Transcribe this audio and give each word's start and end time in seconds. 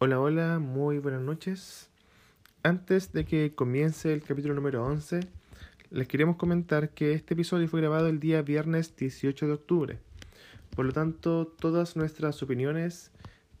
Hola, 0.00 0.20
hola, 0.20 0.60
muy 0.60 1.00
buenas 1.00 1.22
noches. 1.22 1.90
Antes 2.62 3.12
de 3.12 3.24
que 3.24 3.56
comience 3.56 4.12
el 4.12 4.22
capítulo 4.22 4.54
número 4.54 4.86
11, 4.86 5.18
les 5.90 6.06
queremos 6.06 6.36
comentar 6.36 6.90
que 6.90 7.14
este 7.14 7.34
episodio 7.34 7.66
fue 7.66 7.80
grabado 7.80 8.06
el 8.06 8.20
día 8.20 8.42
viernes 8.42 8.94
18 8.94 9.48
de 9.48 9.52
octubre. 9.52 9.98
Por 10.76 10.86
lo 10.86 10.92
tanto, 10.92 11.48
todas 11.48 11.96
nuestras 11.96 12.40
opiniones 12.44 13.10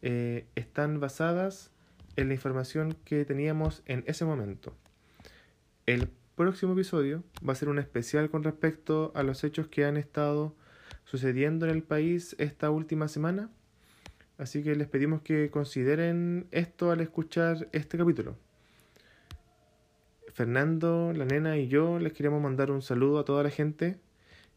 eh, 0.00 0.46
están 0.54 1.00
basadas 1.00 1.72
en 2.14 2.28
la 2.28 2.34
información 2.34 2.94
que 3.04 3.24
teníamos 3.24 3.82
en 3.86 4.04
ese 4.06 4.24
momento. 4.24 4.76
El 5.86 6.08
próximo 6.36 6.74
episodio 6.74 7.24
va 7.46 7.54
a 7.54 7.56
ser 7.56 7.68
un 7.68 7.80
especial 7.80 8.30
con 8.30 8.44
respecto 8.44 9.10
a 9.16 9.24
los 9.24 9.42
hechos 9.42 9.66
que 9.66 9.86
han 9.86 9.96
estado 9.96 10.54
sucediendo 11.04 11.66
en 11.66 11.72
el 11.72 11.82
país 11.82 12.36
esta 12.38 12.70
última 12.70 13.08
semana 13.08 13.50
Así 14.38 14.62
que 14.62 14.76
les 14.76 14.86
pedimos 14.86 15.20
que 15.22 15.50
consideren 15.50 16.46
esto 16.52 16.92
al 16.92 17.00
escuchar 17.00 17.68
este 17.72 17.98
capítulo. 17.98 18.36
Fernando, 20.32 21.12
la 21.12 21.24
nena 21.24 21.58
y 21.58 21.66
yo 21.66 21.98
les 21.98 22.12
queremos 22.12 22.40
mandar 22.40 22.70
un 22.70 22.80
saludo 22.80 23.18
a 23.18 23.24
toda 23.24 23.42
la 23.42 23.50
gente. 23.50 23.98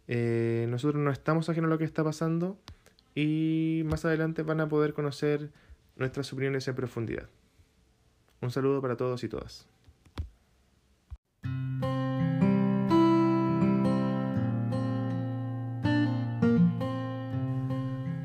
Eh, 0.08 0.68
nosotros 0.70 1.02
no 1.02 1.10
estamos 1.10 1.50
ajenos 1.50 1.70
a 1.70 1.72
lo 1.72 1.78
que 1.80 1.86
está 1.86 2.04
pasando 2.04 2.60
y 3.16 3.82
más 3.86 4.06
adelante 4.06 4.44
van 4.44 4.62
a 4.62 4.70
poder 4.70 4.94
conocer 4.94 5.50
nuestras 5.96 6.32
opiniones 6.32 6.68
en 6.68 6.76
profundidad. 6.76 7.28
Un 8.42 8.52
saludo 8.52 8.82
para 8.82 8.96
todos 8.96 9.24
y 9.24 9.30
todas. 9.30 9.71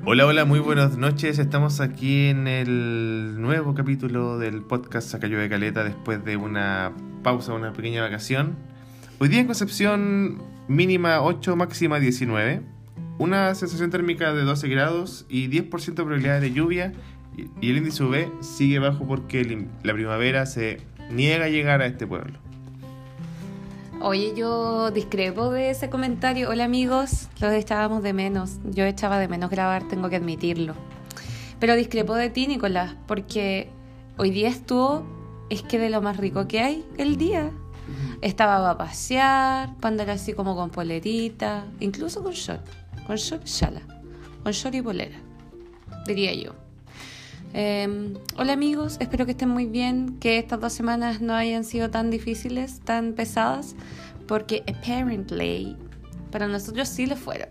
Hola, 0.08 0.24
hola, 0.24 0.44
muy 0.44 0.60
buenas 0.60 0.96
noches. 0.96 1.40
Estamos 1.40 1.80
aquí 1.80 2.28
en 2.28 2.46
el 2.46 3.40
nuevo 3.40 3.74
capítulo 3.74 4.38
del 4.38 4.62
podcast 4.62 5.08
Sacayo 5.08 5.36
de 5.40 5.48
Caleta 5.48 5.82
después 5.82 6.24
de 6.24 6.36
una 6.36 6.92
pausa, 7.24 7.54
una 7.54 7.72
pequeña 7.72 8.02
vacación. 8.02 8.54
Hoy 9.18 9.28
día 9.28 9.40
en 9.40 9.46
Concepción 9.46 10.40
mínima 10.68 11.22
8, 11.22 11.56
máxima 11.56 11.98
19. 11.98 12.62
Una 13.18 13.52
sensación 13.56 13.90
térmica 13.90 14.32
de 14.32 14.44
12 14.44 14.68
grados 14.68 15.26
y 15.28 15.48
10% 15.48 15.86
de 15.86 15.94
probabilidad 15.94 16.40
de 16.40 16.52
lluvia. 16.52 16.92
Y 17.60 17.70
el 17.70 17.78
índice 17.78 18.04
UV 18.04 18.30
sigue 18.44 18.78
bajo 18.78 19.08
porque 19.08 19.66
la 19.82 19.92
primavera 19.92 20.46
se 20.46 20.82
niega 21.10 21.46
a 21.46 21.48
llegar 21.48 21.82
a 21.82 21.86
este 21.86 22.06
pueblo. 22.06 22.38
Oye, 24.08 24.34
yo 24.36 24.92
discrepo 24.92 25.50
de 25.50 25.70
ese 25.70 25.90
comentario. 25.90 26.48
Hola 26.48 26.62
amigos, 26.62 27.28
los 27.40 27.52
echábamos 27.52 28.04
de 28.04 28.12
menos. 28.12 28.60
Yo 28.70 28.84
echaba 28.84 29.18
de 29.18 29.26
menos 29.26 29.50
grabar, 29.50 29.88
tengo 29.88 30.08
que 30.08 30.14
admitirlo. 30.14 30.74
Pero 31.58 31.74
discrepo 31.74 32.14
de 32.14 32.30
ti, 32.30 32.46
Nicolás, 32.46 32.94
porque 33.08 33.68
hoy 34.16 34.30
día 34.30 34.48
estuvo, 34.48 35.04
es 35.50 35.62
que 35.62 35.80
de 35.80 35.90
lo 35.90 36.02
más 36.02 36.18
rico 36.18 36.46
que 36.46 36.60
hay, 36.60 36.86
el 36.98 37.16
día. 37.16 37.50
Estaba 38.20 38.70
a 38.70 38.78
pasear, 38.78 39.74
para 39.78 39.88
andar 39.88 40.10
así 40.10 40.34
como 40.34 40.54
con 40.54 40.70
polerita, 40.70 41.64
incluso 41.80 42.22
con 42.22 42.32
short. 42.32 42.64
Con 43.08 43.16
short 43.16 43.42
y 43.44 43.50
shala. 43.50 43.82
Con 44.44 44.52
short 44.52 44.76
y 44.76 44.82
polera, 44.82 45.16
diría 46.06 46.32
yo. 46.32 46.65
Em, 47.52 48.14
hola 48.36 48.52
amigos, 48.52 48.96
espero 49.00 49.24
que 49.24 49.32
estén 49.32 49.48
muy 49.48 49.66
bien, 49.66 50.18
que 50.18 50.38
estas 50.38 50.60
dos 50.60 50.72
semanas 50.72 51.20
no 51.20 51.34
hayan 51.34 51.64
sido 51.64 51.90
tan 51.90 52.10
difíciles, 52.10 52.80
tan 52.80 53.12
pesadas, 53.14 53.74
porque 54.26 54.62
apparently 54.68 55.76
para 56.30 56.48
nosotros 56.48 56.88
sí 56.88 57.06
lo 57.06 57.16
fueron. 57.16 57.48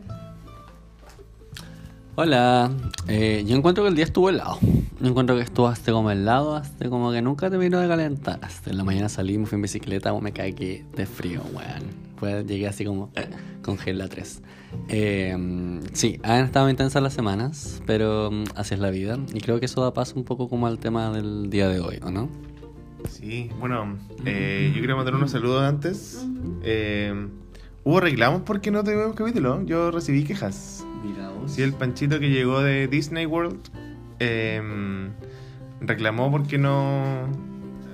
Hola, 2.17 2.71
eh, 3.07 3.43
yo 3.45 3.57
encuentro 3.57 3.83
que 3.83 3.89
el 3.89 3.95
día 3.95 4.05
estuvo 4.05 4.29
helado. 4.29 4.57
Yo 5.01 5.07
encuentro 5.07 5.35
que 5.35 5.41
estuvo 5.41 5.67
hasta 5.67 5.91
como 5.91 6.11
helado, 6.11 6.55
hasta 6.55 6.89
como 6.89 7.11
que 7.11 7.21
nunca 7.21 7.49
terminó 7.49 7.79
de 7.79 7.89
calentar. 7.89 8.39
Hasta 8.41 8.69
en 8.69 8.77
la 8.77 8.85
mañana 8.85 9.09
salí, 9.09 9.37
me 9.37 9.45
fui 9.45 9.57
en 9.57 9.63
bicicleta, 9.63 10.13
me 10.13 10.31
caí 10.31 10.53
de 10.53 11.05
frío, 11.05 11.41
weón. 11.53 11.83
Pues 12.17 12.45
llegué 12.45 12.69
así 12.69 12.85
como 12.85 13.09
eh, 13.15 13.27
con 13.61 13.77
gel 13.77 14.07
3. 14.07 14.41
Eh, 14.89 15.35
sí, 15.93 16.19
han 16.23 16.45
estado 16.45 16.69
intensas 16.69 17.01
las 17.01 17.13
semanas, 17.13 17.81
pero 17.85 18.31
mm, 18.31 18.43
así 18.55 18.73
es 18.73 18.79
la 18.79 18.89
vida. 18.89 19.17
Y 19.33 19.41
creo 19.41 19.59
que 19.59 19.65
eso 19.65 19.81
da 19.81 19.93
paso 19.93 20.15
un 20.15 20.23
poco 20.23 20.49
como 20.49 20.67
al 20.67 20.79
tema 20.79 21.11
del 21.11 21.49
día 21.49 21.67
de 21.67 21.79
hoy, 21.79 21.99
¿o 22.03 22.11
no? 22.11 22.29
Sí, 23.09 23.49
bueno, 23.59 23.97
eh, 24.25 24.71
yo 24.73 24.81
quería 24.81 24.95
mandar 24.95 25.15
unos 25.15 25.31
saludos 25.31 25.63
antes. 25.63 26.25
Eh, 26.63 27.27
hubo 27.83 27.99
reclamos 27.99 28.41
porque 28.41 28.71
no 28.71 28.83
tuvimos 28.83 29.15
capítulo. 29.15 29.63
Yo 29.65 29.91
recibí 29.91 30.23
quejas. 30.23 30.85
Sí, 31.47 31.61
el 31.61 31.73
panchito 31.73 32.19
que 32.19 32.29
llegó 32.29 32.61
de 32.61 32.87
Disney 32.87 33.27
World 33.27 33.59
em, 34.17 35.11
reclamó 35.79 36.31
porque 36.31 36.57
no 36.57 37.29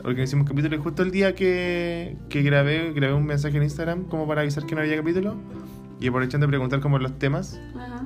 porque 0.02 0.24
hicimos 0.24 0.48
capítulo 0.48 0.76
y 0.76 0.80
justo 0.80 1.04
el 1.04 1.12
día 1.12 1.36
que, 1.36 2.16
que 2.30 2.42
grabé, 2.42 2.94
grabé 2.94 3.14
un 3.14 3.26
mensaje 3.26 3.58
en 3.58 3.64
Instagram 3.64 4.06
como 4.06 4.26
para 4.26 4.42
avisar 4.42 4.66
que 4.66 4.74
no 4.74 4.82
había 4.82 4.96
capítulo 4.96 5.36
y 6.02 6.08
aprovechando 6.08 6.48
de 6.48 6.50
preguntar 6.50 6.80
como 6.80 6.98
los 6.98 7.18
temas 7.20 7.62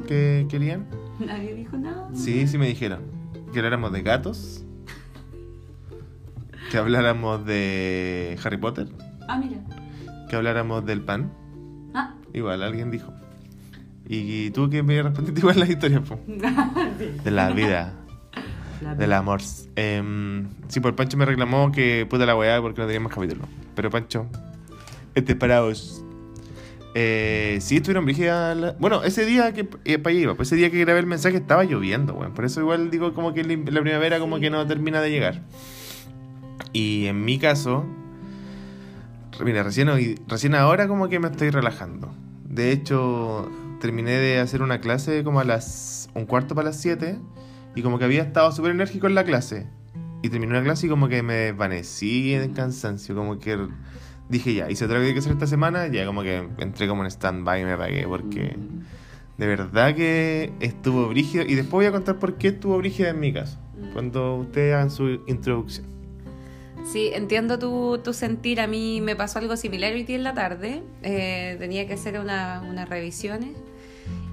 que 0.05 0.45
querían. 0.49 0.85
Nadie 1.17 1.55
dijo 1.55 1.77
nada. 1.77 2.09
Sí, 2.13 2.45
sí 2.45 2.57
me 2.57 2.67
dijeron. 2.67 2.99
Que 3.53 3.59
habláramos 3.59 3.93
de 3.93 4.01
gatos. 4.01 4.65
que 6.69 6.77
habláramos 6.77 7.45
de 7.45 8.37
Harry 8.43 8.57
Potter. 8.57 8.89
Ah, 9.29 9.37
mira. 9.37 9.61
Que 10.29 10.35
habláramos 10.35 10.85
del 10.85 11.01
pan. 11.01 11.31
Ah. 11.93 12.15
Igual, 12.33 12.63
alguien 12.63 12.91
dijo. 12.91 13.13
Y, 14.07 14.51
tú 14.51 14.69
que 14.69 14.83
me 14.83 15.01
respondiste 15.01 15.39
igual 15.39 15.57
las 15.57 15.69
historias, 15.69 16.01
po. 16.01 16.19
de 17.23 17.31
la 17.31 17.49
vida. 17.51 17.93
Del 18.97 19.13
amor. 19.13 19.39
Eh, 19.77 20.43
sí, 20.67 20.81
por 20.81 20.95
Pancho 20.97 21.17
me 21.17 21.25
reclamó 21.25 21.71
que 21.71 22.05
puta 22.09 22.25
la 22.25 22.35
weá 22.35 22.61
porque 22.61 22.81
no 22.81 22.87
teníamos 22.87 23.13
capítulo. 23.13 23.45
Pero 23.73 23.89
Pancho, 23.89 24.27
este 25.15 25.33
para 25.33 25.61
vos. 25.61 26.04
Eh, 26.97 27.57
sí, 27.59 27.75
estuvieron 27.75 28.05
brígidas. 28.05 28.79
Bueno, 28.79 29.03
ese 29.03 29.25
día 29.25 29.53
que. 29.53 29.67
Eh, 29.83 29.99
para 29.99 30.15
iba, 30.15 30.33
pues 30.35 30.47
ese 30.47 30.55
día 30.55 30.71
que 30.71 30.79
grabé 30.79 31.01
el 31.01 31.05
mensaje 31.05 31.35
estaba 31.35 31.65
lloviendo, 31.65 32.13
weón. 32.13 32.33
Por 32.33 32.45
eso 32.45 32.61
igual 32.61 32.89
digo 32.89 33.13
como 33.13 33.33
que 33.33 33.43
la 33.43 33.81
primavera 33.81 34.17
como 34.19 34.39
que 34.39 34.49
no 34.49 34.65
termina 34.65 35.01
de 35.01 35.11
llegar. 35.11 35.41
Y 36.71 37.07
en 37.07 37.23
mi 37.25 37.37
caso. 37.37 37.85
Mira, 39.43 39.63
recién, 39.63 39.89
recién 40.29 40.55
ahora 40.55 40.87
como 40.87 41.09
que 41.09 41.19
me 41.19 41.27
estoy 41.27 41.49
relajando. 41.49 42.13
De 42.45 42.71
hecho, 42.71 43.51
terminé 43.81 44.11
de 44.11 44.39
hacer 44.39 44.61
una 44.61 44.79
clase 44.79 45.25
como 45.25 45.41
a 45.41 45.43
las. 45.43 46.09
un 46.13 46.25
cuarto 46.25 46.55
para 46.55 46.69
las 46.69 46.79
7 46.79 47.19
y 47.75 47.81
como 47.81 47.99
que 47.99 48.05
había 48.05 48.21
estado 48.21 48.53
súper 48.53 48.71
enérgico 48.71 49.07
en 49.07 49.15
la 49.15 49.25
clase. 49.25 49.67
Y 50.23 50.29
terminé 50.29 50.53
la 50.53 50.63
clase 50.63 50.87
y 50.87 50.89
como 50.89 51.09
que 51.09 51.21
me 51.23 51.33
desvanecí 51.33 52.33
en 52.33 52.53
cansancio. 52.53 53.15
Como 53.15 53.37
que 53.37 53.67
dije 54.29 54.53
ya, 54.53 54.69
hice 54.69 54.85
otra 54.85 54.99
vez 54.99 55.13
que 55.13 55.19
hacer 55.19 55.33
esta 55.33 55.47
semana. 55.47 55.87
Ya 55.87 56.05
como 56.05 56.23
que 56.23 56.47
entré 56.57 56.87
como 56.87 57.03
en 57.03 57.11
stand-by 57.11 57.61
y 57.61 57.65
me 57.65 57.73
apagué. 57.73 58.07
Porque 58.07 58.55
de 59.37 59.47
verdad 59.47 59.95
que 59.95 60.53
estuvo 60.59 61.07
brígido. 61.07 61.43
Y 61.45 61.55
después 61.55 61.71
voy 61.71 61.85
a 61.85 61.91
contar 61.91 62.19
por 62.19 62.37
qué 62.37 62.49
estuvo 62.49 62.77
brígido 62.77 63.09
en 63.09 63.19
mi 63.19 63.33
caso. 63.33 63.57
Cuando 63.93 64.35
ustedes 64.37 64.73
hagan 64.75 64.91
su 64.91 65.21
introducción. 65.27 65.85
Sí, 66.85 67.09
entiendo 67.13 67.57
tu, 67.57 67.97
tu, 68.03 68.13
sentir. 68.13 68.61
A 68.61 68.67
mí 68.67 69.01
me 69.01 69.15
pasó 69.15 69.39
algo 69.39 69.57
similar 69.57 69.93
hoy 69.93 70.03
día 70.03 70.17
en 70.17 70.23
la 70.23 70.33
tarde. 70.33 70.83
Eh, 71.01 71.55
tenía 71.59 71.87
que 71.87 71.93
hacer 71.93 72.19
una, 72.19 72.63
unas 72.67 72.87
revisiones 72.87 73.57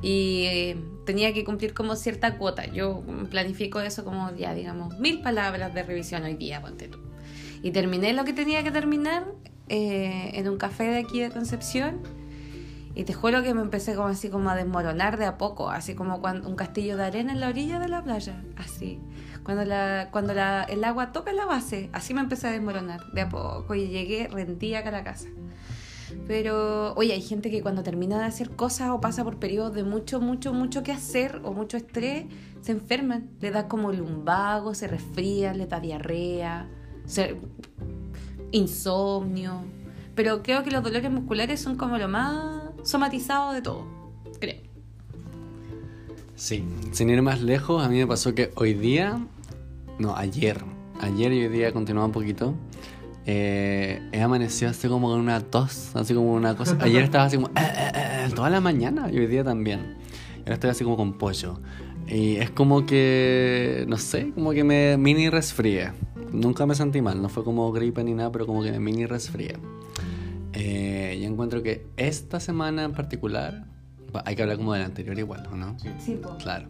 y 0.02 0.44
eh, 0.46 0.76
tenía 1.06 1.32
que 1.32 1.44
cumplir 1.44 1.72
como 1.72 1.96
cierta 1.96 2.36
cuota. 2.36 2.66
Yo 2.66 3.02
planifico 3.30 3.80
eso 3.80 4.04
como 4.04 4.34
ya, 4.34 4.52
digamos, 4.52 4.98
mil 4.98 5.22
palabras 5.22 5.72
de 5.72 5.82
revisión 5.82 6.24
hoy 6.24 6.34
día, 6.34 6.60
ponte 6.60 6.88
tú. 6.88 6.98
Y 7.62 7.70
terminé 7.70 8.12
lo 8.12 8.24
que 8.24 8.32
tenía 8.32 8.64
que 8.64 8.72
terminar 8.72 9.24
eh, 9.68 10.30
en 10.34 10.48
un 10.48 10.56
café 10.58 10.84
de 10.84 10.98
aquí 10.98 11.20
de 11.20 11.30
Concepción. 11.30 12.00
Y 12.94 13.04
te 13.04 13.14
juro 13.14 13.42
que 13.42 13.54
me 13.54 13.62
empecé 13.62 13.94
como 13.94 14.08
así 14.08 14.28
como 14.28 14.50
a 14.50 14.54
desmoronar 14.54 15.16
de 15.16 15.24
a 15.24 15.38
poco, 15.38 15.70
así 15.70 15.94
como 15.94 16.20
cuando 16.20 16.46
un 16.48 16.56
castillo 16.56 16.96
de 16.98 17.04
arena 17.04 17.32
en 17.32 17.40
la 17.40 17.48
orilla 17.48 17.78
de 17.78 17.88
la 17.88 18.04
playa, 18.04 18.42
así. 18.56 19.00
Cuando, 19.44 19.64
la, 19.64 20.08
cuando 20.12 20.34
la, 20.34 20.64
el 20.64 20.84
agua 20.84 21.10
toca 21.10 21.32
la 21.32 21.46
base, 21.46 21.88
así 21.92 22.12
me 22.12 22.20
empecé 22.20 22.48
a 22.48 22.50
desmoronar 22.50 23.00
de 23.12 23.22
a 23.22 23.28
poco 23.30 23.74
y 23.74 23.88
llegué 23.88 24.28
rendía 24.28 24.80
a 24.80 24.90
la 24.90 25.02
casa. 25.02 25.28
Pero, 26.26 26.92
oye, 26.94 27.14
hay 27.14 27.22
gente 27.22 27.50
que 27.50 27.62
cuando 27.62 27.82
termina 27.82 28.18
de 28.18 28.24
hacer 28.24 28.50
cosas 28.50 28.90
o 28.90 29.00
pasa 29.00 29.24
por 29.24 29.38
periodos 29.38 29.74
de 29.74 29.84
mucho, 29.84 30.20
mucho, 30.20 30.52
mucho 30.52 30.82
que 30.82 30.92
hacer 30.92 31.40
o 31.44 31.52
mucho 31.52 31.76
estrés, 31.76 32.26
se 32.60 32.72
enferman. 32.72 33.30
Le 33.40 33.50
da 33.50 33.68
como 33.68 33.92
lumbago, 33.92 34.74
se 34.74 34.86
resfría, 34.86 35.54
le 35.54 35.66
da 35.66 35.80
diarrea, 35.80 36.68
insomnio. 38.52 39.62
Pero 40.14 40.42
creo 40.42 40.62
que 40.62 40.70
los 40.70 40.82
dolores 40.82 41.10
musculares 41.10 41.60
son 41.60 41.76
como 41.76 41.98
lo 41.98 42.08
más 42.08 42.62
somatizado 42.84 43.52
de 43.52 43.62
todo, 43.62 43.86
creo. 44.38 44.60
Sí, 46.36 46.64
sin 46.92 47.10
ir 47.10 47.22
más 47.22 47.40
lejos, 47.40 47.84
a 47.84 47.88
mí 47.88 47.98
me 47.98 48.06
pasó 48.06 48.34
que 48.34 48.52
hoy 48.56 48.74
día, 48.74 49.18
no, 49.98 50.16
ayer, 50.16 50.62
ayer 51.00 51.32
y 51.32 51.44
hoy 51.44 51.48
día 51.48 51.72
continuaba 51.72 52.06
un 52.06 52.12
poquito 52.12 52.54
eh, 53.24 54.02
he 54.10 54.20
amanecido 54.20 54.70
así 54.70 54.88
como 54.88 55.08
con 55.08 55.20
una 55.20 55.40
tos, 55.40 55.94
así 55.94 56.14
como 56.14 56.32
una 56.32 56.56
cosa. 56.56 56.76
Ayer 56.80 57.04
estaba 57.04 57.24
así 57.24 57.36
como 57.36 57.48
eh, 57.48 57.52
eh, 57.60 57.92
eh, 57.94 58.30
toda 58.34 58.50
la 58.50 58.60
mañana 58.60 59.08
y 59.12 59.18
hoy 59.18 59.26
día 59.26 59.44
también. 59.44 59.96
Ahora 60.40 60.54
estoy 60.54 60.70
así 60.70 60.84
como 60.84 60.96
con 60.96 61.14
pollo. 61.14 61.60
Y 62.08 62.36
es 62.36 62.50
como 62.50 62.84
que, 62.84 63.84
no 63.88 63.96
sé, 63.96 64.32
como 64.34 64.50
que 64.52 64.64
me 64.64 64.96
mini 64.96 65.30
resfríe. 65.30 65.92
Nunca 66.32 66.66
me 66.66 66.74
sentí 66.74 67.02
mal, 67.02 67.20
no 67.20 67.28
fue 67.28 67.44
como 67.44 67.70
gripe 67.72 68.02
ni 68.04 68.14
nada, 68.14 68.32
pero 68.32 68.46
como 68.46 68.62
que 68.62 68.72
me 68.72 68.80
mini 68.80 69.06
resfríe. 69.06 69.56
Eh, 70.54 71.18
yo 71.20 71.28
encuentro 71.28 71.62
que 71.62 71.86
esta 71.96 72.40
semana 72.40 72.84
en 72.84 72.92
particular, 72.92 73.66
hay 74.24 74.36
que 74.36 74.42
hablar 74.42 74.56
como 74.56 74.72
de 74.72 74.80
la 74.80 74.86
anterior 74.86 75.18
igual, 75.18 75.46
¿o 75.50 75.56
¿no? 75.56 75.76
Sí, 75.98 76.18
po. 76.22 76.36
Claro. 76.38 76.68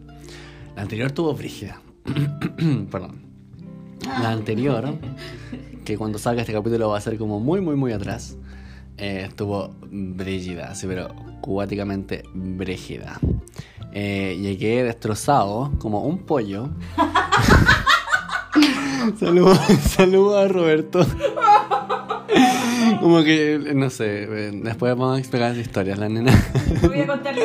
La 0.75 0.81
anterior 0.81 1.11
tuvo 1.11 1.33
brígida. 1.33 1.81
Perdón. 2.91 3.21
La 4.05 4.31
anterior, 4.31 4.95
que 5.85 5.97
cuando 5.97 6.19
salga 6.19 6.41
este 6.41 6.53
capítulo 6.53 6.89
va 6.89 6.97
a 6.97 7.01
ser 7.01 7.17
como 7.17 7.39
muy, 7.39 7.61
muy, 7.61 7.75
muy 7.75 7.93
atrás, 7.93 8.37
eh, 8.97 9.25
estuvo 9.27 9.73
brígida, 9.89 10.71
así, 10.71 10.87
pero 10.87 11.09
cuáticamente 11.41 12.23
brígida. 12.33 13.19
Eh, 13.93 14.37
llegué 14.41 14.83
destrozado, 14.83 15.71
como 15.79 16.01
un 16.01 16.19
pollo. 16.19 16.69
Saludos 19.19 19.57
saludo 19.89 20.37
a 20.37 20.47
Roberto. 20.47 21.05
Como 22.99 23.23
que, 23.23 23.59
no 23.75 23.89
sé, 23.89 24.03
después 24.63 24.95
vamos 24.95 25.17
a 25.17 25.19
explicar 25.19 25.49
las 25.51 25.57
historias, 25.59 25.97
la 25.99 26.09
nena. 26.09 26.31
Voy 26.81 27.01
a 27.01 27.07
contarle. 27.07 27.41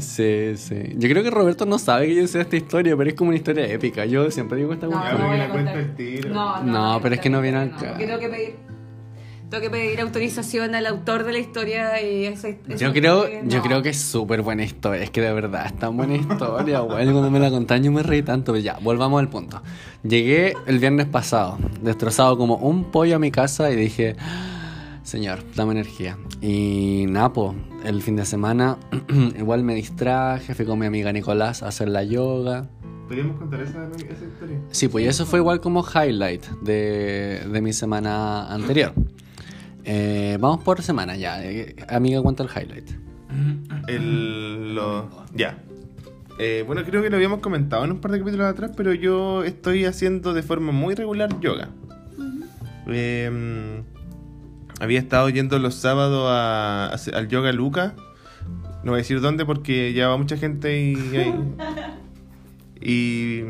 Sí, 0.00 0.52
sí. 0.56 0.76
Yo 0.96 1.08
creo 1.08 1.22
que 1.22 1.30
Roberto 1.30 1.66
no 1.66 1.78
sabe 1.78 2.06
que 2.08 2.14
yo 2.16 2.26
sé 2.26 2.40
esta 2.40 2.56
historia, 2.56 2.96
pero 2.96 3.10
es 3.10 3.16
como 3.16 3.28
una 3.28 3.36
historia 3.36 3.66
épica. 3.66 4.04
Yo 4.06 4.30
siempre 4.30 4.58
digo 4.58 4.72
esta 4.72 4.86
No, 4.86 4.92
no 5.12 5.26
voy 5.28 5.36
a 5.36 5.38
la 5.38 5.48
cuenta 5.50 5.72
contar. 5.72 5.76
el 5.90 5.94
tiro. 5.96 6.30
No, 6.34 6.62
No, 6.64 6.92
voy 6.94 7.02
pero 7.02 7.14
es 7.16 7.20
que 7.20 7.30
no 7.30 7.40
viene 7.40 7.64
no, 7.66 7.76
acá. 7.76 7.94
tengo 7.96 8.18
que 8.18 8.28
pedir, 8.28 8.54
tengo 9.50 9.62
que 9.62 9.70
pedir 9.70 10.00
autorización 10.00 10.74
al 10.76 10.86
autor 10.86 11.24
de 11.24 11.32
la 11.32 11.38
historia 11.40 12.00
y 12.00 12.24
esa, 12.26 12.48
esa 12.48 12.76
Yo 12.76 12.92
creo, 12.92 13.24
historia, 13.24 13.42
yo 13.44 13.58
no. 13.58 13.62
creo 13.64 13.82
que 13.82 13.88
es 13.88 14.00
súper 14.00 14.42
buena 14.42 14.62
historia. 14.62 15.02
Es 15.02 15.10
que 15.10 15.20
de 15.20 15.32
verdad 15.32 15.66
es 15.66 15.76
tan 15.76 15.96
buena 15.96 16.14
historia, 16.16 16.80
güey. 16.80 17.04
Cuando 17.04 17.30
me 17.30 17.40
la 17.40 17.50
contaron 17.50 17.82
yo 17.84 17.90
me 17.90 18.02
reí 18.04 18.22
tanto. 18.22 18.52
Pero 18.52 18.62
ya, 18.64 18.78
volvamos 18.80 19.18
al 19.20 19.28
punto. 19.28 19.60
Llegué 20.04 20.54
el 20.66 20.78
viernes 20.78 21.06
pasado, 21.06 21.58
destrozado 21.82 22.38
como 22.38 22.56
un 22.56 22.90
pollo 22.92 23.16
a 23.16 23.18
mi 23.18 23.30
casa 23.32 23.70
y 23.72 23.76
dije, 23.76 24.14
señor, 25.02 25.40
dame 25.56 25.72
energía. 25.72 26.16
Y 26.40 27.06
Napo, 27.08 27.54
el 27.84 28.02
fin 28.02 28.14
de 28.16 28.24
semana, 28.26 28.78
igual 29.38 29.64
me 29.64 29.74
distraje, 29.74 30.54
fui 30.54 30.64
con 30.64 30.78
mi 30.78 30.86
amiga 30.86 31.12
Nicolás 31.12 31.62
a 31.64 31.68
hacer 31.68 31.88
la 31.88 32.04
yoga. 32.04 32.68
¿Podríamos 33.08 33.36
contar 33.36 33.60
esa, 33.62 33.88
esa 33.96 34.24
historia? 34.24 34.60
Sí, 34.70 34.86
pues 34.86 35.08
eso 35.08 35.26
fue 35.26 35.40
igual 35.40 35.60
como 35.60 35.84
highlight 35.84 36.46
de, 36.62 37.40
de 37.52 37.60
mi 37.60 37.72
semana 37.72 38.46
anterior. 38.54 38.94
Eh, 39.84 40.36
vamos 40.40 40.62
por 40.62 40.82
semana 40.82 41.16
ya. 41.16 41.42
Eh, 41.44 41.74
amiga, 41.88 42.20
cuenta 42.22 42.42
el 42.42 42.48
highlight. 42.50 42.90
El, 43.86 44.74
lo, 44.74 45.08
ya. 45.34 45.58
Eh, 46.38 46.64
bueno, 46.66 46.82
creo 46.84 47.02
que 47.02 47.10
lo 47.10 47.16
habíamos 47.16 47.40
comentado 47.40 47.84
en 47.84 47.92
un 47.92 48.00
par 48.00 48.10
de 48.12 48.18
capítulos 48.18 48.46
atrás, 48.46 48.72
pero 48.76 48.92
yo 48.94 49.44
estoy 49.44 49.84
haciendo 49.84 50.32
de 50.32 50.42
forma 50.42 50.72
muy 50.72 50.94
regular 50.94 51.38
yoga. 51.40 51.68
Eh, 52.88 53.82
había 54.80 54.98
estado 54.98 55.28
yendo 55.28 55.58
los 55.58 55.74
sábados 55.74 56.26
a- 56.30 56.86
a 56.86 56.94
hacer- 56.94 57.14
al 57.14 57.28
yoga 57.28 57.52
Luca. 57.52 57.94
No 58.82 58.92
voy 58.92 58.94
a 58.94 59.02
decir 59.02 59.20
dónde 59.20 59.44
porque 59.44 59.92
ya 59.92 60.08
va 60.08 60.16
mucha 60.16 60.36
gente 60.38 60.80
y, 60.82 60.94
y, 62.80 63.44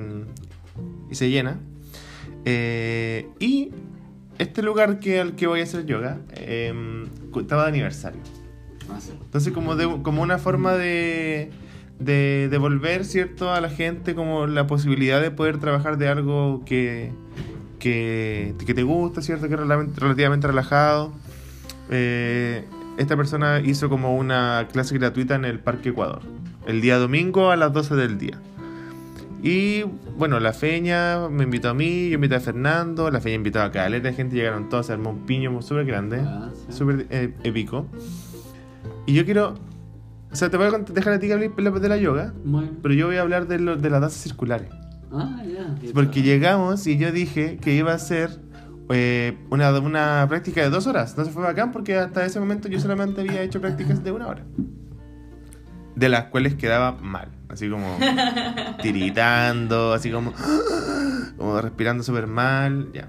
y 1.10 1.14
se 1.14 1.30
llena. 1.30 1.58
Eh, 2.44 3.28
y 3.38 3.70
este 4.40 4.62
lugar 4.62 5.00
que, 5.00 5.20
al 5.20 5.36
que 5.36 5.46
voy 5.46 5.60
a 5.60 5.64
hacer 5.64 5.84
yoga 5.84 6.18
eh, 6.32 6.72
estaba 7.36 7.64
de 7.64 7.68
aniversario. 7.68 8.20
Entonces, 9.22 9.52
como, 9.52 9.76
de, 9.76 10.02
como 10.02 10.22
una 10.22 10.38
forma 10.38 10.72
de, 10.74 11.50
de 11.98 12.48
devolver, 12.50 13.04
¿cierto?, 13.04 13.52
a 13.52 13.60
la 13.60 13.68
gente 13.68 14.14
como 14.14 14.46
la 14.46 14.66
posibilidad 14.66 15.20
de 15.20 15.30
poder 15.30 15.58
trabajar 15.58 15.98
de 15.98 16.08
algo 16.08 16.62
que, 16.64 17.12
que, 17.78 18.54
que 18.66 18.74
te 18.74 18.82
gusta, 18.82 19.20
¿cierto?, 19.20 19.46
que 19.46 19.54
es 19.54 19.60
relativamente, 19.60 20.00
relativamente 20.00 20.46
relajado. 20.46 21.12
Eh, 21.90 22.64
esta 22.96 23.16
persona 23.16 23.60
hizo 23.60 23.90
como 23.90 24.16
una 24.16 24.66
clase 24.72 24.96
gratuita 24.98 25.34
en 25.34 25.44
el 25.44 25.60
Parque 25.60 25.90
Ecuador, 25.90 26.22
el 26.66 26.80
día 26.80 26.96
domingo 26.96 27.50
a 27.50 27.56
las 27.56 27.72
12 27.72 27.94
del 27.94 28.18
día. 28.18 28.40
Y 29.42 29.84
bueno, 30.18 30.38
la 30.38 30.52
feña 30.52 31.28
me 31.30 31.44
invitó 31.44 31.70
a 31.70 31.74
mí, 31.74 32.08
yo 32.10 32.14
invité 32.16 32.34
a 32.34 32.40
Fernando, 32.40 33.10
la 33.10 33.20
feña 33.20 33.36
invitó 33.36 33.62
a 33.62 33.70
caleta 33.70 34.08
de 34.08 34.14
gente, 34.14 34.36
llegaron 34.36 34.68
todos, 34.68 34.86
se 34.86 34.92
armó 34.92 35.10
un 35.10 35.20
piño 35.26 35.62
súper 35.62 35.86
grande, 35.86 36.20
Ah, 36.24 36.50
sí. 36.54 36.72
súper 36.76 37.06
eh, 37.10 37.34
épico. 37.42 37.86
Y 39.06 39.14
yo 39.14 39.24
quiero, 39.24 39.54
o 40.30 40.36
sea, 40.36 40.50
te 40.50 40.56
voy 40.58 40.66
a 40.66 40.78
dejar 40.78 41.14
a 41.14 41.18
ti 41.18 41.26
que 41.26 41.32
hables 41.32 41.50
de 41.80 41.88
la- 41.88 41.96
yoga, 41.96 42.34
Bueno. 42.44 42.68
pero 42.82 42.92
yo 42.94 43.06
voy 43.06 43.16
a 43.16 43.22
hablar 43.22 43.46
de, 43.48 43.58
lo- 43.58 43.76
de 43.76 43.88
las 43.90 44.00
danzas 44.02 44.20
circulares. 44.20 44.68
Ah, 45.10 45.42
ya. 45.44 45.74
Porque 45.94 46.22
llegamos 46.22 46.86
y 46.86 46.98
yo 46.98 47.10
dije 47.10 47.56
que 47.56 47.74
iba 47.74 47.92
a 47.94 47.98
ser 47.98 48.38
eh, 48.90 49.38
una, 49.50 49.70
una 49.78 50.26
práctica 50.28 50.60
de 50.62 50.68
dos 50.70 50.86
horas. 50.86 51.10
Entonces 51.10 51.32
fue 51.32 51.42
bacán 51.42 51.72
porque 51.72 51.96
hasta 51.96 52.24
ese 52.26 52.38
momento 52.40 52.68
yo 52.68 52.78
solamente 52.78 53.20
había 53.22 53.40
hecho 53.42 53.60
prácticas 53.60 54.04
de 54.04 54.12
una 54.12 54.26
hora. 54.28 54.44
De 55.96 56.08
las 56.08 56.24
cuales 56.26 56.54
quedaba 56.56 56.92
mal. 56.92 57.28
Así 57.50 57.68
como 57.68 57.98
tiritando, 58.82 59.92
así 59.92 60.10
como, 60.10 60.32
como 61.36 61.60
respirando 61.60 62.02
súper 62.02 62.26
mal. 62.26 62.88
Ya. 62.92 63.08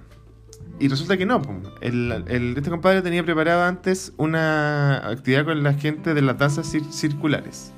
Y 0.79 0.87
resulta 0.87 1.15
que 1.17 1.25
no. 1.25 1.41
El, 1.81 2.23
este 2.57 2.69
compadre 2.69 3.01
tenía 3.01 3.23
preparado 3.23 3.63
antes 3.63 4.13
una 4.17 4.97
actividad 5.09 5.45
con 5.45 5.61
la 5.63 5.73
gente 5.73 6.13
de 6.13 6.21
las 6.21 6.37
danzas 6.39 6.73
cir- 6.73 6.89
circulares. 6.91 7.71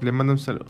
Les 0.00 0.12
mando 0.12 0.32
un 0.32 0.38
saludo. 0.38 0.66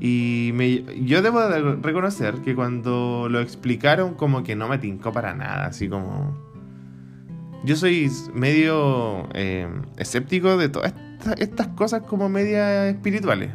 Y 0.00 0.50
me- 0.54 0.84
yo 1.04 1.20
debo 1.22 1.40
de 1.48 1.76
reconocer 1.76 2.36
que 2.36 2.54
cuando 2.54 3.28
lo 3.30 3.40
explicaron 3.40 4.14
como 4.14 4.42
que 4.42 4.56
no 4.56 4.68
me 4.68 4.78
tincó 4.78 5.12
para 5.12 5.34
nada, 5.34 5.66
así 5.66 5.88
como... 5.88 6.42
Yo 7.64 7.76
soy 7.76 8.10
medio 8.34 9.28
eh, 9.34 9.66
escéptico 9.96 10.56
de 10.58 10.68
todas 10.68 10.92
esta- 11.18 11.32
estas 11.34 11.68
cosas 11.68 12.02
como 12.02 12.28
media 12.28 12.88
espirituales. 12.88 13.50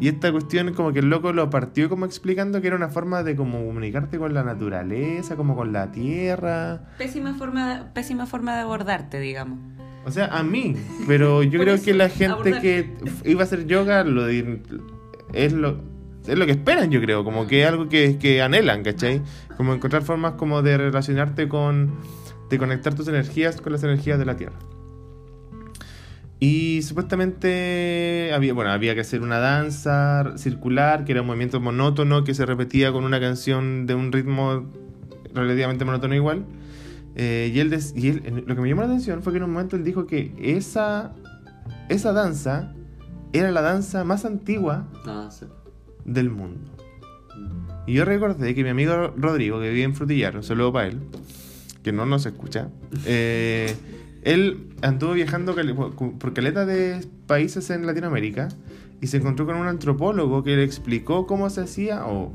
Y 0.00 0.08
esta 0.08 0.32
cuestión 0.32 0.72
como 0.74 0.92
que 0.92 1.00
el 1.00 1.08
loco 1.08 1.32
lo 1.32 1.48
partió 1.50 1.88
como 1.88 2.06
explicando 2.06 2.60
que 2.60 2.66
era 2.66 2.76
una 2.76 2.88
forma 2.88 3.22
de 3.22 3.36
como 3.36 3.64
comunicarte 3.64 4.18
con 4.18 4.34
la 4.34 4.42
naturaleza, 4.42 5.36
como 5.36 5.54
con 5.54 5.72
la 5.72 5.92
tierra. 5.92 6.82
Pésima 6.98 7.34
forma, 7.34 7.90
pésima 7.94 8.26
forma 8.26 8.54
de 8.54 8.62
abordarte, 8.62 9.20
digamos. 9.20 9.58
O 10.04 10.10
sea, 10.10 10.26
a 10.26 10.42
mí, 10.42 10.74
pero 11.06 11.42
yo 11.42 11.60
creo 11.62 11.80
que 11.80 11.94
la 11.94 12.08
gente 12.08 12.60
que 12.60 12.94
iba 13.24 13.42
a 13.42 13.44
hacer 13.44 13.66
yoga 13.66 14.04
lo 14.04 14.28
es 14.28 15.52
lo 15.52 15.96
es 16.26 16.36
lo 16.36 16.44
que 16.44 16.52
esperan, 16.52 16.90
yo 16.90 17.00
creo, 17.00 17.24
como 17.24 17.46
que 17.46 17.62
es 17.62 17.68
algo 17.68 17.88
que, 17.88 18.18
que 18.18 18.42
anhelan, 18.42 18.82
¿cachai? 18.82 19.22
Como 19.56 19.74
encontrar 19.74 20.02
formas 20.02 20.32
como 20.32 20.62
de 20.62 20.76
relacionarte 20.76 21.48
con, 21.48 21.94
de 22.50 22.58
conectar 22.58 22.94
tus 22.94 23.06
energías 23.08 23.60
con 23.60 23.72
las 23.72 23.84
energías 23.84 24.18
de 24.18 24.24
la 24.24 24.36
Tierra. 24.36 24.58
Y 26.38 26.82
supuestamente 26.82 28.30
había, 28.34 28.52
bueno, 28.52 28.70
había 28.70 28.94
que 28.94 29.00
hacer 29.00 29.22
una 29.22 29.38
danza 29.38 30.34
circular, 30.36 31.04
que 31.04 31.12
era 31.12 31.22
un 31.22 31.26
movimiento 31.28 31.60
monótono 31.60 32.24
que 32.24 32.34
se 32.34 32.44
repetía 32.44 32.92
con 32.92 33.04
una 33.04 33.18
canción 33.20 33.86
de 33.86 33.94
un 33.94 34.12
ritmo 34.12 34.70
relativamente 35.34 35.84
monótono 35.86 36.14
igual. 36.14 36.44
Eh, 37.14 37.50
y 37.54 37.58
él, 37.60 37.70
des- 37.70 37.94
y 37.96 38.08
él- 38.08 38.44
lo 38.46 38.54
que 38.54 38.60
me 38.60 38.68
llamó 38.68 38.82
la 38.82 38.88
atención 38.88 39.22
fue 39.22 39.32
que 39.32 39.38
en 39.38 39.44
un 39.44 39.52
momento 39.52 39.76
él 39.76 39.84
dijo 39.84 40.06
que 40.06 40.34
esa, 40.38 41.12
esa 41.88 42.12
danza 42.12 42.74
era 43.32 43.50
la 43.50 43.62
danza 43.62 44.04
más 44.04 44.26
antigua 44.26 44.86
Ah, 45.06 45.28
sí. 45.30 45.46
del 46.04 46.28
mundo. 46.28 46.70
Y 47.86 47.94
yo 47.94 48.04
recordé 48.04 48.54
que 48.54 48.62
mi 48.62 48.68
amigo 48.70 49.14
Rodrigo, 49.16 49.58
que 49.60 49.70
vive 49.70 49.84
en 49.84 49.94
Frutillar, 49.94 50.36
un 50.36 50.42
saludo 50.42 50.72
para 50.72 50.88
él, 50.88 51.00
que 51.82 51.92
no 51.92 52.04
nos 52.04 52.26
escucha, 52.26 52.68
eh, 53.06 53.74
él 54.26 54.68
anduvo 54.82 55.12
viajando 55.12 55.54
por 56.18 56.32
caleta 56.34 56.66
de 56.66 57.06
países 57.26 57.70
en 57.70 57.86
Latinoamérica 57.86 58.48
y 59.00 59.06
se 59.06 59.18
encontró 59.18 59.46
con 59.46 59.56
un 59.56 59.66
antropólogo 59.66 60.42
que 60.42 60.56
le 60.56 60.64
explicó 60.64 61.26
cómo 61.26 61.48
se 61.48 61.60
hacía, 61.62 62.06
o, 62.06 62.32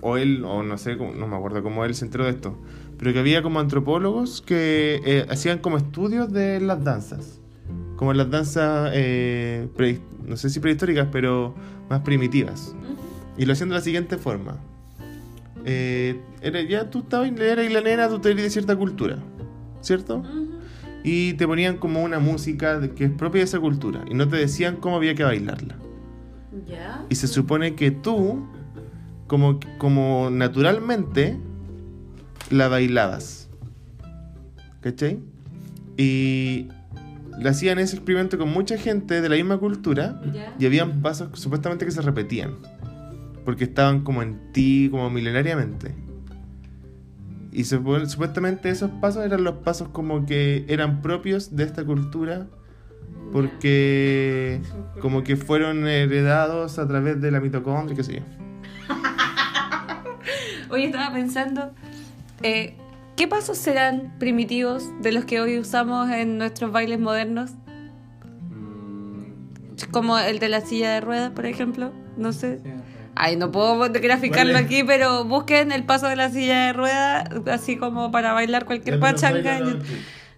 o 0.00 0.16
él, 0.16 0.44
o 0.44 0.62
no 0.62 0.78
sé, 0.78 0.96
no 0.96 1.26
me 1.28 1.36
acuerdo 1.36 1.62
cómo 1.62 1.84
él 1.84 1.94
se 1.94 2.04
enteró 2.04 2.24
de 2.24 2.30
esto, 2.30 2.58
pero 2.98 3.12
que 3.12 3.18
había 3.18 3.42
como 3.42 3.60
antropólogos 3.60 4.40
que 4.40 5.00
eh, 5.04 5.26
hacían 5.28 5.58
como 5.58 5.76
estudios 5.76 6.32
de 6.32 6.60
las 6.60 6.82
danzas, 6.82 7.40
como 7.96 8.12
las 8.12 8.30
danzas, 8.30 8.90
eh, 8.94 9.68
pre- 9.76 10.00
no 10.26 10.36
sé 10.36 10.48
si 10.48 10.60
prehistóricas, 10.60 11.08
pero 11.12 11.54
más 11.90 12.00
primitivas. 12.00 12.74
Y 13.36 13.44
lo 13.46 13.52
hacían 13.52 13.68
de 13.68 13.74
la 13.74 13.80
siguiente 13.80 14.16
forma. 14.16 14.56
Eh, 15.64 16.20
era, 16.40 16.62
ya 16.62 16.88
tú 16.88 17.00
estabas, 17.00 17.30
eras 17.38 17.70
la 17.72 17.80
nena, 17.80 18.08
tú 18.08 18.28
eres 18.28 18.42
de 18.42 18.50
cierta 18.50 18.76
cultura, 18.76 19.18
¿cierto? 19.80 20.22
Y 21.04 21.34
te 21.34 21.46
ponían 21.46 21.76
como 21.76 22.02
una 22.02 22.18
música 22.18 22.80
que 22.94 23.04
es 23.04 23.10
propia 23.10 23.40
de 23.40 23.44
esa 23.44 23.60
cultura. 23.60 24.04
Y 24.10 24.14
no 24.14 24.26
te 24.26 24.36
decían 24.36 24.76
cómo 24.76 24.96
había 24.96 25.14
que 25.14 25.22
bailarla. 25.22 25.76
Ya. 26.66 27.04
Y 27.10 27.14
se 27.16 27.28
supone 27.28 27.74
que 27.74 27.90
tú, 27.90 28.46
como, 29.26 29.60
como 29.78 30.30
naturalmente, 30.32 31.36
la 32.50 32.68
bailabas. 32.68 33.48
¿Cachai? 34.80 35.18
Y 35.98 36.68
le 37.38 37.48
hacían 37.48 37.78
ese 37.78 37.96
experimento 37.96 38.38
con 38.38 38.50
mucha 38.50 38.78
gente 38.78 39.20
de 39.20 39.28
la 39.28 39.36
misma 39.36 39.58
cultura 39.58 40.20
Ya. 40.32 40.54
y 40.58 40.66
habían 40.66 41.02
pasos 41.02 41.28
supuestamente 41.38 41.84
que 41.84 41.90
se 41.90 42.00
repetían. 42.00 42.54
Porque 43.44 43.64
estaban 43.64 44.00
como 44.04 44.22
en 44.22 44.52
ti, 44.52 44.88
como 44.90 45.10
milenariamente. 45.10 45.94
Y 47.54 47.62
supu- 47.62 48.04
supuestamente 48.06 48.68
esos 48.68 48.90
pasos 49.00 49.24
eran 49.24 49.44
los 49.44 49.54
pasos 49.58 49.88
como 49.88 50.26
que 50.26 50.64
eran 50.68 51.00
propios 51.00 51.54
de 51.56 51.62
esta 51.64 51.84
cultura. 51.84 52.46
Porque 53.32 54.60
como 55.00 55.24
que 55.24 55.36
fueron 55.36 55.86
heredados 55.88 56.78
a 56.78 56.86
través 56.86 57.20
de 57.20 57.30
la 57.30 57.40
mitocondria, 57.40 57.96
qué 57.96 58.04
sé 58.04 58.14
yo. 58.16 58.22
Oye, 60.70 60.86
estaba 60.86 61.12
pensando, 61.12 61.72
eh, 62.42 62.76
¿qué 63.16 63.26
pasos 63.28 63.56
serán 63.58 64.12
primitivos 64.18 64.84
de 65.00 65.12
los 65.12 65.24
que 65.24 65.40
hoy 65.40 65.58
usamos 65.58 66.10
en 66.10 66.38
nuestros 66.38 66.70
bailes 66.72 66.98
modernos? 67.00 67.52
Como 69.90 70.18
el 70.18 70.38
de 70.38 70.48
la 70.48 70.60
silla 70.60 70.92
de 70.94 71.00
ruedas, 71.00 71.30
por 71.32 71.46
ejemplo. 71.46 71.92
No 72.16 72.32
sé. 72.32 72.60
Ay, 73.16 73.36
no 73.36 73.50
puedo 73.52 73.78
graficarlo 73.92 74.52
¿Cuál 74.52 74.64
es? 74.64 74.66
aquí, 74.66 74.82
pero 74.84 75.24
busquen 75.24 75.70
el 75.72 75.84
paso 75.84 76.08
de 76.08 76.16
la 76.16 76.30
silla 76.30 76.66
de 76.66 76.72
ruedas, 76.72 77.24
así 77.50 77.76
como 77.76 78.10
para 78.10 78.32
bailar 78.32 78.64
cualquier 78.64 78.98
pachanga. 79.00 79.60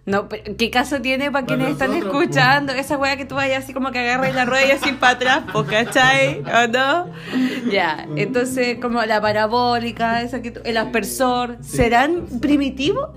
No, 0.05 0.29
pero 0.29 0.55
¿qué 0.55 0.69
caso 0.71 1.01
tiene 1.01 1.31
para 1.31 1.45
Para 1.45 1.57
quienes 1.57 1.73
están 1.73 1.89
nosotros, 1.89 2.21
escuchando? 2.23 2.71
Esa 2.71 2.97
wea 2.97 3.17
que 3.17 3.25
tú 3.25 3.35
vayas 3.35 3.65
así 3.65 3.73
como 3.73 3.91
que 3.91 3.99
agarres 3.99 4.33
la 4.35 4.45
rueda 4.45 4.65
y 4.65 4.71
así 4.71 4.93
para 4.93 5.13
atrás, 5.13 5.43
po, 5.51 5.65
¿cachai? 5.65 6.41
¿O 6.45 6.67
no? 6.71 7.09
Ya, 7.69 8.07
entonces 8.15 8.77
como 8.81 9.01
la 9.03 9.19
parabólica, 9.19 10.21
esa 10.21 10.41
que 10.41 10.51
tú- 10.51 10.61
el 10.63 10.77
aspersor, 10.77 11.57
¿serán 11.61 12.25
primitivos? 12.39 13.09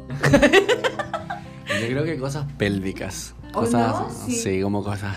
Yo 1.80 1.86
creo 1.86 2.02
que 2.04 2.18
cosas 2.18 2.44
pélvicas. 2.58 3.34
¿O 3.52 3.60
Cosas, 3.60 3.88
no? 3.90 4.10
Sí. 4.26 4.32
sí. 4.32 4.60
como 4.62 4.82
cosas 4.82 5.16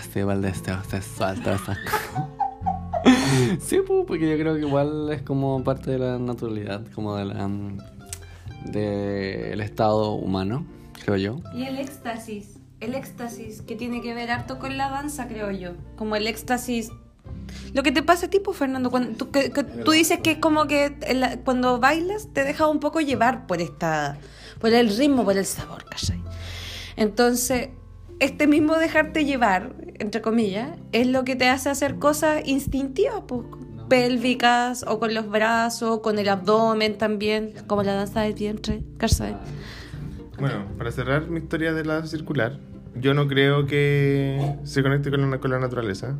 de 1.38 1.40
todas 1.42 1.60
esas 1.60 1.78
cosas. 1.78 2.28
Sí, 3.60 3.78
pues, 3.86 4.04
porque 4.06 4.30
yo 4.30 4.36
creo 4.38 4.54
que 4.54 4.60
igual 4.60 5.10
es 5.12 5.22
como 5.22 5.62
parte 5.64 5.92
de 5.92 5.98
la 5.98 6.18
naturalidad, 6.18 6.84
como 6.94 7.16
de 7.16 7.24
la 7.26 7.46
mm, 7.48 7.78
del 8.66 9.60
estado 9.60 10.12
humano, 10.12 10.66
creo 11.04 11.16
yo. 11.16 11.40
Y 11.54 11.64
el 11.64 11.78
éxtasis, 11.78 12.54
el 12.80 12.94
éxtasis 12.94 13.62
que 13.62 13.76
tiene 13.76 14.00
que 14.00 14.14
ver 14.14 14.30
harto 14.30 14.58
con 14.58 14.76
la 14.76 14.88
danza, 14.90 15.28
creo 15.28 15.50
yo. 15.50 15.72
Como 15.96 16.16
el 16.16 16.26
éxtasis. 16.26 16.90
Lo 17.72 17.82
que 17.82 17.92
te 17.92 18.02
pasa 18.02 18.26
a 18.26 18.30
ti, 18.30 18.40
pues, 18.40 18.56
Fernando, 18.56 18.90
cuando 18.90 19.16
tú, 19.16 19.30
que- 19.30 19.50
que 19.50 19.64
tú 19.64 19.90
dices 19.90 20.20
que 20.20 20.32
es 20.32 20.38
como 20.38 20.66
que 20.66 20.96
la- 21.14 21.36
cuando 21.38 21.78
bailas 21.78 22.28
te 22.32 22.44
deja 22.44 22.68
un 22.68 22.80
poco 22.80 23.00
llevar 23.00 23.46
por 23.46 23.60
esta, 23.60 24.16
por 24.60 24.72
el 24.72 24.96
ritmo, 24.96 25.24
por 25.24 25.36
el 25.36 25.44
sabor, 25.44 25.84
¿cachai? 25.84 26.20
Entonces, 26.96 27.70
este 28.20 28.46
mismo 28.46 28.76
dejarte 28.76 29.24
llevar, 29.24 29.74
entre 29.98 30.20
comillas, 30.20 30.78
es 30.92 31.06
lo 31.06 31.24
que 31.24 31.36
te 31.36 31.48
hace 31.48 31.70
hacer 31.70 31.98
cosas 31.98 32.42
instintivas, 32.46 33.22
pues, 33.26 33.42
pélvicas, 33.88 34.84
o 34.86 34.98
con 34.98 35.14
los 35.14 35.28
brazos, 35.28 36.00
con 36.00 36.18
el 36.18 36.28
abdomen 36.28 36.96
también, 36.96 37.54
como 37.66 37.82
la 37.82 37.94
danza 37.94 38.22
del 38.22 38.34
vientre, 38.34 38.82
¿cachai? 38.96 39.36
Bueno, 40.38 40.66
para 40.78 40.90
cerrar 40.90 41.28
mi 41.28 41.40
historia 41.40 41.72
de 41.72 41.84
la 41.84 42.06
circular, 42.06 42.58
yo 42.96 43.14
no 43.14 43.28
creo 43.28 43.66
que 43.66 44.56
se 44.64 44.82
conecte 44.82 45.10
con 45.10 45.30
la, 45.30 45.38
con 45.38 45.50
la 45.50 45.58
naturaleza. 45.58 46.18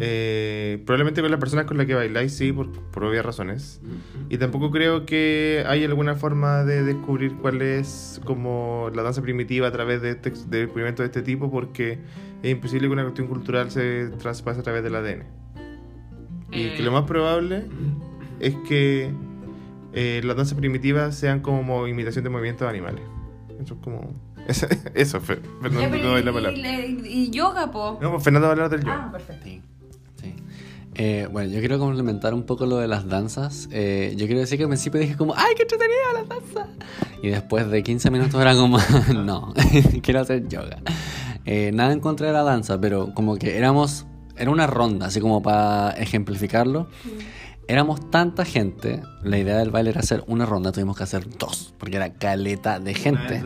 Eh, 0.00 0.82
probablemente 0.86 1.20
con 1.20 1.30
las 1.30 1.40
personas 1.40 1.64
con 1.66 1.76
las 1.76 1.86
que 1.86 1.94
bailáis, 1.94 2.32
sí, 2.32 2.52
por, 2.52 2.70
por 2.90 3.04
obvias 3.04 3.24
razones. 3.24 3.80
Y 4.28 4.38
tampoco 4.38 4.70
creo 4.70 5.06
que 5.06 5.64
hay 5.66 5.84
alguna 5.84 6.14
forma 6.14 6.64
de 6.64 6.82
descubrir 6.84 7.34
cuál 7.36 7.62
es 7.62 8.20
como 8.24 8.90
la 8.94 9.02
danza 9.02 9.22
primitiva 9.22 9.68
a 9.68 9.72
través 9.72 10.02
de, 10.02 10.10
este, 10.10 10.30
de 10.48 10.62
experimentos 10.64 11.02
de 11.02 11.06
este 11.06 11.22
tipo, 11.22 11.50
porque 11.50 11.98
es 12.42 12.50
imposible 12.50 12.86
que 12.86 12.92
una 12.92 13.02
cuestión 13.02 13.26
cultural 13.26 13.70
se 13.70 14.08
traspase 14.18 14.60
a 14.60 14.62
través 14.62 14.82
del 14.82 14.94
ADN. 14.94 15.24
Y 16.50 16.70
que 16.70 16.82
lo 16.82 16.92
más 16.92 17.04
probable 17.04 17.66
es 18.40 18.54
que 18.66 19.10
eh, 19.92 20.20
las 20.24 20.36
danzas 20.36 20.56
primitivas 20.56 21.14
sean 21.16 21.40
como 21.40 21.86
imitación 21.86 22.24
de 22.24 22.30
movimientos 22.30 22.64
de 22.66 22.70
animales. 22.70 23.02
Eso 23.60 23.74
es 23.74 23.80
como. 23.80 24.14
Eso. 24.94 25.20
Fernando, 25.20 25.96
te 25.96 26.02
doy 26.02 26.22
la 26.22 26.32
palabra. 26.32 26.56
y, 26.56 27.00
y 27.04 27.30
yoga, 27.30 27.70
po. 27.70 27.98
No, 28.00 28.12
pues 28.12 28.24
Fernando 28.24 28.46
va 28.46 28.52
a 28.52 28.52
hablar 28.52 28.70
del 28.70 28.80
yoga. 28.80 29.04
Ah, 29.08 29.12
perfecto. 29.12 29.44
Sí. 29.44 29.60
Eh, 31.00 31.28
bueno, 31.30 31.48
yo 31.48 31.60
quiero 31.60 31.78
complementar 31.78 32.34
un 32.34 32.42
poco 32.42 32.66
lo 32.66 32.76
de 32.78 32.88
las 32.88 33.08
danzas. 33.08 33.68
Eh, 33.70 34.14
yo 34.16 34.26
quiero 34.26 34.40
decir 34.40 34.58
que 34.58 34.64
al 34.64 34.68
principio 34.68 35.00
dije 35.00 35.16
como, 35.16 35.32
¡ay, 35.36 35.54
qué 35.56 35.62
entretenida 35.62 35.96
la 36.12 36.24
danza! 36.24 36.66
Y 37.22 37.28
después 37.28 37.70
de 37.70 37.84
15 37.84 38.10
minutos 38.10 38.40
era 38.40 38.56
como, 38.56 38.78
no, 39.14 39.54
quiero 40.02 40.20
hacer 40.20 40.48
yoga. 40.48 40.82
Eh, 41.44 41.70
nada 41.72 41.92
en 41.92 42.00
contra 42.00 42.26
de 42.26 42.32
la 42.32 42.42
danza, 42.42 42.80
pero 42.80 43.14
como 43.14 43.36
que 43.36 43.56
éramos, 43.56 44.06
era 44.36 44.50
una 44.50 44.66
ronda, 44.66 45.06
así 45.06 45.20
como 45.20 45.40
para 45.40 45.92
ejemplificarlo. 45.92 46.88
Éramos 47.68 48.10
tanta 48.10 48.44
gente, 48.44 49.00
la 49.22 49.38
idea 49.38 49.56
del 49.58 49.70
baile 49.70 49.90
era 49.90 50.00
hacer 50.00 50.24
una 50.26 50.46
ronda, 50.46 50.72
tuvimos 50.72 50.96
que 50.96 51.04
hacer 51.04 51.28
dos, 51.38 51.74
porque 51.78 51.96
era 51.96 52.14
caleta 52.14 52.80
de 52.80 52.94
gente. 52.94 53.44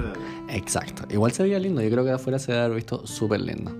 Exacto. 0.49 1.04
Igual 1.11 1.32
se 1.32 1.42
veía 1.42 1.59
lindo. 1.59 1.82
Yo 1.82 1.90
creo 1.90 2.04
que 2.04 2.11
de 2.11 2.16
afuera 2.16 2.38
se 2.38 2.52
debe 2.52 2.64
haber 2.64 2.76
visto 2.76 3.06
súper 3.06 3.40
lindo. 3.42 3.76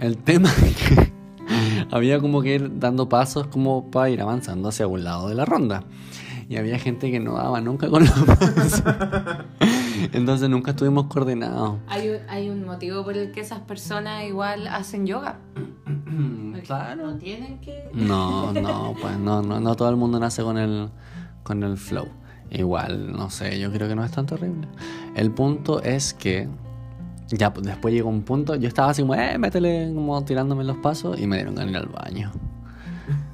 El 0.00 0.16
tema 0.16 0.52
que 0.88 1.19
había 1.90 2.20
como 2.20 2.42
que 2.42 2.54
ir 2.54 2.78
dando 2.78 3.08
pasos 3.08 3.46
como 3.48 3.90
para 3.90 4.10
ir 4.10 4.20
avanzando 4.20 4.68
hacia 4.68 4.86
un 4.86 5.04
lado 5.04 5.28
de 5.28 5.34
la 5.34 5.44
ronda. 5.44 5.84
Y 6.48 6.56
había 6.56 6.78
gente 6.80 7.12
que 7.12 7.20
no 7.20 7.34
daba 7.34 7.60
nunca 7.60 7.88
con 7.88 8.04
los 8.04 8.12
pasos. 8.12 8.82
Entonces 10.12 10.48
nunca 10.48 10.72
estuvimos 10.72 11.06
coordinados. 11.06 11.78
Hay 11.86 12.08
un, 12.08 12.16
hay 12.28 12.48
un 12.48 12.64
motivo 12.64 13.04
por 13.04 13.16
el 13.16 13.30
que 13.30 13.40
esas 13.40 13.60
personas 13.60 14.24
igual 14.24 14.66
hacen 14.66 15.06
yoga. 15.06 15.38
No 16.68 17.16
tienen 17.16 17.58
que. 17.60 17.90
No, 17.94 18.52
no, 18.52 18.94
pues 19.00 19.18
no, 19.18 19.42
no, 19.42 19.60
no 19.60 19.74
todo 19.76 19.88
el 19.88 19.96
mundo 19.96 20.20
nace 20.20 20.42
con 20.42 20.58
el, 20.58 20.90
con 21.42 21.62
el 21.62 21.76
flow. 21.76 22.08
Igual, 22.50 23.12
no 23.12 23.30
sé, 23.30 23.58
yo 23.58 23.70
creo 23.72 23.88
que 23.88 23.94
no 23.94 24.04
es 24.04 24.10
tan 24.10 24.26
terrible. 24.26 24.68
El 25.14 25.30
punto 25.30 25.82
es 25.82 26.14
que 26.14 26.48
ya 27.30 27.52
pues, 27.52 27.66
después 27.66 27.94
llegó 27.94 28.08
un 28.08 28.22
punto, 28.22 28.54
yo 28.56 28.68
estaba 28.68 28.90
así 28.90 29.02
como, 29.02 29.14
eh, 29.14 29.38
métele, 29.38 29.92
como 29.94 30.24
tirándome 30.24 30.64
los 30.64 30.76
pasos 30.78 31.18
y 31.18 31.26
me 31.26 31.36
dieron 31.36 31.54
ganas 31.54 31.70
ir 31.70 31.76
al 31.76 31.86
baño. 31.86 32.32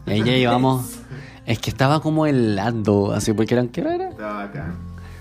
Y 0.06 0.10
ahí 0.10 0.18
ya 0.18 0.32
llevamos, 0.36 1.00
es 1.46 1.58
que 1.58 1.70
estaba 1.70 2.00
como 2.00 2.26
helado, 2.26 3.12
así 3.12 3.32
porque 3.32 3.54
eran, 3.54 3.68
¿qué 3.68 3.80
era? 3.80 4.08
Estaba 4.08 4.44
acá. 4.44 4.74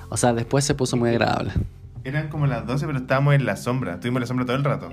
O 0.09 0.17
sea, 0.17 0.33
después 0.33 0.63
se 0.65 0.75
puso 0.75 0.97
muy 0.97 1.09
agradable. 1.09 1.51
Eran 2.03 2.29
como 2.29 2.45
las 2.45 2.67
12, 2.67 2.85
pero 2.85 2.99
estábamos 2.99 3.33
en 3.33 3.45
la 3.45 3.55
sombra. 3.55 3.95
Estuvimos 3.95 4.17
en 4.17 4.21
la 4.21 4.27
sombra 4.27 4.45
todo 4.45 4.55
el 4.57 4.63
rato. 4.63 4.89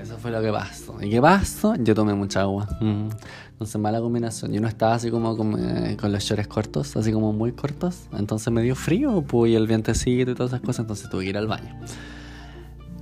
Eso 0.00 0.16
fue 0.16 0.30
lo 0.30 0.40
que 0.40 0.50
pasó. 0.50 0.96
¿Y 1.02 1.10
qué 1.10 1.20
pasó? 1.20 1.74
Yo 1.76 1.94
tomé 1.94 2.14
mucha 2.14 2.40
agua. 2.40 2.66
Mm. 2.80 3.08
Entonces, 3.52 3.80
mala 3.80 4.00
combinación. 4.00 4.52
Yo 4.52 4.60
no 4.60 4.68
estaba 4.68 4.94
así 4.94 5.10
como 5.10 5.36
con, 5.36 5.56
eh, 5.58 5.96
con 6.00 6.10
los 6.10 6.22
shorts 6.22 6.48
cortos, 6.48 6.96
así 6.96 7.12
como 7.12 7.34
muy 7.34 7.52
cortos. 7.52 8.08
Entonces 8.16 8.50
me 8.50 8.62
dio 8.62 8.74
frío, 8.74 9.22
pues, 9.22 9.52
y 9.52 9.56
el 9.56 9.66
vientecito 9.66 10.30
y 10.30 10.34
todas 10.34 10.52
esas 10.52 10.60
cosas. 10.62 10.80
Entonces 10.80 11.10
tuve 11.10 11.24
que 11.24 11.30
ir 11.30 11.36
al 11.36 11.48
baño. 11.48 11.78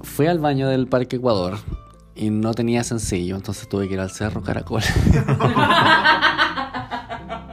Fui 0.02 0.26
al 0.26 0.38
baño 0.38 0.68
del 0.68 0.86
Parque 0.86 1.16
Ecuador 1.16 1.58
y 2.14 2.30
no 2.30 2.54
tenía 2.54 2.84
sencillo. 2.84 3.36
Entonces 3.36 3.68
tuve 3.68 3.88
que 3.88 3.94
ir 3.94 4.00
al 4.00 4.10
Cerro 4.10 4.42
Caracol. 4.42 4.82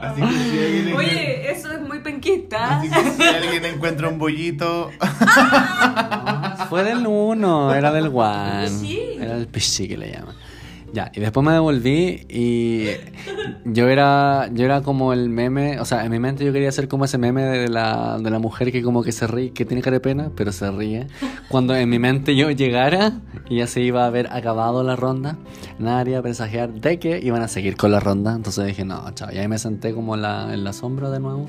Así 0.00 0.20
que 0.20 0.28
si 0.28 0.58
alguien, 0.64 0.96
Oye, 0.96 1.50
eso 1.50 1.72
es 1.72 1.80
muy 1.80 1.98
penquista. 2.00 2.78
así 2.78 2.90
que 2.90 3.10
si 3.10 3.22
alguien 3.22 3.64
encuentra 3.64 4.08
un 4.08 4.18
bollito. 4.18 4.90
Fue 6.68 6.84
del 6.84 7.06
uno, 7.06 7.72
era 7.74 7.90
del 7.92 8.08
one. 8.14 8.68
Pichí. 8.68 9.00
Era 9.18 9.36
el 9.36 9.46
pichí 9.48 9.88
que 9.88 9.96
le 9.96 10.12
llaman. 10.12 10.34
Ya, 10.94 11.10
y 11.12 11.18
después 11.18 11.44
me 11.44 11.50
devolví 11.50 12.24
y 12.28 12.86
yo 13.64 13.88
era, 13.88 14.48
yo 14.52 14.64
era 14.64 14.80
como 14.82 15.12
el 15.12 15.28
meme, 15.28 15.80
o 15.80 15.84
sea, 15.84 16.04
en 16.04 16.12
mi 16.12 16.20
mente 16.20 16.44
yo 16.44 16.52
quería 16.52 16.70
ser 16.70 16.86
como 16.86 17.04
ese 17.04 17.18
meme 17.18 17.42
de 17.42 17.68
la, 17.68 18.16
de 18.20 18.30
la 18.30 18.38
mujer 18.38 18.70
que 18.70 18.80
como 18.80 19.02
que 19.02 19.10
se 19.10 19.26
ríe, 19.26 19.50
que 19.50 19.64
tiene 19.64 19.82
cara 19.82 19.94
de 19.94 20.00
pena, 20.00 20.30
pero 20.36 20.52
se 20.52 20.70
ríe. 20.70 21.08
Cuando 21.48 21.74
en 21.74 21.88
mi 21.88 21.98
mente 21.98 22.36
yo 22.36 22.48
llegara 22.52 23.14
y 23.50 23.56
ya 23.56 23.66
se 23.66 23.80
iba 23.80 24.04
a 24.04 24.06
haber 24.06 24.28
acabado 24.32 24.84
la 24.84 24.94
ronda, 24.94 25.36
nada 25.80 25.98
haría 25.98 26.22
presagiar 26.22 26.72
de 26.72 27.00
que 27.00 27.18
iban 27.18 27.42
a 27.42 27.48
seguir 27.48 27.76
con 27.76 27.90
la 27.90 27.98
ronda. 27.98 28.32
Entonces 28.32 28.64
dije, 28.64 28.84
no, 28.84 29.10
chao, 29.16 29.32
y 29.32 29.38
ahí 29.38 29.48
me 29.48 29.58
senté 29.58 29.92
como 29.94 30.16
la, 30.16 30.54
en 30.54 30.62
la 30.62 30.72
sombra 30.72 31.10
de 31.10 31.18
nuevo. 31.18 31.48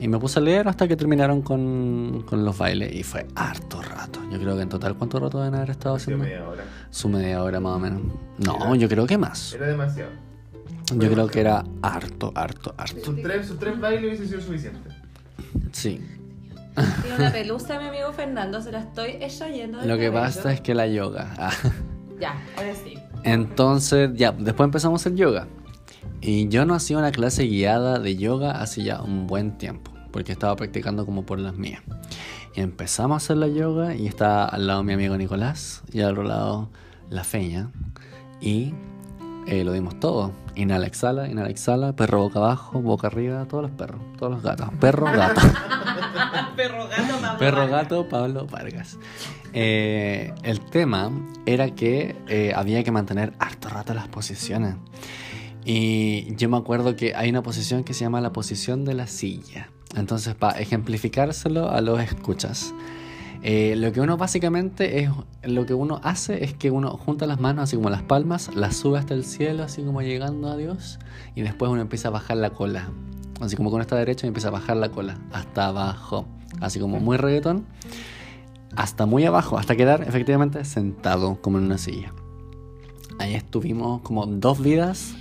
Y 0.00 0.06
me 0.08 0.18
puse 0.18 0.38
a 0.38 0.42
leer 0.42 0.68
hasta 0.68 0.86
que 0.86 0.96
terminaron 0.96 1.42
con, 1.42 2.22
con 2.26 2.44
los 2.44 2.56
bailes 2.56 2.94
y 2.94 3.02
fue 3.02 3.26
harto 3.34 3.82
rato. 3.82 4.20
Yo 4.30 4.38
creo 4.38 4.54
que 4.56 4.62
en 4.62 4.68
total, 4.68 4.96
¿cuánto 4.96 5.18
rato 5.18 5.38
deben 5.40 5.54
haber 5.56 5.70
estado 5.70 5.96
haciendo? 5.96 6.24
media 6.24 6.48
hora. 6.48 6.62
Su 6.90 7.08
media 7.08 7.42
hora 7.42 7.58
más 7.58 7.76
o 7.76 7.78
menos. 7.80 8.02
No, 8.38 8.74
yo 8.76 8.88
creo 8.88 9.06
que 9.06 9.18
más. 9.18 9.54
Era 9.54 9.66
demasiado. 9.66 10.10
Yo 10.94 11.10
creo 11.10 11.26
que 11.26 11.40
era 11.40 11.64
harto, 11.82 12.32
harto, 12.34 12.74
harto. 12.78 13.04
Sus 13.04 13.22
tres, 13.22 13.46
sus 13.46 13.58
tres 13.58 13.78
bailes 13.80 14.04
hubiese 14.04 14.26
sido 14.28 14.40
suficiente. 14.40 14.88
Sí. 15.72 16.00
Tiene 17.02 17.16
una 17.18 17.32
pelusa, 17.32 17.78
mi 17.80 17.88
amigo 17.88 18.12
Fernando, 18.12 18.62
se 18.62 18.70
la 18.72 18.80
estoy 18.80 19.10
extrayendo. 19.20 19.78
Lo 19.78 19.96
que 19.98 20.06
cabello. 20.06 20.12
pasa 20.12 20.52
es 20.52 20.60
que 20.60 20.74
la 20.74 20.86
yoga. 20.86 21.34
ah. 21.38 21.50
Ya, 22.20 22.34
ahora 22.56 22.74
sí. 22.74 22.94
Entonces, 23.24 24.10
ya, 24.14 24.32
después 24.32 24.64
empezamos 24.66 25.04
el 25.06 25.16
yoga. 25.16 25.46
Y 26.20 26.48
yo 26.48 26.64
no 26.64 26.74
hacía 26.74 26.98
una 26.98 27.12
clase 27.12 27.44
guiada 27.44 27.98
de 27.98 28.16
yoga 28.16 28.60
hace 28.60 28.82
ya 28.82 29.02
un 29.02 29.26
buen 29.26 29.58
tiempo. 29.58 29.92
porque 30.10 30.32
estaba 30.32 30.56
practicando 30.56 31.04
como 31.04 31.26
por 31.26 31.38
las 31.38 31.54
mías. 31.56 31.82
Y 32.54 32.60
empezamos 32.62 33.14
a 33.14 33.24
hacer 33.24 33.36
la 33.36 33.46
yoga 33.46 33.94
y 33.94 34.06
está 34.06 34.46
al 34.46 34.66
lado 34.66 34.82
mi 34.82 34.94
amigo 34.94 35.16
Nicolás 35.16 35.82
y 35.92 36.00
al 36.00 36.12
otro 36.12 36.22
lado 36.22 36.70
la 37.10 37.24
feña. 37.24 37.70
Y 38.40 38.74
eh, 39.46 39.64
lo 39.64 39.72
dimos 39.72 39.98
todo. 40.00 40.32
Inhala, 40.56 40.86
exhala, 40.86 41.28
inhala, 41.28 41.50
exhala, 41.50 41.94
perro 41.94 42.20
boca 42.20 42.38
abajo, 42.38 42.80
boca 42.80 43.06
arriba, 43.06 43.46
todos 43.46 43.62
los 43.62 43.70
perros, 43.70 44.00
todos 44.18 44.32
los 44.32 44.42
gatos. 44.42 44.68
Perro, 44.80 45.06
gato. 45.06 45.40
Perro 46.56 46.88
gato, 46.88 47.08
Pablo 47.20 47.38
Perro 47.38 47.58
Vargas. 47.58 47.70
gato 47.70 48.08
Pablo 48.08 48.46
Vargas. 48.46 48.98
Eh, 49.52 50.34
el 50.42 50.60
tema 50.60 51.10
era 51.46 51.70
que 51.70 52.16
eh, 52.26 52.52
había 52.54 52.82
que 52.82 52.90
mantener 52.90 53.32
harto 53.38 53.68
rato 53.68 53.94
las 53.94 54.08
posiciones. 54.08 54.74
Y 55.70 56.34
yo 56.36 56.48
me 56.48 56.56
acuerdo 56.56 56.96
que 56.96 57.14
hay 57.14 57.28
una 57.28 57.42
posición 57.42 57.84
que 57.84 57.92
se 57.92 58.00
llama 58.00 58.22
la 58.22 58.32
posición 58.32 58.86
de 58.86 58.94
la 58.94 59.06
silla. 59.06 59.68
Entonces, 59.94 60.34
para 60.34 60.58
ejemplificárselo 60.58 61.68
a 61.68 61.82
los 61.82 62.00
escuchas, 62.00 62.72
eh, 63.42 63.74
lo 63.76 63.92
que 63.92 64.00
uno 64.00 64.16
básicamente 64.16 65.00
es, 65.00 65.10
lo 65.42 65.66
que 65.66 65.74
uno 65.74 66.00
hace 66.02 66.42
es 66.42 66.54
que 66.54 66.70
uno 66.70 66.92
junta 66.96 67.26
las 67.26 67.38
manos 67.38 67.64
así 67.64 67.76
como 67.76 67.90
las 67.90 68.00
palmas, 68.00 68.54
las 68.54 68.76
sube 68.76 68.98
hasta 68.98 69.12
el 69.12 69.26
cielo, 69.26 69.62
así 69.62 69.82
como 69.82 70.00
llegando 70.00 70.48
a 70.48 70.56
Dios, 70.56 71.00
y 71.34 71.42
después 71.42 71.70
uno 71.70 71.82
empieza 71.82 72.08
a 72.08 72.12
bajar 72.12 72.38
la 72.38 72.48
cola. 72.48 72.88
Así 73.42 73.54
como 73.54 73.70
con 73.70 73.82
esta 73.82 73.96
derecha 73.96 74.26
empieza 74.26 74.48
a 74.48 74.52
bajar 74.52 74.78
la 74.78 74.88
cola 74.88 75.18
hasta 75.32 75.66
abajo, 75.66 76.24
así 76.62 76.80
como 76.80 76.98
muy 76.98 77.18
reggaetón, 77.18 77.66
hasta 78.74 79.04
muy 79.04 79.26
abajo, 79.26 79.58
hasta 79.58 79.76
quedar 79.76 80.00
efectivamente 80.08 80.64
sentado 80.64 81.42
como 81.42 81.58
en 81.58 81.64
una 81.64 81.76
silla. 81.76 82.14
Ahí 83.18 83.34
estuvimos 83.34 84.00
como 84.00 84.24
dos 84.24 84.62
vidas. 84.62 85.14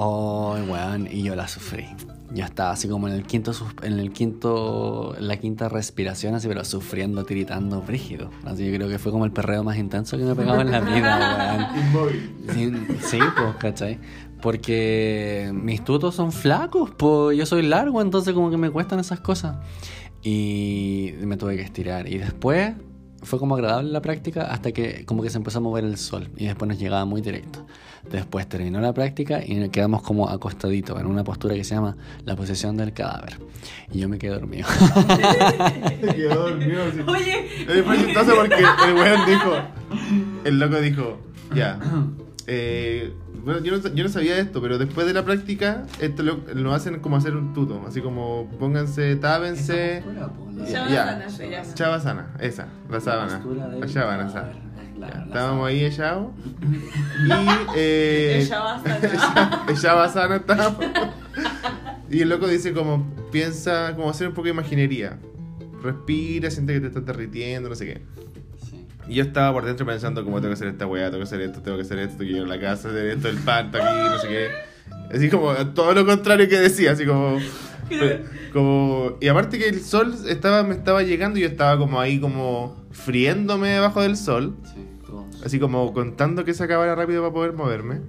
Oh, 0.00 0.56
weón, 0.68 1.08
y 1.10 1.24
yo 1.24 1.34
la 1.34 1.48
sufrí. 1.48 1.86
Yo 2.32 2.44
estaba 2.44 2.70
así 2.70 2.88
como 2.88 3.08
en 3.08 3.14
el 3.14 3.24
quinto, 3.24 3.52
en 3.82 3.98
el 3.98 4.12
quinto, 4.12 5.16
en 5.18 5.26
la 5.26 5.38
quinta 5.38 5.68
respiración, 5.68 6.36
así, 6.36 6.46
pero 6.46 6.64
sufriendo, 6.64 7.24
tiritando, 7.24 7.82
brígido. 7.82 8.30
Así 8.44 8.64
yo 8.64 8.76
creo 8.76 8.88
que 8.88 9.00
fue 9.00 9.10
como 9.10 9.24
el 9.24 9.32
perreo 9.32 9.64
más 9.64 9.76
intenso 9.76 10.16
que 10.16 10.22
me 10.22 10.32
he 10.32 10.34
pegado 10.36 10.60
en 10.60 10.70
la 10.70 10.78
vida, 10.78 11.66
weón. 11.72 11.84
Inmóvil. 11.84 12.36
Sí, 12.54 12.72
sí, 13.00 13.18
pues, 13.36 13.56
¿cachai? 13.56 13.98
Porque 14.40 15.50
mis 15.52 15.82
tutos 15.82 16.14
son 16.14 16.30
flacos, 16.30 16.92
pues 16.96 17.36
yo 17.36 17.44
soy 17.44 17.62
largo, 17.62 18.00
entonces 18.00 18.34
como 18.34 18.50
que 18.50 18.56
me 18.56 18.70
cuestan 18.70 19.00
esas 19.00 19.18
cosas. 19.18 19.56
Y 20.22 21.14
me 21.22 21.36
tuve 21.36 21.56
que 21.56 21.62
estirar. 21.62 22.08
Y 22.08 22.18
después 22.18 22.74
fue 23.22 23.40
como 23.40 23.56
agradable 23.56 23.90
la 23.90 24.00
práctica 24.00 24.42
hasta 24.52 24.70
que 24.70 25.04
como 25.06 25.24
que 25.24 25.30
se 25.30 25.38
empezó 25.38 25.58
a 25.58 25.60
mover 25.60 25.82
el 25.82 25.96
sol 25.96 26.28
y 26.36 26.46
después 26.46 26.68
nos 26.68 26.78
llegaba 26.78 27.04
muy 27.04 27.20
directo. 27.20 27.66
Después 28.10 28.48
terminó 28.48 28.80
la 28.80 28.92
práctica 28.92 29.40
y 29.44 29.54
nos 29.56 29.68
quedamos 29.70 30.02
como 30.02 30.28
acostaditos 30.28 30.98
en 31.00 31.06
una 31.06 31.24
postura 31.24 31.54
que 31.54 31.64
se 31.64 31.74
llama 31.74 31.96
la 32.24 32.36
posición 32.36 32.76
del 32.76 32.92
cadáver. 32.92 33.38
Y 33.92 34.00
yo 34.00 34.08
me 34.08 34.18
quedé 34.18 34.32
dormido. 34.34 34.66
Quedó 36.14 36.48
dormido, 36.50 36.82
así. 36.84 37.00
Oye, 37.06 37.48
Es 37.68 37.86
muy 37.86 37.98
chistoso 37.98 38.34
porque 38.36 38.56
el 38.86 38.94
weón 38.94 39.26
dijo, 39.26 39.52
el 40.44 40.58
loco 40.58 40.80
dijo, 40.80 41.18
ya, 41.54 41.78
eh, 42.46 43.12
bueno, 43.44 43.60
yo 43.62 43.76
no, 43.76 43.88
yo 43.94 44.04
no 44.04 44.10
sabía 44.10 44.38
esto, 44.38 44.60
pero 44.60 44.78
después 44.78 45.06
de 45.06 45.12
la 45.14 45.24
práctica, 45.24 45.84
esto 46.00 46.22
lo, 46.22 46.40
lo 46.54 46.74
hacen 46.74 47.00
como 47.00 47.16
hacer 47.16 47.36
un 47.36 47.52
tuto, 47.54 47.82
así 47.86 48.00
como 48.00 48.48
pónganse, 48.58 49.16
tápense, 49.16 50.02
Shavasana 50.66 51.20
ya, 51.20 51.30
se 51.30 51.50
llama. 51.50 51.74
chavasana, 51.74 52.26
esa, 52.40 52.68
la 52.90 53.00
sábana, 53.00 53.40
postura 53.40 53.68
la 53.68 53.88
sábana, 53.88 54.52
claro, 54.98 55.12
Ya, 55.14 55.18
la 55.20 55.24
estábamos 55.26 55.68
ahí 55.68 55.84
echados 55.84 56.26
y 57.26 57.30
eh, 57.76 58.38
El 58.40 58.46
Shavasana. 58.48 59.64
el 59.68 59.76
Shavasana 59.76 60.36
estábamos. 60.36 60.84
y 62.10 62.20
el 62.20 62.28
loco 62.28 62.46
dice 62.46 62.72
como 62.72 63.06
piensa 63.32 63.94
como 63.96 64.10
hacer 64.10 64.28
un 64.28 64.34
poco 64.34 64.44
de 64.44 64.50
imaginería 64.52 65.18
respira 65.82 66.50
siente 66.50 66.72
que 66.74 66.80
te 66.80 66.86
estás 66.88 67.04
derritiendo 67.06 67.68
no 67.68 67.74
sé 67.74 67.86
qué 67.86 68.02
Sí. 68.68 68.86
y 69.08 69.14
yo 69.14 69.22
estaba 69.22 69.52
por 69.52 69.64
dentro 69.64 69.86
pensando 69.86 70.24
como 70.24 70.36
tengo 70.40 70.48
que 70.48 70.54
hacer 70.54 70.68
esta 70.68 70.86
weá, 70.86 71.06
tengo 71.06 71.18
que 71.18 71.24
hacer 71.24 71.40
esto, 71.40 71.62
tengo 71.62 71.76
que 71.76 71.84
hacer 71.84 71.98
esto, 72.00 72.22
a 72.22 72.46
la 72.46 72.60
casa, 72.60 72.88
hacer 72.88 73.06
esto, 73.06 73.28
el 73.28 73.38
pan 73.38 73.66
está 73.66 73.78
aquí, 73.78 74.08
no 74.10 74.18
sé 74.18 74.28
qué. 74.28 74.48
Así 75.14 75.30
como 75.30 75.54
todo 75.68 75.94
lo 75.94 76.04
contrario 76.04 76.48
que 76.48 76.58
decía, 76.58 76.92
así 76.92 77.06
como... 77.06 77.38
como 78.52 79.16
y 79.20 79.28
aparte 79.28 79.58
que 79.58 79.68
el 79.68 79.82
sol 79.82 80.14
estaba, 80.26 80.62
me 80.62 80.74
estaba 80.74 81.02
llegando 81.02 81.38
y 81.38 81.42
yo 81.42 81.48
estaba 81.48 81.78
como 81.78 82.00
ahí 82.00 82.20
como 82.20 82.76
friéndome 82.90 83.68
debajo 83.68 84.02
del 84.02 84.16
sol. 84.16 84.56
Sí. 84.64 84.84
Así 85.44 85.58
como 85.58 85.92
contando 85.92 86.44
que 86.44 86.54
se 86.54 86.64
acabara 86.64 86.94
rápido 86.94 87.22
para 87.22 87.32
poder 87.32 87.52
moverme. 87.52 88.00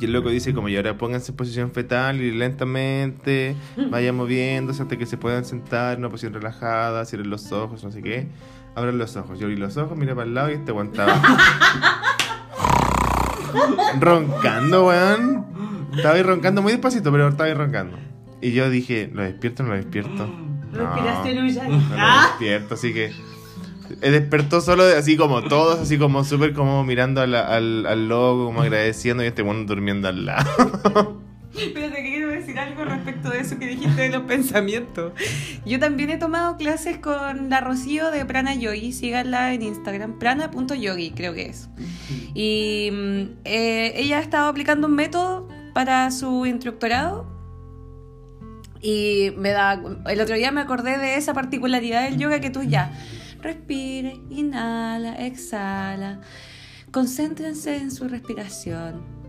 Y 0.00 0.04
el 0.04 0.12
loco 0.12 0.30
dice 0.30 0.54
como, 0.54 0.68
y 0.68 0.76
ahora 0.76 0.96
pónganse 0.96 1.32
en 1.32 1.36
posición 1.36 1.72
fetal 1.72 2.20
y 2.20 2.30
lentamente 2.30 3.56
vayan 3.90 4.14
moviéndose 4.14 4.82
hasta 4.82 4.96
que 4.96 5.04
se 5.04 5.16
puedan 5.16 5.44
sentar 5.44 5.94
en 5.94 6.00
una 6.00 6.08
posición 6.08 6.32
relajada, 6.32 7.04
cierren 7.04 7.28
los 7.28 7.50
ojos, 7.52 7.84
no 7.84 7.90
sé 7.90 8.02
qué. 8.02 8.28
Abran 8.76 8.98
los 8.98 9.16
ojos. 9.16 9.38
Yo 9.38 9.46
abrí 9.46 9.56
los 9.56 9.76
ojos, 9.76 9.98
miré 9.98 10.14
para 10.14 10.26
el 10.26 10.34
lado 10.34 10.50
y 10.50 10.54
este 10.54 10.70
aguantaba. 10.70 11.20
roncando, 14.00 14.86
weón. 14.86 15.46
Estaba 15.94 16.14
ahí 16.14 16.22
roncando 16.22 16.62
muy 16.62 16.72
despacito, 16.72 17.10
pero 17.10 17.28
estaba 17.28 17.48
ahí 17.48 17.54
roncando. 17.54 17.98
Y 18.40 18.52
yo 18.52 18.70
dije, 18.70 19.10
¿lo 19.12 19.22
despierto 19.22 19.62
o 19.62 19.66
no 19.66 19.72
lo 19.72 19.76
despierto? 19.78 20.30
Respiración 20.72 21.36
No, 21.70 21.78
no 21.78 21.88
lo 21.88 21.94
Ah. 21.98 22.28
despierto, 22.30 22.74
así 22.74 22.92
que... 22.94 23.12
Despertó 24.00 24.60
solo 24.60 24.84
así 24.84 25.16
como 25.16 25.42
todos, 25.42 25.80
así 25.80 25.98
como 25.98 26.22
súper 26.22 26.52
como 26.54 26.84
mirando 26.84 27.20
a 27.20 27.26
la- 27.26 27.48
al, 27.48 27.86
al 27.86 28.08
logo, 28.08 28.46
como 28.46 28.62
agradeciendo 28.62 29.24
y 29.24 29.26
este 29.26 29.42
bueno 29.42 29.64
durmiendo 29.64 30.06
al 30.06 30.26
lado. 30.26 30.48
Espérate, 31.58 31.96
que 31.96 32.02
quiero 32.10 32.28
decir 32.28 32.56
algo 32.60 32.84
respecto 32.84 33.28
de 33.30 33.40
eso 33.40 33.58
que 33.58 33.66
dijiste 33.66 34.02
de 34.02 34.10
los 34.10 34.22
pensamientos. 34.22 35.12
Yo 35.66 35.80
también 35.80 36.10
he 36.10 36.16
tomado 36.18 36.56
clases 36.56 36.98
con 36.98 37.50
la 37.50 37.60
Rocío 37.60 38.12
de 38.12 38.24
Prana 38.24 38.54
Yogi. 38.54 38.92
Síganla 38.92 39.52
en 39.52 39.62
Instagram, 39.62 40.20
prana.yogi, 40.20 41.10
creo 41.10 41.34
que 41.34 41.46
es. 41.46 41.68
Y 42.32 42.90
mm, 42.92 43.22
eh, 43.44 43.92
ella 43.96 44.18
ha 44.18 44.22
estado 44.22 44.48
aplicando 44.48 44.86
un 44.86 44.94
método 44.94 45.48
para 45.74 46.08
su 46.12 46.46
instructorado. 46.46 47.26
Y 48.82 49.32
me 49.36 49.50
da. 49.50 49.80
El 50.06 50.20
otro 50.20 50.34
día 50.34 50.50
me 50.52 50.60
acordé 50.60 50.98
de 50.98 51.16
esa 51.16 51.34
particularidad 51.34 52.04
del 52.04 52.18
yoga 52.18 52.40
que 52.40 52.50
tú 52.50 52.62
ya. 52.62 52.92
Respire, 53.42 54.20
inhala, 54.30 55.14
exhala. 55.26 56.20
Concéntrense 56.90 57.76
en 57.76 57.90
su 57.90 58.08
respiración. 58.08 59.19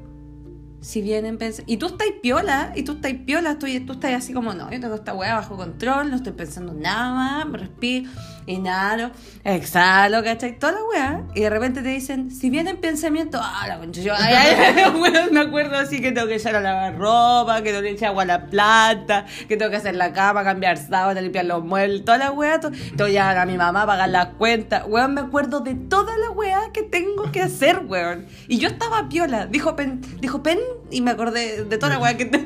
Si 0.81 1.01
vienen 1.01 1.37
pens- 1.37 1.63
Y 1.67 1.77
tú 1.77 1.85
estás 1.87 2.07
piola, 2.21 2.73
y 2.75 2.83
tú 2.83 2.93
estás 2.93 3.13
piola, 3.25 3.59
tú, 3.59 3.67
tú 3.85 3.93
estás 3.93 4.13
así 4.13 4.33
como, 4.33 4.53
no, 4.53 4.69
yo 4.71 4.79
tengo 4.79 4.95
esta 4.95 5.13
weá 5.13 5.35
bajo 5.35 5.55
control, 5.55 6.09
no 6.09 6.15
estoy 6.15 6.33
pensando 6.33 6.71
en 6.71 6.81
nada 6.81 7.45
me 7.45 7.59
respiro, 7.59 8.09
inhalo, 8.47 9.11
exhalo, 9.43 10.23
¿cachai? 10.23 10.57
Toda 10.57 10.73
la 10.73 10.79
weá. 10.85 11.23
Y 11.35 11.41
de 11.41 11.49
repente 11.49 11.81
te 11.81 11.89
dicen, 11.89 12.31
si 12.31 12.49
vienen 12.49 12.77
pensamientos, 12.77 13.41
ah, 13.43 13.65
la 13.67 13.77
concha, 13.79 14.01
yo, 14.01 14.13
ay, 14.17 14.33
ay, 14.33 14.85
me 15.31 15.39
acuerdo 15.39 15.77
así 15.77 16.01
que 16.01 16.11
tengo 16.11 16.27
que 16.27 16.35
echar 16.35 16.55
a 16.55 16.61
lavar 16.61 16.97
ropa, 16.97 17.61
que 17.61 17.69
tengo 17.69 17.81
que 17.83 17.91
echar 17.91 18.09
agua 18.09 18.23
a 18.23 18.25
la 18.25 18.45
planta, 18.47 19.25
que 19.47 19.57
tengo 19.57 19.69
que 19.71 19.77
hacer 19.77 19.95
la 19.95 20.13
cama, 20.13 20.43
cambiar 20.43 20.77
sábana, 20.77 21.21
limpiar 21.21 21.45
los 21.45 21.63
muebles, 21.63 22.03
toda 22.05 22.17
la 22.17 22.31
weá, 22.31 22.59
tengo 22.59 22.73
que 23.05 23.13
llamar 23.13 23.37
a 23.37 23.45
mi 23.45 23.57
mamá, 23.57 23.85
pagar 23.85 24.09
las 24.09 24.27
cuentas, 24.35 24.83
weón, 24.87 25.13
me 25.13 25.21
acuerdo 25.21 25.59
de 25.59 25.75
toda 25.75 26.17
la 26.17 26.31
weá 26.31 26.71
que 26.73 26.83
tengo 26.83 27.31
que 27.31 27.41
hacer, 27.41 27.83
weón. 27.87 28.25
Y 28.47 28.57
yo 28.57 28.67
estaba 28.67 29.07
piola, 29.09 29.45
dijo 29.45 29.75
pen, 29.75 30.01
dijo 30.19 30.41
y 30.89 31.01
me 31.01 31.11
acordé 31.11 31.63
de 31.65 31.77
toda 31.77 31.93
la 31.93 31.99
weá 31.99 32.17
que 32.17 32.25
te... 32.25 32.45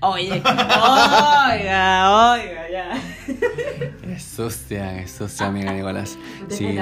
Oye, 0.00 0.32
oiga, 0.44 2.32
oiga, 2.32 2.70
ya. 2.70 2.92
Es 4.12 4.22
sucia, 4.22 5.00
es 5.00 5.10
sucia, 5.12 5.46
amiga 5.46 5.72
Nicolás. 5.72 6.18
Sí. 6.48 6.76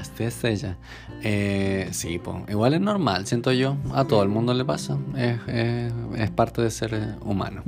Hasta 0.00 0.24
es 0.24 0.44
ella. 0.44 0.76
Eh, 1.22 1.88
sí, 1.92 2.18
po. 2.18 2.44
igual 2.48 2.74
es 2.74 2.80
normal, 2.80 3.26
siento 3.26 3.52
yo. 3.52 3.76
A 3.94 4.04
todo 4.04 4.22
el 4.22 4.28
mundo 4.28 4.52
le 4.54 4.64
pasa. 4.64 4.98
Es, 5.16 5.38
es- 5.48 5.92
es 6.16 6.30
parte 6.30 6.62
de 6.62 6.70
ser 6.70 7.16
humano. 7.22 7.62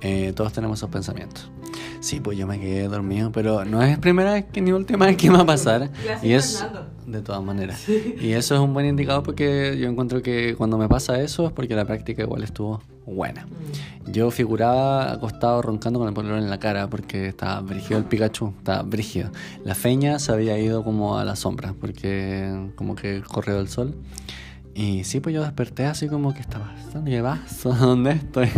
Eh, 0.00 0.32
todos 0.34 0.52
tenemos 0.52 0.78
esos 0.78 0.88
pensamientos. 0.90 1.50
Sí, 2.00 2.20
pues 2.20 2.38
yo 2.38 2.46
me 2.46 2.58
quedé 2.58 2.88
dormido, 2.88 3.30
pero 3.32 3.64
no 3.66 3.82
es 3.82 3.98
primera 3.98 4.32
vez 4.32 4.46
que 4.50 4.62
ni 4.62 4.72
última 4.72 5.04
vez 5.06 5.16
que 5.18 5.28
me 5.30 5.36
va 5.36 5.42
a 5.42 5.46
pasar. 5.46 5.90
Gracias, 6.02 6.24
y 6.24 6.32
es 6.32 6.58
Fernando. 6.58 6.90
De 7.10 7.22
todas 7.22 7.42
maneras. 7.42 7.88
Y 7.88 8.32
eso 8.32 8.54
es 8.54 8.60
un 8.60 8.72
buen 8.72 8.86
indicador 8.86 9.22
porque 9.22 9.76
yo 9.78 9.88
encuentro 9.88 10.22
que 10.22 10.54
cuando 10.56 10.78
me 10.78 10.88
pasa 10.88 11.20
eso 11.20 11.46
es 11.46 11.52
porque 11.52 11.74
la 11.74 11.84
práctica 11.84 12.22
igual 12.22 12.42
estuvo 12.42 12.82
buena. 13.06 13.46
Yo 14.06 14.30
figuraba 14.30 15.12
acostado 15.12 15.62
roncando 15.62 15.98
con 15.98 16.08
el 16.08 16.14
polerón 16.14 16.38
en 16.38 16.50
la 16.50 16.58
cara 16.58 16.88
porque 16.88 17.28
estaba 17.28 17.60
brígido 17.60 17.98
el 17.98 18.04
Pikachu, 18.04 18.54
estaba 18.58 18.82
brígido. 18.82 19.30
La 19.64 19.74
feña 19.74 20.18
se 20.18 20.32
había 20.32 20.58
ido 20.58 20.84
como 20.84 21.18
a 21.18 21.24
la 21.24 21.36
sombra 21.36 21.74
porque 21.78 22.70
como 22.76 22.94
que 22.94 23.22
corrió 23.22 23.60
el 23.60 23.68
sol. 23.68 23.94
Y 24.80 25.04
sí, 25.04 25.20
pues 25.20 25.34
yo 25.34 25.42
desperté 25.42 25.84
así 25.84 26.08
como 26.08 26.32
que 26.32 26.40
estaba, 26.40 26.74
¿dónde 26.94 27.20
vas? 27.20 27.64
¿Dónde 27.64 28.12
estoy? 28.12 28.48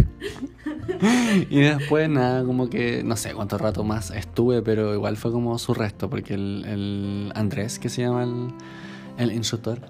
y 1.50 1.62
después 1.62 2.08
nada, 2.08 2.44
como 2.44 2.70
que 2.70 3.02
no 3.02 3.16
sé 3.16 3.35
cuánto 3.35 3.58
rato 3.58 3.82
más 3.82 4.12
estuve, 4.12 4.62
pero 4.62 4.94
igual 4.94 5.16
fue 5.16 5.32
como 5.32 5.58
su 5.58 5.74
resto 5.74 6.08
porque 6.08 6.35
el, 6.35 6.64
el 6.64 7.32
Andrés, 7.35 7.80
que 7.80 7.88
se 7.88 8.02
llama 8.02 8.22
el, 8.22 8.54
el 9.18 9.32
instructor, 9.32 9.80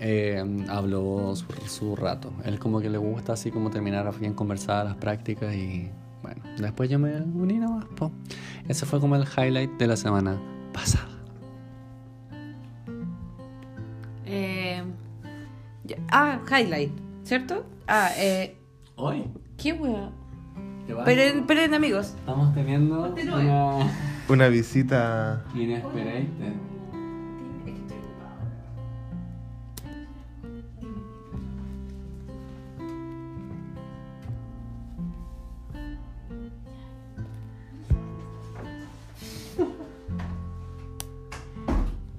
eh, 0.00 0.42
habló 0.70 1.36
su, 1.36 1.44
su 1.68 1.94
rato. 1.94 2.32
Él 2.46 2.58
como 2.58 2.80
que 2.80 2.88
le 2.88 2.96
gusta 2.96 3.34
así 3.34 3.50
como 3.50 3.68
terminar 3.68 4.10
bien 4.18 4.32
conversadas 4.32 4.86
las 4.86 4.96
prácticas 4.96 5.54
y 5.54 5.90
bueno, 6.22 6.42
Después 6.56 6.88
yo 6.88 6.98
me 6.98 7.20
uní 7.20 7.58
nomás, 7.58 7.84
po. 7.96 8.10
Ese 8.66 8.86
fue 8.86 8.98
como 8.98 9.14
el 9.14 9.24
highlight 9.24 9.72
de 9.72 9.86
la 9.88 9.96
semana 9.98 10.40
pasada. 10.72 11.16
Eh, 14.24 14.55
ya- 15.86 15.96
ah, 16.10 16.40
highlight, 16.50 16.92
¿cierto? 17.24 17.64
Ah, 17.86 18.10
eh, 18.16 18.56
Hoy. 18.96 19.24
qué 19.56 19.72
wea. 19.72 20.10
Esperen, 20.88 21.40
esperen, 21.40 21.74
amigos. 21.74 22.14
Estamos 22.18 22.54
teniendo 22.54 23.12
una 23.14 23.90
Una 24.28 24.48
visita. 24.48 25.44
inesperada. 25.54 26.20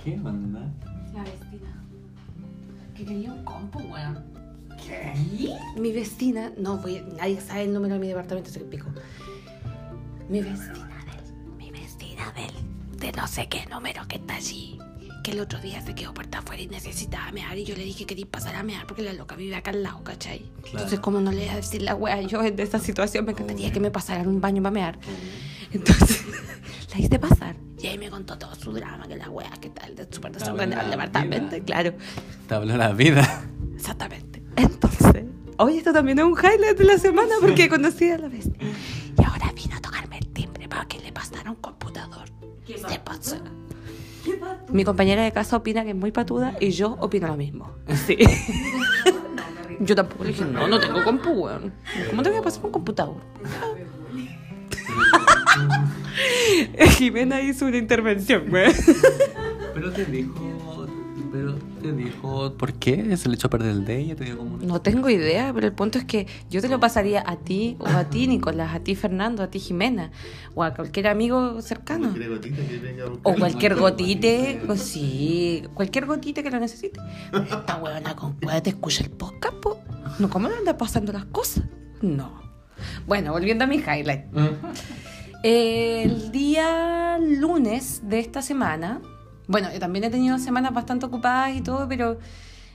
¿Qué 0.04 0.14
onda? 0.24 0.47
Que 2.98 3.06
quería 3.06 3.32
un 3.32 3.44
compo, 3.44 3.78
weón. 3.78 4.24
¿Qué? 4.84 5.14
Mi 5.80 5.92
vecina, 5.92 6.52
no, 6.58 6.78
voy, 6.78 7.04
nadie 7.16 7.40
sabe 7.40 7.64
el 7.64 7.74
número 7.74 7.94
de 7.94 8.00
mi 8.00 8.08
departamento, 8.08 8.50
se 8.50 8.60
pico. 8.62 8.88
Mi 10.30 10.42
vecina 10.42 11.06
del, 11.06 11.56
mi 11.58 11.70
vecina 11.70 12.34
del, 12.34 13.00
de 13.00 13.12
no 13.12 13.28
sé 13.28 13.48
qué 13.50 13.68
número 13.68 14.08
que 14.08 14.16
está 14.16 14.36
allí. 14.36 14.80
Que 15.24 15.32
el 15.32 15.42
otro 15.42 15.60
día 15.60 15.80
se 15.82 15.94
quedó 15.94 16.14
puerta 16.14 16.40
afuera 16.40 16.62
y 16.62 16.68
necesitaba 16.68 17.32
mear. 17.32 17.56
Y 17.58 17.66
yo 17.66 17.76
le 17.76 17.84
dije 17.84 18.06
que 18.06 18.26
pasar 18.26 18.56
a 18.56 18.64
mear 18.64 18.88
porque 18.88 19.04
la 19.04 19.14
loca 19.14 19.36
vive 19.36 19.56
acá 19.56 19.72
al 19.72 19.84
lado, 19.84 20.04
¿cachai? 20.04 20.50
Entonces, 20.72 21.00
como 21.00 21.22
no 21.22 21.32
le 21.32 21.44
iba 21.44 21.54
a 21.54 21.58
decir 21.58 21.84
la 21.84 21.94
wea, 21.94 22.22
yo 22.22 22.42
en 22.44 22.60
esta 22.60 22.80
situación 22.80 23.26
me 23.26 23.34
encantaría 23.34 23.72
que 23.72 23.80
me 23.80 23.92
pasaran 23.92 24.28
un 24.28 24.42
baño 24.42 24.64
para 24.64 24.74
mear. 24.74 25.00
Entonces, 25.72 26.24
la 26.94 27.00
hice 27.00 27.20
pasar. 27.20 27.56
Y 27.80 27.88
ahí 27.88 27.98
me 27.98 28.10
contó 28.10 28.38
todo 28.38 28.56
su 28.56 28.72
drama, 28.72 29.08
que 29.08 29.16
la 29.16 29.30
wea, 29.30 29.52
que 29.62 29.70
tal, 29.70 29.96
de 29.96 30.08
súper 30.10 30.32
desordenado 30.32 30.86
el 30.86 30.92
departamento, 30.92 31.56
vida. 31.56 31.66
claro. 31.66 31.94
Te 32.48 32.56
habló 32.56 32.76
la 32.78 32.92
vida. 32.94 33.46
Exactamente. 33.76 34.42
Entonces, 34.56 35.26
hoy 35.58 35.78
esto 35.78 35.94
también 35.94 36.18
es 36.20 36.26
un 36.26 36.34
highlight 36.34 36.78
de 36.78 36.84
la 36.86 36.98
semana 36.98 37.36
porque 37.40 37.70
conocí 37.70 38.10
a 38.10 38.18
la 38.18 38.28
vez. 38.28 38.50
Y 38.50 39.24
ahora 39.24 39.52
vino 39.56 39.76
a 39.76 39.82
tocarme 39.82 40.18
el 40.18 40.28
timbre 40.30 40.68
para 40.68 40.86
que 40.86 41.00
le 41.00 41.12
pasara 41.12 41.52
un 41.52 41.58
computador. 41.58 42.28
Se 42.66 43.00
pasó. 43.00 43.38
Mi 44.70 44.84
compañera 44.84 45.24
de 45.24 45.32
casa 45.32 45.56
opina 45.56 45.84
que 45.84 45.92
es 45.92 45.96
muy 45.96 46.12
patuda 46.12 46.56
y 46.60 46.72
yo 46.72 46.98
opino 47.00 47.28
lo 47.28 47.38
mismo. 47.38 47.72
Sí. 48.06 48.18
Yo 49.80 49.94
tampoco 49.94 50.24
le 50.24 50.32
dije, 50.32 50.44
no, 50.44 50.68
no 50.68 50.80
tengo 50.80 51.04
compu, 51.04 51.30
weón. 51.30 51.72
¿Cómo 52.10 52.24
te 52.24 52.30
voy 52.30 52.40
a 52.40 52.42
pasar 52.42 52.66
un 52.66 52.72
computador? 52.72 53.18
Jimena 56.98 57.42
hizo 57.42 57.66
una 57.66 57.78
intervención, 57.78 58.52
weón. 58.52 58.74
Pero 59.74 59.92
te 59.92 60.06
dijo. 60.06 60.88
Pero 61.32 61.56
te 61.82 61.92
dijo. 61.92 62.54
¿Por 62.58 62.74
qué? 62.74 63.16
¿Se 63.18 63.30
le 63.30 63.36
echó 63.36 63.48
a 63.48 63.50
perder 63.50 63.72
el 63.72 63.86
de 63.86 64.00
ella? 64.00 64.16
Te 64.16 64.24
dio 64.24 64.38
como 64.38 64.56
una- 64.56 64.66
No 64.66 64.82
tengo 64.82 65.10
idea, 65.10 65.52
pero 65.54 65.68
el 65.68 65.74
punto 65.74 66.00
es 66.00 66.06
que 66.06 66.26
yo 66.50 66.62
te 66.62 66.70
lo 66.70 66.80
pasaría 66.80 67.24
a 67.28 67.36
ti, 67.36 67.76
o 67.80 67.86
a 67.88 68.06
ti, 68.10 68.28
Nicolás, 68.28 68.74
a 68.74 68.80
ti, 68.80 68.96
Fernando, 68.96 69.44
a 69.44 69.48
ti, 69.50 69.60
Jimena, 69.60 70.12
o 70.56 70.64
a 70.64 70.74
cualquier 70.74 71.08
amigo 71.08 71.62
cercano. 71.62 72.10
Cualquier 72.10 72.30
gotita 72.30 72.68
que 72.68 72.78
venga 72.80 73.04
a. 73.04 73.08
O 73.24 73.36
cualquier 73.36 73.76
gotite, 73.76 74.62
o 74.68 74.76
sí, 74.76 75.64
cualquier 75.74 76.06
gotite 76.06 76.42
que 76.44 76.50
lo 76.50 76.60
necesite. 76.60 77.00
Esta 77.34 77.76
huevona 77.78 78.16
con 78.16 78.34
cueva 78.34 78.62
te 78.64 78.70
escucha 78.72 79.04
el 79.04 79.12
podcast, 79.12 79.56
po. 79.58 79.80
No, 80.20 80.30
¿cómo 80.30 80.48
le 80.50 80.56
anda 80.56 80.78
pasando 80.78 81.12
las 81.14 81.26
cosas? 81.26 81.64
No. 82.02 82.42
Bueno, 83.06 83.32
volviendo 83.34 83.66
a 83.66 83.68
mi 83.68 83.78
highlight. 83.78 84.26
El 85.44 86.32
día 86.32 87.20
lunes 87.20 88.02
de 88.04 88.20
esta 88.20 88.42
semana, 88.42 89.02
bueno, 89.48 89.72
yo 89.72 89.80
también 89.80 90.04
he 90.06 90.10
tenido 90.10 90.40
semanas 90.40 90.74
bastante 90.74 91.06
ocupadas 91.06 91.56
y 91.56 91.62
todo, 91.62 91.88
pero 91.88 92.18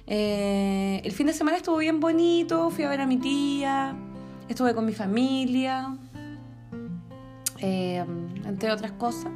eh, 0.06 1.00
el 1.04 1.12
fin 1.12 1.26
de 1.26 1.32
semana 1.32 1.56
estuvo 1.56 1.78
bien 1.78 2.00
bonito, 2.00 2.70
fui 2.70 2.84
a 2.84 2.88
ver 2.88 3.00
a 3.00 3.06
mi 3.06 3.16
tía, 3.16 3.96
estuve 4.48 4.74
con 4.74 4.86
mi 4.86 4.92
familia, 4.92 5.96
eh, 7.58 8.04
entre 8.44 8.70
otras 8.70 8.92
cosas. 8.92 9.32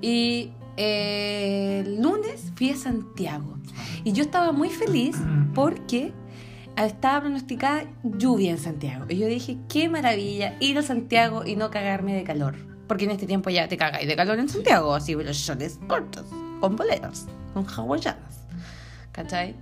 Y 0.00 0.52
eh, 0.76 1.82
el 1.84 2.02
lunes 2.02 2.52
fui 2.56 2.70
a 2.70 2.76
Santiago. 2.76 3.58
Y 4.04 4.12
yo 4.12 4.22
estaba 4.22 4.52
muy 4.52 4.70
feliz 4.70 5.16
porque 5.54 6.12
estaba 6.76 7.20
pronosticada 7.20 7.84
lluvia 8.02 8.50
en 8.50 8.58
Santiago. 8.58 9.06
Y 9.08 9.18
yo 9.18 9.26
dije, 9.26 9.58
qué 9.68 9.88
maravilla 9.88 10.56
ir 10.60 10.78
a 10.78 10.82
Santiago 10.82 11.44
y 11.44 11.56
no 11.56 11.70
cagarme 11.70 12.14
de 12.14 12.24
calor. 12.24 12.56
Porque 12.86 13.04
en 13.04 13.12
este 13.12 13.26
tiempo 13.26 13.50
ya 13.50 13.68
te 13.68 13.76
cagáis 13.76 14.06
de 14.06 14.16
calor 14.16 14.38
en 14.38 14.48
Santiago, 14.48 14.94
así 14.94 15.14
los 15.14 15.36
shorts 15.36 15.78
cortos, 15.86 16.26
con 16.60 16.76
boleras, 16.76 17.26
con 17.54 17.66
hawaianas. 17.66 18.40
¿Cachai? 19.12 19.54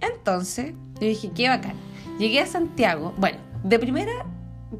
Entonces, 0.00 0.74
yo 1.00 1.06
dije, 1.06 1.30
qué 1.34 1.48
bacán. 1.48 1.74
Llegué 2.18 2.40
a 2.40 2.46
Santiago. 2.46 3.14
Bueno, 3.16 3.38
de 3.64 3.78
primera 3.78 4.26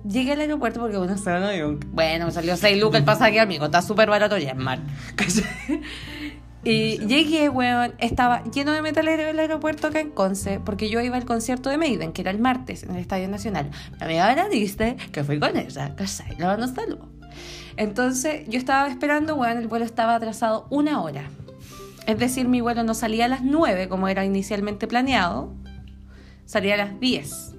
llegué 0.09 0.33
al 0.33 0.41
aeropuerto 0.41 0.81
porque 0.81 0.99
uno 0.99 1.17
se. 1.17 1.65
Bueno, 1.93 2.27
me 2.27 2.33
salió 2.33 2.57
6 2.57 2.81
lucas 2.81 3.01
el 3.01 3.05
pasaje, 3.05 3.41
amigo. 3.41 3.65
Está 3.65 3.83
súper 3.83 4.09
barato 4.09 4.37
ya, 4.39 4.55
mal. 4.55 4.81
¿Cachai? 5.17 5.81
Y 6.63 6.99
llegué, 6.99 7.49
weón, 7.49 7.95
estaba 7.99 8.45
lleno 8.45 8.73
de 8.73 8.83
metalero 8.83 9.23
el 9.23 9.39
aeropuerto 9.39 9.87
acá 9.87 10.01
en 10.01 10.11
Conce, 10.11 10.61
porque 10.61 10.91
yo 10.91 11.01
iba 11.01 11.17
al 11.17 11.25
concierto 11.25 11.71
de 11.71 11.79
Maiden, 11.79 12.13
que 12.13 12.21
era 12.21 12.31
el 12.31 12.39
martes, 12.39 12.83
en 12.83 12.91
el 12.91 12.99
Estadio 12.99 13.29
Nacional. 13.29 13.71
Mi 13.99 14.05
amiga 14.05 14.29
Ana 14.29 14.49
dice 14.49 14.97
que 15.13 15.25
fui 15.25 15.41
con 15.41 15.57
ella, 15.57 15.95
¿cachai? 15.97 16.37
La 16.39 16.57
no 16.59 16.69
saludo. 16.69 17.09
Entonces, 17.77 18.47
yo 18.49 18.59
estaba 18.59 18.89
esperando, 18.89 19.37
weón, 19.37 19.57
el 19.57 19.69
vuelo 19.69 19.87
estaba 19.87 20.15
atrasado 20.15 20.67
una 20.69 21.01
hora. 21.01 21.25
Es 22.07 22.19
decir, 22.19 22.47
mi 22.47 22.61
vuelo 22.61 22.83
no 22.83 22.93
salía 22.93 23.25
a 23.25 23.29
las 23.29 23.43
9, 23.43 23.89
como 23.89 24.09
era 24.09 24.25
inicialmente 24.25 24.87
planeado, 24.87 25.55
salía 26.45 26.75
a 26.75 26.79
las 26.79 27.01
10 27.01 27.50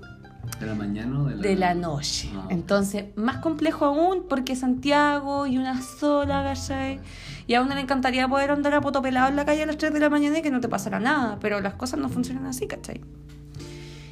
¿De 0.60 0.66
la 0.68 0.76
mañana 0.76 1.22
o 1.22 1.26
de 1.26 1.36
la, 1.36 1.42
de 1.42 1.56
la 1.56 1.74
noche. 1.74 2.30
Ah. 2.36 2.48
Entonces, 2.50 3.06
más 3.16 3.38
complejo 3.38 3.86
aún 3.86 4.26
porque 4.30 4.56
Santiago 4.56 5.48
y 5.48 5.58
una 5.58 5.82
sola, 5.82 6.44
¿cachai? 6.44 7.00
Y 7.48 7.56
a 7.56 7.62
uno 7.62 7.74
le 7.76 7.82
encantaría 7.82 8.28
poder 8.28 8.52
andar 8.52 8.74
a 8.76 8.82
poto 8.82 9.02
pelado 9.02 9.28
en 9.30 9.36
la 9.36 9.46
calle 9.46 9.64
a 9.64 9.66
las 9.66 9.78
3 9.78 9.94
de 9.94 10.00
la 10.00 10.10
mañana 10.10 10.40
y 10.40 10.42
que 10.42 10.52
no 10.52 10.60
te 10.62 10.70
pasara 10.70 11.00
nada, 11.00 11.38
pero 11.42 11.62
las 11.62 11.74
cosas 11.76 12.00
no 12.00 12.10
funcionan 12.10 12.46
así, 12.46 12.68
¿cachai? 12.68 13.02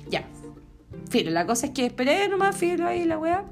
Ya. 0.10 0.24
Filo, 1.10 1.32
la 1.32 1.46
cosa 1.46 1.68
es 1.68 1.72
que 1.74 1.86
esperé 1.86 2.28
nomás, 2.30 2.56
filo 2.56 2.88
ahí 2.88 3.06
la 3.06 3.18
weá. 3.18 3.46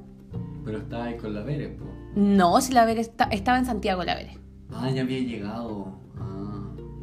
Pero 0.66 0.80
estaba 0.80 1.06
ahí 1.06 1.18
con 1.18 1.34
la 1.34 1.42
Vere, 1.44 1.70
po. 1.70 1.86
No, 2.16 2.60
si 2.62 2.74
la 2.74 2.86
Vere 2.86 3.02
está- 3.02 3.26
estaba 3.32 3.58
en 3.60 3.66
Santiago 3.66 4.04
la 4.04 4.16
Vere. 4.16 4.38
Ah, 4.74 4.90
ya 4.90 5.02
había 5.04 5.20
llegado. 5.20 6.00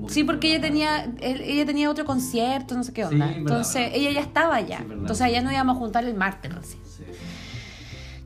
Sí, 0.09 0.25
porque 0.25 0.49
ella 0.53 0.61
tenía, 0.61 1.05
él- 1.21 1.41
ella 1.43 1.65
tenía 1.67 1.91
otro 1.91 2.05
concierto, 2.05 2.75
no 2.77 2.85
sé 2.85 2.93
qué 2.93 3.05
onda. 3.05 3.33
Entonces, 3.33 3.75
verdad. 3.83 3.91
ella 3.97 4.11
ya 4.13 4.21
estaba 4.21 4.57
allá. 4.57 4.79
Sí. 4.79 4.87
Entonces, 4.93 5.21
allá 5.23 5.43
no 5.43 5.53
íbamos 5.53 5.77
a 5.77 5.79
juntar 5.79 6.05
el 6.05 6.15
martes 6.15 6.55
recién. 6.55 6.83
Sí. 6.85 7.05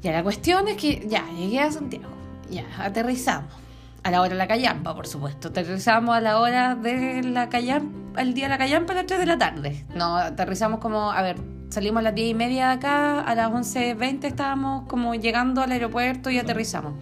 Ya, 0.03 0.13
la 0.13 0.23
cuestión 0.23 0.69
es 0.69 0.77
que 0.77 1.07
ya, 1.09 1.25
llegué 1.37 1.61
a 1.61 1.71
Santiago. 1.73 2.07
Ya, 2.51 2.65
aterrizamos. 2.79 3.53
A 4.05 4.11
la 4.11 4.21
hora 4.21 4.31
de 4.31 4.37
la 4.37 4.47
callampa, 4.47 4.95
por 4.95 5.07
supuesto. 5.07 5.49
Aterrizamos 5.49 6.17
a 6.17 6.21
la 6.21 6.39
hora 6.39 6.75
de 6.77 7.23
la 7.25 7.49
callampa, 7.49 8.23
el 8.23 8.33
día 8.33 8.45
de 8.45 8.51
la 8.51 8.59
callampa 8.59 8.93
a 8.93 8.97
las 8.97 9.07
3 9.07 9.19
de 9.21 9.27
la 9.27 9.37
tarde. 9.39 9.85
No, 9.95 10.17
aterrizamos 10.17 10.79
como, 10.79 11.11
a 11.11 11.21
ver, 11.21 11.37
salimos 11.69 11.99
a 12.01 12.03
las 12.05 12.15
10 12.15 12.31
y 12.31 12.35
media 12.35 12.69
de 12.69 12.73
acá, 12.75 13.21
a 13.21 13.35
las 13.35 13.51
11.20 13.51 14.25
estábamos 14.29 14.87
como 14.87 15.15
llegando 15.17 15.61
al 15.63 15.73
aeropuerto 15.73 16.31
y 16.31 16.39
aterrizamos. 16.39 16.95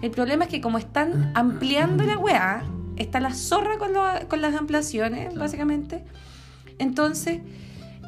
El 0.00 0.10
problema 0.10 0.44
es 0.44 0.50
que 0.50 0.60
como 0.62 0.78
están 0.78 1.32
ampliando 1.34 2.02
la 2.04 2.16
weá, 2.18 2.64
está 2.98 3.20
la 3.20 3.32
zorra 3.34 3.78
con, 3.78 3.92
lo- 3.92 4.28
con 4.28 4.40
las 4.42 4.54
ampliaciones, 4.54 5.34
básicamente. 5.34 6.04
Entonces, 6.78 7.40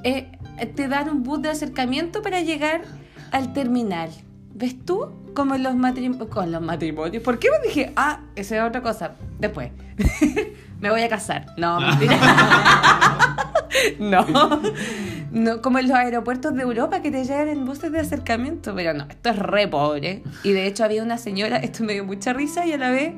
eh, 0.04 0.30
te 0.74 0.88
dan 0.88 1.08
un 1.08 1.22
bus 1.22 1.42
de 1.42 1.48
acercamiento 1.50 2.22
para 2.22 2.40
llegar 2.40 2.82
al 3.32 3.52
terminal. 3.52 4.10
¿Ves 4.54 4.76
tú? 4.84 5.08
Como 5.34 5.54
en 5.54 5.62
los 5.62 5.74
matrimonios. 5.76 6.28
Con 6.28 6.50
los 6.52 6.60
matrimonios. 6.62 7.22
¿Por 7.22 7.38
qué 7.38 7.48
me 7.50 7.66
dije, 7.68 7.92
ah, 7.96 8.20
esa 8.36 8.56
es 8.56 8.62
otra 8.62 8.82
cosa? 8.82 9.12
Después. 9.38 9.70
me 10.80 10.90
voy 10.90 11.02
a 11.02 11.08
casar. 11.08 11.46
No, 11.56 11.80
mentira. 11.80 12.18
no. 13.98 14.26
No, 15.30 15.62
como 15.62 15.78
en 15.78 15.88
los 15.88 15.96
aeropuertos 15.96 16.54
de 16.54 16.62
Europa 16.62 17.00
que 17.02 17.10
te 17.10 17.22
llegan 17.24 17.48
en 17.48 17.64
buses 17.64 17.92
de 17.92 18.00
acercamiento. 18.00 18.74
Pero 18.74 18.94
no, 18.94 19.04
esto 19.08 19.30
es 19.30 19.38
re 19.38 19.68
pobre. 19.68 20.22
Y 20.42 20.52
de 20.52 20.66
hecho 20.66 20.84
había 20.84 21.02
una 21.02 21.18
señora, 21.18 21.56
esto 21.62 21.84
me 21.84 21.92
dio 21.94 22.04
mucha 22.04 22.32
risa 22.32 22.66
y 22.66 22.72
a 22.72 22.78
la 22.78 22.90
vez 22.90 23.14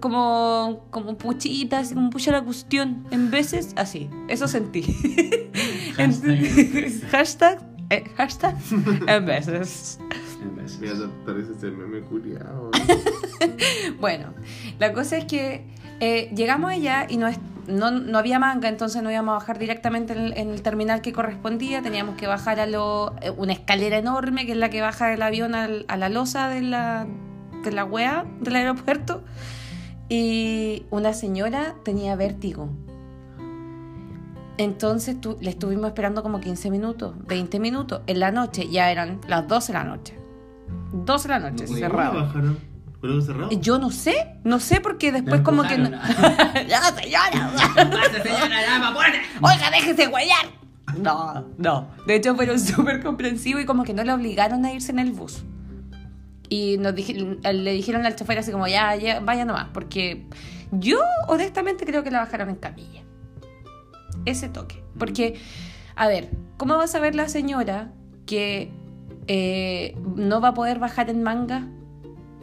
como, 0.00 0.84
como 0.90 1.16
puchita, 1.18 1.78
así 1.80 1.94
como 1.94 2.10
pucha 2.10 2.30
la 2.32 2.42
cuestión. 2.42 3.06
En 3.10 3.30
veces, 3.30 3.72
así. 3.76 4.08
Eso 4.28 4.48
sentí. 4.48 4.82
En- 5.98 6.12
hashtag, 7.10 7.58
eh, 7.90 8.04
hashtag, 8.16 8.54
en 9.08 9.26
veces. 9.26 9.98
En 10.42 10.54
vez. 10.56 10.78
Mira, 10.80 10.94
parece 11.26 11.54
ser 11.58 11.72
meme 11.72 12.00
culiao. 12.02 12.70
Bueno, 14.00 14.32
la 14.78 14.92
cosa 14.92 15.16
es 15.16 15.24
que 15.24 15.64
eh, 16.00 16.30
llegamos 16.34 16.70
allá 16.70 17.06
y 17.08 17.16
nos, 17.16 17.34
no, 17.66 17.90
no 17.90 18.18
había 18.18 18.38
manga, 18.38 18.68
entonces 18.68 19.02
no 19.02 19.10
íbamos 19.10 19.32
a 19.32 19.38
bajar 19.38 19.58
directamente 19.58 20.12
en 20.12 20.18
el, 20.20 20.32
en 20.38 20.50
el 20.50 20.62
terminal 20.62 21.00
que 21.00 21.12
correspondía, 21.12 21.82
teníamos 21.82 22.14
que 22.16 22.26
bajar 22.28 22.60
a 22.60 22.66
lo, 22.66 23.14
eh, 23.20 23.30
una 23.30 23.52
escalera 23.52 23.98
enorme 23.98 24.46
que 24.46 24.52
es 24.52 24.58
la 24.58 24.70
que 24.70 24.80
baja 24.80 25.12
el 25.12 25.22
avión 25.22 25.54
al- 25.56 25.84
a 25.88 25.96
la 25.96 26.08
losa 26.08 26.48
de 26.48 26.62
la, 26.62 27.06
de 27.70 27.74
la 27.76 27.84
wea 27.84 28.24
del 28.40 28.56
aeropuerto. 28.56 29.22
Y 30.08 30.86
una 30.90 31.12
señora 31.12 31.74
tenía 31.84 32.16
vértigo. 32.16 32.70
Entonces 34.56 35.20
tu- 35.20 35.36
le 35.40 35.50
estuvimos 35.50 35.86
esperando 35.86 36.22
como 36.22 36.40
15 36.40 36.70
minutos, 36.70 37.14
20 37.26 37.60
minutos. 37.60 38.00
En 38.06 38.18
la 38.20 38.32
noche, 38.32 38.68
ya 38.68 38.90
eran 38.90 39.20
las 39.28 39.46
12 39.46 39.72
de 39.72 39.78
la 39.78 39.84
noche. 39.84 40.18
12 40.92 41.28
de 41.28 41.34
la 41.38 41.50
noche, 41.50 41.64
No, 41.68 41.76
cerrado. 41.76 42.32
cerrado? 42.32 43.50
Yo 43.60 43.78
no 43.78 43.90
sé, 43.92 44.34
no 44.42 44.58
sé 44.58 44.80
porque 44.80 45.12
después 45.12 45.42
como 45.42 45.62
que... 45.62 45.78
no- 45.78 45.90
ya, 46.68 46.80
señora. 46.96 47.52
Oiga, 49.42 49.70
déjese 49.70 50.06
guayar. 50.08 50.46
No, 50.98 51.44
no. 51.58 51.88
De 52.06 52.16
hecho 52.16 52.34
fueron 52.34 52.58
súper 52.60 53.00
comprensivos 53.02 53.62
y 53.62 53.66
como 53.66 53.84
que 53.84 53.94
no 53.94 54.02
le 54.02 54.12
obligaron 54.12 54.64
a 54.64 54.72
irse 54.72 54.90
en 54.90 54.98
el 54.98 55.12
bus. 55.12 55.44
Y 56.48 56.76
nos 56.78 56.94
dij- 56.94 57.40
le 57.52 57.72
dijeron 57.72 58.06
al 58.06 58.16
chofer 58.16 58.38
así 58.38 58.50
como, 58.52 58.66
ya, 58.66 58.94
ya, 58.96 59.20
vaya 59.20 59.44
nomás. 59.44 59.68
Porque 59.72 60.24
yo 60.70 61.00
honestamente 61.26 61.84
creo 61.84 62.02
que 62.02 62.10
la 62.10 62.20
bajaron 62.20 62.48
en 62.48 62.56
camilla. 62.56 63.02
Ese 64.24 64.48
toque. 64.48 64.82
Porque, 64.98 65.38
a 65.94 66.08
ver, 66.08 66.30
¿cómo 66.56 66.76
va 66.76 66.84
a 66.84 66.88
saber 66.88 67.14
la 67.14 67.28
señora 67.28 67.92
que 68.26 68.70
eh, 69.26 69.96
no 70.16 70.40
va 70.40 70.48
a 70.48 70.54
poder 70.54 70.78
bajar 70.78 71.10
en 71.10 71.22
manga? 71.22 71.68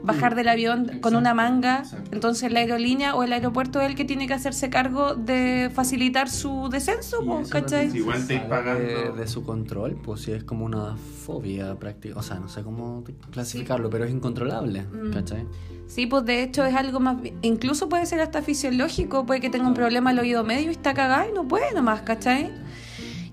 Bajar 0.05 0.35
del 0.35 0.47
avión 0.47 0.99
con 1.01 1.15
una 1.15 1.33
manga. 1.33 1.79
exacto. 1.79 2.09
Entonces 2.13 2.51
la 2.51 2.59
aerolínea 2.59 3.15
o 3.15 3.23
el 3.23 3.33
aeropuerto 3.33 3.81
es 3.81 3.87
el 3.87 3.95
que 3.95 4.05
tiene 4.05 4.27
que 4.27 4.33
hacerse 4.33 4.69
cargo 4.69 5.15
de 5.15 5.71
facilitar 5.73 6.29
su 6.29 6.69
descenso, 6.69 7.21
eso 7.41 7.49
¿cachai? 7.49 7.89
Sí, 7.91 7.97
igual 7.97 8.25
te 8.27 8.39
pagando. 8.39 8.83
De, 8.83 9.11
de 9.21 9.27
su 9.27 9.43
control, 9.43 9.95
pues 10.03 10.21
sí 10.21 10.31
es 10.31 10.43
como 10.43 10.65
una 10.65 10.95
fobia 10.97 11.75
práctica. 11.75 12.19
O 12.19 12.23
sea, 12.23 12.39
no 12.39 12.47
sé 12.47 12.61
cómo 12.63 13.03
clasificarlo, 13.31 13.89
pero 13.89 14.05
es 14.05 14.11
incontrolable, 14.11 14.83
Mm. 14.83 15.11
¿cachai? 15.13 15.45
Sí, 15.87 16.07
pues 16.07 16.25
de 16.25 16.41
hecho 16.43 16.65
es 16.65 16.73
algo 16.75 16.99
más... 16.99 17.17
Incluso 17.41 17.89
puede 17.89 18.05
ser 18.05 18.19
hasta 18.21 18.41
fisiológico, 18.41 19.25
puede 19.25 19.39
que 19.39 19.49
tenga 19.49 19.67
un 19.67 19.73
problema 19.75 20.09
al 20.11 20.19
oído 20.19 20.43
medio 20.43 20.69
y 20.69 20.71
está 20.71 20.93
cagada 20.93 21.27
y 21.27 21.31
no 21.33 21.47
puede 21.47 21.73
nomás, 21.73 22.01
¿cachai? 22.01 22.51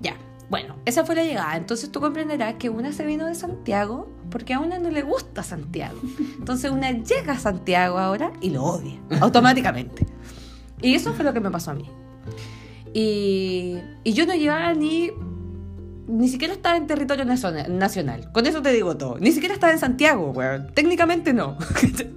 Ya, 0.00 0.16
bueno, 0.50 0.76
esa 0.84 1.04
fue 1.04 1.14
la 1.14 1.24
llegada. 1.24 1.56
Entonces 1.56 1.90
tú 1.90 2.00
comprenderás 2.00 2.54
que 2.54 2.68
una 2.68 2.92
se 2.92 3.06
vino 3.06 3.26
de 3.26 3.34
Santiago 3.34 4.10
porque 4.32 4.54
a 4.54 4.58
una 4.58 4.78
no 4.78 4.90
le 4.90 5.02
gusta 5.02 5.42
Santiago. 5.44 5.98
Entonces 6.38 6.70
una 6.70 6.90
llega 6.90 7.34
a 7.34 7.38
Santiago 7.38 7.98
ahora 7.98 8.32
y 8.40 8.50
lo 8.50 8.64
odia, 8.64 8.98
automáticamente. 9.20 10.04
Y 10.80 10.94
eso 10.96 11.12
fue 11.12 11.24
lo 11.24 11.32
que 11.32 11.40
me 11.40 11.50
pasó 11.50 11.70
a 11.70 11.74
mí. 11.74 11.88
Y, 12.94 13.78
y 14.04 14.12
yo 14.12 14.26
no 14.26 14.34
llevaba 14.34 14.72
ni... 14.74 15.10
Ni 16.08 16.28
siquiera 16.28 16.52
estaba 16.52 16.76
en 16.76 16.88
territorio 16.88 17.24
naciona- 17.24 17.68
nacional. 17.68 18.30
Con 18.32 18.44
eso 18.46 18.60
te 18.60 18.72
digo 18.72 18.96
todo. 18.96 19.18
Ni 19.18 19.30
siquiera 19.30 19.54
estaba 19.54 19.72
en 19.72 19.78
Santiago, 19.78 20.30
weón. 20.32 20.72
Técnicamente 20.74 21.32
no. 21.32 21.56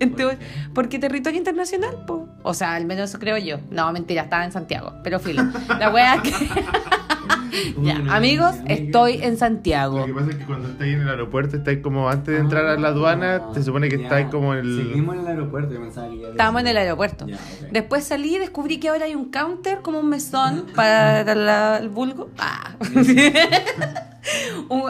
Porque 0.73 0.97
territorio 0.99 1.37
internacional, 1.37 2.03
po. 2.05 2.27
O 2.43 2.53
sea, 2.55 2.73
al 2.75 2.85
menos 2.85 3.09
eso 3.11 3.19
creo 3.19 3.37
yo. 3.37 3.57
No, 3.69 3.89
mentira, 3.93 4.23
estaba 4.23 4.43
en 4.43 4.51
Santiago. 4.51 4.93
Pero 5.03 5.19
filo. 5.19 5.43
La 5.79 5.91
wea 5.91 6.21
que. 6.21 6.31
ya, 7.81 7.95
amigos, 8.15 8.55
estoy 8.67 9.19
en 9.23 9.31
Lo 9.33 9.37
Santiago. 9.39 10.05
que 10.05 10.13
pasa 10.13 10.29
es 10.31 10.35
que 10.37 10.45
cuando 10.45 10.69
estáis 10.69 10.93
en 10.95 11.01
el 11.01 11.09
aeropuerto, 11.09 11.57
estáis 11.57 11.79
como 11.79 12.09
antes 12.09 12.33
de 12.33 12.39
entrar 12.39 12.65
a 12.65 12.77
la 12.77 12.89
aduana, 12.89 13.51
te 13.53 13.63
supone 13.63 13.89
que 13.89 13.95
Ah, 13.95 13.99
Ya. 13.99 14.03
estáis 14.05 14.27
como 14.27 14.53
en 14.53 14.59
el. 14.59 14.77
Seguimos 14.87 15.15
en 15.15 15.21
el 15.21 15.27
aeropuerto, 15.27 15.73
yo 15.73 15.81
pensaba 15.81 16.07
que 16.09 16.13
ya 16.15 16.17
había 16.19 16.29
Estábamos 16.31 16.61
en 16.61 16.67
el 16.67 16.77
aeropuerto. 16.77 17.27
Ya. 17.27 17.37
Después 17.71 18.03
salí 18.03 18.35
y 18.35 18.39
descubrí 18.39 18.77
que 18.79 18.89
ahora 18.89 19.05
hay 19.05 19.15
un 19.15 19.31
counter, 19.31 19.79
como 19.81 19.99
un 19.99 20.09
mesón 20.09 20.65
para 20.75 21.23
la- 21.35 21.77
el 21.77 21.89
vulgo. 21.89 22.29
Ah. 22.37 22.75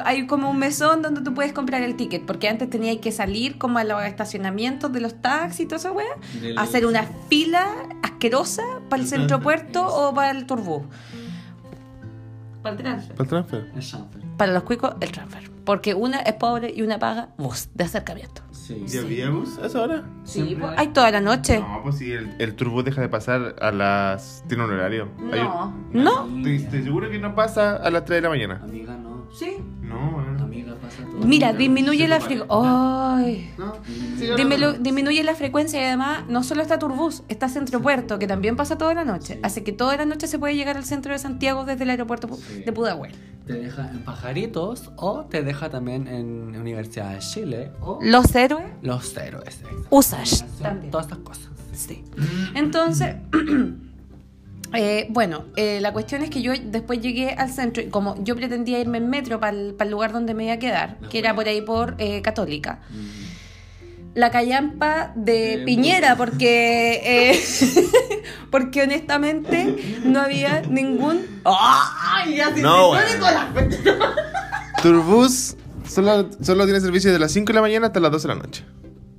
Hay 0.06 0.28
como 0.28 0.50
un 0.50 0.58
mesón 0.58 1.02
donde 1.02 1.20
tú 1.22 1.34
puedes 1.34 1.52
comprar 1.52 1.82
el 1.82 1.96
ticket, 1.98 2.26
porque 2.26 2.48
antes 2.48 2.70
tenías 2.70 2.98
que 2.98 3.12
salir 3.12 3.58
como 3.58 3.80
a 3.80 3.84
los 3.84 4.02
estacionamientos 4.04 4.92
de 4.94 5.02
los 5.02 5.22
taxis 5.22 5.62
y 5.62 5.66
toda 5.66 5.78
esa 5.78 5.92
wea, 5.92 6.06
hacer 6.58 6.86
una 6.86 7.04
fila 7.30 7.68
asquerosa 8.02 8.64
para 8.90 9.02
el 9.02 9.08
centro 9.10 9.42
puerto 9.42 9.86
o 9.86 10.14
para 10.14 10.32
el 10.32 10.46
turbú. 10.46 10.86
Para 12.66 12.76
el 12.76 12.82
transfer. 12.84 13.16
Para 13.16 13.24
el 13.24 13.30
transfer. 13.30 13.60
El 13.76 13.88
transfer. 13.88 14.22
Para 14.38 14.54
los 14.54 14.64
cuicos, 14.64 14.96
el 15.02 15.12
transfer. 15.12 15.52
Porque 15.66 15.94
una 15.94 16.20
es 16.20 16.34
pobre 16.34 16.74
y 16.76 16.82
una 16.82 17.00
paga 17.00 17.30
bus 17.38 17.70
de 17.74 17.84
acercamiento. 17.84 18.42
Sí. 18.52 18.84
¿Ya 18.88 19.02
había 19.02 19.30
bus 19.30 19.58
a 19.60 19.68
esa 19.68 19.82
hora? 19.82 20.04
Sí, 20.24 20.58
pues, 20.60 20.72
hay- 20.78 20.88
toda 20.90 21.12
la 21.12 21.22
noche. 21.22 21.60
No, 21.60 21.82
pues 21.84 21.98
si 22.00 22.12
el, 22.12 22.36
el 22.40 22.56
turbo 22.56 22.82
deja 22.84 23.02
de 23.02 23.10
pasar 23.10 23.56
a 23.62 23.72
las. 23.72 24.44
Tiene 24.48 24.64
un 24.66 24.72
horario. 24.72 25.10
Hay 25.32 25.40
un- 25.42 26.04
No. 26.04 26.26
¿No? 26.28 26.38
Estoy, 26.38 26.56
estoy 26.58 26.84
seguro 26.84 27.10
que 27.10 27.20
no 27.20 27.36
pasa 27.36 27.76
a 27.78 27.90
las 27.92 28.06
3 28.06 28.18
de 28.18 28.22
la 28.24 28.30
mañana. 28.30 28.60
Amiga, 28.64 28.96
no. 28.98 29.26
Sí. 29.34 29.58
No, 29.82 29.96
weón. 30.18 30.45
Mira, 31.24 31.54
disminuye 31.54 32.08
la 32.08 32.20
frecuencia. 32.20 32.46
No. 33.58 33.74
Disminuye 34.80 35.24
la 35.24 35.36
frecuencia 35.36 35.82
y 35.82 35.86
además 35.86 36.24
no 36.28 36.44
solo 36.44 36.62
está 36.62 36.80
Turbus, 36.80 37.24
está 37.28 37.50
Centro 37.50 37.82
Puerto, 37.82 38.20
que 38.20 38.28
también 38.28 38.56
pasa 38.56 38.78
toda 38.78 38.94
la 38.94 39.06
noche. 39.06 39.36
Sí. 39.36 39.40
Así 39.44 39.62
que 39.62 39.72
toda 39.72 39.96
la 39.98 40.06
noche 40.06 40.28
se 40.28 40.40
puede 40.40 40.56
llegar 40.56 40.78
al 40.78 40.86
centro 40.86 41.12
de 41.14 41.20
Santiago 41.20 41.66
desde 41.66 41.84
el 41.84 41.90
aeropuerto 41.92 42.28
Sí. 42.36 42.64
de 42.64 42.72
Pudahuel. 42.72 43.14
Te 43.46 43.54
deja 43.54 43.90
en 43.92 44.00
Pajaritos 44.04 44.92
o 44.96 45.26
te 45.26 45.44
deja 45.44 45.70
también 45.70 46.08
en 46.08 46.56
Universidad 46.60 47.14
de 47.14 47.20
Chile 47.20 47.72
o 47.82 48.00
Los 48.02 48.34
héroes, 48.36 48.66
Los 48.82 49.16
Héroes. 49.18 49.62
También. 50.62 50.92
Todas 50.92 51.06
estas 51.06 51.20
cosas. 51.20 51.50
Sí. 51.74 52.04
Entonces, 52.56 53.16
eh, 54.74 55.08
bueno, 55.10 55.46
eh, 55.56 55.80
la 55.82 55.94
cuestión 55.94 56.22
es 56.24 56.30
que 56.30 56.42
yo 56.42 56.52
después 56.64 57.02
llegué 57.02 57.30
al 57.32 57.52
centro 57.52 57.82
y 57.84 57.88
como 57.88 58.22
yo 58.24 58.36
pretendía 58.36 58.80
irme 58.80 58.98
en 58.98 59.10
metro 59.10 59.40
para 59.40 59.56
el, 59.56 59.76
lugar 59.90 60.12
donde 60.12 60.34
me 60.34 60.46
iba 60.46 60.54
a 60.54 60.60
quedar, 60.60 60.98
que 61.10 61.20
era 61.20 61.34
por 61.36 61.48
ahí 61.48 61.62
por 61.62 61.96
eh, 61.98 62.22
Católica. 62.22 62.80
la 64.14 64.32
callampa 64.32 65.14
de 65.16 65.58
De 65.58 65.64
Piñera 65.66 66.16
porque 66.16 67.02
eh, 67.04 67.44
porque 68.52 68.84
honestamente 68.84 70.02
no 70.04 70.20
había 70.22 70.62
ningún 70.62 71.26
¡Ay! 71.44 72.42
No, 72.62 72.96
la- 72.96 73.54
Turbus 74.82 75.56
solo, 75.88 76.30
solo 76.42 76.66
tiene 76.66 76.80
servicio 76.80 77.12
de 77.12 77.20
las 77.20 77.32
5 77.32 77.48
de 77.48 77.54
la 77.54 77.62
mañana 77.62 77.88
hasta 77.88 78.00
las 78.00 78.12
12 78.12 78.28
de 78.28 78.34
la 78.36 78.42
noche. 78.42 78.64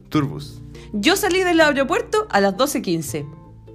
Turbus. 0.08 0.60
Yo 0.92 1.16
salí 1.16 1.42
del 1.42 1.60
aeropuerto 1.60 2.26
a 2.30 2.40
las 2.40 2.54
12.15. 2.54 3.26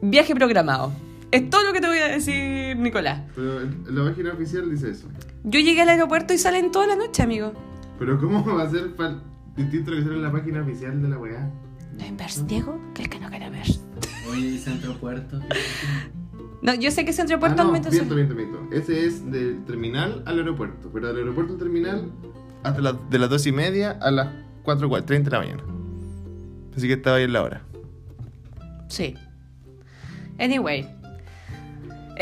Viaje 0.01 0.34
programado. 0.36 0.91
Es 1.32 1.50
todo 1.50 1.63
lo 1.63 1.74
que 1.74 1.80
te 1.82 1.88
voy 1.88 1.98
a 1.98 2.08
decir, 2.10 2.76
Nicolás. 2.78 3.22
Pero 3.36 3.62
la 3.89 4.10
página 4.10 4.34
oficial 4.34 4.70
dice 4.70 4.91
eso. 4.91 5.08
Yo 5.44 5.60
llegué 5.60 5.82
al 5.82 5.89
aeropuerto 5.89 6.34
y 6.34 6.38
salen 6.38 6.72
toda 6.72 6.88
la 6.88 6.96
noche, 6.96 7.24
amigo. 7.24 7.54
Pero 8.00 8.20
¿cómo 8.20 8.44
va 8.56 8.63
a 8.63 8.70
ser 8.70 8.94
distinto 9.56 9.91
lo 9.91 9.98
que 9.98 10.04
sale 10.04 10.15
en 10.15 10.24
la 10.24 10.32
página 10.32 10.62
oficial 10.62 11.02
de 11.02 11.08
la 11.10 11.17
weá? 11.17 11.50
¿No 11.98 12.04
es 12.06 12.17
vers, 12.17 12.48
Diego? 12.48 12.80
Que 12.94 13.04
el 13.04 13.10
que 13.10 13.20
no 13.20 13.30
quiere 13.30 13.50
ver. 13.50 13.65
Oye, 14.30 14.48
¿y 14.48 14.58
Centro 14.58 14.94
Puerto? 14.98 15.39
No, 16.63 16.76
yo 16.76 16.91
sé 16.91 17.06
que 17.06 17.12
Centro 17.12 17.38
Ah, 17.38 17.39
Puerto 17.39 17.63
no, 17.63 17.70
al 17.70 17.74
menos- 17.74 17.91
miento, 17.91 18.13
miento, 18.13 18.36
miento. 18.36 18.67
Ese 18.72 19.08
es 19.08 19.32
del 19.32 19.65
terminal 19.65 20.22
al 20.28 20.38
aeropuerto. 20.38 20.91
Pero 20.94 21.08
del 21.08 21.17
aeropuerto 21.17 21.54
al 21.54 21.58
terminal 21.60 22.12
hasta 22.62 22.80
la- 22.82 22.94
de 23.10 23.17
las 23.17 23.32
2 23.32 23.48
y 23.48 23.52
media 23.52 23.98
a 24.00 24.12
las 24.12 24.28
4 24.62 24.88
y 24.96 25.02
30 25.02 25.32
de 25.32 25.38
la 25.38 25.39
mañana. 25.44 25.63
Así 26.78 26.86
que 26.88 26.94
estaba 26.94 27.15
ahí 27.17 27.24
en 27.24 27.34
la 27.34 27.41
hora. 27.41 27.63
Sí. 28.89 29.15
Anyway. 30.38 30.88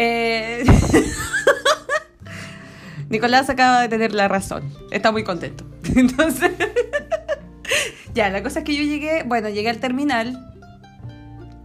Eh... 0.02 0.64
Nicolás 3.10 3.50
acaba 3.50 3.82
de 3.82 3.90
tener 3.90 4.14
la 4.14 4.28
razón. 4.28 4.64
Está 4.92 5.12
muy 5.12 5.24
contento. 5.24 5.66
Entonces. 5.96 6.52
ya, 8.14 8.30
la 8.30 8.42
cosa 8.42 8.60
es 8.60 8.66
que 8.66 8.76
yo 8.76 8.84
llegué. 8.84 9.24
Bueno, 9.24 9.50
llegué 9.50 9.70
al 9.70 9.80
terminal. 9.80 10.46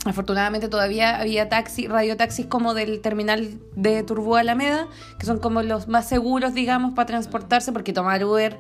Afortunadamente 0.05 0.69
todavía 0.69 1.19
había 1.19 1.49
taxi, 1.49 1.87
radiotaxis 1.87 2.47
como 2.47 2.75
del 2.75 3.01
terminal 3.01 3.59
de 3.75 4.03
Turbú 4.03 4.37
Alameda, 4.37 4.87
que 5.19 5.25
son 5.25 5.39
como 5.39 5.63
los 5.63 5.89
más 5.89 6.07
seguros, 6.07 6.53
digamos, 6.53 6.93
para 6.93 7.07
transportarse, 7.07 7.73
porque 7.73 7.95
tomar 7.95 8.23
Uber. 8.23 8.59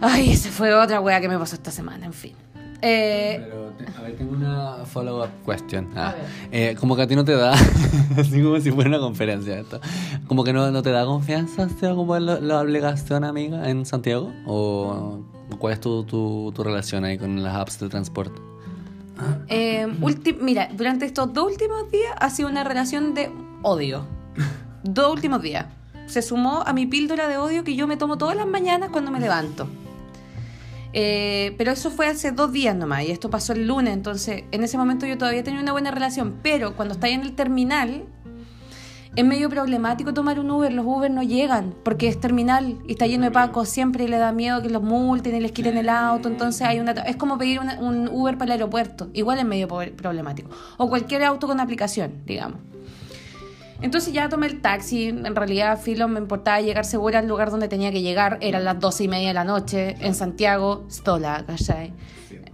Ay, 0.00 0.30
esa 0.30 0.50
fue 0.50 0.74
otra 0.74 1.00
wea 1.00 1.20
que 1.20 1.28
me 1.28 1.38
pasó 1.38 1.56
esta 1.56 1.72
semana, 1.72 2.06
en 2.06 2.12
fin. 2.12 2.36
Eh, 2.82 3.40
Pero, 3.48 3.70
te- 3.78 3.98
a 3.98 4.02
ver, 4.02 4.16
tengo 4.16 4.32
una 4.36 4.84
follow-up 4.84 5.30
question. 5.46 5.88
Ah, 5.96 6.14
eh, 6.52 6.76
como 6.78 6.94
que 6.96 7.02
a 7.02 7.06
ti 7.06 7.16
no 7.16 7.24
te 7.24 7.32
da, 7.34 7.52
así 8.18 8.42
como 8.42 8.60
si 8.60 8.70
fuera 8.70 8.90
una 8.90 8.98
conferencia 8.98 9.58
esto, 9.58 9.80
como 10.26 10.44
que 10.44 10.52
no, 10.52 10.70
no 10.70 10.82
te 10.82 10.90
da 10.90 11.04
confianza 11.06 11.66
como 11.94 12.18
la, 12.18 12.38
la 12.40 12.60
obligación 12.60 13.24
amiga 13.24 13.68
en 13.70 13.86
Santiago? 13.86 14.32
¿O 14.46 15.20
cuál 15.58 15.72
es 15.74 15.80
tu, 15.80 16.04
tu, 16.04 16.52
tu 16.54 16.62
relación 16.64 17.04
ahí 17.04 17.16
con 17.18 17.42
las 17.42 17.54
apps 17.54 17.78
de 17.80 17.88
transporte? 17.88 18.40
Eh, 19.48 19.86
mira, 20.40 20.68
durante 20.74 21.06
estos 21.06 21.32
dos 21.32 21.46
últimos 21.52 21.90
días 21.90 22.12
ha 22.18 22.28
sido 22.30 22.48
una 22.50 22.62
relación 22.64 23.14
de 23.14 23.30
odio. 23.62 24.04
Dos 24.84 25.12
últimos 25.14 25.40
días. 25.40 25.66
Se 26.06 26.20
sumó 26.22 26.62
a 26.66 26.72
mi 26.72 26.86
píldora 26.86 27.26
de 27.26 27.38
odio 27.38 27.64
que 27.64 27.74
yo 27.74 27.86
me 27.86 27.96
tomo 27.96 28.18
todas 28.18 28.36
las 28.36 28.46
mañanas 28.46 28.90
cuando 28.90 29.10
me 29.10 29.18
levanto. 29.18 29.66
Eh, 30.98 31.54
pero 31.58 31.72
eso 31.72 31.90
fue 31.90 32.06
hace 32.06 32.32
dos 32.32 32.50
días 32.52 32.74
nomás 32.74 33.04
y 33.04 33.10
esto 33.10 33.28
pasó 33.28 33.52
el 33.52 33.66
lunes, 33.68 33.92
entonces 33.92 34.44
en 34.50 34.64
ese 34.64 34.78
momento 34.78 35.04
yo 35.04 35.18
todavía 35.18 35.44
tenía 35.44 35.60
una 35.60 35.72
buena 35.72 35.90
relación, 35.90 36.36
pero 36.42 36.74
cuando 36.74 36.94
estáis 36.94 37.16
en 37.16 37.20
el 37.20 37.34
terminal 37.34 38.04
es 39.14 39.22
medio 39.22 39.50
problemático 39.50 40.14
tomar 40.14 40.40
un 40.40 40.50
Uber, 40.50 40.72
los 40.72 40.86
Uber 40.86 41.10
no 41.10 41.22
llegan 41.22 41.74
porque 41.84 42.08
es 42.08 42.18
terminal 42.18 42.78
y 42.88 42.92
está 42.92 43.06
lleno 43.06 43.24
de 43.24 43.30
pacos 43.30 43.68
siempre 43.68 44.04
y 44.04 44.08
le 44.08 44.16
da 44.16 44.32
miedo 44.32 44.62
que 44.62 44.70
los 44.70 44.82
multen 44.82 45.34
y 45.36 45.40
les 45.40 45.52
quiten 45.52 45.76
el 45.76 45.90
auto, 45.90 46.30
entonces 46.30 46.62
hay 46.62 46.80
una 46.80 46.92
es 46.92 47.16
como 47.16 47.36
pedir 47.36 47.60
una- 47.60 47.78
un 47.78 48.08
Uber 48.08 48.38
para 48.38 48.54
el 48.54 48.60
aeropuerto, 48.60 49.10
igual 49.12 49.38
es 49.38 49.44
medio 49.44 49.68
problemático, 49.68 50.48
o 50.78 50.88
cualquier 50.88 51.24
auto 51.24 51.46
con 51.46 51.60
aplicación, 51.60 52.22
digamos. 52.24 52.58
Entonces 53.82 54.12
ya 54.12 54.28
tomé 54.28 54.46
el 54.46 54.60
taxi, 54.60 55.08
en 55.08 55.36
realidad 55.36 55.78
Filo 55.80 56.08
me 56.08 56.18
importaba 56.18 56.60
llegar 56.60 56.84
segura 56.84 57.18
al 57.18 57.28
lugar 57.28 57.50
donde 57.50 57.68
tenía 57.68 57.92
que 57.92 58.00
llegar, 58.00 58.38
eran 58.40 58.64
las 58.64 58.80
doce 58.80 59.04
y 59.04 59.08
media 59.08 59.28
de 59.28 59.34
la 59.34 59.44
noche, 59.44 59.96
en 60.00 60.14
Santiago, 60.14 60.86
Stola, 60.90 61.44
¿cachai? 61.46 61.92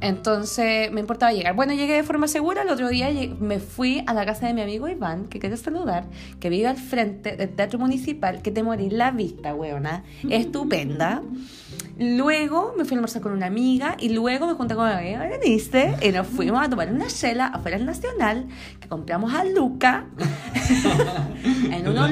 Entonces 0.03 0.91
me 0.91 1.01
importaba 1.01 1.33
llegar. 1.33 1.55
Bueno, 1.55 1.75
llegué 1.75 1.95
de 1.95 2.03
forma 2.03 2.27
segura, 2.27 2.63
el 2.63 2.69
otro 2.71 2.89
día 2.89 3.09
me 3.39 3.61
fui 3.61 4.03
a 4.09 4.13
la 4.13 4.27
casa 4.27 4.49
de 4.49 4.53
mi 4.53 4.61
amigo 4.61 4.89
Iván, 4.89 5.27
que 5.27 5.39
quiero 5.39 5.57
saludar, 5.57 6.07
que 6.41 6.51
vive 6.51 6.67
al 6.67 6.77
frente 6.77 7.37
del 7.37 7.51
Teatro 7.51 7.79
Municipal, 7.79 8.43
que 8.43 8.51
te 8.51 8.65
morí 8.65 8.91
la 8.91 9.13
vista, 9.13 9.55
weona, 9.55 10.03
estupenda. 10.29 11.23
Luego 11.99 12.75
me 12.77 12.85
fui 12.85 12.95
a 12.95 12.99
almorzar 12.99 13.23
con 13.23 13.33
una 13.33 13.47
amiga 13.47 13.97
y 14.01 14.09
luego 14.09 14.47
me 14.47 14.55
junté 14.55 14.75
con 14.75 14.87
mi 14.87 14.93
amiga 14.93 15.21
Berenice 15.21 15.95
y 16.03 16.09
nos 16.09 16.27
fuimos 16.27 16.65
a 16.65 16.69
tomar 16.69 16.91
una 16.91 17.07
chela 17.07 17.47
afuera 17.47 17.77
del 17.77 17.87
Nacional 17.87 18.49
que 18.81 18.89
compramos 18.89 19.33
a 19.35 19.45
Luca 19.45 20.07
en 21.71 21.87
unos, 21.87 22.11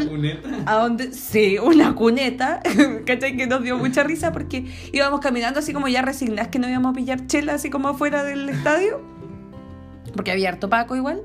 a 0.67 0.77
donde 0.77 1.13
sí, 1.13 1.59
una 1.59 1.95
cuneta, 1.95 2.61
¿cachai? 3.07 3.37
Que 3.37 3.47
nos 3.47 3.63
dio 3.63 3.79
mucha 3.79 4.05
risa 4.05 4.33
porque 4.33 4.67
íbamos 4.93 5.21
caminando 5.21 5.59
así 5.59 5.73
como 5.73 5.89
ya 5.89 6.03
resignadas 6.03 6.49
que 6.49 6.59
no 6.59 6.69
íbamos 6.69 6.93
a 6.93 6.95
pillar 6.95 7.27
chela 7.27 7.55
así 7.55 7.71
como 7.71 7.80
afuera 7.89 8.23
del 8.25 8.49
estadio, 8.49 9.01
porque 10.15 10.31
había 10.31 10.51
harto 10.51 10.69
Paco 10.69 10.97
igual. 10.97 11.23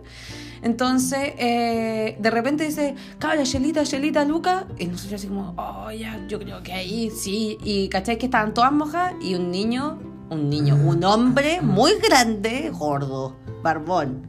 Entonces, 0.62 1.34
eh, 1.38 2.15
de 2.20 2.30
repente 2.32 2.63
dice, 2.65 2.96
cabra, 3.20 3.44
chelita, 3.44 3.84
chelita, 3.84 4.26
Luca. 4.26 4.65
Y 4.80 4.88
nosotros 4.88 5.20
así 5.20 5.28
como, 5.28 5.54
oh, 5.58 5.91
ya, 5.91 6.26
yo 6.28 6.39
creo 6.39 6.63
que 6.63 6.74
ahí 6.74 7.12
sí. 7.12 7.58
Y 7.63 7.88
cachai 7.89 8.18
que 8.18 8.26
estaban 8.26 8.54
todas 8.54 8.72
mojadas 8.72 9.13
y 9.22 9.36
un 9.36 9.52
niño, 9.52 10.00
un 10.32 10.50
niño, 10.50 10.76
un 10.76 11.04
hombre 11.04 11.62
muy 11.62 11.91
grande, 12.00 12.72
gordo, 12.74 13.36
barbón, 13.62 14.26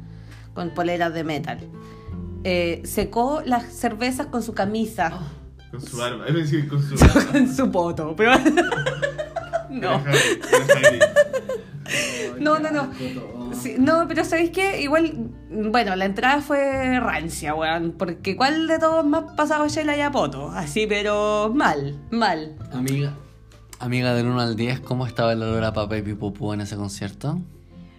con 0.53 0.71
poleras 0.75 1.15
de 1.15 1.25
metal. 1.25 1.59
eh, 2.45 2.83
secó 2.85 3.43
las 3.47 3.73
cervezas 3.73 4.27
con 4.27 4.43
su 4.43 4.53
camisa, 4.53 5.19
Con 5.71 5.81
su 5.81 6.03
arma. 6.03 6.27
Es 6.27 6.35
decir, 6.35 6.69
con 6.69 6.83
su 6.83 7.03
arma. 7.03 7.25
con 7.33 7.55
su 7.55 7.71
poto, 7.71 8.15
pero... 8.15 8.33
no. 9.71 10.03
No, 12.39 12.59
no, 12.59 12.71
no. 12.71 12.91
Sí, 13.55 13.77
no, 13.79 14.07
pero 14.09 14.25
¿sabéis 14.25 14.51
qué? 14.51 14.83
Igual, 14.83 15.31
bueno, 15.51 15.97
la 15.97 16.05
entrada 16.05 16.41
fue 16.41 16.99
rancia, 17.01 17.55
weón. 17.55 17.95
Porque 17.97 18.37
¿cuál 18.37 18.67
de 18.67 18.79
todos 18.79 19.07
más 19.07 19.33
pasaba 19.37 19.69
Shela 19.69 19.97
y 19.97 20.01
a 20.01 20.11
Poto? 20.11 20.51
Así, 20.51 20.87
pero 20.87 21.53
mal, 21.55 21.99
mal. 22.11 22.57
Amiga. 22.73 23.15
Amiga 23.79 24.15
del 24.15 24.27
1 24.27 24.41
al 24.41 24.57
10, 24.57 24.81
¿cómo 24.81 25.07
estaba 25.07 25.33
el 25.33 25.43
olor 25.43 25.65
a 25.65 25.73
papá 25.73 25.99
y 25.99 26.03
pipupú 26.03 26.53
en 26.55 26.63
ese 26.63 26.77
concierto? 26.77 27.39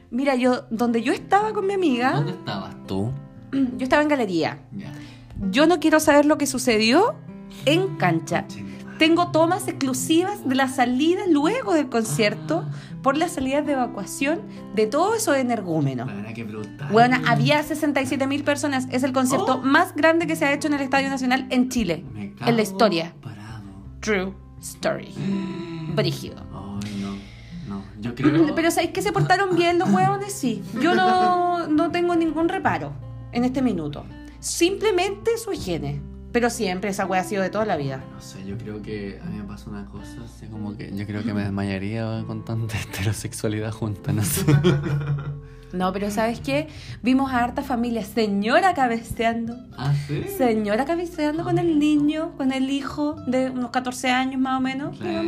Mira, 0.10 0.36
yo, 0.36 0.64
donde 0.72 1.04
yo 1.04 1.14
estaba 1.14 1.54
con 1.54 1.68
mi 1.68 1.74
amiga, 1.74 2.14
¿Dónde 2.14 2.32
estabas 2.32 2.76
tú? 2.88 3.12
yo 3.52 3.84
estaba 3.84 4.02
en 4.02 4.08
galería. 4.08 4.60
Ya. 4.76 4.92
Yo 5.52 5.68
no 5.68 5.80
quiero 5.80 6.00
saber 6.00 6.26
lo 6.26 6.38
que 6.38 6.48
sucedió 6.48 7.16
en 7.66 7.96
cancha. 7.98 8.46
Tengo 8.98 9.28
tomas 9.32 9.68
exclusivas 9.68 10.48
de 10.48 10.56
la 10.56 10.68
salida 10.68 11.22
luego 11.30 11.74
del 11.74 11.88
concierto 11.90 12.66
por 13.04 13.16
las 13.16 13.32
salidas 13.34 13.66
de 13.66 13.74
evacuación 13.74 14.42
de 14.76 14.88
todos 14.88 15.18
esos 15.18 15.38
energúmenos. 15.38 16.08
Verdad 16.08 16.34
que 16.34 16.44
brutal. 16.44 16.88
Bueno, 16.92 17.18
había 17.28 17.62
67 17.64 18.26
mil 18.28 18.44
personas. 18.44 18.88
Es 18.92 19.04
el 19.04 19.14
concierto 19.14 19.56
Oh. 19.56 19.66
más 19.66 19.96
grande 19.96 20.26
que 20.28 20.36
se 20.36 20.46
ha 20.46 20.54
hecho 20.54 20.68
en 20.68 20.74
el 20.74 20.82
Estadio 20.82 21.10
Nacional 21.10 21.48
en 21.52 21.70
Chile. 21.70 22.04
Me 22.14 22.34
En 22.46 22.56
la 22.56 22.62
historia. 22.64 23.14
Parado. 23.22 23.64
True 24.02 24.34
story. 24.62 25.14
Brígido. 25.96 26.38
Ay, 26.84 27.00
no. 27.02 27.18
No, 27.76 27.84
yo 28.02 28.16
creo. 28.16 28.56
Pero 28.56 28.72
¿sabéis 28.72 28.92
que 28.92 29.02
se 29.02 29.12
portaron 29.12 29.56
bien 29.56 29.78
los 29.78 29.90
huevones? 29.90 30.34
Sí. 30.34 30.64
Yo 30.82 30.96
no, 30.96 31.68
no 31.68 31.92
tengo 31.92 32.16
ningún 32.16 32.50
reparo 32.50 32.94
en 33.32 33.44
este 33.46 33.62
minuto. 33.62 34.06
Simplemente 34.40 35.38
su 35.38 35.52
higiene. 35.54 36.02
Pero 36.32 36.50
siempre 36.50 36.90
esa 36.90 37.06
wea 37.06 37.22
ha 37.22 37.24
sido 37.24 37.42
de 37.42 37.50
toda 37.50 37.66
la 37.66 37.78
vida. 37.78 38.04
No 38.12 38.22
sé, 38.22 38.46
yo 38.46 38.58
creo 38.58 38.82
que 38.82 39.20
a 39.22 39.26
mí 39.26 39.38
me 39.38 39.44
pasa 39.46 39.70
una 39.70 39.86
cosa 39.86 40.24
así 40.26 40.48
como 40.48 40.78
que 40.78 40.96
yo 40.96 41.06
creo 41.06 41.24
que 41.24 41.34
me 41.34 41.42
desmayaría 41.44 42.24
con 42.28 42.44
tanta 42.44 42.78
heterosexualidad 42.82 43.72
junta, 43.72 44.14
no 44.14 44.24
sé. 44.24 44.46
No, 45.74 45.92
pero 45.92 46.10
¿sabes 46.12 46.40
qué? 46.40 46.70
Vimos 47.04 47.32
a 47.32 47.44
harta 47.44 47.62
familia, 47.62 48.04
señora 48.04 48.74
cabeceando. 48.74 49.54
¿Ah, 49.78 49.94
sí? 50.08 50.24
Señora 50.38 50.86
cabeceando 50.86 51.44
con 51.44 51.58
el 51.58 51.78
niño, 51.78 52.32
con 52.38 52.54
el 52.54 52.70
hijo 52.70 53.16
de 53.28 53.50
unos 53.50 53.72
14 53.72 54.10
años 54.10 54.40
más 54.40 54.60
o 54.60 54.62
menos. 54.62 54.98
Claro. 54.98 55.28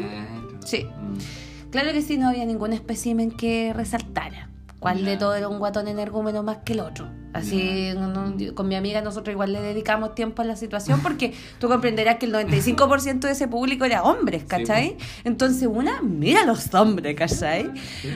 Sí. 0.64 0.86
Mm. 0.86 1.72
Claro 1.72 1.92
que 1.92 2.02
sí, 2.02 2.18
no 2.18 2.30
había 2.30 2.46
ningún 2.46 2.74
espécimen 2.74 3.32
que 3.32 3.74
resaltara. 3.74 4.50
¿Cuál 4.80 5.04
de 5.04 5.12
Ya. 5.14 5.18
todo 5.20 5.36
era 5.36 5.48
un 5.50 5.60
guatón 5.60 5.88
energúmeno 5.90 6.42
más 6.42 6.60
que 6.64 6.72
el 6.74 6.80
otro? 6.80 7.10
Así, 7.34 7.92
no- 7.96 8.08
no, 8.08 8.36
yo- 8.38 8.56
con 8.56 8.68
mi 8.68 8.76
amiga 8.76 9.02
nosotros 9.02 9.34
igual 9.34 9.52
le 9.54 9.62
dedicamos 9.62 10.16
tiempo 10.16 10.42
a 10.42 10.46
la 10.46 10.56
situación 10.56 11.02
porque 11.02 11.34
tú 11.60 11.68
comprenderás 11.68 12.16
que 12.16 12.26
el 12.26 12.32
95% 12.34 13.28
de 13.28 13.34
ese 13.34 13.48
público 13.48 13.84
era 13.86 14.04
hombres, 14.04 14.46
¿cachai? 14.46 14.98
Entonces 15.26 15.68
una 15.70 16.02
mira 16.02 16.42
a 16.42 16.46
los 16.46 16.74
hombres, 16.74 17.16
¿cachai? 17.16 17.72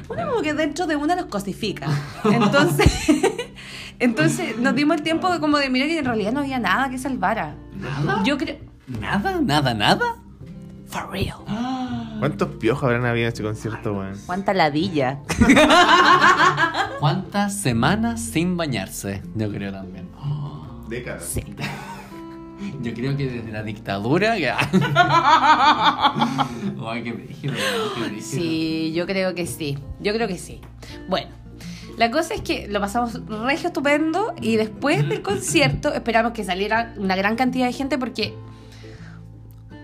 Una 0.09 0.25
como 0.27 0.41
que 0.41 0.53
dentro 0.53 0.87
de 0.87 0.95
una 0.95 1.15
los 1.15 1.25
cosifica. 1.25 1.87
Entonces, 2.23 2.91
entonces 3.99 4.57
nos 4.57 4.73
dimos 4.73 4.97
el 4.97 5.03
tiempo 5.03 5.29
de 5.31 5.39
como 5.39 5.57
de 5.57 5.69
mirar 5.69 5.87
que 5.89 5.99
en 5.99 6.05
realidad 6.05 6.31
no 6.31 6.39
había 6.39 6.59
nada 6.59 6.89
que 6.89 6.97
salvara. 6.97 7.55
¿Nada? 7.75 8.23
Yo 8.23 8.37
creo... 8.37 8.57
¿Nada? 8.87 9.39
¿Nada? 9.41 9.73
¿Nada? 9.73 10.15
For 10.93 11.09
real. 11.09 11.39
¿Cuántos 12.19 12.49
piojos 12.57 12.83
habrán 12.83 13.03
habido 13.07 13.25
en 13.25 13.29
este 13.29 13.41
concierto, 13.41 13.93
weón? 13.93 14.13
Cuánta 14.27 14.53
ladilla. 14.53 15.21
¿Cuántas 16.99 17.55
semanas 17.55 18.21
sin 18.21 18.55
bañarse? 18.57 19.23
Yo 19.33 19.51
creo 19.51 19.71
también. 19.71 20.11
Décadas. 20.87 21.23
Sí. 21.25 21.43
Yo 22.83 22.93
creo 22.93 23.17
que 23.17 23.27
desde 23.27 23.51
la 23.51 23.63
dictadura. 23.63 24.37
Que... 24.37 24.51
Ay, 24.51 24.61
qué 27.03 27.11
brígido, 27.11 27.55
qué 27.95 28.01
brígido. 28.01 28.21
Sí, 28.21 28.93
yo 28.95 29.07
creo 29.07 29.33
que 29.33 29.47
sí. 29.47 29.79
Yo 29.99 30.13
creo 30.13 30.27
que 30.27 30.37
sí. 30.37 30.61
Bueno, 31.09 31.27
la 31.97 32.11
cosa 32.11 32.35
es 32.35 32.41
que 32.41 32.67
lo 32.67 32.79
pasamos 32.79 33.19
regio 33.27 33.67
estupendo 33.67 34.33
y 34.39 34.57
después 34.57 35.09
del 35.09 35.23
concierto 35.23 35.91
esperamos 35.93 36.33
que 36.33 36.43
saliera 36.43 36.93
una 36.97 37.15
gran 37.15 37.35
cantidad 37.35 37.65
de 37.65 37.73
gente 37.73 37.97
porque, 37.97 38.33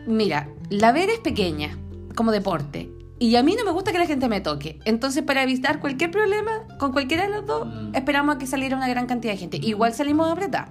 mira, 0.08 0.50
la 0.70 0.92
Vera 0.92 1.14
es 1.14 1.20
pequeña 1.20 1.78
como 2.16 2.32
deporte 2.32 2.90
y 3.22 3.36
a 3.36 3.44
mí 3.44 3.56
no 3.58 3.66
me 3.66 3.72
gusta 3.72 3.92
que 3.92 3.98
la 4.00 4.06
gente 4.06 4.30
me 4.30 4.40
toque. 4.42 4.80
Entonces, 4.86 5.24
para 5.24 5.44
evitar 5.44 5.80
cualquier 5.80 6.10
problema 6.12 6.52
con 6.78 6.92
cualquiera 6.94 7.24
de 7.24 7.30
los 7.30 7.46
dos, 7.46 7.68
Mm. 7.68 7.96
esperamos 7.96 8.36
a 8.36 8.40
que 8.40 8.48
saliera 8.48 8.78
una 8.78 8.88
gran 8.88 9.08
cantidad 9.08 9.34
de 9.34 9.38
gente. 9.40 9.58
Igual 9.58 9.94
salimos 9.94 10.30
a 10.30 10.32
apretar. 10.32 10.70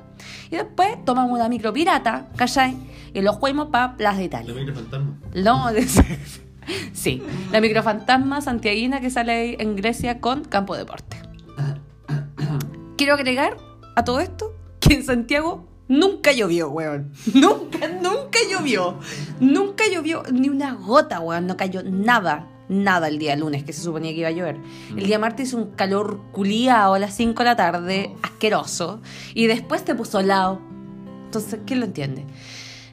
Y 0.51 0.57
después 0.57 1.05
tomamos 1.05 1.33
una 1.33 1.49
micro 1.49 1.73
pirata, 1.75 2.29
¿cachai? 2.37 2.75
Y 3.12 3.21
lo 3.21 3.35
fuimos 3.38 3.69
para 3.69 3.97
Plaza 3.97 4.19
de 4.19 4.25
Italia. 4.25 4.55
fantasma. 4.75 5.19
No, 5.35 5.73
de- 5.73 5.87
sí, 6.93 7.23
la 7.53 7.61
microfantasma 7.61 8.41
santiaguina 8.41 9.01
que 9.01 9.11
sale 9.11 9.33
ahí 9.33 9.57
en 9.59 9.77
Grecia 9.77 10.21
con 10.21 10.45
Campo 10.45 10.75
Deporte. 10.77 11.17
Quiero 12.97 13.14
agregar 13.14 13.57
a 13.95 14.05
todo 14.05 14.21
esto 14.21 14.53
que 14.81 14.95
en 14.95 15.05
Santiago 15.05 15.67
nunca 15.88 16.33
llovió, 16.33 16.68
weón. 16.70 17.11
Nunca, 17.35 17.88
nunca 17.88 18.38
llovió. 18.51 18.98
Nunca 19.40 19.85
llovió 19.92 20.22
ni 20.33 20.48
una 20.48 20.74
gota, 20.74 21.20
weón. 21.20 21.46
No 21.46 21.57
cayó 21.57 21.83
nada, 21.83 22.48
nada 22.68 23.09
el 23.09 23.18
día 23.18 23.37
lunes 23.37 23.64
que 23.64 23.72
se 23.72 23.83
suponía 23.83 24.12
que 24.12 24.18
iba 24.18 24.29
a 24.29 24.33
llover. 24.33 24.57
El 24.96 25.07
día 25.07 25.18
martes 25.18 25.48
hizo 25.48 25.57
un 25.57 25.70
calor 25.72 26.20
culiao 26.33 26.94
a 26.94 26.98
las 26.98 27.14
5 27.14 27.38
de 27.42 27.44
la 27.44 27.57
tarde, 27.57 28.14
asqueroso. 28.22 29.01
Y 29.35 29.46
después 29.46 29.85
te 29.85 29.94
puso 29.94 30.22
lado. 30.22 30.61
Entonces, 31.24 31.61
¿quién 31.66 31.81
lo 31.81 31.87
entiende? 31.87 32.24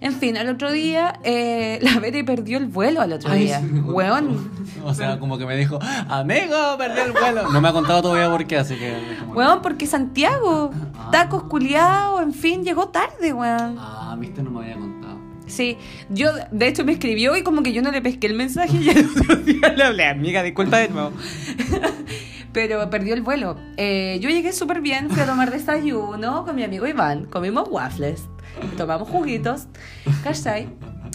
En 0.06 0.13
fin, 0.13 0.38
al 0.38 0.48
otro 0.50 0.72
día, 0.72 1.20
eh, 1.24 1.80
la 1.82 2.00
Bere 2.00 2.24
perdió 2.24 2.60
el 2.60 2.68
vuelo 2.68 3.02
al 3.02 3.12
otro 3.13 3.32
Ay, 3.32 3.46
día. 3.46 3.60
Weón, 3.86 4.52
O 4.84 4.94
sea, 4.94 5.18
como 5.18 5.39
que 5.39 5.48
me 5.48 5.58
dijo, 5.58 5.80
amigo, 5.82 6.56
perdí 6.78 7.00
el 7.02 7.12
vuelo. 7.12 7.50
No 7.50 7.60
me 7.60 7.70
ha 7.70 7.74
contado 7.74 8.04
todavía 8.04 8.30
por 8.30 8.46
qué, 8.46 8.58
así 8.58 8.76
que. 8.76 8.94
weón, 9.34 9.63
porque 9.63 9.88
Santiago, 9.88 10.72
tacos 11.12 11.46
culiados, 11.46 12.22
en 12.22 12.34
fin, 12.36 12.63
llegó 12.63 12.89
tarde, 12.89 13.34
weón. 13.34 13.78
Ah, 13.80 14.16
viste, 14.20 14.43
no 14.43 14.51
me 14.51 14.60
había 14.66 14.76
contado. 14.76 15.18
Sí, 15.47 15.76
yo 16.12 16.30
de 16.51 16.68
hecho 16.68 16.86
me 16.86 16.91
escribió 16.91 17.36
y 17.36 17.41
como 17.41 17.64
que 17.64 17.74
yo 17.74 17.82
no 17.82 17.89
le 17.89 17.99
pesqué 18.03 18.28
el 18.28 18.36
mensaje 18.36 18.78
y 18.78 18.89
el 18.89 19.10
otro 19.10 19.36
día 19.43 19.70
le 19.76 19.84
hablé, 19.86 20.06
amiga, 20.06 20.43
disculpa 20.43 20.78
de 20.78 20.89
nuevo. 20.89 21.14
Pero 22.53 22.89
perdió 22.91 23.16
el 23.16 23.24
vuelo. 23.24 23.58
Eh, 23.76 24.20
yo 24.22 24.30
llegué 24.30 24.53
súper 24.53 24.82
bien, 24.82 25.10
fui 25.10 25.20
a 25.22 25.26
tomar 25.26 25.49
desayuno 25.49 26.45
con 26.45 26.56
mi 26.56 26.64
amigo 26.64 26.86
Iván, 26.88 27.26
comimos 27.26 27.68
waffles, 27.70 28.30
tomamos 28.78 29.10
juguitos, 29.10 29.68
¿cachai? 30.24 30.70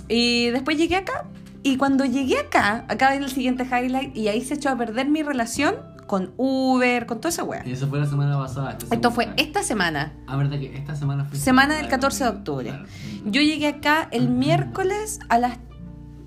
Y 0.09 0.51
después 0.51 0.77
llegué 0.77 0.97
acá 0.97 1.25
Y 1.63 1.77
cuando 1.77 2.05
llegué 2.05 2.39
acá, 2.39 2.85
acá 2.89 3.11
viene 3.11 3.27
el 3.27 3.31
siguiente 3.31 3.65
highlight, 3.65 4.17
y 4.17 4.29
ahí 4.29 4.43
se 4.43 4.55
echó 4.55 4.71
a 4.71 4.77
perder 4.77 5.09
mi 5.09 5.23
relación 5.23 5.77
con 6.07 6.33
Uber, 6.39 7.07
con 7.07 7.19
toda 7.19 7.29
esa 7.29 7.45
wea. 7.45 7.63
Y 7.65 7.73
eso 7.73 7.87
fue 7.87 8.01
la 8.01 8.07
semana 8.07 8.37
pasada. 8.37 8.77
Esto 8.91 9.11
fue 9.13 9.29
esta 9.37 9.63
semana. 9.63 10.13
Ah, 10.27 10.37
verdad 10.37 10.59
que 10.59 10.77
esta 10.77 10.97
semana 10.97 11.25
fue. 11.25 11.39
Semana 11.39 11.77
del 11.77 11.87
14 11.87 12.25
de 12.25 12.31
octubre. 12.31 12.69
Claro. 12.69 12.85
Yo 13.27 13.43
llegué 13.43 13.69
acá 13.69 14.09
el 14.11 14.29
miércoles 14.29 15.21
a 15.29 15.39
las 15.39 15.59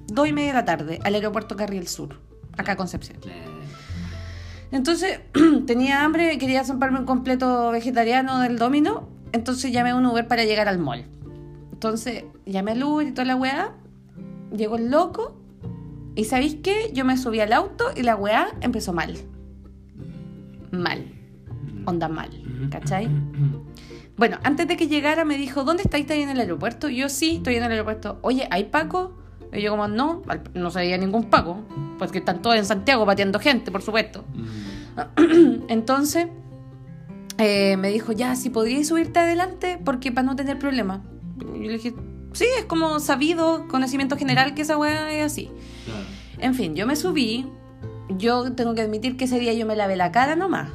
2 0.07 0.28
y 0.28 0.34
media 0.34 0.49
de 0.49 0.53
la 0.53 0.66
tarde 0.66 0.99
al 1.03 1.16
aeropuerto 1.16 1.57
Carriel 1.57 1.88
Sur, 1.88 2.22
acá 2.57 2.74
a 2.74 2.76
Concepción. 2.78 3.18
Entonces 4.72 5.20
tenía 5.68 6.03
hambre, 6.03 6.38
quería 6.38 6.64
zamparme 6.64 6.99
un 6.99 7.05
completo 7.05 7.72
vegetariano 7.72 8.39
del 8.39 8.57
domino, 8.57 9.09
entonces 9.34 9.71
llamé 9.71 9.89
a 9.89 9.95
un 9.95 10.05
Uber 10.05 10.27
para 10.27 10.45
llegar 10.45 10.69
al 10.69 10.79
mall. 10.79 11.05
Entonces 11.73 12.23
llamé 12.45 12.71
al 12.71 12.84
Uber 12.84 13.07
y 13.07 13.11
toda 13.11 13.25
la 13.25 13.36
weá, 13.36 13.73
llegó 14.55 14.77
el 14.77 14.89
loco 14.89 15.36
y 16.15 16.25
¿sabéis 16.25 16.57
qué? 16.63 16.91
Yo 16.93 17.03
me 17.03 17.17
subí 17.17 17.39
al 17.39 17.51
auto 17.51 17.86
y 17.95 18.03
la 18.03 18.15
weá 18.15 18.47
empezó 18.61 18.93
mal. 18.93 19.17
Mal. 20.71 21.11
Onda 21.86 22.07
mal, 22.07 22.29
¿cachai? 22.71 23.09
Bueno, 24.15 24.38
antes 24.43 24.67
de 24.67 24.77
que 24.77 24.88
llegara 24.88 25.25
me 25.25 25.38
dijo, 25.38 25.63
¿dónde 25.63 25.84
estáis? 25.84 26.03
¿Estáis 26.03 26.23
en 26.23 26.29
el 26.29 26.39
aeropuerto? 26.39 26.88
Y 26.88 26.97
yo 26.97 27.09
sí, 27.09 27.38
estoy 27.38 27.55
en 27.55 27.63
el 27.63 27.71
aeropuerto. 27.71 28.19
Oye, 28.21 28.47
¿hay 28.51 28.65
Paco? 28.65 29.17
Y 29.51 29.61
yo 29.61 29.71
como, 29.71 29.88
no, 29.88 30.21
no 30.53 30.71
sabía 30.71 30.97
ningún 30.97 31.25
Paco, 31.25 31.61
porque 31.99 32.19
están 32.19 32.41
todos 32.41 32.55
en 32.55 32.65
Santiago 32.65 33.05
pateando 33.05 33.39
gente, 33.39 33.71
por 33.71 33.81
supuesto. 33.81 34.23
Mm. 34.34 35.63
Entonces, 35.67 36.27
eh, 37.38 37.77
me 37.77 37.89
dijo, 37.89 38.11
ya, 38.11 38.36
si 38.36 38.49
podrías 38.49 38.88
subirte 38.88 39.19
adelante, 39.19 39.79
porque 39.84 40.11
para 40.11 40.25
no 40.25 40.36
tener 40.36 40.59
problemas. 40.59 41.01
Yo 41.38 41.53
le 41.53 41.73
dije, 41.73 41.93
sí, 42.34 42.45
es 42.57 42.65
como 42.65 42.99
sabido, 42.99 43.67
conocimiento 43.67 44.17
general 44.17 44.53
que 44.53 44.61
esa 44.61 44.77
weá 44.77 45.11
es 45.11 45.25
así. 45.25 45.49
Claro. 45.86 46.05
En 46.39 46.55
fin, 46.55 46.75
yo 46.75 46.86
me 46.86 46.95
subí, 46.95 47.47
yo 48.09 48.53
tengo 48.53 48.75
que 48.75 48.81
admitir 48.81 49.17
que 49.17 49.25
ese 49.25 49.39
día 49.39 49.53
yo 49.53 49.65
me 49.65 49.75
lavé 49.75 49.95
la 49.95 50.11
cara 50.11 50.36
nomás. 50.36 50.69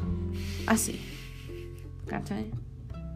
Así. 0.66 1.00
¿Cachai? 2.06 2.50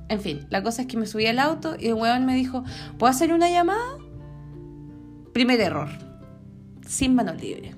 En 0.09 0.20
fin, 0.20 0.47
la 0.51 0.62
cosa 0.62 0.82
es 0.82 0.88
que 0.88 0.97
me 0.97 1.07
subí 1.07 1.26
al 1.26 1.38
auto 1.38 1.76
y 1.78 1.88
el 1.88 1.95
weón 1.95 2.26
me 2.26 2.34
dijo, 2.34 2.64
¿puedo 2.99 3.11
hacer 3.11 3.32
una 3.32 3.49
llamada? 3.49 3.99
Primer 5.32 5.61
error. 5.61 5.88
Sin 6.86 7.14
manos 7.14 7.40
libres. 7.40 7.74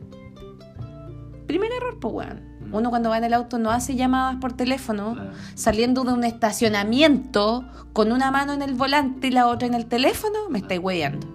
Primer 1.46 1.70
error, 1.72 1.98
pues 2.00 2.14
weón. 2.14 2.53
Uno 2.78 2.90
cuando 2.90 3.10
va 3.10 3.18
en 3.18 3.24
el 3.24 3.34
auto 3.34 3.58
no 3.58 3.70
hace 3.70 3.94
llamadas 3.94 4.36
por 4.40 4.52
teléfono, 4.52 5.14
Claro. 5.14 5.30
saliendo 5.54 6.04
de 6.04 6.12
un 6.12 6.24
estacionamiento 6.24 7.64
con 7.92 8.12
una 8.12 8.30
mano 8.30 8.52
en 8.52 8.62
el 8.62 8.74
volante 8.74 9.28
y 9.28 9.30
la 9.30 9.46
otra 9.46 9.66
en 9.68 9.74
el 9.74 9.86
teléfono, 9.86 10.48
me 10.50 10.58
estáis 10.58 10.80
weyando. 10.82 11.26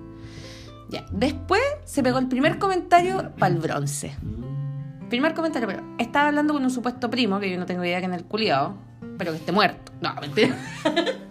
Ya, 0.90 1.06
después 1.12 1.62
se 1.86 2.04
pegó 2.04 2.18
el 2.20 2.28
primer 2.28 2.60
comentario 2.60 3.32
para 3.38 3.54
el 3.54 3.60
bronce. 3.62 4.16
Mm. 4.22 5.08
Primer 5.10 5.34
comentario, 5.34 5.68
pero 5.68 5.84
estaba 5.98 6.28
hablando 6.28 6.54
con 6.54 6.64
un 6.64 6.72
supuesto 6.72 7.10
primo, 7.10 7.40
que 7.40 7.50
yo 7.50 7.58
no 7.58 7.66
tengo 7.66 7.84
idea 7.84 8.00
que 8.00 8.06
en 8.06 8.14
el 8.14 8.26
culiado, 8.26 8.76
pero 9.18 9.32
que 9.32 9.38
esté 9.38 9.52
muerto. 9.52 9.92
No, 10.02 10.14
mentira. 10.22 10.56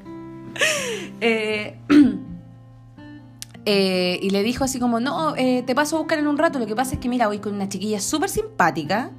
Eh, 1.21 1.79
eh, 3.65 4.19
y 4.23 4.31
le 4.31 4.43
dijo 4.43 4.65
así 4.65 4.79
como, 4.81 4.99
no, 5.01 5.35
eh, 5.37 5.63
te 5.67 5.75
paso 5.75 5.97
a 5.97 5.99
buscar 6.01 6.19
en 6.19 6.27
un 6.27 6.39
rato. 6.39 6.59
Lo 6.59 6.67
que 6.67 6.75
pasa 6.75 6.95
es 6.95 7.01
que, 7.01 7.09
mira, 7.09 7.27
voy 7.27 7.39
con 7.39 7.55
una 7.55 7.69
chiquilla 7.69 8.01
súper 8.01 8.29
simpática. 8.29 9.11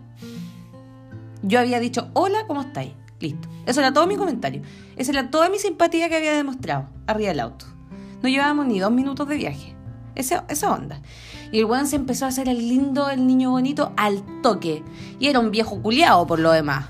Yo 1.41 1.59
había 1.59 1.79
dicho, 1.79 2.09
hola, 2.13 2.45
¿cómo 2.47 2.61
estáis? 2.61 2.91
Listo. 3.19 3.47
Eso 3.65 3.79
era 3.81 3.93
todo 3.93 4.07
mi 4.07 4.15
comentario. 4.15 4.61
Esa 4.95 5.11
era 5.11 5.29
toda 5.29 5.49
mi 5.49 5.59
simpatía 5.59 6.09
que 6.09 6.17
había 6.17 6.33
demostrado 6.33 6.89
arriba 7.07 7.29
del 7.29 7.39
auto. 7.39 7.65
No 8.21 8.29
llevábamos 8.29 8.65
ni 8.67 8.79
dos 8.79 8.91
minutos 8.91 9.27
de 9.27 9.35
viaje. 9.37 9.75
Esa, 10.15 10.45
esa 10.49 10.71
onda. 10.73 11.01
Y 11.51 11.59
el 11.59 11.65
weón 11.65 11.87
se 11.87 11.95
empezó 11.95 12.25
a 12.25 12.29
hacer 12.29 12.49
el 12.49 12.57
lindo, 12.57 13.09
el 13.09 13.25
niño 13.25 13.51
bonito 13.51 13.93
al 13.97 14.23
toque. 14.41 14.83
Y 15.19 15.27
era 15.27 15.39
un 15.39 15.51
viejo 15.51 15.81
culiao 15.81 16.27
por 16.27 16.39
lo 16.39 16.51
demás. 16.51 16.87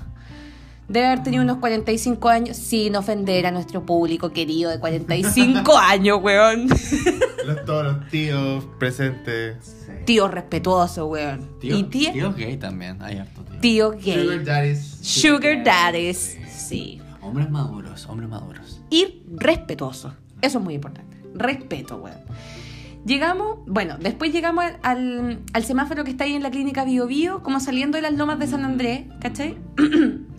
Debe 0.88 1.06
haber 1.06 1.22
tenido 1.22 1.44
unos 1.44 1.58
45 1.58 2.28
años, 2.28 2.56
sin 2.56 2.96
ofender 2.96 3.46
a 3.46 3.52
nuestro 3.52 3.86
público 3.86 4.32
querido 4.32 4.70
de 4.70 4.80
45 4.80 5.78
años, 5.78 6.18
weón. 6.20 6.68
Los, 7.46 7.64
todos 7.64 7.84
los 7.84 8.08
tíos 8.08 8.64
presentes. 8.78 9.86
Tío 10.04 10.28
respetuoso, 10.28 11.06
weón. 11.06 11.58
Tío, 11.60 11.78
y 11.78 11.84
tía, 11.84 12.12
tío 12.12 12.32
gay 12.34 12.56
también. 12.56 13.00
Hay 13.02 13.18
harto 13.18 13.42
tío. 13.42 13.60
tío 13.60 13.90
gay. 13.92 14.24
Sugar 14.24 14.44
daddies. 14.44 14.98
Sugar 15.02 15.64
daddies. 15.64 16.38
Sí. 16.48 17.00
Hombres 17.20 17.50
maduros, 17.50 18.06
hombres 18.08 18.28
maduros. 18.28 18.80
Y 18.90 19.22
respetuoso. 19.34 20.14
Eso 20.40 20.58
es 20.58 20.64
muy 20.64 20.74
importante. 20.74 21.16
Respeto, 21.34 21.96
weón. 21.96 22.18
Llegamos, 23.04 23.58
bueno, 23.66 23.96
después 23.98 24.32
llegamos 24.32 24.64
al, 24.64 24.78
al, 24.82 25.40
al 25.54 25.64
semáforo 25.64 26.04
que 26.04 26.10
está 26.10 26.24
ahí 26.24 26.34
en 26.34 26.42
la 26.42 26.50
clínica 26.50 26.84
Bio 26.84 27.06
Bio, 27.06 27.42
como 27.42 27.58
saliendo 27.60 27.96
de 27.96 28.02
las 28.02 28.12
lomas 28.12 28.38
de 28.38 28.46
San 28.46 28.64
Andrés, 28.64 29.06
¿cachai? 29.20 29.56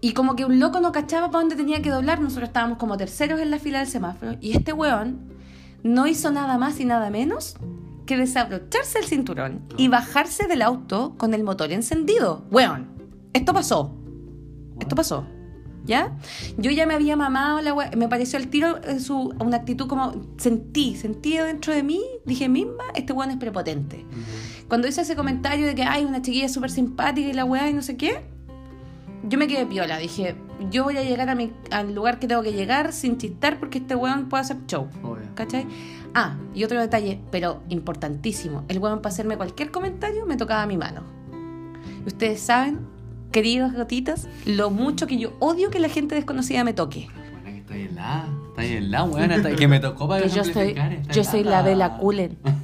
y 0.00 0.12
como 0.12 0.36
que 0.36 0.44
un 0.44 0.60
loco 0.60 0.80
no 0.80 0.92
cachaba 0.92 1.30
para 1.30 1.40
dónde 1.40 1.56
tenía 1.56 1.82
que 1.82 1.90
doblar, 1.90 2.20
nosotros 2.20 2.48
estábamos 2.48 2.78
como 2.78 2.96
terceros 2.96 3.40
en 3.40 3.50
la 3.50 3.58
fila 3.58 3.80
del 3.80 3.88
semáforo, 3.88 4.36
y 4.40 4.56
este 4.56 4.72
weón 4.72 5.30
no 5.82 6.06
hizo 6.06 6.30
nada 6.30 6.58
más 6.58 6.80
y 6.80 6.84
nada 6.84 7.10
menos 7.10 7.56
que 8.06 8.16
desabrocharse 8.16 8.98
el 8.98 9.04
cinturón 9.04 9.62
y 9.76 9.88
bajarse 9.88 10.46
del 10.46 10.62
auto 10.62 11.14
con 11.16 11.32
el 11.32 11.44
motor 11.44 11.70
encendido. 11.70 12.44
Weón, 12.50 12.88
esto 13.32 13.54
pasó. 13.54 13.94
Esto 14.80 14.96
pasó. 14.96 15.26
¿Ya? 15.84 16.16
Yo 16.58 16.70
ya 16.70 16.86
me 16.86 16.94
había 16.94 17.16
mamado 17.16 17.60
la 17.62 17.74
me 17.96 18.08
pareció 18.08 18.38
el 18.38 18.48
tiro 18.48 18.82
eh, 18.82 19.00
su, 19.00 19.34
una 19.40 19.56
actitud 19.56 19.86
como 19.86 20.12
sentí, 20.36 20.94
sentí 20.94 21.38
dentro 21.38 21.72
de 21.72 21.82
mí, 21.82 22.02
dije 22.26 22.48
misma, 22.48 22.84
este 22.94 23.12
weón 23.12 23.30
es 23.30 23.38
prepotente. 23.38 24.04
Cuando 24.68 24.88
hice 24.88 25.00
ese 25.00 25.16
comentario 25.16 25.66
de 25.66 25.74
que 25.74 25.84
hay 25.84 26.04
una 26.04 26.20
chiquilla 26.20 26.48
súper 26.48 26.70
simpática 26.70 27.28
y 27.28 27.32
la 27.32 27.44
weá 27.44 27.70
y 27.70 27.72
no 27.72 27.82
sé 27.82 27.96
qué, 27.96 28.24
yo 29.22 29.38
me 29.38 29.46
quedé 29.46 29.66
piola, 29.66 29.98
dije, 29.98 30.34
yo 30.70 30.84
voy 30.84 30.96
a 30.96 31.02
llegar 31.02 31.28
a 31.28 31.34
mi, 31.34 31.52
al 31.70 31.94
lugar 31.94 32.18
que 32.18 32.26
tengo 32.26 32.42
que 32.42 32.52
llegar 32.52 32.92
sin 32.92 33.18
chistar 33.18 33.58
porque 33.58 33.78
este 33.78 33.94
weón 33.94 34.28
puede 34.28 34.42
hacer 34.42 34.56
show. 34.66 34.88
Obvio. 35.02 35.26
¿Cachai? 35.34 35.66
Ah, 36.14 36.36
y 36.54 36.64
otro 36.64 36.80
detalle, 36.80 37.20
pero 37.30 37.62
importantísimo. 37.68 38.64
El 38.68 38.78
weón 38.78 39.00
para 39.00 39.12
hacerme 39.12 39.36
cualquier 39.36 39.70
comentario 39.70 40.26
me 40.26 40.36
tocaba 40.36 40.66
mi 40.66 40.76
mano. 40.76 41.02
Y 42.04 42.08
ustedes 42.08 42.40
saben, 42.40 42.80
queridos 43.30 43.72
gotitas, 43.72 44.28
lo 44.46 44.70
mucho 44.70 45.06
que 45.06 45.18
yo 45.18 45.34
odio 45.38 45.70
que 45.70 45.80
la 45.80 45.88
gente 45.88 46.14
desconocida 46.14 46.64
me 46.64 46.72
toque. 46.72 47.08
Buena 47.42 47.66
que 47.66 47.74
ahí 47.74 47.82
helada. 47.82 48.28
Ahí 48.56 48.72
helada, 48.74 49.04
weón. 49.04 49.56
Que 49.56 49.68
me 49.68 49.80
tocó 49.80 50.08
para 50.08 50.22
Que 50.22 50.30
yo 50.30 50.42
está 50.42 50.62
yo 51.12 51.24
soy 51.24 51.44
la. 51.44 51.62
Bella 51.62 51.98
Cullen. 51.98 52.38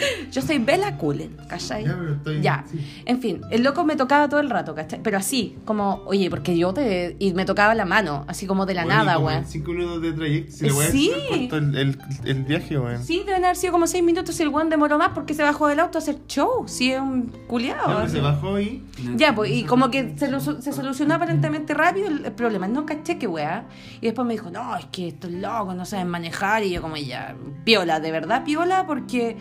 yo 0.32 0.42
soy 0.42 0.58
Bella 0.58 0.96
Cullen, 0.96 1.36
¿cachai? 1.48 1.84
Ya, 1.84 1.96
pero 1.98 2.14
estoy- 2.14 2.40
Ya. 2.42 2.64
sí. 2.70 3.02
En 3.06 3.20
fin, 3.20 3.40
el 3.50 3.62
loco 3.62 3.84
me 3.84 3.96
tocaba 3.96 4.28
todo 4.28 4.40
el 4.40 4.50
rato, 4.50 4.74
¿cachai? 4.74 5.00
Pero 5.02 5.18
así, 5.18 5.56
como, 5.64 6.02
oye, 6.06 6.28
porque 6.30 6.56
yo 6.56 6.72
te. 6.72 7.16
Y 7.18 7.32
me 7.34 7.44
tocaba 7.44 7.74
la 7.74 7.84
mano, 7.84 8.24
así 8.28 8.46
como 8.46 8.66
de 8.66 8.74
la 8.74 8.84
Bueno, 8.84 8.98
nada, 9.04 9.18
weón. 9.18 9.44
Cinco 9.46 9.72
minutos 9.72 10.02
de 10.02 10.12
trayecto. 10.12 10.52
Si 10.52 10.64
le 10.64 10.70
Sí. 10.90 11.12
el, 11.52 11.76
el, 11.76 11.98
el 12.24 12.44
viaje, 12.44 12.78
weón. 12.78 13.02
Sí, 13.04 13.22
deben 13.26 13.44
haber 13.44 13.56
sido 13.56 13.72
como 13.72 13.86
seis 13.86 14.02
minutos 14.04 14.38
y 14.38 14.42
el 14.42 14.48
weón 14.48 14.68
demoró 14.70 14.98
más 14.98 15.10
porque 15.14 15.34
se 15.34 15.42
bajó 15.42 15.68
del 15.68 15.80
auto 15.80 15.98
a 15.98 16.00
hacer 16.00 16.18
show. 16.28 16.66
Sí, 16.66 16.92
es 16.92 17.00
un 17.00 17.32
culiado. 17.46 18.08
Se 18.08 18.20
bajó 18.20 18.58
y. 18.60 18.84
Ya, 19.16 19.34
pues, 19.34 19.50
y 19.52 19.64
como 19.64 19.90
que 19.90 20.14
se, 20.16 20.28
lo- 20.30 20.40
se 20.40 20.72
solucionó 20.72 21.14
aparentemente 21.14 21.74
rápido 21.74 22.08
el, 22.08 22.24
el 22.24 22.32
problema. 22.32 22.68
No 22.68 22.86
caché 22.86 23.18
que 23.18 23.26
weá. 23.26 23.64
Y 24.00 24.06
después 24.06 24.26
me 24.26 24.34
dijo, 24.34 24.50
no, 24.50 24.76
es 24.76 24.86
que 24.86 25.08
estos 25.08 25.30
locos 25.30 25.74
no 25.74 25.84
saben 25.84 26.08
manejar. 26.08 26.62
Y 26.64 26.70
yo, 26.70 26.82
como 26.82 26.96
ya, 26.96 27.34
piola, 27.64 28.00
de 28.00 28.10
verdad 28.10 28.44
piola, 28.44 28.86
porque 28.86 29.36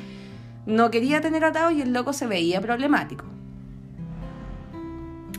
no 0.65 0.91
quería 0.91 1.21
tener 1.21 1.43
atado 1.43 1.71
y 1.71 1.81
el 1.81 1.93
loco 1.93 2.13
se 2.13 2.27
veía 2.27 2.61
problemático. 2.61 3.25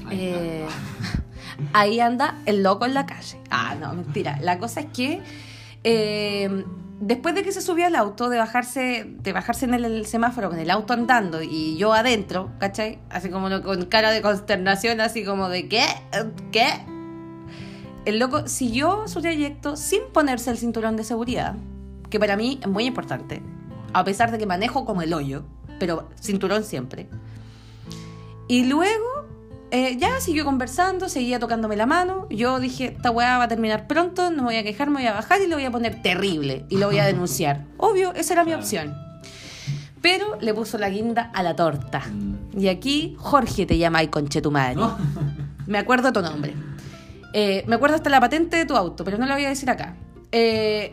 Ahí 0.06 0.18
Eh, 0.20 0.66
ahí 1.72 2.00
anda 2.00 2.38
el 2.46 2.62
loco 2.62 2.86
en 2.86 2.94
la 2.94 3.06
calle. 3.06 3.38
Ah, 3.50 3.74
no, 3.78 3.92
mentira. 3.92 4.38
La 4.40 4.58
cosa 4.58 4.80
es 4.80 4.86
que 4.86 5.20
eh, 5.84 6.64
después 7.00 7.34
de 7.34 7.42
que 7.42 7.52
se 7.52 7.60
subió 7.60 7.86
al 7.86 7.96
auto, 7.96 8.28
de 8.28 8.38
bajarse, 8.38 9.06
de 9.06 9.32
bajarse 9.32 9.64
en 9.64 9.74
el, 9.74 9.84
el 9.84 10.06
semáforo 10.06 10.50
con 10.50 10.58
el 10.58 10.70
auto 10.70 10.92
andando 10.92 11.42
y 11.42 11.76
yo 11.76 11.92
adentro, 11.92 12.50
¿cachai? 12.58 12.98
Así 13.08 13.30
como 13.30 13.62
con 13.62 13.86
cara 13.86 14.10
de 14.10 14.22
consternación, 14.22 15.00
así 15.00 15.24
como 15.24 15.48
de 15.48 15.68
¿qué? 15.68 15.84
¿Qué? 16.52 16.66
El 18.04 18.18
loco 18.18 18.48
siguió 18.48 19.06
su 19.08 19.20
trayecto 19.20 19.76
sin 19.76 20.00
ponerse 20.12 20.50
el 20.50 20.58
cinturón 20.58 20.96
de 20.96 21.04
seguridad, 21.04 21.54
que 22.08 22.18
para 22.18 22.36
mí 22.36 22.58
es 22.62 22.68
muy 22.68 22.84
importante, 22.84 23.42
a 23.92 24.04
pesar 24.04 24.30
de 24.30 24.38
que 24.38 24.46
manejo 24.46 24.84
como 24.84 25.02
el 25.02 25.12
hoyo, 25.12 25.44
pero 25.78 26.08
cinturón 26.20 26.64
siempre. 26.64 27.08
Y 28.48 28.64
luego 28.64 29.26
eh, 29.70 29.96
ya 29.98 30.20
siguió 30.20 30.44
conversando, 30.44 31.08
seguía 31.08 31.38
tocándome 31.38 31.76
la 31.76 31.86
mano. 31.86 32.26
Yo 32.30 32.58
dije, 32.58 32.86
esta 32.96 33.10
weá 33.10 33.38
va 33.38 33.44
a 33.44 33.48
terminar 33.48 33.86
pronto, 33.86 34.30
no 34.30 34.38
me 34.38 34.42
voy 34.42 34.56
a 34.56 34.62
quejar, 34.64 34.88
me 34.90 34.96
voy 34.96 35.06
a 35.06 35.12
bajar 35.12 35.40
y 35.40 35.46
lo 35.46 35.56
voy 35.56 35.64
a 35.64 35.70
poner 35.70 36.02
terrible 36.02 36.66
y 36.68 36.78
lo 36.78 36.86
voy 36.86 36.98
a 36.98 37.04
denunciar. 37.06 37.64
Obvio, 37.76 38.12
esa 38.14 38.34
era 38.34 38.44
mi 38.44 38.54
opción. 38.54 38.94
Pero 40.02 40.38
le 40.40 40.54
puso 40.54 40.78
la 40.78 40.88
guinda 40.88 41.30
a 41.34 41.42
la 41.42 41.54
torta. 41.54 42.00
Mm. 42.00 42.58
Y 42.58 42.68
aquí 42.68 43.14
Jorge 43.18 43.66
te 43.66 43.78
llama 43.78 44.02
y 44.02 44.08
conche 44.08 44.40
tu 44.42 44.50
madre. 44.50 44.76
¿No? 44.76 44.96
Me 45.66 45.78
acuerdo 45.78 46.12
tu 46.12 46.20
nombre. 46.22 46.54
Eh, 47.32 47.64
me 47.68 47.76
acuerdo 47.76 47.96
hasta 47.96 48.10
la 48.10 48.18
patente 48.18 48.56
de 48.56 48.66
tu 48.66 48.76
auto, 48.76 49.04
pero 49.04 49.18
no 49.18 49.26
la 49.26 49.34
voy 49.34 49.44
a 49.44 49.50
decir 49.50 49.70
acá. 49.70 49.94
Eh, 50.32 50.92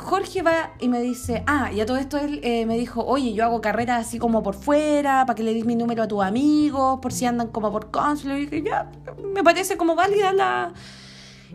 Jorge 0.00 0.42
va 0.42 0.72
y 0.80 0.88
me 0.88 1.00
dice, 1.00 1.44
ah, 1.46 1.70
y 1.72 1.80
a 1.80 1.86
todo 1.86 1.98
esto 1.98 2.18
él 2.18 2.40
eh, 2.42 2.66
me 2.66 2.76
dijo, 2.76 3.04
oye, 3.04 3.32
yo 3.34 3.44
hago 3.44 3.60
carreras 3.60 4.06
así 4.06 4.18
como 4.18 4.42
por 4.42 4.54
fuera, 4.54 5.24
para 5.26 5.34
que 5.34 5.42
le 5.42 5.54
des 5.54 5.64
mi 5.64 5.76
número 5.76 6.02
a 6.02 6.08
tus 6.08 6.22
amigos, 6.22 6.98
por 7.00 7.12
si 7.12 7.26
andan 7.26 7.48
como 7.48 7.70
por 7.70 7.90
cónsul. 7.90 8.32
Y 8.32 8.46
dije, 8.46 8.62
ya, 8.62 8.90
me 9.34 9.42
parece 9.44 9.76
como 9.76 9.94
válida 9.94 10.32
la... 10.32 10.72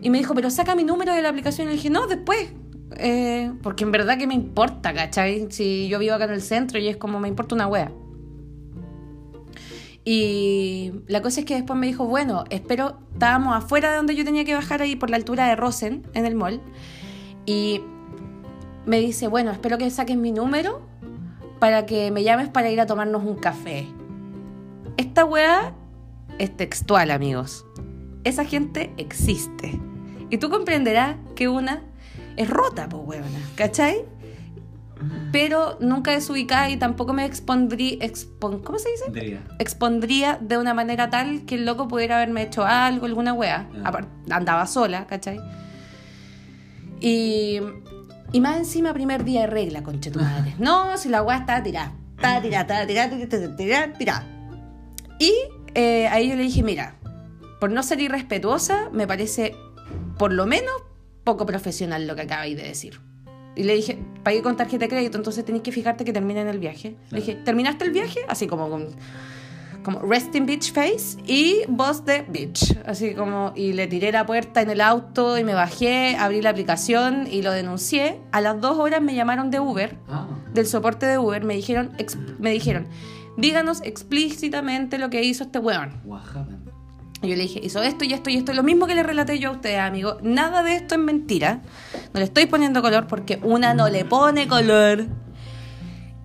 Y 0.00 0.10
me 0.10 0.18
dijo, 0.18 0.34
pero 0.34 0.50
saca 0.50 0.74
mi 0.74 0.84
número 0.84 1.14
de 1.14 1.22
la 1.22 1.30
aplicación. 1.30 1.66
Y 1.66 1.70
le 1.70 1.76
dije, 1.76 1.90
no, 1.90 2.06
después. 2.06 2.52
Eh, 2.98 3.52
porque 3.62 3.84
en 3.84 3.92
verdad 3.92 4.16
que 4.18 4.26
me 4.26 4.34
importa, 4.34 4.94
¿cachai? 4.94 5.50
Si 5.50 5.88
yo 5.88 5.98
vivo 5.98 6.14
acá 6.14 6.24
en 6.24 6.32
el 6.32 6.42
centro 6.42 6.78
y 6.78 6.88
es 6.88 6.96
como 6.96 7.18
me 7.18 7.28
importa 7.28 7.54
una 7.54 7.66
wea. 7.66 7.90
Y 10.04 10.92
la 11.08 11.20
cosa 11.20 11.40
es 11.40 11.46
que 11.46 11.54
después 11.54 11.76
me 11.78 11.88
dijo, 11.88 12.06
bueno, 12.06 12.44
espero, 12.50 13.00
estábamos 13.12 13.56
afuera 13.56 13.90
de 13.90 13.96
donde 13.96 14.14
yo 14.14 14.24
tenía 14.24 14.44
que 14.44 14.54
bajar 14.54 14.80
ahí 14.80 14.94
por 14.94 15.10
la 15.10 15.16
altura 15.16 15.48
de 15.48 15.56
Rosen, 15.56 16.06
en 16.14 16.26
el 16.26 16.36
mall. 16.36 16.60
Y 17.44 17.80
me 18.86 19.00
dice, 19.00 19.26
bueno, 19.28 19.50
espero 19.50 19.78
que 19.78 19.90
saques 19.90 20.16
mi 20.16 20.32
número 20.32 20.80
para 21.58 21.86
que 21.86 22.10
me 22.10 22.22
llames 22.22 22.48
para 22.48 22.70
ir 22.70 22.80
a 22.80 22.86
tomarnos 22.86 23.24
un 23.24 23.36
café. 23.36 23.86
Esta 24.96 25.24
weá 25.24 25.74
es 26.38 26.56
textual, 26.56 27.10
amigos. 27.10 27.66
Esa 28.24 28.44
gente 28.44 28.92
existe. 28.96 29.78
Y 30.30 30.38
tú 30.38 30.50
comprenderás 30.50 31.16
que 31.34 31.48
una 31.48 31.82
es 32.36 32.48
rota, 32.48 32.88
pues 32.88 33.02
weona, 33.06 33.40
¿cachai? 33.56 34.04
Pero 35.30 35.76
nunca 35.80 36.12
desubicada 36.12 36.70
y 36.70 36.76
tampoco 36.76 37.12
me 37.12 37.24
expondría, 37.24 37.98
¿cómo 38.40 38.78
se 38.78 38.88
dice? 38.90 39.40
Expondría 39.58 40.38
de 40.40 40.58
una 40.58 40.74
manera 40.74 41.10
tal 41.10 41.44
que 41.44 41.56
el 41.56 41.66
loco 41.66 41.88
pudiera 41.88 42.16
haberme 42.16 42.42
hecho 42.42 42.64
algo, 42.64 43.06
alguna 43.06 43.34
wea. 43.34 43.68
Andaba 44.30 44.66
sola, 44.66 45.06
¿cachai? 45.06 45.38
Y 47.00 47.60
y 48.32 48.40
más 48.40 48.56
encima, 48.56 48.92
primer 48.92 49.24
día 49.24 49.42
de 49.42 49.46
regla, 49.46 49.82
conche 49.82 50.10
tu 50.10 50.20
madre. 50.20 50.54
No, 50.58 50.96
si 50.98 51.08
la 51.08 51.22
weá 51.22 51.38
está 51.38 51.62
tirada. 51.62 51.92
Está 52.16 52.40
tirada, 52.40 52.62
está 52.62 52.86
tirada, 52.86 53.16
está 53.16 53.56
tirada, 53.56 53.92
tirada. 53.92 54.26
Y 55.18 55.32
eh, 55.74 56.08
ahí 56.08 56.28
yo 56.28 56.36
le 56.36 56.42
dije, 56.42 56.62
mira, 56.62 56.94
por 57.60 57.70
no 57.70 57.82
ser 57.82 58.00
irrespetuosa, 58.00 58.90
me 58.92 59.06
parece 59.06 59.54
por 60.18 60.32
lo 60.32 60.46
menos 60.46 60.74
poco 61.24 61.46
profesional 61.46 62.06
lo 62.06 62.14
que 62.14 62.22
acabáis 62.22 62.56
de 62.56 62.62
decir. 62.62 63.00
Y 63.54 63.64
le 63.64 63.74
dije, 63.74 63.98
pagué 64.22 64.42
con 64.42 64.56
tarjeta 64.56 64.84
de 64.84 64.88
crédito, 64.88 65.16
entonces 65.16 65.44
tenéis 65.44 65.62
que 65.62 65.72
fijarte 65.72 66.04
que 66.04 66.12
termine 66.12 66.42
en 66.42 66.48
el 66.48 66.58
viaje. 66.58 66.96
Le 67.10 67.20
dije, 67.20 67.34
¿terminaste 67.36 67.84
el 67.84 67.90
viaje? 67.90 68.20
Así 68.28 68.46
como 68.46 68.68
con 68.68 68.88
como 69.86 70.00
resting 70.00 70.46
beach 70.46 70.72
face 70.72 71.16
y 71.28 71.62
voz 71.68 72.04
de 72.04 72.22
beach. 72.22 72.76
Así 72.86 73.14
como, 73.14 73.52
y 73.54 73.72
le 73.72 73.86
tiré 73.86 74.10
la 74.10 74.26
puerta 74.26 74.60
en 74.60 74.68
el 74.68 74.80
auto 74.80 75.38
y 75.38 75.44
me 75.44 75.54
bajé, 75.54 76.16
abrí 76.16 76.42
la 76.42 76.50
aplicación 76.50 77.28
y 77.30 77.42
lo 77.42 77.52
denuncié. 77.52 78.20
A 78.32 78.40
las 78.40 78.60
dos 78.60 78.78
horas 78.80 79.00
me 79.00 79.14
llamaron 79.14 79.48
de 79.52 79.60
Uber, 79.60 79.96
ah. 80.08 80.26
del 80.52 80.66
soporte 80.66 81.06
de 81.06 81.18
Uber, 81.18 81.44
me 81.44 81.54
dijeron, 81.54 81.92
me 82.40 82.50
dijeron, 82.50 82.88
díganos 83.36 83.80
explícitamente 83.84 84.98
lo 84.98 85.08
que 85.08 85.22
hizo 85.22 85.44
este 85.44 85.60
weón. 85.60 85.92
Y 87.22 87.28
yo 87.28 87.36
le 87.36 87.42
dije, 87.42 87.60
hizo 87.62 87.80
esto 87.80 88.04
y 88.04 88.12
esto 88.12 88.28
y 88.28 88.38
esto, 88.38 88.52
lo 88.54 88.64
mismo 88.64 88.88
que 88.88 88.96
le 88.96 89.04
relaté 89.04 89.38
yo 89.38 89.50
a 89.50 89.52
usted, 89.52 89.78
amigo. 89.78 90.18
Nada 90.20 90.64
de 90.64 90.74
esto 90.74 90.96
es 90.96 91.00
mentira. 91.00 91.62
No 92.12 92.18
le 92.18 92.24
estoy 92.24 92.46
poniendo 92.46 92.82
color 92.82 93.06
porque 93.06 93.38
una 93.44 93.72
no 93.72 93.88
le 93.88 94.04
pone 94.04 94.48
color. 94.48 95.06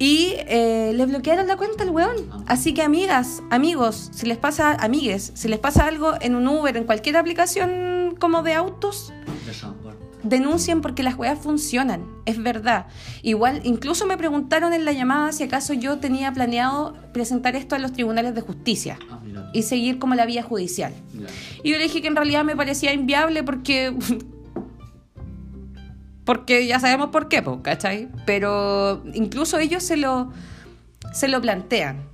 Y 0.01 0.33
eh, 0.47 0.93
le 0.95 1.05
bloquearon 1.05 1.45
la 1.45 1.57
cuenta 1.57 1.83
al 1.83 1.91
weón. 1.91 2.15
Así 2.47 2.73
que 2.73 2.81
amigas, 2.81 3.43
amigos, 3.51 4.09
si 4.11 4.25
les 4.25 4.39
pasa, 4.39 4.73
amigues, 4.79 5.31
si 5.35 5.47
les 5.47 5.59
pasa 5.59 5.85
algo 5.85 6.15
en 6.21 6.33
un 6.33 6.47
Uber, 6.47 6.75
en 6.75 6.85
cualquier 6.85 7.17
aplicación 7.17 8.15
como 8.19 8.41
de 8.41 8.55
autos, 8.55 9.13
denuncien 10.23 10.81
porque 10.81 11.03
las 11.03 11.19
weas 11.19 11.37
funcionan, 11.37 12.07
es 12.25 12.41
verdad. 12.41 12.87
Igual, 13.21 13.61
incluso 13.63 14.07
me 14.07 14.17
preguntaron 14.17 14.73
en 14.73 14.85
la 14.85 14.91
llamada 14.91 15.31
si 15.33 15.43
acaso 15.43 15.73
yo 15.73 15.99
tenía 15.99 16.33
planeado 16.33 16.95
presentar 17.13 17.55
esto 17.55 17.75
a 17.75 17.77
los 17.77 17.93
tribunales 17.93 18.33
de 18.33 18.41
justicia 18.41 18.97
ah, 19.11 19.19
y 19.53 19.61
seguir 19.61 19.99
como 19.99 20.15
la 20.15 20.25
vía 20.25 20.41
judicial. 20.41 20.95
Y 21.61 21.69
yo 21.69 21.77
le 21.77 21.83
dije 21.83 22.01
que 22.01 22.07
en 22.07 22.15
realidad 22.15 22.43
me 22.43 22.55
parecía 22.55 22.91
inviable 22.91 23.43
porque 23.43 23.95
porque 26.25 26.67
ya 26.67 26.79
sabemos 26.79 27.09
por 27.09 27.27
qué, 27.27 27.43
¿cachai? 27.61 28.09
Pero 28.25 29.03
incluso 29.13 29.57
ellos 29.57 29.83
se 29.83 29.97
lo, 29.97 30.31
se 31.13 31.27
lo 31.27 31.41
plantean 31.41 32.11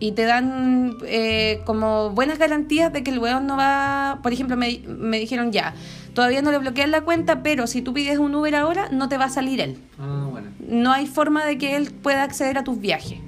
y 0.00 0.12
te 0.12 0.24
dan 0.24 0.96
eh, 1.06 1.60
como 1.64 2.10
buenas 2.10 2.38
garantías 2.38 2.92
de 2.92 3.02
que 3.02 3.10
el 3.10 3.18
weón 3.18 3.46
no 3.46 3.56
va. 3.56 4.20
Por 4.22 4.32
ejemplo, 4.32 4.56
me, 4.56 4.80
me, 4.86 5.18
dijeron 5.18 5.50
ya, 5.50 5.74
todavía 6.14 6.40
no 6.40 6.52
le 6.52 6.58
bloquean 6.58 6.90
la 6.90 7.00
cuenta, 7.00 7.42
pero 7.42 7.66
si 7.66 7.82
tú 7.82 7.92
pides 7.92 8.18
un 8.18 8.34
Uber 8.34 8.54
ahora, 8.54 8.88
no 8.90 9.08
te 9.08 9.18
va 9.18 9.24
a 9.24 9.30
salir 9.30 9.60
él. 9.60 9.78
Ah, 9.98 10.26
bueno. 10.30 10.48
No 10.60 10.92
hay 10.92 11.06
forma 11.06 11.44
de 11.44 11.58
que 11.58 11.76
él 11.76 11.90
pueda 11.90 12.22
acceder 12.22 12.58
a 12.58 12.64
tus 12.64 12.78
viajes. 12.78 13.18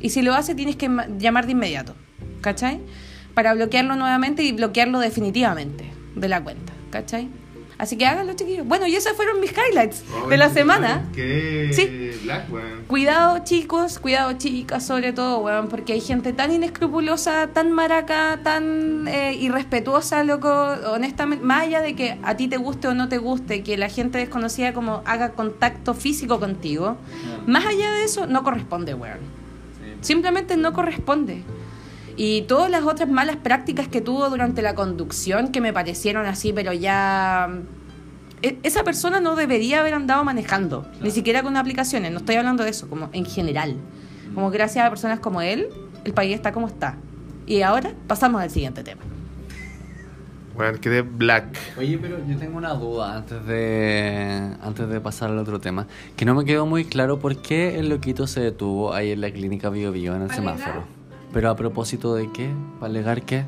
Y 0.00 0.10
si 0.10 0.22
lo 0.22 0.34
hace, 0.34 0.54
tienes 0.54 0.76
que 0.76 0.90
llamar 1.18 1.46
de 1.46 1.52
inmediato, 1.52 1.94
¿cachai? 2.42 2.80
Para 3.34 3.54
bloquearlo 3.54 3.96
nuevamente 3.96 4.42
y 4.42 4.52
bloquearlo 4.52 4.98
definitivamente 5.00 5.90
de 6.14 6.28
la 6.28 6.44
cuenta, 6.44 6.74
¿cachai? 6.90 7.28
Así 7.78 7.96
que 7.96 8.06
háganlo, 8.06 8.34
chiquillos. 8.34 8.66
Bueno, 8.66 8.86
y 8.86 8.94
esos 8.94 9.12
fueron 9.14 9.40
mis 9.40 9.52
highlights 9.52 10.04
de 10.28 10.36
la 10.36 10.50
semana. 10.50 11.08
Qué 11.14 11.70
sí. 11.72 12.12
Cuidado, 12.86 13.40
chicos, 13.44 13.98
cuidado, 13.98 14.32
chicas, 14.34 14.86
sobre 14.86 15.12
todo, 15.12 15.38
weón, 15.38 15.68
porque 15.68 15.94
hay 15.94 16.00
gente 16.00 16.32
tan 16.32 16.52
inescrupulosa, 16.52 17.48
tan 17.48 17.72
maraca, 17.72 18.40
tan 18.42 19.08
eh, 19.08 19.34
irrespetuosa, 19.34 20.22
loco, 20.24 20.48
honestamente, 20.86 21.44
más 21.44 21.62
allá 21.62 21.80
de 21.80 21.94
que 21.96 22.18
a 22.22 22.36
ti 22.36 22.48
te 22.48 22.56
guste 22.56 22.88
o 22.88 22.94
no 22.94 23.08
te 23.08 23.18
guste, 23.18 23.62
que 23.62 23.76
la 23.76 23.88
gente 23.88 24.18
desconocida 24.18 24.72
como 24.72 25.02
haga 25.04 25.32
contacto 25.32 25.94
físico 25.94 26.38
contigo, 26.38 26.96
más 27.46 27.66
allá 27.66 27.90
de 27.92 28.04
eso, 28.04 28.26
no 28.26 28.42
corresponde, 28.42 28.94
weón. 28.94 29.18
Simplemente 30.00 30.56
no 30.56 30.72
corresponde 30.72 31.42
y 32.16 32.42
todas 32.42 32.70
las 32.70 32.84
otras 32.84 33.08
malas 33.08 33.36
prácticas 33.36 33.88
que 33.88 34.00
tuvo 34.00 34.28
durante 34.28 34.62
la 34.62 34.74
conducción 34.74 35.48
que 35.48 35.60
me 35.60 35.72
parecieron 35.72 36.26
así, 36.26 36.52
pero 36.52 36.72
ya... 36.72 37.48
E, 38.42 38.58
esa 38.62 38.84
persona 38.84 39.20
no 39.20 39.36
debería 39.36 39.80
haber 39.80 39.94
andado 39.94 40.24
manejando, 40.24 40.86
ni 41.00 41.10
siquiera 41.10 41.42
con 41.42 41.56
aplicaciones, 41.56 42.12
no 42.12 42.18
estoy 42.18 42.36
hablando 42.36 42.64
de 42.64 42.70
eso, 42.70 42.88
como 42.88 43.08
en 43.12 43.24
general. 43.24 43.76
Como 44.34 44.50
gracias 44.50 44.86
a 44.86 44.88
personas 44.88 45.20
como 45.20 45.42
él, 45.42 45.68
el 46.04 46.12
país 46.12 46.34
está 46.34 46.52
como 46.52 46.66
está. 46.66 46.96
Y 47.46 47.62
ahora 47.62 47.92
pasamos 48.06 48.40
al 48.40 48.50
siguiente 48.50 48.82
tema. 48.82 49.02
Bueno, 50.54 50.78
quedé 50.80 51.02
black. 51.02 51.58
Oye, 51.78 51.98
pero 51.98 52.18
yo 52.26 52.36
tengo 52.36 52.58
una 52.58 52.74
duda 52.74 53.16
antes 53.16 53.44
de 53.46 54.54
antes 54.60 54.88
de 54.88 55.00
pasar 55.00 55.30
al 55.30 55.38
otro 55.38 55.60
tema, 55.60 55.86
que 56.16 56.24
no 56.24 56.34
me 56.34 56.44
quedó 56.44 56.66
muy 56.66 56.84
claro 56.84 57.18
por 57.18 57.40
qué 57.40 57.78
el 57.78 57.88
loquito 57.88 58.26
se 58.26 58.40
detuvo 58.40 58.92
ahí 58.92 59.12
en 59.12 59.22
la 59.22 59.30
clínica 59.30 59.70
Bio 59.70 59.92
Bio 59.92 60.14
en 60.14 60.22
el 60.22 60.30
semáforo. 60.30 60.84
¿Pero 61.32 61.50
a 61.50 61.56
propósito 61.56 62.14
de 62.14 62.30
qué? 62.30 62.52
¿Para 62.78 62.90
alegar 62.90 63.22
qué? 63.22 63.46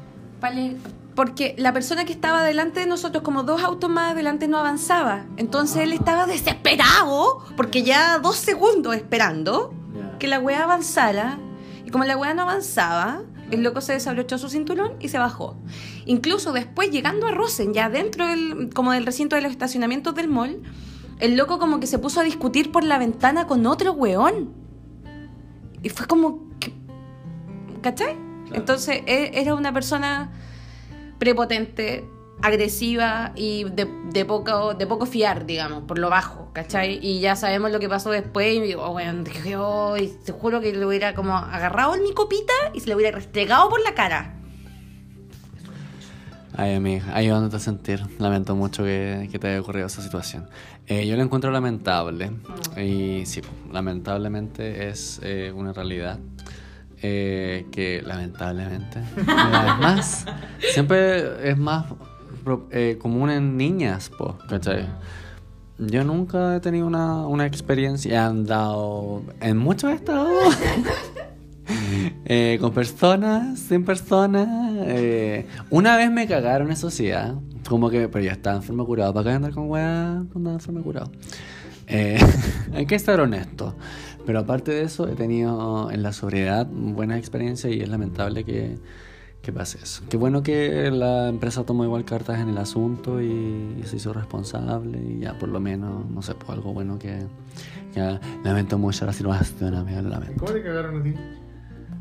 Porque 1.14 1.54
la 1.58 1.72
persona 1.72 2.04
que 2.04 2.12
estaba 2.12 2.42
delante 2.42 2.80
de 2.80 2.86
nosotros, 2.86 3.22
como 3.22 3.42
dos 3.42 3.62
autos 3.62 3.88
más 3.90 4.12
adelante, 4.12 4.48
no 4.48 4.58
avanzaba. 4.58 5.26
Entonces 5.36 5.82
él 5.82 5.92
estaba 5.92 6.26
desesperado, 6.26 7.44
porque 7.56 7.82
ya 7.82 8.18
dos 8.18 8.36
segundos 8.36 8.96
esperando 8.96 9.72
que 10.18 10.26
la 10.26 10.40
weá 10.40 10.64
avanzara. 10.64 11.38
Y 11.84 11.90
como 11.90 12.04
la 12.04 12.16
weá 12.16 12.34
no 12.34 12.42
avanzaba, 12.42 13.22
el 13.50 13.62
loco 13.62 13.80
se 13.80 13.92
desabrochó 13.92 14.38
su 14.38 14.48
cinturón 14.48 14.94
y 14.98 15.08
se 15.08 15.18
bajó. 15.18 15.56
Incluso 16.06 16.52
después, 16.52 16.90
llegando 16.90 17.26
a 17.26 17.30
Rosen, 17.30 17.74
ya 17.74 17.88
dentro 17.88 18.26
del, 18.26 18.70
como 18.74 18.92
del 18.92 19.06
recinto 19.06 19.36
de 19.36 19.42
los 19.42 19.52
estacionamientos 19.52 20.14
del 20.14 20.28
mall, 20.28 20.62
el 21.20 21.36
loco 21.36 21.58
como 21.58 21.80
que 21.80 21.86
se 21.86 21.98
puso 21.98 22.20
a 22.20 22.24
discutir 22.24 22.72
por 22.72 22.82
la 22.82 22.98
ventana 22.98 23.46
con 23.46 23.66
otro 23.66 23.92
weón. 23.92 24.52
Y 25.82 25.90
fue 25.90 26.06
como, 26.06 26.48
¿Cachai? 27.84 28.16
Entonces 28.54 29.02
e, 29.04 29.32
era 29.34 29.54
una 29.54 29.70
persona 29.70 30.32
prepotente, 31.18 32.08
agresiva 32.40 33.32
y 33.36 33.64
de, 33.64 34.24
poco, 34.24 34.72
de 34.72 34.86
poco 34.86 35.04
fiar, 35.04 35.44
digamos, 35.44 35.82
por 35.82 35.98
lo 35.98 36.08
bajo, 36.08 36.48
¿cachai? 36.54 36.98
Y 37.02 37.20
ya 37.20 37.36
sabemos 37.36 37.72
lo 37.72 37.80
que 37.80 37.90
pasó 37.90 38.10
después 38.10 38.56
y 38.56 38.60
digo, 38.62 38.90
bueno, 38.90 39.22
y 39.98 40.06
te 40.24 40.32
juro 40.32 40.62
que 40.62 40.72
le 40.72 40.86
hubiera 40.86 41.14
como 41.14 41.36
agarrado 41.36 41.94
en 41.94 42.04
mi 42.04 42.14
copita 42.14 42.54
y 42.72 42.80
se 42.80 42.88
le 42.88 42.94
hubiera 42.94 43.14
restregado 43.14 43.68
por 43.68 43.82
la 43.82 43.94
cara. 43.94 44.34
Ay, 46.56 46.76
amiga, 46.76 47.04
ayudándote 47.14 47.56
a 47.56 47.60
sentir. 47.60 48.00
Lamento 48.18 48.56
mucho 48.56 48.82
que, 48.82 49.28
te 49.38 49.46
haya 49.46 49.60
ocurrido 49.60 49.88
esa 49.88 50.00
situación. 50.00 50.48
Eh, 50.86 51.06
yo 51.06 51.16
lo 51.16 51.22
encuentro 51.22 51.50
lamentable. 51.50 52.30
Mm. 52.30 52.80
Y 52.80 53.26
sí, 53.26 53.42
lamentablemente 53.70 54.88
es 54.88 55.20
eh, 55.22 55.52
una 55.54 55.74
realidad. 55.74 56.18
Eh, 57.06 57.66
que 57.70 58.00
lamentablemente 58.00 58.98
es 59.14 59.26
más, 59.26 60.24
siempre 60.72 61.50
es 61.50 61.58
más 61.58 61.84
eh, 62.70 62.96
común 62.98 63.28
en 63.28 63.58
niñas, 63.58 64.10
¿cachai? 64.48 64.88
Yo 65.76 66.02
nunca 66.02 66.56
he 66.56 66.60
tenido 66.60 66.86
una, 66.86 67.26
una 67.26 67.44
experiencia, 67.44 68.14
he 68.14 68.16
andado 68.16 69.22
en 69.42 69.58
muchos 69.58 69.92
estados. 69.92 70.56
Eh, 72.26 72.58
con 72.60 72.72
personas, 72.72 73.58
sin 73.58 73.84
personas. 73.84 74.46
una 75.70 75.96
vez 75.96 76.10
me 76.10 76.26
cagaron, 76.26 76.70
eso 76.70 76.90
sí, 76.90 77.10
¿ah? 77.10 77.34
como 77.68 77.88
que, 77.90 78.08
pero 78.08 78.24
ya 78.24 78.32
estaba 78.32 78.56
enfermo 78.56 78.84
curado. 78.86 79.12
¿Para 79.14 79.30
qué 79.30 79.36
andar 79.36 79.52
con 79.52 79.70
weá? 79.70 80.24
Andaba 80.34 80.54
enfermo 80.54 80.82
curado. 80.82 81.10
Eh, 81.86 82.18
hay 82.74 82.86
que 82.86 82.94
estar 82.94 83.20
honesto. 83.20 83.74
Pero 84.26 84.38
aparte 84.38 84.72
de 84.72 84.82
eso, 84.82 85.08
he 85.08 85.14
tenido 85.14 85.90
en 85.90 86.02
la 86.02 86.12
sobriedad 86.12 86.66
buenas 86.66 87.18
experiencias 87.18 87.72
y 87.72 87.80
es 87.80 87.88
lamentable 87.88 88.44
que, 88.44 88.78
que 89.42 89.52
pase 89.52 89.78
eso. 89.82 90.02
Qué 90.08 90.16
bueno 90.16 90.42
que 90.42 90.90
la 90.90 91.28
empresa 91.28 91.64
tomó 91.64 91.84
igual 91.84 92.04
cartas 92.04 92.40
en 92.40 92.48
el 92.48 92.58
asunto 92.58 93.20
y, 93.20 93.82
se 93.84 93.96
hizo 93.96 94.14
responsable 94.14 94.98
y 94.98 95.20
ya 95.20 95.38
por 95.38 95.50
lo 95.50 95.60
menos, 95.60 96.08
no 96.08 96.22
sé, 96.22 96.34
pues 96.34 96.48
algo 96.50 96.72
bueno 96.72 96.98
que, 96.98 97.18
que 97.92 98.18
lamento 98.42 98.78
mucho 98.78 99.04
la 99.04 99.12
situación, 99.12 99.74
amigo, 99.74 100.00
lamento. 100.00 100.38
¿Cómo 100.38 100.52
te 100.52 100.62
cagaron 100.62 101.00
a 101.00 101.04
ti? 101.04 101.14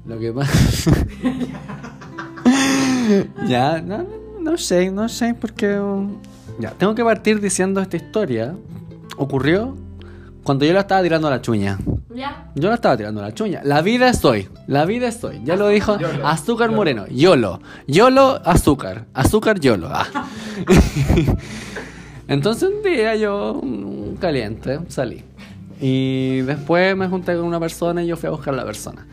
Lo 0.06 0.20
que 0.20 0.32
pasa... 0.32 0.92
ya, 3.48 3.82
no, 3.82 4.06
no 4.40 4.58
sé, 4.58 4.90
no 4.92 5.10
sé, 5.10 5.34
porque... 5.34 5.78
um, 5.78 6.16
Ya, 6.60 6.72
tengo 6.72 6.96
que 6.96 7.04
partir 7.04 7.42
diciendo 7.42 7.82
esta 7.82 7.98
historia. 7.98 8.56
Ocurrió 9.18 9.76
cuando 10.44 10.66
yo 10.66 10.74
la 10.74 10.82
estaba 10.82 11.02
tirando 11.02 11.28
a 11.28 11.32
la 11.32 11.42
chuña. 11.42 11.80
Ya. 12.14 12.52
Yo 12.56 12.70
la 12.70 12.76
estaba 12.76 12.98
tirando 12.98 13.22
a 13.22 13.26
la 13.26 13.34
chuña. 13.34 13.62
La 13.64 13.82
vida 13.82 14.10
estoy. 14.10 14.50
La 14.68 14.86
vida 14.86 15.08
estoy. 15.08 15.42
Ya 15.44 15.56
lo 15.56 15.70
dijo 15.70 15.98
Yolo. 15.98 16.28
Azúcar 16.28 16.68
Yolo. 16.68 16.78
Moreno. 16.78 17.08
Yolo. 17.08 17.62
Yolo, 17.88 18.42
azúcar. 18.46 19.06
Azúcar, 19.14 19.60
yolo. 19.60 19.90
Ah. 19.92 20.28
Entonces 22.28 22.70
un 22.70 22.84
día 22.84 23.16
yo, 23.16 23.62
caliente, 24.20 24.80
salí. 24.88 25.24
Y 25.82 26.42
después 26.42 26.96
me 26.96 27.08
junté 27.08 27.36
con 27.36 27.46
una 27.46 27.60
persona 27.60 28.04
y 28.04 28.08
yo 28.08 28.16
fui 28.16 28.28
a 28.28 28.32
buscar 28.32 28.54
a 28.54 28.58
la 28.58 28.66
persona. 28.66 29.08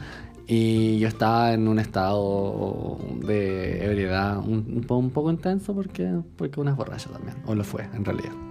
Y 0.47 0.99
yo 0.99 1.09
estaba 1.09 1.53
en 1.53 1.69
un 1.69 1.79
estado 1.79 2.99
de 3.25 3.85
ebriedad 3.85 4.39
un, 4.39 4.85
un 4.89 5.11
poco 5.11 5.31
intenso 5.31 5.75
porque, 5.75 6.13
porque 6.37 6.61
una 6.61 6.73
es 6.73 6.77
borracha 6.77 7.09
también. 7.11 7.37
O 7.47 7.55
lo 7.55 7.65
fue, 7.65 7.89
en 7.95 8.05
realidad. 8.05 8.50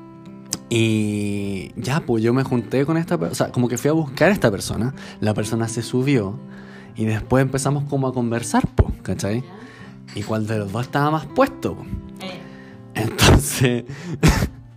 Y 0.70 1.72
ya, 1.76 2.01
pues 2.01 2.24
yo 2.24 2.34
me 2.34 2.43
junté 2.43 2.86
con 2.86 2.97
esta 2.97 3.17
persona, 3.17 3.32
o 3.32 3.36
sea, 3.36 3.51
como 3.51 3.67
que 3.67 3.78
fui 3.78 3.89
a 3.89 3.93
buscar 3.93 4.30
a 4.30 4.34
esta 4.34 4.51
persona, 4.51 4.93
la 5.20 5.34
persona 5.34 5.67
se 5.67 5.82
subió 5.82 6.39
y 6.95 7.05
después 7.05 7.41
empezamos 7.41 7.86
como 7.86 8.07
a 8.07 8.13
conversar, 8.13 8.67
pues, 8.76 8.93
¿cachai? 9.01 9.43
Y 10.15 10.22
cuál 10.24 10.45
de 10.45 10.59
los 10.59 10.72
dos 10.72 10.84
estaba 10.84 11.09
más 11.09 11.26
puesto, 11.26 11.76
po. 11.76 11.86
Eh, 12.22 12.39
Entonces, 12.93 13.86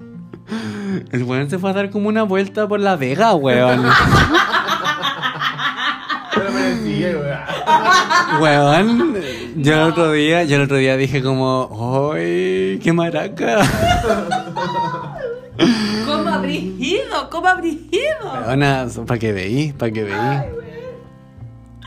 el 1.12 1.24
weón 1.24 1.50
se 1.50 1.58
fue 1.58 1.70
a 1.70 1.72
dar 1.74 1.90
como 1.90 2.08
una 2.08 2.22
vuelta 2.22 2.66
por 2.66 2.80
la 2.80 2.96
vega, 2.96 3.34
weón. 3.34 3.84
Weón, 8.40 9.14
yo 9.56 9.74
el 9.74 9.80
otro 9.80 10.12
día, 10.12 10.44
yo 10.44 10.56
el 10.56 10.62
otro 10.62 10.76
día 10.76 10.96
dije 10.96 11.22
como, 11.22 12.12
¡ay, 12.14 12.78
qué 12.82 12.92
maraca! 12.92 13.62
¿Cómo 16.06 16.28
habrías 16.28 16.64
ido? 16.78 17.30
¿Cómo 17.30 17.46
habrías 17.48 17.76
ido? 17.90 18.32
Weona, 18.46 18.86
para 19.06 19.18
que 19.18 19.32
veí, 19.32 19.72
para 19.72 19.92
que 19.92 20.04
veí. 20.04 20.14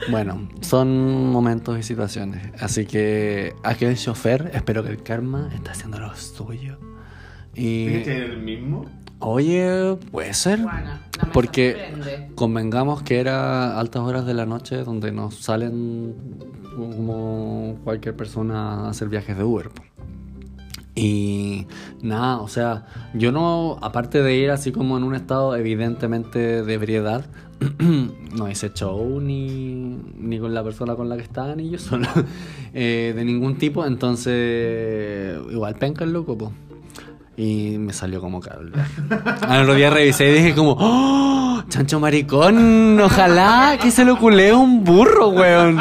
Bueno, 0.09 0.47
son 0.61 1.32
momentos 1.32 1.80
y 1.80 1.84
situaciones. 1.84 2.51
Así 2.61 2.86
que 2.86 3.55
aquel 3.63 3.97
chofer, 3.97 4.51
espero 4.53 4.84
que 4.84 4.89
el 4.89 5.01
karma 5.03 5.49
está 5.53 5.72
haciendo 5.72 5.99
lo 5.99 6.13
suyo. 6.16 6.78
¿Tienes 7.53 8.03
que 8.03 8.13
Y. 8.13 8.18
ir 8.18 8.24
el 8.24 8.38
mismo? 8.43 8.86
Oye, 9.20 9.95
puede 10.11 10.34
ser. 10.34 10.59
Bueno, 10.59 10.99
no 11.26 11.32
Porque 11.32 11.89
sorprende. 11.95 12.32
convengamos 12.36 13.01
que 13.01 13.20
era 13.20 13.80
altas 13.80 14.01
horas 14.03 14.26
de 14.26 14.34
la 14.34 14.45
noche 14.45 14.84
donde 14.84 15.11
nos 15.13 15.36
salen 15.36 16.13
como 16.76 17.80
cualquier 17.86 18.16
persona 18.16 18.86
a 18.86 18.89
hacer 18.89 19.07
viajes 19.07 19.38
de 19.38 19.43
Uber. 19.45 19.70
Y 20.96 21.68
nada, 22.02 22.38
o 22.38 22.48
sea, 22.48 22.86
yo 23.14 23.34
no, 23.34 23.78
aparte 23.82 24.24
de 24.24 24.38
ir 24.38 24.50
así 24.50 24.72
como 24.72 24.98
en 24.98 25.04
un 25.04 25.14
estado 25.14 25.54
evidentemente 25.56 26.64
de 26.64 26.74
ebriedad, 26.74 27.26
no 28.38 28.50
hice 28.50 28.72
show 28.74 29.20
ni, 29.20 29.98
ni 30.18 30.39
con 30.39 30.54
la 30.54 30.64
persona 30.64 30.96
con 30.96 31.10
la 31.10 31.18
que 31.18 31.24
estaba, 31.24 31.54
ni 31.56 31.70
yo 31.70 31.80
solo, 31.80 32.08
eh, 32.74 33.14
de 33.14 33.26
ningún 33.26 33.58
tipo, 33.58 33.86
entonces 33.86 35.38
igual 35.52 35.76
penca 35.76 36.06
el 36.06 36.14
loco, 36.14 36.38
po. 36.38 36.54
Y 37.38 37.77
me 37.79 37.91
salió 37.91 38.21
como 38.21 38.39
caro 38.39 38.61
el 38.61 38.69
viaje. 38.71 38.93
Al 39.47 39.63
otro 39.63 39.73
día 39.75 39.89
revisé 39.89 40.29
y 40.29 40.33
dije 40.36 40.55
como, 40.55 40.75
¡Oh! 40.79 41.63
Chancho 41.67 41.99
maricón, 41.99 42.99
ojalá 43.01 43.77
que 43.81 43.89
se 43.89 44.05
lo 44.05 44.19
culé 44.19 44.53
un 44.53 44.83
burro, 44.83 45.29
weón. 45.29 45.79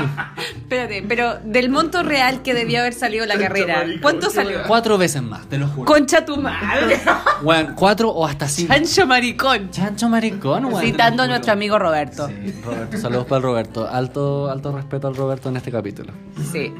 Espérate, 0.56 1.04
pero 1.06 1.34
del 1.44 1.68
monto 1.68 2.02
real 2.02 2.42
que 2.42 2.54
debió 2.54 2.80
haber 2.80 2.94
salido 2.94 3.26
la 3.26 3.36
carrera, 3.36 3.78
maricón. 3.78 4.00
¿cuánto 4.00 4.30
salió? 4.30 4.60
Cuatro 4.66 4.96
veces 4.96 5.22
más, 5.22 5.46
te 5.46 5.58
lo 5.58 5.68
juro. 5.68 5.84
Concha 5.84 6.24
tu 6.24 6.36
madre. 6.38 7.00
Weón, 7.42 7.74
cuatro 7.76 8.08
o 8.10 8.24
hasta 8.26 8.48
cinco. 8.48 8.72
Chancho 8.72 9.06
maricón. 9.06 9.70
Chancho 9.70 10.08
maricón, 10.08 10.64
weón. 10.66 10.80
Citando 10.82 11.24
a 11.24 11.26
nuestro 11.26 11.52
amigo 11.52 11.78
Roberto. 11.78 12.28
Sí, 12.28 12.54
Roberto, 12.64 12.96
saludos 12.98 13.26
para 13.26 13.36
el 13.38 13.42
Roberto. 13.42 13.86
Alto, 13.86 14.50
alto 14.50 14.72
respeto 14.72 15.08
al 15.08 15.14
Roberto 15.16 15.50
en 15.50 15.56
este 15.58 15.70
capítulo. 15.70 16.12
Sí. 16.50 16.72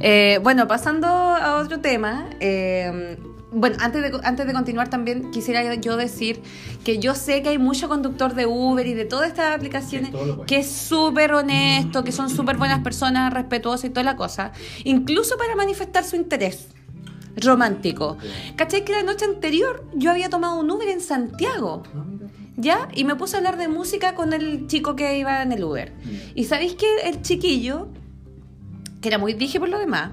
Eh, 0.00 0.40
bueno, 0.42 0.66
pasando 0.66 1.06
a 1.08 1.56
otro 1.56 1.80
tema. 1.80 2.24
eh, 2.40 3.18
bueno, 3.52 3.76
antes 3.80 4.02
de, 4.02 4.20
antes 4.24 4.46
de 4.46 4.52
continuar 4.52 4.88
también 4.90 5.30
quisiera 5.30 5.74
yo 5.76 5.96
decir 5.96 6.42
que 6.84 6.98
yo 6.98 7.14
sé 7.14 7.42
que 7.42 7.50
hay 7.50 7.58
mucho 7.58 7.88
conductor 7.88 8.34
de 8.34 8.46
Uber 8.46 8.86
y 8.86 8.94
de 8.94 9.04
todas 9.04 9.28
estas 9.28 9.54
aplicaciones 9.54 10.10
Sí, 10.10 10.16
bueno. 10.16 10.44
que 10.46 10.58
es 10.58 10.70
súper 10.70 11.32
honesto, 11.32 12.02
que 12.04 12.12
son 12.12 12.28
súper 12.28 12.56
buenas 12.56 12.82
personas, 12.82 13.32
respetuosas 13.32 13.84
y 13.84 13.90
toda 13.90 14.02
la 14.02 14.16
cosa, 14.16 14.52
incluso 14.84 15.36
para 15.36 15.54
manifestar 15.54 16.04
su 16.04 16.16
interés 16.16 16.68
romántico. 17.36 18.16
¿Cachai 18.56 18.84
que 18.84 18.92
la 18.92 19.02
noche 19.02 19.24
anterior 19.26 19.84
yo 19.94 20.10
había 20.10 20.28
tomado 20.28 20.58
un 20.58 20.70
Uber 20.70 20.88
en 20.88 21.00
Santiago? 21.00 21.82
¿Ya? 22.56 22.88
Y 22.94 23.04
me 23.04 23.14
puse 23.16 23.36
a 23.36 23.38
hablar 23.38 23.58
de 23.58 23.68
música 23.68 24.14
con 24.14 24.32
el 24.32 24.66
chico 24.66 24.96
que 24.96 25.18
iba 25.18 25.42
en 25.42 25.52
el 25.52 25.62
Uber. 25.62 25.92
Y 26.34 26.44
sabéis 26.44 26.74
que 26.74 26.86
el 27.04 27.20
chiquillo, 27.22 27.88
que 29.02 29.08
era 29.08 29.18
muy 29.18 29.34
dije 29.34 29.60
por 29.60 29.68
lo 29.68 29.78
demás, 29.78 30.10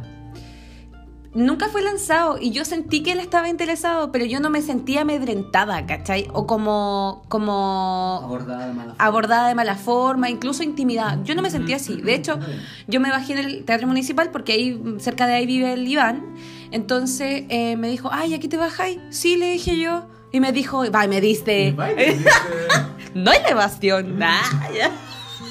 nunca 1.34 1.68
fue 1.70 1.82
lanzado 1.82 2.38
y 2.40 2.52
yo 2.52 2.66
sentí 2.66 3.04
que 3.04 3.14
él 3.14 3.20
estaba 3.20 3.50
interesado, 3.50 4.12
pero 4.12 4.26
yo 4.26 4.40
no 4.40 4.50
me 4.50 4.62
sentía 4.62 5.02
amedrentada, 5.02 5.86
¿cachai? 5.86 6.28
O 6.34 6.46
como, 6.46 7.24
como 7.28 8.22
Abordada 8.24 8.68
de 8.68 8.74
mala 8.74 8.96
abordada 8.98 9.48
de 9.48 9.56
mala 9.56 9.76
forma, 9.76 10.30
incluso 10.30 10.64
intimidada. 10.64 11.20
Yo 11.24 11.36
no 11.36 11.42
me 11.42 11.50
sentía 11.50 11.78
así. 11.78 12.02
De 12.02 12.14
hecho, 12.14 12.40
yo 12.88 13.00
me 13.00 13.10
bajé 13.10 13.34
en 13.34 13.40
el 13.40 13.66
teatro 13.66 13.88
municipal 13.88 14.30
porque 14.32 14.54
ahí 14.54 14.82
cerca 15.00 15.28
de 15.28 15.34
ahí 15.34 15.46
vive 15.46 15.74
el 15.74 15.88
Iván. 15.88 16.36
Entonces 16.72 17.44
eh, 17.50 17.76
me 17.78 17.90
dijo, 17.90 18.10
ay, 18.12 18.34
¿aquí 18.34 18.48
te 18.48 18.58
bajáis? 18.58 19.00
Sí, 19.10 19.38
le 19.38 19.52
dije 19.52 19.78
yo. 19.78 20.06
Y 20.32 20.40
me 20.40 20.52
dijo, 20.52 20.90
va, 20.92 21.06
y 21.06 21.08
me 21.08 21.22
diste. 21.22 21.74
no 23.14 23.32
hay 23.32 23.40
elevación. 23.46 24.20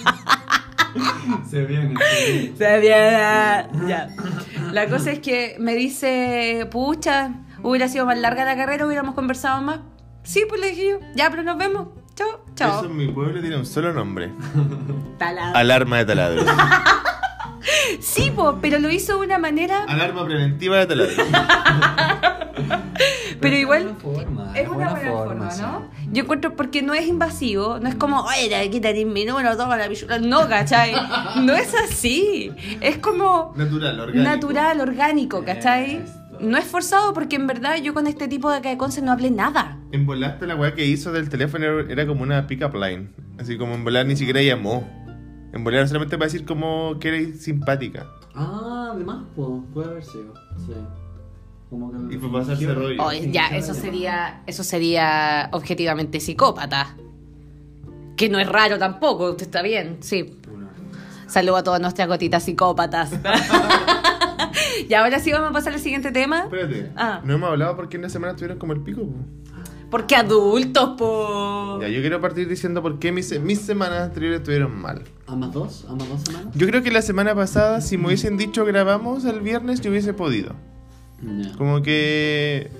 Se 1.50 1.64
viene. 1.64 1.94
Se 2.56 2.80
viene. 2.80 3.66
Ya. 3.88 4.08
La 4.72 4.88
cosa 4.88 5.12
es 5.12 5.18
que 5.20 5.56
me 5.58 5.74
dice, 5.74 6.66
pucha, 6.70 7.30
hubiera 7.62 7.88
sido 7.88 8.06
más 8.06 8.18
larga 8.18 8.44
la 8.44 8.56
carrera, 8.56 8.86
hubiéramos 8.86 9.14
conversado 9.14 9.60
más. 9.62 9.80
Sí, 10.22 10.44
pues 10.48 10.60
le 10.60 10.68
dije 10.68 10.90
yo, 10.90 10.98
ya, 11.14 11.30
pero 11.30 11.42
nos 11.42 11.58
vemos. 11.58 11.88
Chao, 12.14 12.28
Eso 12.28 12.54
chao. 12.54 12.84
en 12.84 12.96
mi 12.96 13.08
pueblo 13.08 13.40
tiene 13.40 13.56
un 13.56 13.66
solo 13.66 13.92
nombre. 13.92 14.30
Talado. 15.18 15.56
Alarma 15.56 15.98
de 15.98 16.04
taladro. 16.04 16.44
Sí, 18.00 18.32
po, 18.34 18.58
pero 18.60 18.80
lo 18.80 18.90
hizo 18.90 19.18
de 19.20 19.26
una 19.26 19.38
manera, 19.38 19.84
Alarma 19.84 20.24
preventiva 20.24 20.78
de 20.78 20.86
taladro. 20.86 21.14
Pero 23.42 23.56
igual 23.56 23.82
Es 23.82 23.86
una 23.86 23.96
forma, 24.00 24.52
es 24.58 24.68
una 24.68 24.76
buena 24.94 25.10
forma, 25.10 25.50
sí. 25.50 25.60
¿no? 25.62 25.90
Yo 26.12 26.22
encuentro 26.22 26.56
porque 26.56 26.80
no 26.82 26.94
es 26.94 27.06
invasivo, 27.06 27.78
no 27.80 27.88
es 27.88 27.94
como, 27.96 28.22
oye, 28.22 28.48
te 28.48 28.70
quítate 28.70 29.04
mi 29.04 29.24
número, 29.24 29.56
toma 29.56 29.76
la 29.76 29.88
pichula. 29.88 30.18
No, 30.18 30.48
¿cachai? 30.48 30.92
No 31.42 31.54
es 31.54 31.74
así. 31.74 32.50
Es 32.80 32.98
como 32.98 33.52
Natural, 33.56 34.00
orgánico. 34.00 34.28
natural, 34.30 34.80
orgánico, 34.80 35.44
¿cachai? 35.44 35.96
Esto. 35.96 36.18
No 36.40 36.56
es 36.58 36.64
forzado 36.64 37.12
porque 37.14 37.36
en 37.36 37.46
verdad 37.46 37.76
yo 37.76 37.94
con 37.94 38.06
este 38.08 38.26
tipo 38.26 38.50
de 38.50 38.56
acá 38.56 38.68
de 38.70 38.76
Conce 38.76 39.00
no 39.02 39.12
hablé 39.12 39.30
nada. 39.30 39.78
En 39.92 40.06
volaste 40.06 40.46
la 40.46 40.56
weá 40.56 40.74
que 40.74 40.84
hizo 40.86 41.12
del 41.12 41.28
teléfono 41.28 41.64
era- 41.80 42.06
como 42.06 42.22
una 42.22 42.46
pick-up 42.48 42.74
line. 42.74 43.10
Así 43.38 43.56
como 43.58 43.74
en 43.74 43.84
volar 43.84 44.06
ni 44.06 44.16
siquiera 44.16 44.42
llamó. 44.42 44.88
En 45.52 45.62
volar 45.64 45.86
solamente 45.86 46.16
para 46.18 46.26
decir 46.26 46.44
como 46.46 46.98
que 46.98 47.08
eres 47.08 47.42
simpática. 47.42 48.06
Ah, 48.34 48.90
además, 48.94 49.24
po, 49.36 49.62
puede 49.72 49.90
haber 49.90 50.02
sido. 50.04 50.32
Sí. 50.56 50.72
Como 51.72 51.90
que 51.90 52.16
Y 52.16 52.18
fue 52.18 52.30
pasarse 52.30 52.66
rollo. 52.74 53.02
Oye, 53.02 53.30
ya, 53.30 53.46
eso 53.46 53.72
sería, 53.72 54.42
eso 54.46 54.62
sería 54.62 55.48
objetivamente 55.52 56.20
psicópata. 56.20 56.94
Que 58.14 58.28
no 58.28 58.38
es 58.38 58.46
raro 58.46 58.78
tampoco, 58.78 59.30
usted 59.30 59.46
está 59.46 59.62
bien, 59.62 59.96
sí. 60.00 60.38
Saludo 61.26 61.56
a 61.56 61.62
todas 61.62 61.80
nuestras 61.80 62.08
gotitas 62.08 62.42
psicópatas. 62.42 63.12
y 64.88 64.92
ahora 64.92 65.18
sí 65.18 65.32
vamos 65.32 65.48
a 65.48 65.52
pasar 65.54 65.72
al 65.72 65.80
siguiente 65.80 66.12
tema. 66.12 66.40
Espérate. 66.40 66.92
Ah. 66.94 67.22
No 67.24 67.32
hemos 67.32 67.48
hablado 67.48 67.74
porque 67.74 67.96
en 67.96 68.02
la 68.02 68.10
semana 68.10 68.32
estuvieron 68.32 68.58
como 68.58 68.74
el 68.74 68.82
pico. 68.82 69.00
po. 69.00 69.16
Porque 69.90 70.14
adultos, 70.14 70.90
po. 70.98 71.78
Ya, 71.80 71.88
yo 71.88 72.02
quiero 72.02 72.20
partir 72.20 72.48
diciendo 72.48 72.82
por 72.82 72.98
qué 72.98 73.12
mis, 73.12 73.40
mis 73.40 73.62
semanas 73.62 74.02
anteriores 74.02 74.40
estuvieron 74.40 74.78
mal. 74.78 75.04
¿Ambas 75.26 75.52
dos? 75.54 75.86
¿Ambas 75.88 76.06
dos 76.10 76.20
semanas? 76.20 76.54
Yo 76.54 76.66
creo 76.66 76.82
que 76.82 76.90
la 76.90 77.00
semana 77.00 77.34
pasada, 77.34 77.80
si 77.80 77.96
me 77.96 78.08
hubiesen 78.08 78.36
dicho 78.36 78.66
grabamos 78.66 79.24
el 79.24 79.40
viernes, 79.40 79.80
yo 79.80 79.90
hubiese 79.90 80.12
podido. 80.12 80.54
Como 81.56 81.82
que. 81.82 82.70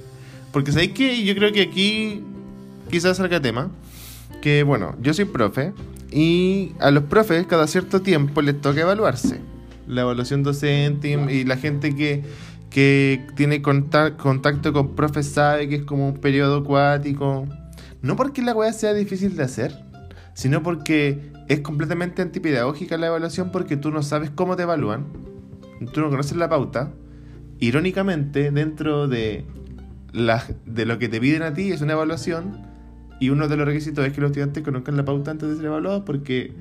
Porque 0.52 0.72
sabéis 0.72 0.92
que 0.92 1.24
yo 1.24 1.34
creo 1.34 1.52
que 1.52 1.62
aquí 1.62 2.22
quizás 2.90 3.16
salga 3.16 3.40
tema. 3.40 3.70
que, 4.40 4.64
bueno, 4.64 4.96
yo 5.00 5.14
soy 5.14 5.24
profe 5.24 5.72
y 6.10 6.72
a 6.80 6.90
los 6.90 7.04
profes 7.04 7.46
cada 7.46 7.66
cierto 7.68 8.02
tiempo 8.02 8.42
les 8.42 8.60
toca 8.60 8.80
evaluarse. 8.80 9.40
La 9.86 10.02
evaluación 10.02 10.42
docente 10.42 11.08
y, 11.30 11.44
la 11.44 11.56
gente 11.56 11.94
que, 11.94 12.22
que 12.70 13.24
tiene 13.36 13.62
conta- 13.62 14.16
contacto 14.16 14.72
con 14.72 14.94
profes 14.96 15.26
sabe 15.28 15.68
que 15.68 15.76
es 15.76 15.82
como 15.84 16.08
un 16.08 16.14
periodo 16.18 16.58
acuático. 16.58 17.46
No 18.02 18.16
porque 18.16 18.42
la 18.42 18.52
weá 18.54 18.72
sea 18.72 18.94
difícil 18.94 19.36
de 19.36 19.44
hacer, 19.44 19.74
sino 20.34 20.62
porque 20.62 21.30
es 21.48 21.60
completamente 21.60 22.20
antipedagógica 22.20 22.96
la 22.96 23.06
evaluación 23.06 23.52
porque 23.52 23.76
tú 23.76 23.90
no 23.92 24.02
sabes 24.02 24.30
cómo 24.30 24.56
te 24.56 24.64
evalúan, 24.64 25.06
tú 25.92 26.00
no 26.00 26.10
conoces 26.10 26.36
la 26.36 26.48
pauta. 26.48 26.90
Irónicamente, 27.62 28.50
dentro 28.50 29.06
de, 29.06 29.44
la, 30.12 30.44
de 30.66 30.84
lo 30.84 30.98
que 30.98 31.08
te 31.08 31.20
piden 31.20 31.42
a 31.42 31.54
ti 31.54 31.70
es 31.70 31.80
una 31.80 31.92
evaluación 31.92 32.60
y 33.20 33.30
uno 33.30 33.46
de 33.46 33.56
los 33.56 33.64
requisitos 33.66 34.04
es 34.04 34.12
que 34.12 34.20
los 34.20 34.30
estudiantes 34.30 34.64
conozcan 34.64 34.96
la 34.96 35.04
pauta 35.04 35.30
antes 35.30 35.48
de 35.48 35.56
ser 35.56 35.66
evaluados 35.66 36.02
porque 36.04 36.52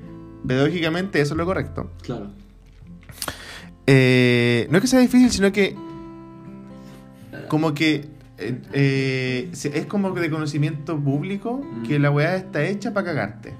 pedagógicamente 0.46 1.20
eso 1.20 1.34
es 1.34 1.38
lo 1.38 1.44
correcto. 1.44 1.90
Claro. 2.02 2.28
Eh, 3.88 4.68
no 4.70 4.78
es 4.78 4.82
que 4.82 4.86
sea 4.86 5.00
difícil, 5.00 5.30
sino 5.30 5.50
que 5.50 5.74
como 7.48 7.74
que 7.74 8.06
eh, 8.38 8.60
eh, 8.72 9.50
es 9.52 9.86
como 9.86 10.12
de 10.12 10.30
conocimiento 10.30 10.98
público 11.00 11.60
Mm. 11.64 11.82
que 11.82 11.98
la 11.98 12.12
weá 12.12 12.36
está 12.36 12.64
hecha 12.64 12.94
para 12.94 13.06
cagarte. 13.06 13.54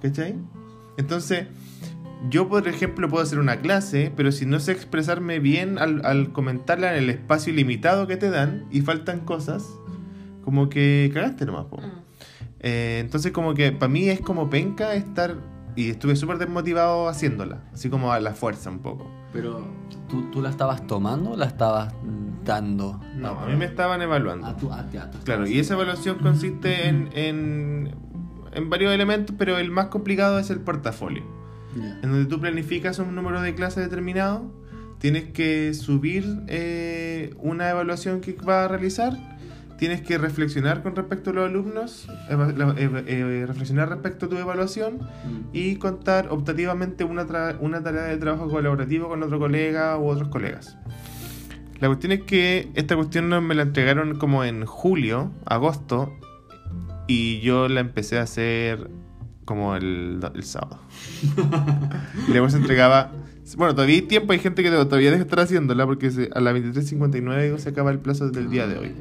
¿Cachai? 0.00 0.36
Entonces, 0.96 1.48
yo 2.30 2.48
por 2.48 2.66
ejemplo 2.68 3.08
puedo 3.08 3.22
hacer 3.22 3.38
una 3.38 3.60
clase, 3.60 4.12
pero 4.16 4.32
si 4.32 4.44
no 4.46 4.58
sé 4.60 4.72
expresarme 4.72 5.38
bien 5.38 5.78
al, 5.78 6.04
al 6.04 6.32
comentarla 6.32 6.96
en 6.96 7.04
el 7.04 7.10
espacio 7.10 7.52
limitado 7.52 8.06
que 8.06 8.16
te 8.16 8.30
dan 8.30 8.64
y 8.70 8.80
faltan 8.80 9.20
cosas, 9.20 9.66
como 10.44 10.68
que 10.68 11.10
cagaste 11.14 11.46
nomás. 11.46 11.66
po. 11.66 11.76
Mm. 11.78 11.80
Eh, 12.60 12.98
entonces 13.00 13.30
como 13.32 13.54
que 13.54 13.70
para 13.72 13.88
mí 13.90 14.08
es 14.08 14.20
como 14.20 14.50
penca 14.50 14.94
estar... 14.94 15.36
Y 15.76 15.90
estuve 15.90 16.16
súper 16.16 16.38
desmotivado 16.38 17.08
haciéndola, 17.08 17.62
así 17.72 17.88
como 17.88 18.10
a 18.12 18.18
la 18.18 18.34
fuerza 18.34 18.68
un 18.68 18.80
poco. 18.80 19.08
Pero, 19.32 19.64
¿tú, 20.08 20.28
¿tú 20.32 20.42
la 20.42 20.50
estabas 20.50 20.84
tomando 20.88 21.30
o 21.32 21.36
la 21.36 21.44
estabas 21.46 21.94
dando? 22.44 23.00
No, 23.14 23.38
a 23.38 23.46
mí 23.46 23.54
me 23.54 23.66
estaban 23.66 24.02
evaluando. 24.02 24.44
A 24.48 24.56
tu, 24.56 24.72
a 24.72 24.84
ti- 24.88 24.96
a 24.96 25.08
tu- 25.08 25.18
Claro, 25.18 25.46
y 25.46 25.60
esa 25.60 25.74
evaluación 25.74 26.18
consiste 26.18 26.88
en, 26.88 27.10
en, 27.12 27.94
en 28.54 28.70
varios 28.70 28.92
elementos, 28.92 29.36
pero 29.38 29.56
el 29.58 29.70
más 29.70 29.86
complicado 29.86 30.40
es 30.40 30.50
el 30.50 30.58
portafolio. 30.58 31.22
En 32.02 32.10
donde 32.10 32.26
tú 32.26 32.40
planificas 32.40 32.98
un 32.98 33.14
número 33.14 33.40
de 33.40 33.54
clases 33.54 33.84
determinado, 33.84 34.50
tienes 34.98 35.24
que 35.30 35.74
subir 35.74 36.24
eh, 36.48 37.34
una 37.38 37.70
evaluación 37.70 38.20
que 38.20 38.32
vas 38.32 38.64
a 38.64 38.68
realizar, 38.68 39.16
tienes 39.78 40.00
que 40.02 40.18
reflexionar 40.18 40.82
con 40.82 40.96
respecto 40.96 41.30
a 41.30 41.32
los 41.34 41.48
alumnos, 41.48 42.08
eva- 42.28 42.52
la- 42.52 42.74
eva- 42.76 43.02
eh, 43.06 43.44
reflexionar 43.46 43.88
respecto 43.88 44.26
a 44.26 44.28
tu 44.28 44.36
evaluación 44.36 44.94
Mm. 44.96 45.50
y 45.52 45.76
contar 45.76 46.28
optativamente 46.30 47.04
una, 47.04 47.26
tra- 47.28 47.56
una 47.60 47.80
tarea 47.82 48.02
de 48.04 48.16
trabajo 48.16 48.48
colaborativo 48.48 49.08
con 49.08 49.22
otro 49.22 49.38
colega 49.38 49.96
u 49.98 50.08
otros 50.08 50.28
colegas. 50.28 50.76
La 51.80 51.86
cuestión 51.86 52.10
es 52.10 52.22
que 52.22 52.70
esta 52.74 52.96
cuestión 52.96 53.28
me 53.46 53.54
la 53.54 53.62
entregaron 53.62 54.18
como 54.18 54.42
en 54.42 54.66
julio, 54.66 55.30
agosto, 55.46 56.12
y 57.06 57.38
yo 57.40 57.68
la 57.68 57.78
empecé 57.80 58.18
a 58.18 58.22
hacer 58.22 58.90
como 59.48 59.74
el, 59.76 60.20
el 60.34 60.44
sábado. 60.44 60.78
y 62.28 62.30
luego 62.32 62.50
se 62.50 62.58
entregaba... 62.58 63.12
Bueno, 63.56 63.74
todavía 63.74 63.96
hay 63.96 64.02
tiempo, 64.02 64.34
hay 64.34 64.40
gente 64.40 64.62
que 64.62 64.70
todavía 64.70 65.10
debe 65.10 65.22
estar 65.22 65.40
haciéndola 65.40 65.86
porque 65.86 66.08
a 66.34 66.40
las 66.40 66.54
23.59 66.54 67.56
se 67.56 67.70
acaba 67.70 67.90
el 67.90 67.98
plazo 67.98 68.28
del 68.28 68.50
día 68.50 68.66
de 68.66 68.76
hoy. 68.76 68.94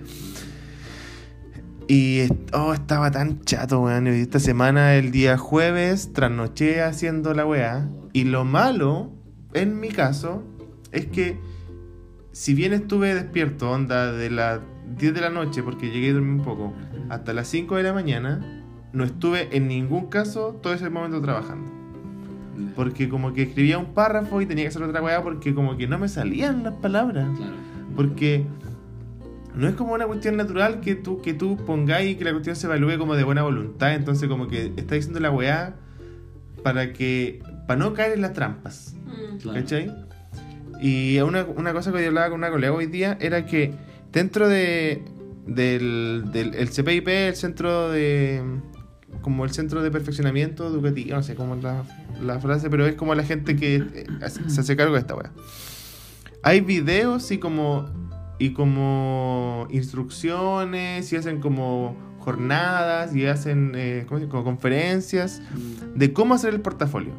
Y 1.89 2.29
oh, 2.53 2.73
estaba 2.73 3.11
tan 3.11 3.41
chato, 3.41 3.81
weón. 3.81 4.07
Esta 4.07 4.39
semana, 4.39 4.95
el 4.95 5.11
día 5.11 5.37
jueves, 5.37 6.13
trasnoché 6.13 6.81
haciendo 6.81 7.33
la 7.33 7.45
weá. 7.45 7.89
Y 8.13 8.23
lo 8.23 8.45
malo, 8.45 9.11
en 9.53 9.81
mi 9.81 9.89
caso, 9.89 10.45
es 10.93 11.07
que 11.07 11.37
si 12.31 12.53
bien 12.53 12.71
estuve 12.71 13.15
despierto, 13.15 13.69
onda, 13.69 14.13
de 14.13 14.29
las 14.29 14.61
10 14.97 15.13
de 15.13 15.19
la 15.19 15.29
noche, 15.29 15.61
porque 15.61 15.89
llegué 15.89 16.11
a 16.11 16.13
dormir 16.13 16.39
un 16.39 16.45
poco, 16.45 16.73
hasta 17.09 17.33
las 17.33 17.49
5 17.49 17.75
de 17.75 17.83
la 17.83 17.91
mañana, 17.91 18.56
no 18.93 19.03
estuve 19.03 19.55
en 19.55 19.67
ningún 19.67 20.07
caso 20.07 20.57
todo 20.61 20.73
ese 20.73 20.89
momento 20.89 21.21
trabajando. 21.21 21.71
Porque 22.75 23.07
como 23.07 23.33
que 23.33 23.43
escribía 23.43 23.77
un 23.77 23.93
párrafo 23.93 24.41
y 24.41 24.45
tenía 24.45 24.63
que 24.63 24.69
hacer 24.69 24.81
otra 24.81 25.01
weá 25.01 25.21
porque 25.21 25.53
como 25.53 25.77
que 25.77 25.87
no 25.87 25.99
me 25.99 26.07
salían 26.07 26.63
las 26.63 26.73
palabras. 26.75 27.27
Claro. 27.37 27.53
Porque 27.95 28.45
no 29.55 29.67
es 29.67 29.75
como 29.75 29.93
una 29.93 30.07
cuestión 30.07 30.37
natural 30.37 30.79
que 30.81 30.95
tú, 30.95 31.21
que 31.21 31.33
tú 31.33 31.57
pongáis 31.65 32.11
y 32.11 32.15
que 32.15 32.25
la 32.25 32.31
cuestión 32.31 32.55
se 32.55 32.67
evalúe 32.67 32.97
como 32.97 33.15
de 33.15 33.23
buena 33.23 33.43
voluntad. 33.43 33.93
Entonces 33.93 34.27
como 34.27 34.47
que 34.47 34.73
está 34.75 34.95
diciendo 34.95 35.19
la 35.19 35.31
weá 35.31 35.75
para 36.63 36.93
que. 36.93 37.41
para 37.67 37.79
no 37.79 37.93
caer 37.93 38.13
en 38.13 38.21
las 38.21 38.33
trampas. 38.33 38.95
Mm. 39.05 39.37
Claro. 39.37 39.59
¿Cachai? 39.59 39.95
Y 40.81 41.19
una, 41.19 41.43
una 41.43 41.73
cosa 41.73 41.91
que 41.91 42.01
yo 42.01 42.07
hablaba 42.07 42.29
con 42.29 42.39
una 42.39 42.49
colega 42.49 42.73
hoy 42.73 42.87
día 42.87 43.17
era 43.19 43.45
que 43.45 43.73
dentro 44.11 44.47
de 44.47 45.03
del, 45.47 46.25
del 46.31 46.53
el 46.55 46.69
CPIP, 46.69 47.07
el 47.07 47.35
centro 47.35 47.89
de 47.89 48.43
como 49.21 49.43
el 49.45 49.51
centro 49.51 49.81
de 49.81 49.91
perfeccionamiento 49.91 50.67
educativo, 50.67 51.15
no 51.15 51.23
sé 51.23 51.35
cómo 51.35 51.55
es 51.55 51.63
la, 51.63 51.83
la 52.21 52.39
frase, 52.39 52.69
pero 52.69 52.85
es 52.85 52.95
como 52.95 53.13
la 53.15 53.23
gente 53.23 53.55
que 53.55 53.75
eh, 53.77 54.07
se 54.47 54.61
hace 54.61 54.75
cargo 54.75 54.93
de 54.93 54.99
esta 54.99 55.15
weá. 55.15 55.31
Hay 56.43 56.61
videos 56.61 57.29
y 57.31 57.37
como 57.39 57.85
y 58.39 58.51
como 58.51 59.67
instrucciones 59.71 61.11
y 61.11 61.15
hacen 61.15 61.39
como 61.41 61.95
jornadas 62.19 63.15
y 63.15 63.25
hacen 63.25 63.71
eh, 63.75 64.05
como 64.07 64.43
conferencias 64.43 65.41
Mm. 65.53 65.97
de 65.97 66.13
cómo 66.13 66.33
hacer 66.35 66.53
el 66.53 66.61
portafolio. 66.61 67.13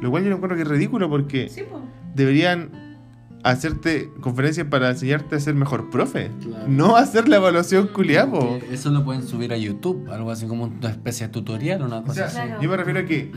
Lo 0.00 0.10
cual 0.10 0.24
yo 0.24 0.30
lo 0.30 0.36
encuentro 0.36 0.56
que 0.56 0.62
es 0.62 0.68
ridículo 0.68 1.08
porque 1.08 1.48
Sí, 1.48 1.62
po. 1.70 1.80
deberían 2.14 2.70
hacerte 3.44 4.10
conferencias 4.20 4.66
para 4.68 4.90
enseñarte 4.90 5.36
a 5.36 5.40
ser 5.40 5.54
mejor 5.54 5.90
profe. 5.90 6.30
Claro. 6.42 6.64
No 6.68 6.96
hacer 6.96 7.28
la 7.28 7.36
evaluación 7.36 7.88
culiapo. 7.88 8.58
Que 8.60 8.74
Eso 8.74 8.90
lo 8.90 9.04
pueden 9.04 9.26
subir 9.26 9.52
a 9.52 9.56
YouTube, 9.56 10.08
algo 10.10 10.30
así 10.30 10.46
como 10.46 10.64
una 10.64 10.90
especie 10.90 11.26
de 11.26 11.32
tutorial, 11.32 11.82
una 11.82 11.98
O 11.98 12.04
cosa 12.04 12.14
sea, 12.14 12.42
así. 12.42 12.48
Claro. 12.48 12.62
yo 12.62 12.70
me 12.70 12.76
refiero 12.76 13.00
a 13.00 13.04
que 13.04 13.32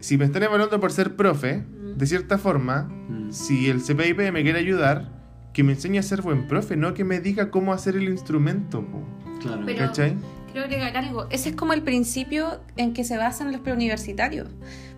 si 0.00 0.18
me 0.18 0.24
están 0.24 0.42
evaluando 0.42 0.78
por 0.80 0.92
ser 0.92 1.16
profe, 1.16 1.58
Mm. 1.58 1.96
de 1.98 2.06
cierta 2.06 2.38
forma, 2.38 2.82
Mm. 3.08 3.30
si 3.32 3.68
el 3.70 3.80
CPIP 3.82 4.30
me 4.32 4.42
quiere 4.42 4.58
ayudar, 4.58 5.14
que 5.52 5.62
me 5.64 5.72
enseñe 5.72 5.98
a 5.98 6.02
ser 6.02 6.20
buen 6.22 6.48
profe, 6.48 6.76
no 6.76 6.92
que 6.92 7.04
me 7.04 7.20
diga 7.20 7.50
cómo 7.50 7.72
hacer 7.72 7.96
el 7.96 8.08
instrumento. 8.08 8.82
po. 8.84 9.02
Claro. 9.40 9.62
Pero- 9.64 9.78
¿Cachai? 9.78 10.16
Quiero 10.52 10.66
agregar 10.66 10.96
algo. 10.96 11.26
Ese 11.30 11.50
es 11.50 11.56
como 11.56 11.72
el 11.74 11.82
principio 11.82 12.60
en 12.76 12.92
que 12.94 13.04
se 13.04 13.16
basan 13.18 13.52
los 13.52 13.60
preuniversitarios. 13.60 14.48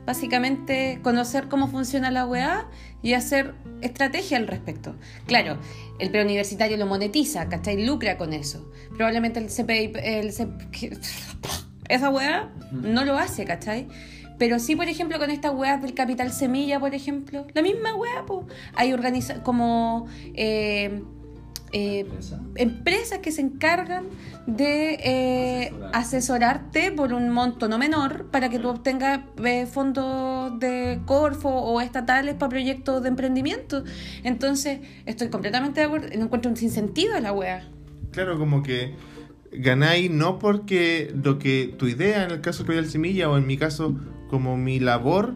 Básicamente, 0.08 1.00
conocer 1.02 1.48
cómo 1.48 1.68
funciona 1.68 2.10
la 2.10 2.26
UEA 2.26 2.66
y 3.02 3.12
hacer 3.12 3.54
estrategia 3.82 4.38
al 4.38 4.46
respecto. 4.46 4.96
Claro, 5.26 5.58
el 5.98 6.10
preuniversitario 6.10 6.78
lo 6.78 6.86
monetiza, 6.86 7.46
¿cachai? 7.50 7.84
Lucra 7.84 8.16
con 8.16 8.32
eso. 8.32 8.72
Probablemente 8.96 9.38
el 9.38 9.48
CPI, 9.48 9.92
el 10.02 10.28
esa 11.90 12.08
UEA 12.08 12.50
no 12.72 13.04
lo 13.04 13.18
hace, 13.18 13.44
¿cachai? 13.44 13.86
Pero 14.38 14.58
sí, 14.58 14.76
por 14.76 14.88
ejemplo, 14.88 15.18
con 15.18 15.30
estas 15.30 15.52
weas 15.54 15.82
del 15.82 15.92
Capital 15.92 16.32
Semilla, 16.32 16.80
por 16.80 16.94
ejemplo, 16.94 17.46
la 17.52 17.60
misma 17.60 17.94
wea, 17.94 18.24
pues. 18.26 18.46
Hay 18.76 18.94
organiza 18.94 19.42
como 19.42 20.06
eh, 20.32 21.02
eh, 21.72 22.00
Empresa. 22.00 22.40
empresas 22.56 23.18
que 23.18 23.32
se 23.32 23.40
encargan 23.40 24.04
de 24.46 24.94
eh, 24.94 25.72
Asesorar. 25.92 25.94
asesorarte 25.94 26.92
por 26.92 27.12
un 27.12 27.30
monto 27.30 27.68
no 27.68 27.78
menor 27.78 28.26
para 28.30 28.48
que 28.48 28.58
tú 28.58 28.68
obtengas 28.68 29.20
eh, 29.44 29.66
fondos 29.66 30.58
de 30.58 31.00
Corfo 31.04 31.48
o 31.50 31.80
estatales 31.80 32.34
para 32.34 32.48
proyectos 32.50 33.02
de 33.02 33.08
emprendimiento. 33.08 33.84
Entonces, 34.24 34.80
estoy 35.06 35.28
completamente 35.28 35.80
de 35.80 35.86
acuerdo. 35.86 36.08
No 36.16 36.24
encuentro 36.24 36.50
un 36.50 36.56
sinsentido 36.56 37.14
a 37.14 37.20
la 37.20 37.32
wea. 37.32 37.68
Claro, 38.12 38.38
como 38.38 38.62
que 38.62 38.94
ganáis 39.52 40.10
no 40.10 40.38
porque 40.38 41.12
lo 41.22 41.38
que 41.38 41.74
tu 41.78 41.86
idea, 41.86 42.24
en 42.24 42.30
el 42.30 42.40
caso 42.40 42.62
de 42.62 42.68
Royal 42.68 42.86
Semilla, 42.86 43.30
o 43.30 43.36
en 43.36 43.46
mi 43.46 43.56
caso, 43.56 43.96
como 44.28 44.56
mi 44.56 44.80
labor, 44.80 45.34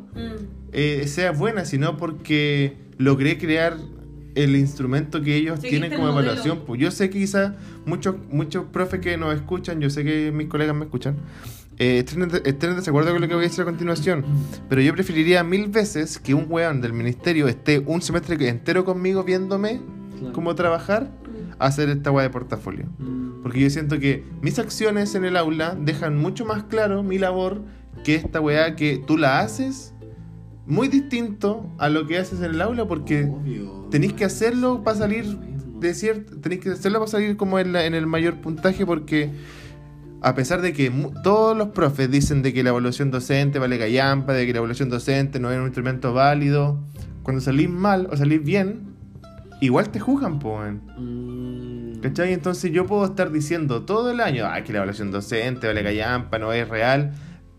eh, 0.72 1.06
sea 1.06 1.32
buena, 1.32 1.64
sino 1.64 1.96
porque 1.96 2.76
logré 2.98 3.38
crear 3.38 3.76
el 4.34 4.56
instrumento 4.56 5.20
que 5.22 5.36
ellos 5.36 5.60
Seguiste 5.60 5.78
tienen 5.80 5.98
como 5.98 6.10
evaluación. 6.12 6.60
Pues 6.66 6.80
yo 6.80 6.90
sé 6.90 7.10
que 7.10 7.18
quizás 7.18 7.52
muchos, 7.86 8.16
muchos 8.30 8.64
profes 8.66 9.00
que 9.00 9.16
nos 9.16 9.34
escuchan, 9.34 9.80
yo 9.80 9.90
sé 9.90 10.04
que 10.04 10.32
mis 10.32 10.48
colegas 10.48 10.74
me 10.76 10.84
escuchan, 10.84 11.16
eh, 11.78 11.98
estén, 11.98 12.22
en- 12.22 12.30
estén 12.44 12.70
en 12.70 12.76
desacuerdo 12.76 13.12
con 13.12 13.20
lo 13.20 13.28
que 13.28 13.34
voy 13.34 13.44
a 13.44 13.48
decir 13.48 13.62
a 13.62 13.64
continuación. 13.64 14.24
Pero 14.68 14.80
yo 14.80 14.92
preferiría 14.94 15.42
mil 15.44 15.68
veces 15.68 16.18
que 16.18 16.34
un 16.34 16.46
weón 16.48 16.80
del 16.80 16.92
ministerio 16.92 17.48
esté 17.48 17.78
un 17.80 18.00
semestre 18.02 18.48
entero 18.48 18.84
conmigo 18.84 19.24
viéndome 19.24 19.80
Claro. 20.18 20.32
cómo 20.34 20.54
trabajar 20.54 21.10
a 21.58 21.66
hacer 21.66 21.88
esta 21.88 22.10
weá 22.10 22.22
de 22.24 22.30
portafolio. 22.30 22.86
Mm. 22.98 23.42
Porque 23.42 23.60
yo 23.60 23.70
siento 23.70 23.98
que 23.98 24.24
mis 24.40 24.58
acciones 24.58 25.14
en 25.14 25.24
el 25.24 25.36
aula 25.36 25.76
dejan 25.78 26.16
mucho 26.16 26.44
más 26.44 26.62
claro 26.64 27.02
mi 27.02 27.18
labor 27.18 27.60
que 28.04 28.14
esta 28.14 28.40
weá 28.40 28.76
que 28.76 29.02
tú 29.04 29.16
la 29.18 29.40
haces 29.40 29.91
muy 30.66 30.88
distinto 30.88 31.66
a 31.78 31.88
lo 31.88 32.06
que 32.06 32.18
haces 32.18 32.40
en 32.40 32.54
el 32.54 32.62
aula 32.62 32.86
porque 32.86 33.28
tenéis 33.90 34.12
que 34.12 34.24
hacerlo 34.24 34.82
para 34.84 34.96
salir 34.98 35.24
de 35.80 35.94
cierto, 35.94 36.36
tenéis 36.40 36.60
que 36.60 36.70
hacerlo 36.70 37.00
para 37.00 37.10
salir 37.10 37.36
como 37.36 37.58
en, 37.58 37.72
la- 37.72 37.84
en 37.84 37.94
el 37.94 38.06
mayor 38.06 38.36
puntaje 38.40 38.86
porque 38.86 39.30
a 40.20 40.34
pesar 40.36 40.60
de 40.62 40.72
que 40.72 40.92
todos 41.24 41.56
los 41.56 41.68
profes 41.70 42.08
dicen 42.10 42.42
de 42.42 42.52
que 42.52 42.62
la 42.62 42.70
evaluación 42.70 43.10
docente 43.10 43.58
vale 43.58 43.76
callampa, 43.78 44.32
de 44.34 44.46
que 44.46 44.52
la 44.52 44.58
evaluación 44.58 44.88
docente 44.88 45.40
no 45.40 45.50
es 45.50 45.58
un 45.58 45.64
instrumento 45.64 46.14
válido, 46.14 46.78
cuando 47.24 47.40
salís 47.40 47.68
mal 47.68 48.08
o 48.12 48.16
salís 48.16 48.42
bien, 48.44 48.94
igual 49.60 49.90
te 49.90 49.98
juzgan. 49.98 50.38
Mm, 50.96 52.00
¿Cachai? 52.02 52.32
Entonces 52.32 52.70
yo 52.70 52.86
puedo 52.86 53.04
estar 53.04 53.32
diciendo 53.32 53.82
todo 53.82 54.12
el 54.12 54.20
año, 54.20 54.44
ah, 54.46 54.62
que 54.62 54.72
la 54.72 54.78
evaluación 54.78 55.10
docente 55.10 55.66
vale 55.66 55.82
callampa, 55.82 56.38
no 56.38 56.52
es 56.52 56.68
real, 56.68 57.12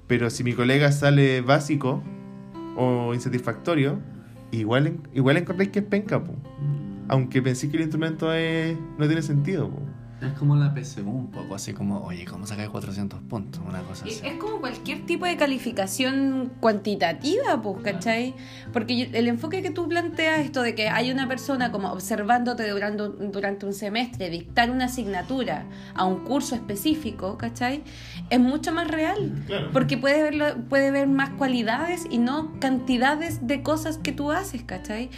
pero 0.07 0.29
si 0.29 0.45
mi 0.45 0.53
colega 0.53 0.93
sale 0.93 1.41
básico 1.41 2.01
o 2.77 3.13
insatisfactorio, 3.13 3.99
igual, 4.51 4.99
igual 5.13 5.37
encontráis 5.37 5.71
que 5.71 5.79
es 5.79 5.85
penca. 5.85 6.23
Aunque 7.09 7.41
pensé 7.41 7.69
que 7.69 7.77
el 7.77 7.83
instrumento 7.83 8.31
es- 8.33 8.77
no 8.97 9.05
tiene 9.07 9.21
sentido. 9.21 9.69
Es 10.25 10.33
como 10.39 10.55
la 10.55 10.73
PSU 10.73 11.01
un 11.09 11.31
poco, 11.31 11.55
así 11.55 11.73
como, 11.73 11.99
oye, 12.03 12.25
¿cómo 12.25 12.47
sacáis 12.47 12.69
400 12.69 13.19
puntos? 13.29 13.61
Una 13.67 13.81
cosa 13.81 14.05
así. 14.05 14.19
Es 14.25 14.35
como 14.37 14.59
cualquier 14.59 15.05
tipo 15.05 15.25
de 15.25 15.35
calificación 15.35 16.51
cuantitativa, 16.59 17.61
pues, 17.61 17.77
¿cachai? 17.83 18.33
Porque 18.71 19.09
el 19.13 19.27
enfoque 19.27 19.61
que 19.61 19.69
tú 19.71 19.87
planteas, 19.87 20.39
esto 20.39 20.61
de 20.61 20.75
que 20.75 20.87
hay 20.89 21.11
una 21.11 21.27
persona 21.27 21.71
como 21.71 21.91
observándote 21.91 22.69
durante, 22.69 23.03
durante 23.31 23.65
un 23.65 23.73
semestre, 23.73 24.29
dictar 24.29 24.69
una 24.71 24.85
asignatura 24.85 25.65
a 25.95 26.05
un 26.05 26.23
curso 26.23 26.55
específico, 26.55 27.37
¿cachai? 27.37 27.83
Es 28.29 28.39
mucho 28.39 28.71
más 28.71 28.87
real. 28.87 29.43
Claro. 29.47 29.69
Porque 29.73 29.97
puede 29.97 30.23
ver, 30.23 30.35
lo- 30.35 30.55
puede 30.69 30.91
ver 30.91 31.07
más 31.07 31.31
cualidades 31.31 32.03
y 32.09 32.17
no 32.17 32.53
cantidades 32.59 33.45
de 33.47 33.61
cosas 33.63 33.97
que 33.97 34.11
tú 34.11 34.31
haces, 34.31 34.63
¿cachai? 34.63 35.09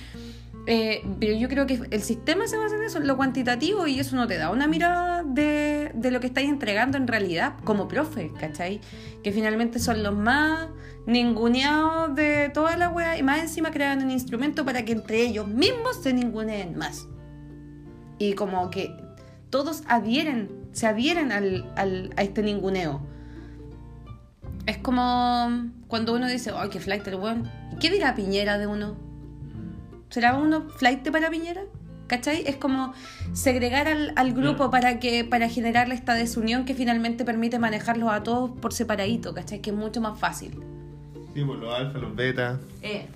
Eh, 0.67 1.05
pero 1.19 1.33
yo 1.37 1.47
creo 1.47 1.67
que 1.67 1.79
el 1.91 2.01
sistema 2.01 2.47
se 2.47 2.57
basa 2.57 2.75
en 2.75 2.83
eso, 2.83 2.99
lo 2.99 3.15
cuantitativo, 3.17 3.85
y 3.85 3.99
eso 3.99 4.15
no 4.15 4.25
te 4.25 4.37
da 4.37 4.49
una 4.49 4.65
mirada 4.67 5.21
de, 5.23 5.91
de 5.93 6.09
lo 6.11 6.19
que 6.19 6.25
estáis 6.27 6.49
entregando 6.49 6.97
en 6.97 7.07
realidad 7.07 7.53
como 7.63 7.87
profe, 7.87 8.31
¿cachai? 8.39 8.81
Que 9.23 9.31
finalmente 9.31 9.77
son 9.77 10.01
los 10.01 10.15
más 10.15 10.67
ninguneados 11.05 12.15
de 12.15 12.49
toda 12.51 12.77
la 12.77 12.89
wea 12.89 13.15
y 13.17 13.21
más 13.21 13.41
encima 13.41 13.69
crean 13.69 14.01
un 14.03 14.09
instrumento 14.09 14.65
para 14.65 14.83
que 14.85 14.93
entre 14.93 15.21
ellos 15.21 15.47
mismos 15.47 16.01
se 16.01 16.13
ninguneen 16.13 16.75
más. 16.75 17.07
Y 18.17 18.33
como 18.33 18.71
que 18.71 18.89
todos 19.51 19.83
adhieren, 19.87 20.49
se 20.71 20.87
adhieren 20.87 21.31
al, 21.31 21.71
al- 21.75 22.09
a 22.17 22.23
este 22.23 22.41
ninguneo. 22.41 23.01
Es 24.65 24.79
como 24.79 25.69
cuando 25.87 26.15
uno 26.15 26.27
dice, 26.27 26.51
ay, 26.55 26.69
qué 26.69 26.79
flight 26.79 27.05
el 27.07 27.15
weón. 27.15 27.51
¿Y 27.73 27.75
¿Qué 27.77 27.91
dirá 27.91 28.15
Piñera 28.15 28.57
de 28.57 28.65
uno? 28.65 28.95
¿Será 30.15 30.37
uno 30.37 30.61
flight 30.77 31.09
para 31.11 31.29
Piñera? 31.29 31.63
¿Cachai? 32.07 32.43
Es 32.47 32.55
como 32.55 32.93
segregar 33.33 33.89
al, 33.89 34.13
al 34.15 34.31
grupo 34.31 34.71
para 34.71 34.97
que 34.97 35.25
para 35.25 35.49
generarle 35.49 35.93
esta 35.93 36.13
desunión 36.13 36.63
que 36.63 36.73
finalmente 36.73 37.25
permite 37.25 37.59
manejarlos 37.59 38.09
a 38.09 38.23
todos 38.23 38.49
por 38.61 38.71
separadito, 38.71 39.33
¿cachai? 39.33 39.59
Que 39.59 39.71
es 39.71 39.75
mucho 39.75 39.99
más 39.99 40.17
fácil. 40.17 40.51
Sí, 41.33 41.43
pues 41.43 41.59
los 41.59 41.73
alfa, 41.77 41.97
los 41.99 42.15
beta. 42.15 42.59
Eh, 42.81 43.07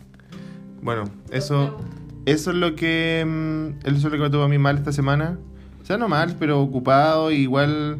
Bueno, 0.81 1.05
eso, 1.31 1.77
eso 2.25 2.49
es 2.51 2.57
lo 2.57 2.75
que 2.75 3.23
mm, 3.25 3.87
eso 3.87 3.95
es 3.95 4.03
lo 4.03 4.11
que 4.11 4.17
me 4.17 4.29
tuvo 4.29 4.43
a 4.43 4.49
mí 4.49 4.57
mal 4.57 4.77
esta 4.77 4.91
semana. 4.91 5.37
O 5.81 5.85
sea, 5.85 5.97
no 5.97 6.09
mal, 6.09 6.35
pero 6.37 6.59
ocupado, 6.61 7.31
igual 7.31 7.99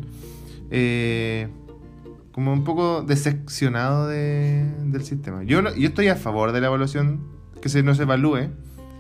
eh, 0.72 1.48
como 2.34 2.52
un 2.52 2.66
poco 2.66 3.02
decepcionado 3.04 4.10
de- 4.10 4.66
del 4.88 5.04
sistema. 5.06 5.44
Yo, 5.44 5.62
yo 5.76 5.88
estoy 5.88 6.10
a 6.10 6.18
favor 6.18 6.52
de 6.52 6.60
la 6.60 6.68
evaluación, 6.68 7.22
que 7.62 7.70
se 7.70 7.82
nos 7.82 7.98
evalúe. 8.02 8.50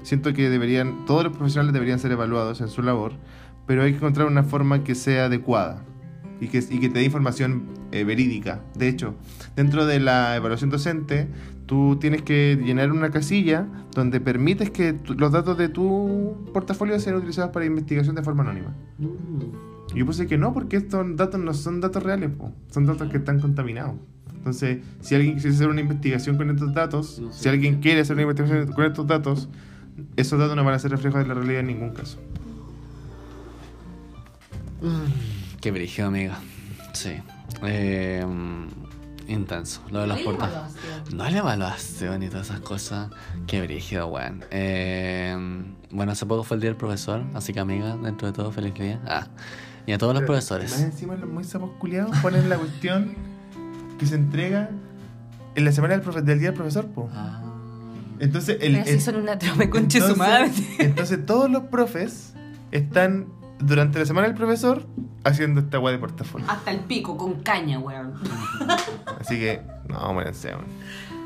Siento 0.03 0.33
que 0.33 0.49
deberían, 0.49 1.05
todos 1.05 1.23
los 1.23 1.33
profesionales 1.35 1.73
deberían 1.73 1.99
ser 1.99 2.11
evaluados 2.11 2.61
en 2.61 2.67
su 2.69 2.81
labor, 2.81 3.13
pero 3.67 3.83
hay 3.83 3.91
que 3.91 3.97
encontrar 3.97 4.27
una 4.27 4.43
forma 4.43 4.83
que 4.83 4.95
sea 4.95 5.25
adecuada 5.25 5.83
y 6.41 6.47
que, 6.47 6.59
y 6.69 6.79
que 6.79 6.89
te 6.89 6.99
dé 6.99 7.05
información 7.05 7.63
eh, 7.91 8.03
verídica. 8.03 8.61
De 8.75 8.87
hecho, 8.87 9.15
dentro 9.55 9.85
de 9.85 9.99
la 9.99 10.35
evaluación 10.35 10.69
docente, 10.69 11.27
tú 11.65 11.97
tienes 11.99 12.21
que 12.21 12.57
llenar 12.63 12.91
una 12.91 13.09
casilla 13.11 13.67
donde 13.93 14.19
permites 14.21 14.69
que 14.71 14.93
tu- 14.93 15.13
los 15.15 15.31
datos 15.31 15.57
de 15.57 15.69
tu 15.69 16.45
portafolio 16.53 16.99
sean 16.99 17.17
utilizados 17.17 17.51
para 17.51 17.65
investigación 17.65 18.15
de 18.15 18.23
forma 18.23 18.43
anónima. 18.43 18.73
Mm. 18.97 19.95
Yo 19.95 20.05
puse 20.05 20.27
que 20.27 20.37
no, 20.37 20.53
porque 20.53 20.77
estos 20.77 21.15
datos 21.15 21.39
no 21.41 21.53
son 21.53 21.81
datos 21.81 22.01
reales, 22.03 22.29
po. 22.31 22.51
son 22.69 22.85
datos 22.85 23.09
que 23.09 23.17
están 23.17 23.39
contaminados. 23.39 23.95
Entonces, 24.35 24.79
si 25.01 25.15
alguien 25.15 25.33
quisiera 25.35 25.55
hacer 25.55 25.67
una 25.67 25.81
investigación 25.81 26.37
con 26.37 26.49
estos 26.49 26.73
datos, 26.73 27.19
No 27.19 27.31
sé. 27.33 27.43
si 27.43 27.49
alguien 27.49 27.81
quiere 27.81 28.01
hacer 28.01 28.13
una 28.15 28.21
investigación 28.21 28.71
con 28.71 28.85
estos 28.85 29.05
datos, 29.07 29.49
esos 30.15 30.39
datos 30.39 30.55
no 30.55 30.63
van 30.63 30.73
a 30.73 30.79
ser 30.79 30.91
reflejos 30.91 31.21
de 31.21 31.27
la 31.27 31.33
realidad 31.33 31.59
en 31.61 31.67
ningún 31.67 31.89
caso. 31.93 32.17
Qué 35.61 35.71
brígido, 35.71 36.07
amiga. 36.07 36.37
Sí. 36.93 37.17
Eh, 37.63 38.25
intenso. 39.27 39.81
Lo 39.91 39.99
de 40.01 40.07
los 40.07 40.19
portales. 40.21 40.57
No 41.13 41.29
la 41.29 41.37
evaluación 41.37 42.23
y 42.23 42.29
todas 42.29 42.47
esas 42.47 42.61
cosas. 42.61 43.09
Qué 43.47 43.61
brígido, 43.61 44.07
weón. 44.07 44.43
Eh, 44.51 45.35
bueno, 45.91 46.11
hace 46.13 46.25
poco 46.25 46.43
fue 46.43 46.55
el 46.55 46.61
día 46.61 46.69
del 46.69 46.77
profesor, 46.77 47.23
así 47.33 47.51
que 47.53 47.59
amiga, 47.59 47.97
dentro 47.97 48.27
de 48.27 48.33
todo, 48.33 48.51
feliz 48.51 48.73
día. 48.75 48.99
Ah, 49.05 49.27
y 49.85 49.91
a 49.91 49.97
todos 49.97 50.13
los 50.13 50.21
Más 50.21 50.27
profesores. 50.27 50.79
encima 50.79 51.15
los 51.15 51.29
muy 51.29 51.43
sapos 51.43 51.71
culiados 51.79 52.15
ponen 52.19 52.47
la 52.49 52.57
cuestión 52.57 53.15
que 53.97 54.05
se 54.05 54.15
entrega 54.15 54.69
en 55.55 55.65
la 55.65 55.71
semana 55.71 55.97
del, 55.97 56.05
profe- 56.05 56.21
del 56.21 56.39
día 56.39 56.49
del 56.49 56.55
profesor, 56.55 56.87
po. 56.87 57.09
Ah. 57.13 57.41
Entonces, 58.19 58.57
el, 58.61 58.73
pero 58.77 58.89
el- 58.89 59.01
son 59.01 59.15
una 59.17 59.37
conche 59.69 60.01
su 60.01 60.15
madre. 60.15 60.45
entonces, 60.45 60.79
entonces 60.79 61.25
todos 61.25 61.49
los 61.49 61.63
profes 61.63 62.33
están 62.71 63.27
durante 63.59 63.99
la 63.99 64.05
semana 64.05 64.27
del 64.27 64.35
profesor 64.35 64.85
haciendo 65.23 65.61
esta 65.61 65.79
weá 65.79 65.91
de 65.93 65.99
portafolio. 65.99 66.45
Hasta 66.49 66.71
el 66.71 66.79
pico, 66.81 67.17
con 67.17 67.41
caña, 67.41 67.79
weón. 67.79 68.13
Así 69.19 69.37
que, 69.39 69.61
no, 69.87 70.13
muéranse, 70.13 70.49
weón. 70.49 70.65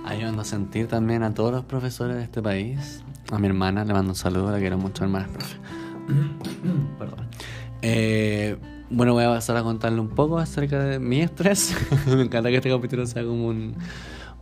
Ayudando 0.05 0.41
a 0.41 0.45
sentir 0.45 0.87
también 0.87 1.23
a 1.23 1.33
todos 1.33 1.51
los 1.51 1.63
profesores 1.65 2.17
de 2.17 2.23
este 2.23 2.41
país. 2.41 3.01
A 3.31 3.39
mi 3.39 3.47
hermana 3.47 3.85
le 3.85 3.93
mando 3.93 4.11
un 4.11 4.15
saludo, 4.15 4.51
la 4.51 4.59
quiero 4.59 4.77
mucho, 4.77 5.03
hermana, 5.03 5.27
profe. 5.27 5.57
Perdón. 6.99 7.27
Eh, 7.81 8.57
bueno, 8.89 9.13
voy 9.13 9.23
a 9.23 9.29
pasar 9.29 9.57
a 9.57 9.63
contarle 9.63 9.99
un 9.99 10.09
poco 10.09 10.37
acerca 10.39 10.79
de 10.79 10.99
mi 10.99 11.21
estrés. 11.21 11.75
Me 12.07 12.21
encanta 12.23 12.49
que 12.49 12.57
este 12.57 12.69
capítulo 12.69 13.05
sea 13.07 13.23
como 13.23 13.47
un- 13.47 13.75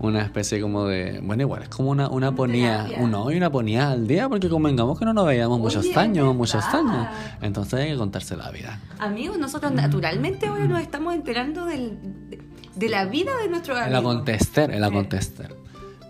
una 0.02 0.22
especie 0.24 0.60
como 0.60 0.86
de... 0.86 1.20
Bueno, 1.22 1.44
igual, 1.44 1.64
es 1.64 1.70
como 1.70 1.92
una, 1.92 2.10
una 2.10 2.34
ponía, 2.34 2.86
terapia. 2.86 3.04
un 3.06 3.14
hoy, 3.16 3.38
una 3.38 3.52
ponía 3.52 3.92
al 3.92 4.08
día, 4.08 4.28
porque 4.28 4.50
convengamos 4.50 4.98
que 4.98 5.06
no 5.06 5.14
nos 5.14 5.26
veíamos 5.28 5.60
muchos 5.60 5.86
Oye, 5.86 5.96
años, 5.96 6.36
muchos 6.36 6.66
años. 6.66 7.08
Entonces 7.42 7.80
hay 7.80 7.92
que 7.92 7.98
contarse 7.98 8.36
la 8.36 8.50
vida. 8.52 8.80
Amigos, 9.00 9.38
nosotros 9.38 9.72
naturalmente 9.72 10.48
ahora 10.48 10.66
nos 10.66 10.82
estamos 10.82 11.14
enterando 11.14 11.66
del, 11.66 12.00
de, 12.30 12.42
de 12.76 12.90
la 12.90 13.06
vida 13.06 13.32
de 13.42 13.50
nuestro 13.50 13.78
El 13.78 13.84
amigo. 13.96 14.12
acontester, 14.12 14.72
el 14.72 14.84
acontester. 14.84 15.56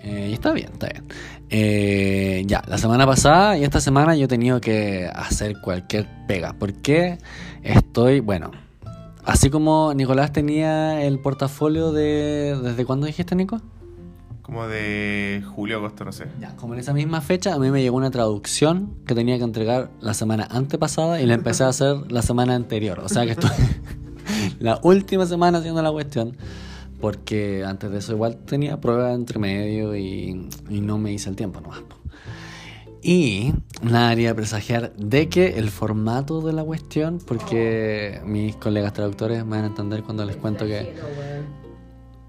Eh, 0.03 0.27
y 0.31 0.33
está 0.33 0.51
bien, 0.53 0.69
está 0.73 0.87
bien. 0.87 1.03
Eh, 1.49 2.43
ya, 2.47 2.63
la 2.67 2.77
semana 2.77 3.05
pasada 3.05 3.57
y 3.57 3.63
esta 3.65 3.81
semana 3.81 4.15
yo 4.15 4.25
he 4.25 4.27
tenido 4.29 4.61
que 4.61 5.09
hacer 5.13 5.59
cualquier 5.61 6.07
pega. 6.27 6.53
Porque 6.57 7.17
estoy, 7.61 8.21
bueno, 8.21 8.51
así 9.25 9.49
como 9.49 9.93
Nicolás 9.93 10.31
tenía 10.31 11.03
el 11.03 11.19
portafolio 11.19 11.91
de... 11.91 12.57
¿Desde 12.63 12.85
cuándo 12.85 13.05
dijiste, 13.05 13.35
Nico? 13.35 13.61
Como 14.51 14.67
de 14.67 15.41
julio, 15.55 15.77
agosto, 15.77 16.03
no 16.03 16.11
sé. 16.11 16.27
Ya, 16.41 16.57
como 16.57 16.73
en 16.73 16.81
esa 16.81 16.91
misma 16.91 17.21
fecha, 17.21 17.53
a 17.53 17.57
mí 17.57 17.71
me 17.71 17.81
llegó 17.81 17.95
una 17.95 18.11
traducción 18.11 18.97
que 19.05 19.15
tenía 19.15 19.37
que 19.37 19.45
entregar 19.45 19.91
la 20.01 20.13
semana 20.13 20.45
antepasada 20.51 21.21
y 21.21 21.25
la 21.25 21.35
empecé 21.35 21.63
a 21.63 21.69
hacer 21.69 22.11
la 22.11 22.21
semana 22.21 22.53
anterior. 22.53 22.99
O 22.99 23.07
sea 23.07 23.23
que 23.23 23.31
estoy 23.31 23.49
la 24.59 24.77
última 24.83 25.25
semana 25.25 25.59
haciendo 25.59 25.81
la 25.81 25.89
cuestión. 25.89 26.35
Porque 26.99 27.63
antes 27.65 27.91
de 27.91 27.99
eso 27.99 28.11
igual 28.11 28.39
tenía 28.39 28.81
prueba 28.81 29.13
entre 29.13 29.39
medio 29.39 29.95
y, 29.95 30.49
y 30.69 30.81
no 30.81 30.97
me 30.97 31.13
hice 31.13 31.29
el 31.29 31.37
tiempo 31.37 31.61
nomás. 31.61 31.83
Y 33.01 33.53
nada 33.81 34.09
haría 34.09 34.35
presagiar 34.35 34.91
de 34.97 35.29
que 35.29 35.59
el 35.59 35.69
formato 35.69 36.41
de 36.41 36.51
la 36.51 36.65
cuestión, 36.65 37.19
porque 37.25 38.19
mis 38.25 38.57
colegas 38.57 38.91
traductores 38.91 39.45
me 39.45 39.51
van 39.51 39.63
a 39.63 39.67
entender 39.67 40.03
cuando 40.03 40.25
les 40.25 40.35
cuento 40.35 40.65
que 40.65 40.93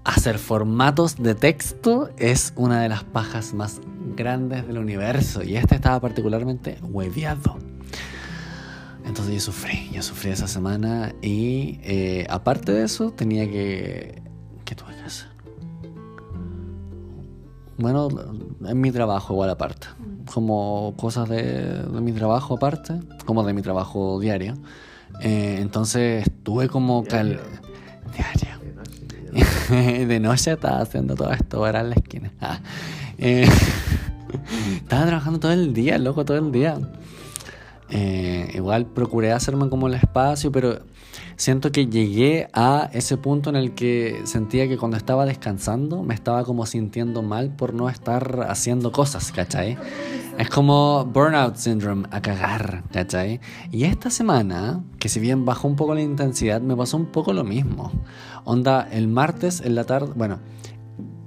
hacer 0.03 0.37
formatos 0.37 1.15
de 1.15 1.35
texto 1.35 2.09
es 2.17 2.53
una 2.55 2.81
de 2.81 2.89
las 2.89 3.03
pajas 3.03 3.53
más 3.53 3.81
grandes 4.15 4.67
del 4.67 4.77
universo. 4.77 5.43
Y 5.43 5.55
este 5.55 5.75
estaba 5.75 5.99
particularmente 5.99 6.77
hueviado. 6.81 7.57
Entonces 9.05 9.33
yo 9.33 9.39
sufrí, 9.41 9.89
yo 9.91 10.01
sufrí 10.01 10.31
esa 10.31 10.47
semana 10.47 11.13
y 11.21 11.79
eh, 11.83 12.25
aparte 12.29 12.71
de 12.71 12.83
eso 12.83 13.11
tenía 13.11 13.45
que... 13.49 14.21
¿Qué 14.65 14.75
tuve 14.75 14.95
que 14.95 15.01
hacer? 15.01 15.27
Bueno, 17.77 18.07
en 18.65 18.79
mi 18.79 18.91
trabajo 18.91 19.33
igual 19.33 19.49
aparte. 19.49 19.87
Como 20.33 20.93
cosas 20.95 21.27
de, 21.27 21.83
de 21.83 22.01
mi 22.01 22.13
trabajo 22.13 22.55
aparte, 22.55 22.97
como 23.25 23.43
de 23.43 23.53
mi 23.53 23.61
trabajo 23.61 24.21
diario. 24.21 24.55
Eh, 25.19 25.57
entonces 25.59 26.25
estuve 26.25 26.69
como... 26.69 27.03
cal- 27.03 27.41
Diario. 28.15 28.52
de 29.69 30.19
noche 30.19 30.51
estaba 30.53 30.81
haciendo 30.81 31.15
todo 31.15 31.31
esto 31.31 31.61
para 31.61 31.81
en 31.81 31.89
la 31.89 31.95
esquina. 31.95 32.31
Ah. 32.41 32.59
Eh, 33.17 33.47
estaba 34.75 35.05
trabajando 35.05 35.39
todo 35.39 35.53
el 35.53 35.73
día, 35.73 35.97
loco, 35.97 36.25
todo 36.25 36.37
el 36.37 36.51
día. 36.51 36.77
Eh, 37.89 38.51
igual 38.55 38.87
procuré 38.87 39.31
hacerme 39.31 39.69
como 39.69 39.87
el 39.87 39.93
espacio, 39.93 40.51
pero 40.51 40.79
siento 41.35 41.71
que 41.71 41.87
llegué 41.87 42.47
a 42.53 42.89
ese 42.93 43.17
punto 43.17 43.49
en 43.49 43.55
el 43.55 43.73
que 43.75 44.21
sentía 44.25 44.67
que 44.67 44.77
cuando 44.77 44.97
estaba 44.97 45.25
descansando 45.25 46.03
me 46.03 46.13
estaba 46.13 46.43
como 46.43 46.65
sintiendo 46.65 47.21
mal 47.21 47.51
por 47.55 47.73
no 47.73 47.89
estar 47.89 48.47
haciendo 48.49 48.91
cosas, 48.91 49.31
¿cachai? 49.31 49.77
Es 50.37 50.49
como 50.49 51.05
burnout 51.05 51.57
syndrome 51.57 52.07
a 52.09 52.19
cagar, 52.19 52.83
¿cachai? 52.91 53.39
Y 53.71 53.83
esta 53.83 54.09
semana, 54.09 54.83
que 54.99 55.07
si 55.07 55.19
bien 55.19 55.45
bajó 55.45 55.67
un 55.67 55.75
poco 55.75 55.93
la 55.93 56.01
intensidad, 56.01 56.59
me 56.59 56.75
pasó 56.75 56.97
un 56.97 57.05
poco 57.05 57.33
lo 57.33 57.43
mismo. 57.43 57.91
Onda, 58.43 58.87
el 58.91 59.07
martes 59.07 59.61
en 59.61 59.75
la 59.75 59.83
tarde, 59.83 60.11
bueno, 60.15 60.39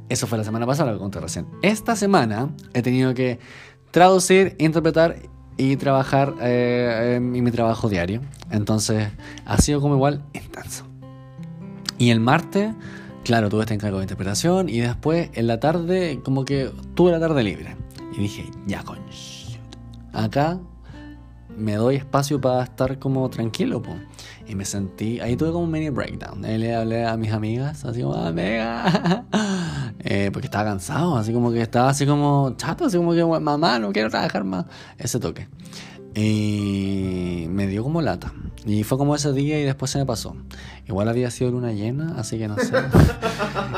eso 0.08 0.26
fue 0.26 0.38
la 0.38 0.44
semana 0.44 0.66
pasada, 0.66 0.90
lo 0.90 0.98
que 0.98 1.02
conté 1.02 1.20
recién. 1.20 1.46
Esta 1.62 1.94
semana 1.94 2.50
he 2.74 2.82
tenido 2.82 3.14
que 3.14 3.38
traducir, 3.92 4.56
interpretar 4.58 5.16
y 5.56 5.76
trabajar 5.76 6.34
eh, 6.40 7.14
en 7.16 7.30
mi 7.30 7.50
trabajo 7.52 7.88
diario. 7.88 8.22
Entonces 8.50 9.08
ha 9.44 9.58
sido 9.58 9.80
como 9.80 9.94
igual 9.94 10.24
intenso. 10.34 10.84
Y 11.96 12.10
el 12.10 12.18
martes, 12.18 12.74
claro, 13.24 13.48
tuve 13.48 13.62
este 13.62 13.74
encargo 13.74 13.98
de 13.98 14.04
interpretación 14.04 14.68
y 14.68 14.80
después 14.80 15.30
en 15.34 15.46
la 15.46 15.60
tarde 15.60 16.20
como 16.24 16.44
que 16.44 16.72
tuve 16.94 17.12
la 17.12 17.20
tarde 17.20 17.42
libre. 17.44 17.85
Y 18.16 18.22
dije, 18.22 18.50
ya 18.66 18.82
con... 18.82 18.98
Acá 20.12 20.58
me 21.56 21.74
doy 21.74 21.96
espacio 21.96 22.40
para 22.40 22.62
estar 22.64 22.98
como 22.98 23.28
tranquilo, 23.28 23.82
po. 23.82 23.94
Y 24.46 24.54
me 24.54 24.64
sentí, 24.64 25.20
ahí 25.20 25.36
tuve 25.36 25.52
como 25.52 25.64
un 25.64 25.70
mini 25.70 25.90
breakdown. 25.90 26.44
Ahí 26.44 26.58
le 26.58 26.74
hablé 26.74 27.04
a 27.04 27.16
mis 27.16 27.32
amigas, 27.32 27.84
así 27.84 28.02
como, 28.02 28.14
amiga, 28.14 29.24
eh, 30.00 30.30
porque 30.32 30.46
estaba 30.46 30.64
cansado, 30.64 31.16
así 31.16 31.32
como 31.32 31.50
que 31.50 31.60
estaba 31.60 31.90
así 31.90 32.06
como 32.06 32.54
chato, 32.56 32.86
así 32.86 32.96
como 32.96 33.12
que, 33.12 33.24
mamá, 33.24 33.78
no 33.78 33.92
quiero 33.92 34.08
trabajar 34.08 34.44
más. 34.44 34.66
Ese 34.98 35.18
toque. 35.18 35.48
Y 36.16 37.46
me 37.50 37.66
dio 37.66 37.82
como 37.82 38.00
lata. 38.00 38.32
Y 38.64 38.82
fue 38.82 38.96
como 38.96 39.14
ese 39.14 39.32
día 39.32 39.60
y 39.60 39.64
después 39.64 39.90
se 39.90 39.98
me 39.98 40.06
pasó. 40.06 40.34
Igual 40.88 41.08
había 41.08 41.30
sido 41.30 41.50
luna 41.50 41.72
llena, 41.72 42.14
así 42.16 42.38
que 42.38 42.48
no 42.48 42.56
sé. 42.56 42.72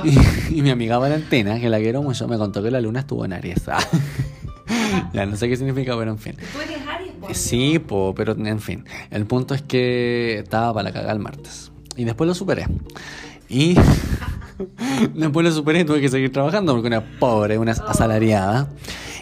y, 0.50 0.62
mi 0.62 0.70
amiga 0.70 0.98
Valentina, 0.98 1.58
que 1.58 1.68
la 1.68 1.78
quiero 1.78 2.00
mucho, 2.02 2.28
me 2.28 2.38
contó 2.38 2.62
que 2.62 2.70
la 2.70 2.80
luna 2.80 3.00
estuvo 3.00 3.24
en 3.24 3.32
Aries. 3.32 3.64
ya 5.12 5.26
no 5.26 5.36
sé 5.36 5.48
qué 5.48 5.56
significa, 5.56 5.96
pero 5.98 6.12
en 6.12 6.18
fin. 6.18 6.36
¿Tú 6.36 6.60
eres 6.60 6.78
Aries? 6.86 7.36
Sí, 7.36 7.80
po, 7.80 8.14
pero 8.16 8.32
en 8.32 8.60
fin. 8.60 8.84
El 9.10 9.26
punto 9.26 9.54
es 9.54 9.62
que 9.62 10.38
estaba 10.38 10.72
para 10.72 10.90
la 10.90 10.92
cagada 10.92 11.12
el 11.12 11.18
martes. 11.18 11.72
Y 11.96 12.04
después 12.04 12.28
lo 12.28 12.34
superé. 12.34 12.66
Y 13.48 13.74
después 15.14 15.44
lo 15.44 15.52
superé 15.52 15.80
y 15.80 15.84
tuve 15.84 16.00
que 16.00 16.08
seguir 16.08 16.32
trabajando 16.32 16.72
porque 16.72 16.86
una 16.86 17.18
pobre, 17.18 17.58
una 17.58 17.72
asalariada. 17.72 18.68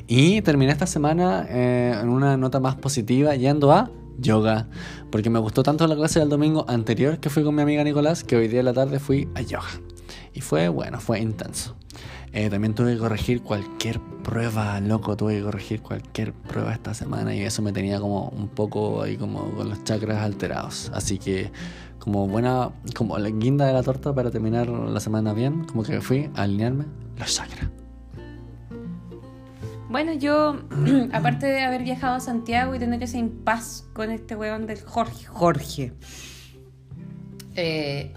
Y 0.08 0.40
terminé 0.42 0.72
esta 0.72 0.86
semana 0.86 1.46
eh, 1.48 1.98
en 2.00 2.08
una 2.08 2.36
nota 2.36 2.60
más 2.60 2.76
positiva 2.76 3.34
yendo 3.34 3.72
a 3.72 3.90
yoga. 4.18 4.68
Porque 5.10 5.30
me 5.30 5.38
gustó 5.38 5.62
tanto 5.62 5.86
la 5.86 5.96
clase 5.96 6.20
del 6.20 6.28
domingo 6.28 6.64
anterior 6.68 7.18
que 7.18 7.30
fui 7.30 7.42
con 7.42 7.54
mi 7.54 7.62
amiga 7.62 7.82
Nicolás 7.82 8.22
que 8.22 8.36
hoy 8.36 8.48
día 8.48 8.60
en 8.60 8.66
la 8.66 8.72
tarde 8.72 9.00
fui 9.00 9.28
a 9.34 9.42
yoga. 9.42 9.68
Y 10.32 10.40
fue 10.40 10.68
bueno, 10.68 11.00
fue 11.00 11.20
intenso. 11.20 11.74
Eh, 12.32 12.50
también 12.50 12.74
tuve 12.74 12.92
que 12.92 12.98
corregir 12.98 13.42
cualquier 13.42 13.98
prueba, 14.22 14.78
loco, 14.80 15.16
tuve 15.16 15.36
que 15.36 15.42
corregir 15.42 15.80
cualquier 15.80 16.34
prueba 16.34 16.72
esta 16.72 16.92
semana 16.92 17.34
y 17.34 17.40
eso 17.40 17.62
me 17.62 17.72
tenía 17.72 17.98
como 17.98 18.28
un 18.28 18.48
poco 18.48 19.02
ahí 19.02 19.16
como 19.16 19.50
con 19.52 19.70
los 19.70 19.82
chakras 19.84 20.18
alterados. 20.18 20.90
Así 20.92 21.18
que 21.18 21.50
como 21.98 22.28
buena, 22.28 22.70
como 22.94 23.18
la 23.18 23.30
guinda 23.30 23.66
de 23.66 23.72
la 23.72 23.82
torta 23.82 24.14
para 24.14 24.30
terminar 24.30 24.68
la 24.68 25.00
semana 25.00 25.32
bien, 25.32 25.64
como 25.64 25.82
que 25.82 26.00
fui 26.00 26.30
a 26.34 26.42
alinearme 26.42 26.84
los 27.16 27.34
chakras. 27.34 27.70
Bueno, 29.96 30.12
yo, 30.12 30.60
aparte 31.14 31.46
de 31.46 31.62
haber 31.62 31.82
viajado 31.82 32.16
a 32.16 32.20
Santiago 32.20 32.74
y 32.74 32.78
tener 32.78 33.02
ese 33.02 33.16
impas 33.16 33.88
con 33.94 34.10
este 34.10 34.36
weón 34.36 34.66
del 34.66 34.82
Jorge, 34.82 35.24
Jorge, 35.24 35.94
eh, 37.54 38.12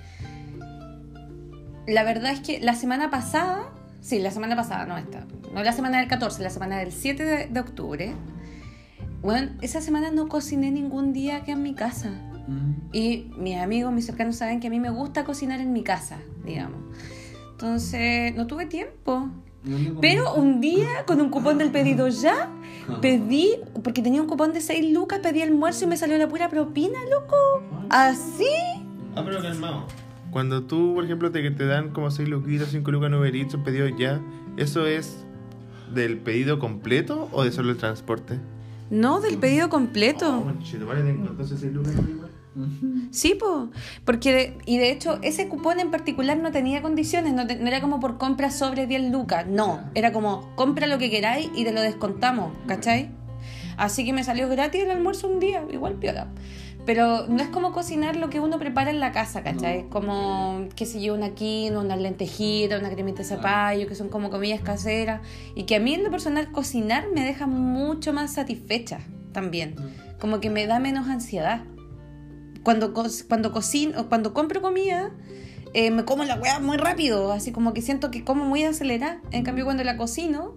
la 1.88 2.04
verdad 2.04 2.34
es 2.34 2.42
que 2.42 2.60
la 2.60 2.76
semana 2.76 3.10
pasada 3.10 3.72
Sí, 4.02 4.20
la 4.20 4.30
semana 4.32 4.58
pasada, 4.58 4.86
no 4.86 4.98
esta. 4.98 5.26
No 5.54 5.64
la 5.64 5.72
semana 5.72 6.00
del 6.00 6.10
14, 6.10 6.44
la 6.44 6.50
semana 6.50 6.80
del 6.80 6.92
7 6.92 7.48
de, 7.50 7.60
octubre. 7.62 8.14
Bueno, 9.22 9.52
esa 9.62 9.80
semana 9.80 10.12
no 10.12 10.28
cociné 10.28 10.72
ningún 10.72 11.14
día 11.14 11.38
aquí 11.38 11.52
en 11.52 11.64
mi 11.64 11.76
casa. 11.76 12.10
Mm. 12.50 12.90
Y 12.92 13.32
mis 13.38 13.56
amigos, 13.56 13.94
mis 13.94 14.06
cercanos 14.06 14.36
saben 14.36 14.60
que 14.60 14.68
a 14.68 14.70
mí 14.70 14.82
me 14.82 14.90
gusta 14.90 15.24
cocinar 15.24 15.62
en 15.62 15.72
mi 15.72 15.84
casa, 15.84 16.18
digamos. 16.44 16.82
Entonces, 17.52 18.36
no 18.36 18.48
tuve 18.48 18.66
tiempo. 18.66 19.30
Pero 20.02 20.34
un 20.36 20.62
día, 20.62 21.06
con 21.06 21.20
un 21.20 21.30
cupón 21.30 21.58
del 21.58 21.72
pedido 21.72 22.08
ya, 22.08 22.50
pedí, 23.02 23.58
porque 23.84 24.02
tenía 24.02 24.22
un 24.22 24.28
cupón 24.28 24.54
de 24.54 24.62
6 24.62 24.94
lucas, 24.94 25.20
pedí 25.20 25.42
almuerzo 25.42 25.86
y 25.86 25.88
me 25.88 25.98
salió 25.98 26.18
la 26.18 26.28
pura 26.28 26.50
propina, 26.50 27.00
loco. 27.10 27.36
Así. 27.90 28.46
Ah, 29.16 29.24
pero 29.26 29.42
calmado. 29.42 29.86
Cuando 30.32 30.64
tú, 30.64 30.94
por 30.96 31.04
ejemplo, 31.04 31.32
te, 31.32 31.50
te 31.52 31.66
dan 31.66 31.90
como 31.90 32.10
6 32.10 32.30
luquitas, 32.30 32.70
5 32.70 32.90
lucas, 32.92 33.10
9 33.12 33.32
litros, 33.32 33.62
pedido 33.64 33.88
ya, 33.90 34.22
¿eso 34.58 34.86
es 34.86 35.26
del 35.94 36.18
pedido 36.20 36.60
completo 36.60 37.28
o 37.32 37.44
de 37.44 37.52
solo 37.52 37.72
el 37.72 37.78
transporte? 37.78 38.40
No, 38.90 39.20
del 39.20 39.38
pedido 39.38 39.70
completo. 39.70 40.44
Oh, 40.46 40.50
entonces 40.50 41.60
6 41.60 41.74
lucas 41.74 41.94
Sí, 43.12 43.36
po. 43.36 43.70
porque 44.06 44.58
y 44.66 44.78
de 44.80 44.92
hecho 44.92 45.20
ese 45.22 45.48
cupón 45.48 45.80
en 45.80 45.92
particular 45.92 46.38
no 46.38 46.52
tenía 46.52 46.82
condiciones, 46.82 47.34
no, 47.34 47.46
no, 47.46 47.68
era 47.68 47.80
como 47.80 48.00
por 48.00 48.18
compra 48.18 48.52
sobre 48.52 48.88
10 48.88 49.12
lucas, 49.12 49.46
no, 49.48 49.82
era 49.96 50.12
como 50.12 50.54
compra 50.56 50.88
lo 50.88 50.98
que 50.98 51.10
queráis 51.10 51.50
y 51.56 51.64
te 51.64 51.72
lo 51.72 51.82
descontamos, 51.82 52.52
¿cachai? 52.68 53.12
Así 53.78 54.04
que 54.04 54.12
me 54.12 54.26
salió 54.26 54.50
gratis 54.50 54.84
el 54.84 54.92
almuerzo 54.92 55.30
un 55.30 55.40
día, 55.40 55.64
igual 55.72 55.94
piola. 55.94 56.28
Pero 56.86 57.28
no 57.28 57.42
es 57.42 57.50
como 57.50 57.72
cocinar 57.72 58.16
lo 58.16 58.30
que 58.30 58.40
uno 58.40 58.58
prepara 58.58 58.90
en 58.90 59.00
la 59.00 59.12
casa, 59.12 59.44
¿cachai? 59.44 59.88
Como, 59.90 60.68
qué 60.76 60.86
sé 60.86 61.02
yo, 61.02 61.14
una 61.14 61.30
quinoa, 61.30 61.84
una 61.84 61.96
lentejita, 61.96 62.78
una 62.78 62.90
cremita 62.90 63.20
de 63.20 63.26
zapallo, 63.26 63.88
que 63.88 63.96
son 63.96 64.10
como 64.10 64.30
comillas 64.30 64.62
caseras. 64.62 65.22
Y 65.56 65.64
que 65.64 65.76
a 65.76 65.80
mí 65.80 65.94
en 65.94 66.04
lo 66.04 66.12
personal 66.12 66.52
cocinar 66.52 67.06
me 67.14 67.24
deja 67.24 67.48
mucho 67.48 68.12
más 68.12 68.34
satisfecha 68.34 69.00
también. 69.34 69.76
Como 70.20 70.40
que 70.40 70.50
me 70.50 70.66
da 70.68 70.80
menos 70.80 71.08
ansiedad. 71.08 71.62
Cuando, 72.70 72.94
cuando 73.28 73.52
cocino, 73.52 74.10
cuando 74.10 74.32
compro 74.32 74.62
comida, 74.62 75.10
eh, 75.74 75.90
me 75.90 76.06
como 76.06 76.24
la 76.24 76.36
weá 76.36 76.60
muy 76.60 76.78
rápido, 76.78 77.32
así 77.32 77.52
como 77.52 77.74
que 77.74 77.82
siento 77.82 78.12
que 78.12 78.24
como 78.24 78.46
muy 78.46 78.64
acelerada. 78.64 79.24
En 79.32 79.44
cambio, 79.44 79.66
cuando 79.66 79.84
la 79.84 79.98
cocino, 79.98 80.54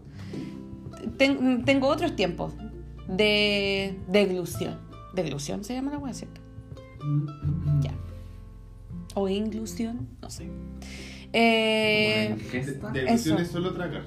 tengo 1.17 1.89
otros 1.89 2.15
tiempos 2.15 2.53
de 3.09 3.99
deglución. 4.09 4.79
Deglución 5.15 5.65
se 5.65 5.73
llama 5.73 5.93
la 5.93 5.97
hueá, 5.97 6.13
¿cierto? 6.13 6.43
Ya. 7.81 7.95
O 9.15 9.27
inclusión, 9.27 10.07
no 10.21 10.29
sé. 10.29 10.51
Eh, 11.33 12.37
deglusión 12.93 13.39
es 13.39 13.49
solo 13.49 13.73
tragar. 13.73 14.03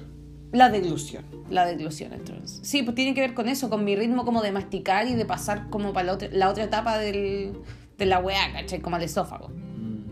La 0.52 0.70
deglución, 0.70 1.24
la 1.50 1.66
deglución 1.66 2.12
entonces. 2.12 2.60
Sí, 2.62 2.84
pues 2.84 2.94
tiene 2.94 3.14
que 3.14 3.20
ver 3.20 3.34
con 3.34 3.48
eso, 3.48 3.68
con 3.68 3.84
mi 3.84 3.96
ritmo 3.96 4.24
como 4.24 4.42
de 4.42 4.52
masticar 4.52 5.08
y 5.08 5.14
de 5.16 5.24
pasar 5.24 5.70
como 5.70 5.92
para 5.92 6.06
la 6.06 6.12
otra, 6.12 6.28
la 6.30 6.48
otra 6.48 6.62
etapa 6.62 6.98
del, 6.98 7.54
de 7.98 8.06
la 8.06 8.18
weá, 8.18 8.52
¿cachai? 8.52 8.80
Como 8.80 8.96
al 8.96 9.02
esófago. 9.02 9.48
Mm. 9.48 10.04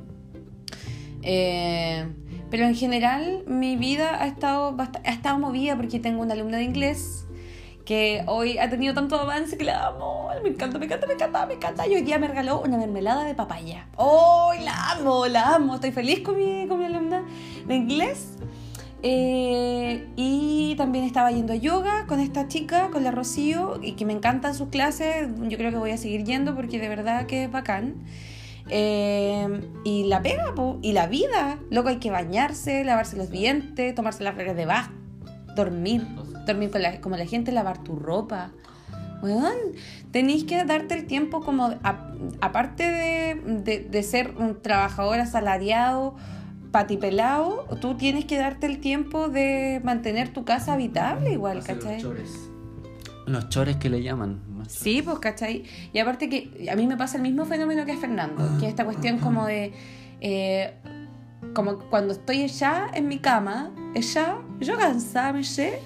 Eh, 1.22 2.06
pero 2.50 2.66
en 2.66 2.74
general 2.74 3.42
mi 3.46 3.76
vida 3.76 4.22
ha 4.22 4.26
estado, 4.26 4.76
ha 4.78 5.10
estado 5.10 5.38
movida 5.38 5.76
porque 5.76 5.98
tengo 5.98 6.22
una 6.22 6.34
alumna 6.34 6.58
de 6.58 6.64
inglés 6.64 7.26
que 7.84 8.24
hoy 8.26 8.58
ha 8.58 8.70
tenido 8.70 8.94
tanto 8.94 9.18
avance 9.18 9.58
que 9.58 9.64
la 9.64 9.88
amo. 9.88 10.30
Me 10.42 10.50
encanta, 10.50 10.78
me 10.78 10.86
encanta, 10.86 11.06
me 11.06 11.14
encanta, 11.14 11.46
me 11.46 11.54
encanta. 11.54 11.86
Y 11.86 11.94
hoy 11.94 12.02
día 12.02 12.18
me 12.18 12.28
regaló 12.28 12.60
una 12.60 12.78
mermelada 12.78 13.24
de 13.24 13.34
papaya. 13.34 13.88
¡Oh, 13.96 14.52
la 14.62 14.92
amo, 14.92 15.26
la 15.26 15.54
amo! 15.54 15.74
Estoy 15.74 15.92
feliz 15.92 16.20
con 16.20 16.36
mi, 16.36 16.66
con 16.66 16.78
mi 16.78 16.86
alumna 16.86 17.24
de 17.66 17.74
inglés. 17.74 18.38
Eh, 19.06 20.08
y 20.16 20.74
también 20.76 21.04
estaba 21.04 21.30
yendo 21.30 21.52
a 21.52 21.56
yoga 21.56 22.06
con 22.06 22.20
esta 22.20 22.48
chica, 22.48 22.88
con 22.90 23.04
la 23.04 23.10
Rocío, 23.10 23.78
y 23.82 23.92
que 23.92 24.06
me 24.06 24.14
encantan 24.14 24.54
sus 24.54 24.70
clases. 24.70 25.28
Yo 25.42 25.58
creo 25.58 25.70
que 25.70 25.76
voy 25.76 25.90
a 25.90 25.98
seguir 25.98 26.24
yendo 26.24 26.54
porque 26.56 26.80
de 26.80 26.88
verdad 26.88 27.26
que 27.26 27.44
es 27.44 27.50
bacán. 27.50 27.96
Eh, 28.70 29.46
y 29.84 30.04
la 30.04 30.22
pega, 30.22 30.54
y 30.80 30.92
la 30.92 31.06
vida. 31.06 31.58
Luego 31.70 31.90
hay 31.90 31.98
que 31.98 32.10
bañarse, 32.10 32.82
lavarse 32.82 33.16
los 33.16 33.30
dientes, 33.30 33.94
tomarse 33.94 34.24
las 34.24 34.34
reglas 34.34 34.56
de 34.56 34.64
bath, 34.64 34.90
dormir 35.54 36.06
dormir 36.44 36.70
con 36.70 36.82
la, 36.82 37.00
como 37.00 37.16
la 37.16 37.26
gente, 37.26 37.52
lavar 37.52 37.82
tu 37.82 37.96
ropa. 37.96 38.50
Tenéis 40.10 40.44
que 40.44 40.64
darte 40.64 40.94
el 40.94 41.06
tiempo 41.06 41.40
como, 41.40 41.74
aparte 42.40 42.82
de, 42.90 43.86
de, 43.88 44.02
ser 44.02 44.34
un 44.36 44.60
trabajador 44.60 45.18
asalariado, 45.18 46.14
patipelado, 46.74 47.66
tú 47.80 47.94
tienes 47.94 48.24
que 48.24 48.36
darte 48.36 48.66
el 48.66 48.80
tiempo 48.80 49.28
de 49.28 49.80
mantener 49.84 50.30
tu 50.30 50.44
casa 50.44 50.72
habitable 50.72 51.30
igual, 51.30 51.62
¿cachai? 51.62 51.94
Los 51.94 52.02
chores. 52.02 52.50
Los 53.26 53.48
chores 53.48 53.76
que 53.76 53.88
le 53.88 54.02
llaman. 54.02 54.42
Sí, 54.66 55.00
pues, 55.00 55.20
¿cachai? 55.20 55.62
Y 55.92 56.00
aparte 56.00 56.28
que 56.28 56.68
a 56.68 56.74
mí 56.74 56.88
me 56.88 56.96
pasa 56.96 57.16
el 57.16 57.22
mismo 57.22 57.44
fenómeno 57.44 57.84
que 57.86 57.92
a 57.92 57.96
Fernando, 57.96 58.58
que 58.58 58.66
esta 58.66 58.84
cuestión 58.84 59.18
como 59.18 59.46
de... 59.46 59.72
Eh, 60.20 60.74
como 61.54 61.78
cuando 61.78 62.12
estoy 62.12 62.48
ya 62.48 62.90
en 62.92 63.06
mi 63.06 63.20
cama, 63.20 63.70
ya, 63.94 64.38
yo 64.58 64.76
cansada, 64.76 65.32
me 65.32 65.44
sé, 65.44 65.78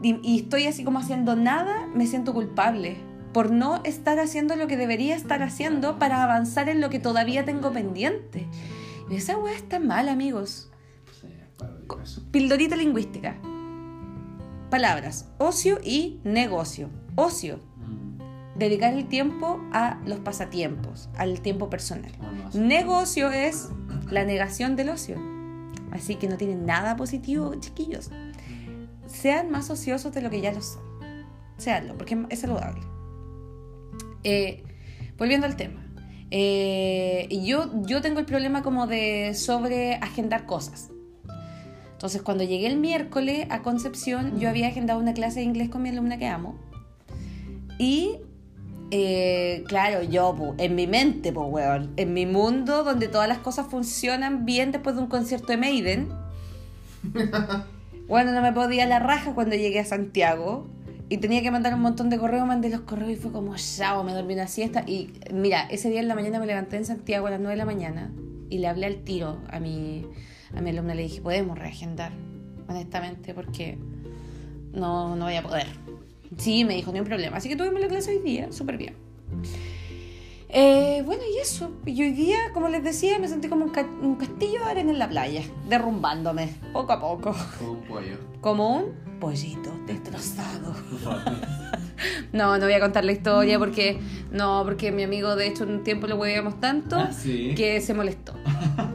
y, 0.00 0.38
estoy 0.38 0.66
así 0.66 0.84
como 0.84 1.00
haciendo 1.00 1.34
nada, 1.34 1.88
me 1.92 2.06
siento 2.06 2.32
culpable. 2.32 2.98
por 3.32 3.50
no 3.50 3.82
estar 3.84 4.18
haciendo 4.18 4.56
lo 4.56 4.66
que 4.66 4.78
debería 4.78 5.14
estar 5.14 5.42
haciendo 5.42 5.98
para 5.98 6.22
avanzar 6.22 6.70
en 6.70 6.80
lo 6.80 6.88
que 6.88 6.98
todavía 6.98 7.44
tengo 7.44 7.70
pendiente. 7.70 8.46
Esa 9.10 9.38
weá 9.38 9.54
está 9.54 9.78
mal, 9.78 10.08
amigos. 10.08 10.70
Pildorita 12.32 12.76
lingüística. 12.76 13.36
Palabras, 14.70 15.28
ocio 15.38 15.78
y 15.82 16.20
negocio. 16.24 16.90
Ocio, 17.14 17.60
dedicar 18.56 18.94
el 18.94 19.08
tiempo 19.08 19.60
a 19.72 20.00
los 20.04 20.18
pasatiempos, 20.20 21.08
al 21.16 21.40
tiempo 21.40 21.70
personal. 21.70 22.12
Negocio 22.52 23.30
es 23.30 23.68
la 24.10 24.24
negación 24.24 24.74
del 24.76 24.90
ocio. 24.90 25.16
Así 25.92 26.16
que 26.16 26.28
no 26.28 26.36
tienen 26.36 26.66
nada 26.66 26.96
positivo, 26.96 27.54
chiquillos. 27.54 28.10
Sean 29.06 29.50
más 29.50 29.70
ociosos 29.70 30.12
de 30.12 30.20
lo 30.20 30.30
que 30.30 30.40
ya 30.40 30.52
lo 30.52 30.60
son. 30.60 30.82
Seanlo, 31.58 31.96
porque 31.96 32.26
es 32.28 32.40
saludable. 32.40 32.82
Eh, 34.24 34.64
volviendo 35.16 35.46
al 35.46 35.56
tema. 35.56 35.85
Eh, 36.30 37.28
yo, 37.44 37.70
yo 37.82 38.00
tengo 38.00 38.18
el 38.18 38.26
problema 38.26 38.62
como 38.62 38.86
de 38.86 39.34
sobreagendar 39.34 40.46
cosas. 40.46 40.90
Entonces, 41.92 42.22
cuando 42.22 42.44
llegué 42.44 42.66
el 42.66 42.76
miércoles 42.76 43.46
a 43.50 43.62
Concepción, 43.62 44.38
yo 44.38 44.48
había 44.48 44.68
agendado 44.68 45.00
una 45.00 45.14
clase 45.14 45.40
de 45.40 45.46
inglés 45.46 45.70
con 45.70 45.82
mi 45.82 45.88
alumna 45.88 46.18
que 46.18 46.26
amo. 46.26 46.56
Y 47.78 48.16
eh, 48.90 49.64
claro, 49.66 50.02
yo, 50.02 50.54
en 50.58 50.74
mi 50.74 50.86
mente, 50.86 51.32
pues, 51.32 51.46
weón, 51.50 51.92
en 51.96 52.12
mi 52.12 52.26
mundo 52.26 52.84
donde 52.84 53.08
todas 53.08 53.28
las 53.28 53.38
cosas 53.38 53.66
funcionan 53.68 54.44
bien 54.44 54.72
después 54.72 54.94
de 54.96 55.02
un 55.02 55.08
concierto 55.08 55.48
de 55.48 55.56
Maiden. 55.56 56.08
bueno, 58.08 58.32
no 58.32 58.42
me 58.42 58.52
podía 58.52 58.86
la 58.86 58.98
raja 58.98 59.34
cuando 59.34 59.56
llegué 59.56 59.80
a 59.80 59.84
Santiago 59.84 60.68
y 61.08 61.18
tenía 61.18 61.42
que 61.42 61.50
mandar 61.50 61.74
un 61.74 61.80
montón 61.80 62.10
de 62.10 62.18
correos, 62.18 62.46
mandé 62.46 62.68
los 62.68 62.80
correos 62.80 63.12
y 63.12 63.16
fue 63.16 63.30
como, 63.30 63.54
chao, 63.56 64.02
me 64.02 64.12
dormí 64.12 64.34
una 64.34 64.48
siesta. 64.48 64.82
Y 64.86 65.12
mira, 65.32 65.68
ese 65.70 65.88
día 65.88 66.00
en 66.00 66.08
la 66.08 66.14
mañana 66.14 66.40
me 66.40 66.46
levanté 66.46 66.76
en 66.76 66.84
Santiago 66.84 67.26
a 67.28 67.30
las 67.30 67.40
9 67.40 67.52
de 67.52 67.56
la 67.56 67.64
mañana 67.64 68.12
y 68.50 68.58
le 68.58 68.66
hablé 68.66 68.86
al 68.86 68.96
tiro 69.04 69.38
a 69.48 69.60
mi, 69.60 70.04
a 70.54 70.60
mi 70.60 70.70
alumna, 70.70 70.94
le 70.94 71.02
dije, 71.02 71.20
podemos 71.20 71.58
reagendar, 71.58 72.12
honestamente, 72.68 73.34
porque 73.34 73.78
no, 74.72 75.14
no 75.14 75.26
voy 75.26 75.36
a 75.36 75.42
poder. 75.42 75.66
Sí, 76.38 76.64
me 76.64 76.74
dijo, 76.74 76.90
no 76.90 76.98
hay 76.98 77.04
problema. 77.04 77.36
Así 77.36 77.48
que 77.48 77.56
tuvimos 77.56 77.80
la 77.80 77.88
clase 77.88 78.10
hoy 78.10 78.22
día, 78.22 78.50
súper 78.50 78.76
bien. 78.76 78.94
Eh, 80.48 81.02
bueno, 81.04 81.22
y 81.34 81.38
eso. 81.38 81.72
Y 81.84 82.00
hoy 82.02 82.12
día, 82.12 82.36
como 82.54 82.68
les 82.68 82.82
decía, 82.84 83.18
me 83.18 83.28
sentí 83.28 83.48
como 83.48 83.64
un, 83.64 84.16
castillo 84.16 84.64
de 84.64 84.70
arena 84.70 84.92
en 84.92 84.98
la 84.98 85.08
playa, 85.08 85.42
derrumbándome, 85.68 86.54
poco 86.72 86.92
a 86.92 87.00
poco. 87.00 87.34
Como 87.58 87.72
un 87.72 87.80
pollo. 87.82 88.16
Como 88.40 88.76
un 88.76 88.94
pollito 89.18 89.72
destrozado. 89.86 90.74
no, 92.32 92.58
no 92.58 92.64
voy 92.64 92.74
a 92.74 92.80
contar 92.80 93.04
la 93.04 93.12
historia 93.12 93.58
porque 93.58 93.98
no, 94.30 94.62
porque 94.64 94.92
mi 94.92 95.02
amigo 95.02 95.34
de 95.36 95.46
hecho 95.48 95.64
en 95.64 95.70
un 95.70 95.82
tiempo 95.84 96.06
lo 96.06 96.16
huevíamos 96.16 96.60
tanto 96.60 96.96
Ah, 96.96 97.10
que 97.24 97.80
se 97.80 97.94
molestó. 97.94 98.34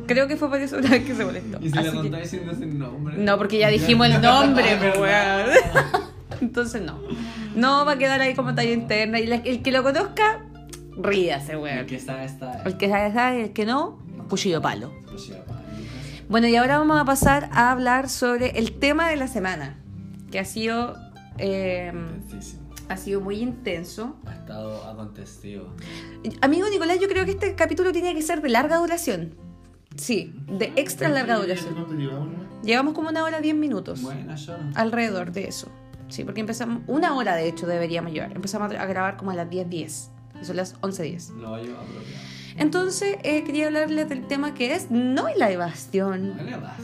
Creo 0.08 0.28
que 0.28 0.38
fue 0.38 0.50
por 0.50 0.60
eso 0.60 0.78
una 0.78 0.90
vez 0.90 1.04
que 1.06 1.16
se 1.16 1.26
molestó. 1.26 1.58
¿Y 1.62 1.70
si 1.70 1.76
le 1.76 1.80
Así 1.82 1.90
que- 1.92 1.98
contáis 1.98 2.32
diciendo 2.32 2.52
ese 2.54 2.66
nombre? 2.66 3.18
No, 3.18 3.38
porque 3.38 3.58
ya 3.58 3.68
dijimos 3.70 4.08
el 4.08 4.22
nombre, 4.22 4.64
Ah, 4.72 4.94
weón. 5.00 6.02
Entonces 6.42 6.82
no. 6.82 7.00
No 7.56 7.86
va 7.86 7.94
a 7.94 7.98
quedar 7.98 8.22
ahí 8.22 8.34
como 8.36 8.56
talla 8.56 8.72
interna. 8.72 9.20
Y 9.20 9.28
la- 9.28 9.36
el 9.36 9.62
que 9.62 9.72
lo 9.72 9.84
conozca, 9.84 10.46
ríase, 10.98 11.54
El 11.54 11.58
weón. 11.60 11.86
que 11.86 11.96
está, 11.96 12.24
está. 12.24 12.64
El 12.64 12.78
que 12.78 12.90
sabe, 12.90 13.14
sabe, 13.14 13.44
el 13.46 13.54
que 13.54 13.66
no, 13.66 14.00
cuchillo 14.30 14.62
palo. 14.62 14.92
Ya, 15.28 15.44
pa, 15.46 15.54
Lucas. 15.54 16.26
Bueno, 16.30 16.48
y 16.48 16.56
ahora 16.56 16.78
vamos 16.78 17.00
a 17.00 17.06
pasar 17.06 17.50
a 17.52 17.72
hablar 17.72 18.10
sobre 18.10 18.58
el 18.60 18.74
tema 18.74 19.10
de 19.10 19.18
la 19.18 19.28
semana, 19.28 19.78
que 20.32 20.40
ha 20.40 20.46
sido, 20.46 20.96
eh, 21.38 21.92
ha 22.88 22.98
sido 22.98 23.22
muy 23.22 23.38
intenso. 23.38 24.16
Ha 24.26 24.34
estado 24.34 24.86
acontecido. 24.90 25.76
Amigo 26.42 26.70
Nicolás, 26.70 27.00
yo 27.00 27.08
creo 27.08 27.26
que 27.26 27.32
este 27.32 27.56
capítulo 27.56 27.92
tiene 27.92 28.14
que 28.14 28.22
ser 28.22 28.42
de 28.42 28.50
larga 28.50 28.78
duración. 28.78 29.36
Sí, 29.98 30.34
de 30.48 30.72
extra 30.78 31.10
larga 31.10 31.36
duración. 31.36 31.74
¿Cuánto 31.74 31.94
llevamos? 31.94 32.36
Llevamos 32.64 32.94
como 32.94 33.10
una 33.10 33.24
hora 33.24 33.42
diez 33.42 33.56
minutos. 33.56 34.02
Bueno, 34.02 34.36
yo. 34.36 34.56
alrededor 34.76 35.32
de 35.34 35.48
eso. 35.50 35.68
Sí, 36.08 36.24
porque 36.24 36.40
empezamos, 36.42 36.84
una 36.88 37.16
hora 37.16 37.36
de 37.36 37.48
hecho 37.48 37.68
deberíamos 37.68 38.12
llevar. 38.14 38.32
Empezamos 38.34 38.72
a 38.74 38.86
grabar 38.86 39.18
como 39.18 39.32
a 39.32 39.36
las 39.36 39.50
10.10. 39.50 40.10
Y 40.42 40.46
son 40.46 40.58
las 40.58 40.80
11.10. 40.82 41.36
Lo 41.36 41.56
apropiado. 41.56 41.82
Entonces, 42.58 43.18
eh, 43.24 43.44
quería 43.44 43.68
hablarles 43.68 44.10
del 44.10 44.28
tema 44.28 44.54
que 44.54 44.76
es 44.76 44.92
no 44.92 45.28
elevación. 45.28 46.38
No 46.38 46.44
le 46.44 46.58
basta. 46.58 46.84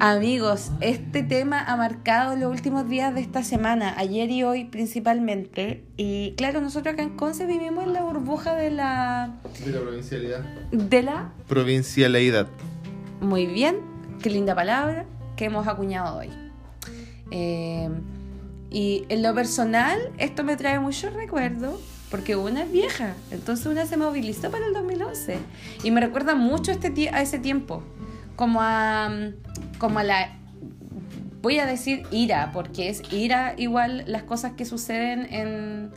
Amigos, 0.00 0.72
este 0.80 1.22
tema 1.22 1.60
ha 1.60 1.76
marcado 1.76 2.34
los 2.34 2.50
últimos 2.50 2.88
días 2.88 3.14
de 3.14 3.20
esta 3.20 3.44
semana, 3.44 3.94
ayer 3.96 4.28
y 4.30 4.42
hoy 4.42 4.64
principalmente. 4.64 5.84
Y 5.96 6.34
claro, 6.36 6.60
nosotros 6.60 6.94
acá 6.94 7.02
en 7.02 7.16
Conce 7.16 7.46
vivimos 7.46 7.84
en 7.84 7.92
la 7.92 8.02
burbuja 8.02 8.56
de 8.56 8.70
la... 8.70 9.36
De 9.64 9.70
la 9.70 9.80
provincialidad. 9.80 10.40
De 10.72 11.02
la... 11.02 11.32
Provincialidad. 11.46 12.48
Muy 13.20 13.46
bien, 13.46 13.76
qué 14.20 14.30
linda 14.30 14.54
palabra 14.54 15.06
que 15.36 15.44
hemos 15.44 15.68
acuñado 15.68 16.18
hoy. 16.18 16.28
Eh, 17.30 17.88
y 18.70 19.04
en 19.08 19.22
lo 19.22 19.32
personal, 19.32 20.10
esto 20.18 20.42
me 20.42 20.56
trae 20.56 20.80
muchos 20.80 21.14
recuerdos, 21.14 21.80
porque 22.14 22.36
una 22.36 22.62
es 22.62 22.70
vieja, 22.70 23.14
entonces 23.32 23.66
una 23.66 23.86
se 23.86 23.96
movilizó 23.96 24.48
para 24.48 24.68
el 24.68 24.72
2011. 24.72 25.36
Y 25.82 25.90
me 25.90 26.00
recuerda 26.00 26.36
mucho 26.36 26.70
a, 26.70 26.74
este 26.74 27.08
a 27.08 27.22
ese 27.22 27.40
tiempo, 27.40 27.82
como 28.36 28.60
a, 28.62 29.10
como 29.78 29.98
a 29.98 30.04
la, 30.04 30.38
voy 31.42 31.58
a 31.58 31.66
decir 31.66 32.04
ira, 32.12 32.52
porque 32.52 32.88
es 32.88 33.02
ira 33.12 33.54
igual 33.56 34.04
las 34.06 34.22
cosas 34.22 34.52
que 34.52 34.64
suceden 34.64 35.26
en... 35.28 35.90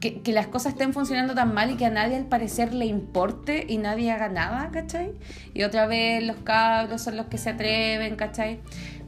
Que, 0.00 0.20
que 0.20 0.32
las 0.32 0.48
cosas 0.48 0.74
estén 0.74 0.92
funcionando 0.92 1.34
tan 1.34 1.54
mal 1.54 1.70
y 1.70 1.76
que 1.76 1.86
a 1.86 1.90
nadie 1.90 2.16
al 2.16 2.26
parecer 2.26 2.74
le 2.74 2.84
importe 2.84 3.64
y 3.66 3.78
nadie 3.78 4.12
haga 4.12 4.28
nada, 4.28 4.68
¿cachai? 4.70 5.12
Y 5.54 5.62
otra 5.62 5.86
vez 5.86 6.22
los 6.22 6.36
cabros 6.44 7.00
son 7.00 7.16
los 7.16 7.26
que 7.26 7.38
se 7.38 7.50
atreven, 7.50 8.16
¿cachai? 8.16 8.60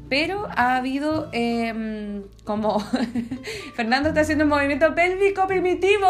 Pero 0.08 0.48
ha 0.54 0.76
habido 0.76 1.28
em, 1.32 2.22
como... 2.44 2.80
Fernando 3.74 4.10
está 4.10 4.20
haciendo 4.20 4.44
un 4.44 4.50
movimiento 4.50 4.94
pélvico 4.94 5.46
primitivo. 5.46 6.08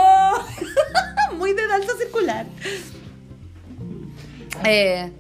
Muy 1.39 1.53
de 1.53 1.67
danza 1.67 1.93
circular. 1.99 2.47
Eh, 4.65 5.11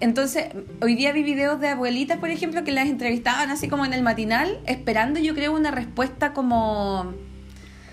entonces, 0.00 0.46
hoy 0.80 0.94
día 0.94 1.12
vi 1.12 1.22
videos 1.22 1.60
de 1.60 1.68
abuelitas, 1.68 2.18
por 2.18 2.30
ejemplo, 2.30 2.62
que 2.62 2.72
las 2.72 2.86
entrevistaban 2.86 3.50
así 3.50 3.68
como 3.68 3.84
en 3.84 3.92
el 3.92 4.02
matinal, 4.02 4.60
esperando 4.66 5.18
yo 5.18 5.34
creo 5.34 5.52
una 5.52 5.70
respuesta 5.70 6.32
como 6.32 7.14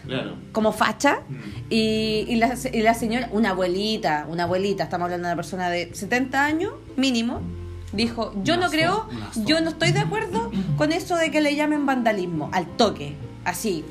Claro. 0.05 0.35
como 0.51 0.71
facha 0.71 1.21
y, 1.67 2.25
y 2.27 2.35
la, 2.35 2.53
y 2.71 2.81
la 2.81 2.93
señora, 2.93 3.27
una 3.31 3.49
abuelita, 3.49 4.27
una 4.29 4.43
abuelita, 4.43 4.83
estamos 4.83 5.05
hablando 5.05 5.27
de 5.27 5.33
una 5.33 5.35
persona 5.35 5.69
de 5.71 5.95
70 5.95 6.45
años 6.45 6.73
mínimo, 6.95 7.41
dijo, 7.95 8.33
yo 8.43 8.57
no 8.57 8.69
creo, 8.69 9.07
yo 9.45 9.61
no 9.61 9.69
estoy 9.69 9.91
de 9.91 9.99
acuerdo 9.99 10.51
con 10.77 10.91
eso 10.91 11.15
de 11.15 11.31
que 11.31 11.41
le 11.41 11.55
llamen 11.55 11.85
vandalismo, 11.85 12.49
al 12.53 12.67
toque, 12.67 13.15
así, 13.43 13.85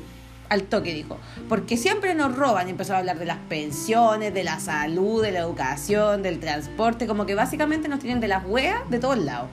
al 0.49 0.63
toque 0.63 0.93
dijo, 0.93 1.17
porque 1.49 1.77
siempre 1.77 2.13
nos 2.15 2.35
roban 2.35 2.67
y 2.67 2.71
empezó 2.71 2.93
a 2.93 2.99
hablar 2.99 3.17
de 3.19 3.25
las 3.25 3.39
pensiones, 3.49 4.33
de 4.33 4.43
la 4.43 4.59
salud, 4.59 5.21
de 5.21 5.31
la 5.31 5.39
educación, 5.39 6.23
del 6.23 6.39
transporte, 6.39 7.07
como 7.07 7.25
que 7.25 7.35
básicamente 7.35 7.87
nos 7.87 7.99
tienen 7.99 8.19
de 8.19 8.27
las 8.27 8.45
weas 8.45 8.89
de 8.89 8.99
todos 8.99 9.17
lados, 9.17 9.49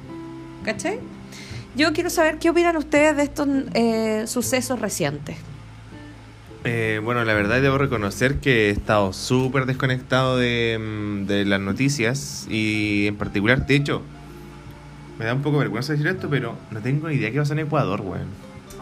¿cachai? 0.65 0.99
Yo 1.75 1.93
quiero 1.95 2.11
saber 2.11 2.39
qué 2.39 2.51
opinan 2.51 2.77
ustedes 2.77 3.17
de 3.17 3.23
estos 3.23 3.49
eh, 3.73 4.25
sucesos 4.27 4.79
recientes. 4.79 5.37
Eh, 6.65 7.01
bueno, 7.03 7.25
la 7.25 7.35
verdad 7.35 7.61
debo 7.61 7.79
reconocer 7.79 8.39
que 8.39 8.69
he 8.69 8.71
estado 8.71 9.13
súper 9.13 9.67
desconectado 9.67 10.37
de, 10.37 10.79
mm, 10.79 11.27
de 11.27 11.45
las 11.45 11.61
noticias 11.61 12.47
y 12.49 13.07
en 13.09 13.17
particular, 13.17 13.67
de 13.67 13.75
hecho, 13.75 14.03
me 15.23 15.29
da 15.29 15.35
un 15.35 15.43
poco 15.43 15.59
vergüenza 15.59 15.93
decir 15.93 16.09
esto, 16.09 16.29
pero 16.29 16.57
no 16.71 16.81
tengo 16.81 17.09
ni 17.09 17.15
idea 17.15 17.31
qué 17.31 17.39
pasa 17.39 17.53
en 17.53 17.61
Ecuador, 17.61 18.01
weón. 18.01 18.27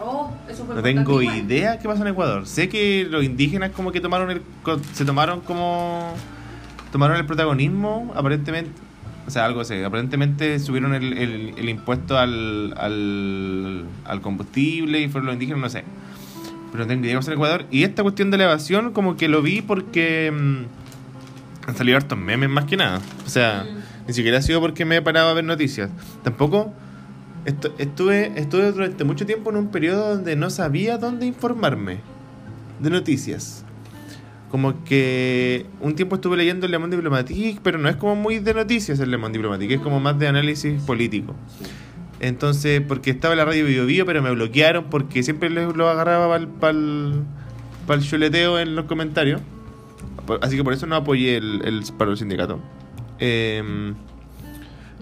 Oh, 0.03 0.31
eso 0.49 0.65
fue 0.65 0.73
No 0.75 0.81
tengo 0.81 1.21
igual. 1.21 1.37
idea 1.37 1.77
qué 1.77 1.87
pasa 1.87 2.01
en 2.01 2.07
Ecuador. 2.07 2.47
Sé 2.47 2.67
que 2.69 3.05
los 3.09 3.23
indígenas 3.23 3.69
como 3.71 3.91
que 3.91 4.01
tomaron 4.01 4.31
el, 4.31 4.41
se 4.93 5.05
tomaron 5.05 5.41
como 5.41 6.13
tomaron 6.91 7.17
el 7.17 7.25
protagonismo, 7.25 8.11
aparentemente. 8.15 8.71
O 9.27 9.29
sea, 9.29 9.45
algo 9.45 9.61
así. 9.61 9.81
Aparentemente 9.83 10.57
subieron 10.59 10.95
el, 10.95 11.13
el- 11.17 11.53
el 11.57 11.69
impuesto 11.69 12.17
al, 12.17 12.73
al, 12.77 13.85
al 14.05 14.21
combustible 14.21 14.99
y 14.99 15.07
fueron 15.09 15.27
los 15.27 15.33
indígenas, 15.33 15.61
no 15.61 15.69
sé. 15.69 15.83
Pero 16.71 16.83
no 16.83 16.87
tengo 16.87 17.03
idea 17.03 17.13
qué 17.13 17.17
pasa 17.17 17.31
en 17.31 17.37
Ecuador. 17.37 17.65
Y 17.69 17.83
esta 17.83 18.01
cuestión 18.01 18.31
de 18.31 18.37
la 18.37 18.45
evasión 18.45 18.91
como 18.93 19.15
que 19.17 19.27
lo 19.27 19.41
vi 19.43 19.61
porque 19.61 20.31
mm, 20.33 21.69
han 21.69 21.75
salido 21.75 21.97
hartos 21.97 22.17
memes 22.17 22.49
más 22.49 22.65
que 22.65 22.77
nada. 22.77 22.99
O 23.25 23.29
sea, 23.29 23.65
Mm. 23.69 23.80
Ni 24.07 24.13
siquiera 24.13 24.39
ha 24.39 24.41
sido 24.41 24.59
porque 24.61 24.85
me 24.85 24.97
he 24.97 25.01
parado 25.01 25.29
a 25.29 25.33
ver 25.33 25.43
noticias. 25.43 25.89
Tampoco 26.23 26.73
estu- 27.45 27.71
estuve, 27.77 28.31
estuve 28.35 28.71
durante 28.71 29.03
mucho 29.03 29.25
tiempo 29.25 29.49
en 29.51 29.57
un 29.57 29.67
periodo 29.67 30.15
donde 30.15 30.35
no 30.35 30.49
sabía 30.49 30.97
dónde 30.97 31.25
informarme 31.25 31.99
de 32.79 32.89
noticias. 32.89 33.65
Como 34.49 34.83
que 34.83 35.65
un 35.79 35.95
tiempo 35.95 36.15
estuve 36.15 36.35
leyendo 36.35 36.65
el 36.65 36.71
Le 36.73 36.77
Monde 36.79 36.97
Diplomatique, 36.97 37.59
pero 37.63 37.77
no 37.77 37.87
es 37.87 37.95
como 37.95 38.17
muy 38.17 38.39
de 38.39 38.53
noticias 38.53 38.99
el 38.99 39.09
Le 39.09 39.17
Monde 39.17 39.37
Diplomatique, 39.37 39.75
es 39.75 39.79
como 39.81 39.99
más 40.01 40.19
de 40.19 40.27
análisis 40.27 40.81
político. 40.83 41.35
Entonces, 42.19 42.81
porque 42.85 43.11
estaba 43.11 43.33
en 43.33 43.37
la 43.39 43.45
radio 43.45 43.65
Bio 43.65 43.85
Bio, 43.85 44.05
pero 44.05 44.21
me 44.21 44.29
bloquearon 44.31 44.85
porque 44.89 45.23
siempre 45.23 45.49
lo 45.49 45.89
agarraba 45.89 46.37
para 46.59 46.73
el 46.73 47.23
chuleteo 48.01 48.59
en 48.59 48.75
los 48.75 48.85
comentarios. 48.85 49.41
Así 50.41 50.55
que 50.55 50.63
por 50.63 50.73
eso 50.73 50.85
no 50.85 50.95
apoyé 50.97 51.37
el, 51.37 51.61
el 51.65 51.81
paro 51.97 52.15
sindicato. 52.15 52.59
Eh, 53.21 53.93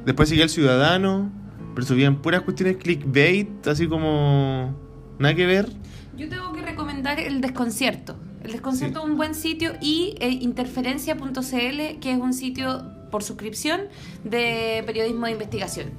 después 0.06 0.30
seguía 0.30 0.44
el 0.44 0.50
ciudadano, 0.50 1.32
pero 1.74 1.88
subían 1.88 2.22
puras 2.22 2.42
cuestiones 2.42 2.78
clickbait, 2.78 3.66
así 3.68 3.88
como 3.88 4.76
nada 5.18 5.34
que 5.34 5.46
ver. 5.46 5.70
Yo 6.18 6.30
tengo 6.30 6.52
que 6.54 6.62
recomendar 6.62 7.20
el 7.20 7.42
desconcierto. 7.42 8.16
El 8.44 8.52
desconcierto 8.52 9.00
es 9.00 9.06
un 9.06 9.18
buen 9.18 9.34
sitio 9.34 9.72
y 9.82 10.16
eh, 10.20 10.30
interferencia.cl, 10.30 12.00
que 12.00 12.12
es 12.12 12.18
un 12.18 12.34
sitio 12.34 12.84
por 13.10 13.24
suscripción 13.24 13.82
de 14.24 14.84
periodismo 14.86 15.26
de 15.26 15.32
investigación. 15.32 15.90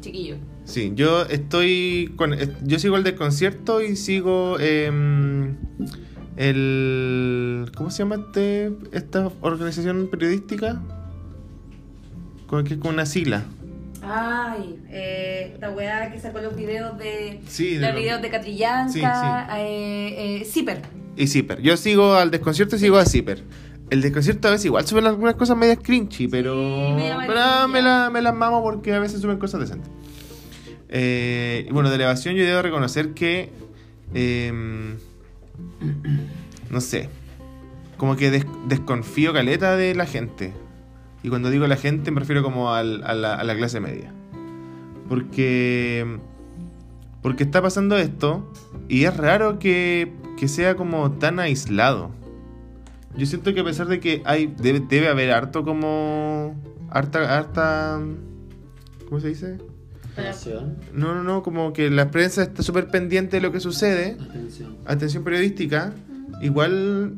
Chiquillo. 0.00 0.36
Sí, 0.64 0.92
yo 0.94 1.22
estoy 1.22 2.12
con, 2.16 2.34
eh, 2.34 2.54
yo 2.62 2.78
sigo 2.78 2.96
el 2.96 3.04
desconcierto 3.04 3.80
y 3.82 3.96
sigo 3.96 4.58
em, 4.60 5.56
el 6.36 7.70
¿cómo 7.74 7.90
se 7.90 7.98
llama 7.98 8.16
este 8.16 8.72
esta 8.92 9.30
organización 9.40 10.08
periodística? 10.10 10.82
Con 12.48 12.64
que 12.64 12.78
con 12.80 12.94
una 12.94 13.06
sigla. 13.06 13.44
Ay, 14.02 14.78
eh, 14.90 15.50
esta 15.54 15.70
weá 15.70 16.10
que 16.10 16.18
sacó 16.18 16.40
los 16.40 16.56
videos 16.56 16.98
de. 16.98 17.40
Sí, 17.46 17.76
de 17.76 17.86
los 17.86 17.94
videos 17.96 18.20
de 18.22 18.30
Catrillanca. 18.30 18.92
Sí, 18.92 19.00
sí. 19.00 19.56
Eh, 19.58 20.40
eh, 20.40 20.44
Zipper. 20.44 20.82
Y 21.16 21.26
Zipper. 21.26 21.60
Yo 21.60 21.76
sigo 21.76 22.14
al 22.14 22.30
desconcierto 22.30 22.76
y 22.76 22.78
sigo 22.80 22.96
a 22.98 23.04
Zipper. 23.04 23.44
El 23.90 24.02
desconcierto 24.02 24.48
a 24.48 24.50
veces 24.52 24.66
igual 24.66 24.86
suben 24.86 25.06
algunas 25.06 25.34
cosas 25.34 25.56
medias 25.56 25.78
cringy, 25.82 26.28
pero, 26.28 26.94
pero 27.26 27.68
me, 27.68 27.80
la- 27.82 28.10
me 28.10 28.20
las 28.20 28.34
mamo 28.34 28.62
porque 28.62 28.92
a 28.92 28.98
veces 28.98 29.20
suben 29.20 29.38
cosas 29.38 29.60
decentes. 29.60 29.90
Eh, 30.90 31.68
bueno, 31.72 31.88
de 31.90 31.96
elevación 31.96 32.34
yo 32.34 32.44
debo 32.44 32.62
reconocer 32.62 33.14
que... 33.14 33.50
em, 34.14 34.96
no 36.70 36.80
sé. 36.80 37.08
Como 37.96 38.16
que 38.16 38.30
des- 38.30 38.46
desconfío 38.68 39.32
caleta 39.32 39.76
de 39.76 39.94
la 39.94 40.06
gente. 40.06 40.52
Y 41.22 41.28
cuando 41.28 41.50
digo 41.50 41.66
la 41.66 41.76
gente 41.76 42.10
me 42.10 42.20
refiero 42.20 42.42
como 42.42 42.72
al- 42.72 43.02
a, 43.04 43.14
la, 43.14 43.34
a 43.34 43.44
la 43.44 43.56
clase 43.56 43.80
media. 43.80 44.12
Porque... 45.08 46.18
Porque 47.22 47.42
está 47.42 47.60
pasando 47.60 47.98
esto 47.98 48.52
y 48.88 49.04
es 49.04 49.16
raro 49.16 49.58
que, 49.58 50.12
que 50.38 50.46
sea 50.46 50.76
como 50.76 51.10
tan 51.12 51.40
aislado. 51.40 52.10
Yo 53.16 53.26
siento 53.26 53.52
que 53.52 53.60
a 53.60 53.64
pesar 53.64 53.88
de 53.88 53.98
que 53.98 54.22
hay 54.24 54.46
debe, 54.46 54.80
debe 54.80 55.08
haber 55.08 55.32
harto 55.32 55.64
como... 55.64 56.54
Harta, 56.90 57.36
harta... 57.36 58.00
¿Cómo 59.08 59.20
se 59.20 59.28
dice? 59.28 59.58
Atención. 60.12 60.76
No, 60.92 61.14
no, 61.14 61.24
no, 61.24 61.42
como 61.42 61.72
que 61.72 61.90
la 61.90 62.10
prensa 62.10 62.42
está 62.44 62.62
súper 62.62 62.88
pendiente 62.88 63.38
de 63.38 63.40
lo 63.40 63.50
que 63.50 63.60
sucede. 63.60 64.16
Atención. 64.20 64.76
Atención 64.86 65.24
periodística. 65.24 65.92
Igual 66.40 67.14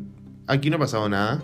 aquí 0.47 0.71
no 0.71 0.77
ha 0.77 0.81
pasado 0.81 1.09
nada. 1.09 1.43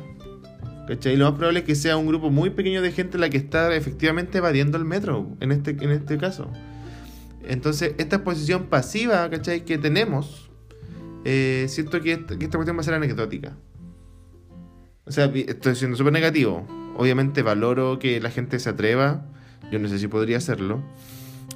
¿Cachai? 0.86 1.16
Lo 1.16 1.24
más 1.24 1.34
probable 1.34 1.60
es 1.60 1.64
que 1.64 1.74
sea 1.74 1.96
un 1.96 2.06
grupo 2.06 2.30
muy 2.30 2.50
pequeño 2.50 2.80
de 2.80 2.92
gente 2.92 3.18
la 3.18 3.28
que 3.28 3.36
está 3.36 3.74
efectivamente 3.74 4.38
evadiendo 4.38 4.78
el 4.78 4.84
metro, 4.84 5.36
en 5.40 5.50
este, 5.50 5.70
en 5.70 5.90
este 5.90 6.16
caso. 6.16 6.50
Entonces, 7.42 7.94
esta 7.98 8.16
exposición 8.16 8.66
pasiva, 8.66 9.28
¿cachai? 9.28 9.64
Que 9.64 9.78
tenemos, 9.78 10.50
eh, 11.24 11.66
siento 11.68 12.00
que 12.00 12.12
esta, 12.12 12.36
cuestión 12.36 12.76
va 12.76 12.80
a 12.80 12.84
ser 12.84 12.94
anecdótica. 12.94 13.56
O 15.04 15.12
sea, 15.12 15.26
estoy 15.26 15.74
siendo 15.74 15.96
súper 15.96 16.12
negativo. 16.12 16.66
Obviamente 16.96 17.42
valoro 17.42 17.98
que 17.98 18.20
la 18.20 18.30
gente 18.30 18.58
se 18.58 18.70
atreva. 18.70 19.26
Yo 19.70 19.78
no 19.78 19.88
sé 19.88 19.98
si 19.98 20.08
podría 20.08 20.38
hacerlo. 20.38 20.82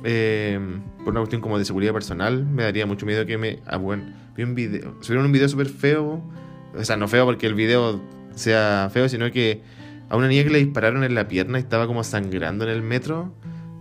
Eh, 0.05 0.59
por 0.98 1.09
una 1.09 1.20
cuestión 1.20 1.40
como 1.40 1.59
de 1.59 1.65
seguridad 1.65 1.93
personal, 1.93 2.47
me 2.47 2.62
daría 2.62 2.86
mucho 2.86 3.07
miedo 3.07 3.27
que 3.27 3.39
me... 3.39 3.61
Ah, 3.66 3.77
bueno, 3.77 4.05
vi 4.36 4.44
un 4.44 4.55
video, 4.55 4.97
subieron 5.01 5.27
un 5.27 5.32
video 5.32 5.48
súper 5.48 5.69
feo. 5.69 6.23
O 6.77 6.85
sea, 6.85 6.97
no 6.97 7.09
feo 7.09 7.24
porque 7.24 7.47
el 7.47 7.55
video 7.55 8.01
sea 8.40 8.90
feo, 8.92 9.08
sino 9.08 9.30
que 9.30 9.62
a 10.08 10.16
una 10.16 10.26
niña 10.26 10.42
que 10.42 10.50
le 10.50 10.58
dispararon 10.58 11.04
en 11.04 11.14
la 11.14 11.28
pierna 11.28 11.58
y 11.58 11.62
estaba 11.62 11.86
como 11.86 12.02
sangrando 12.02 12.64
en 12.64 12.70
el 12.70 12.82
metro. 12.82 13.32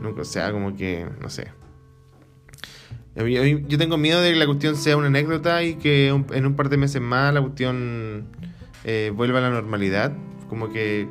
O 0.02 0.24
sea, 0.24 0.52
como 0.52 0.76
que, 0.76 1.06
no 1.20 1.30
sé. 1.30 1.48
Yo 3.16 3.78
tengo 3.78 3.98
miedo 3.98 4.22
de 4.22 4.32
que 4.32 4.38
la 4.38 4.46
cuestión 4.46 4.76
sea 4.78 4.96
una 4.96 5.08
anécdota 5.08 5.64
y 5.64 5.76
que 5.76 6.08
en 6.08 6.46
un 6.46 6.56
par 6.56 6.70
de 6.70 6.78
meses 6.78 7.02
más 7.02 7.34
la 7.34 7.42
cuestión 7.42 8.28
eh, 8.86 9.12
vuelva 9.14 9.40
a 9.40 9.42
la 9.42 9.50
normalidad. 9.50 10.14
Como 10.48 10.72
que 10.72 11.10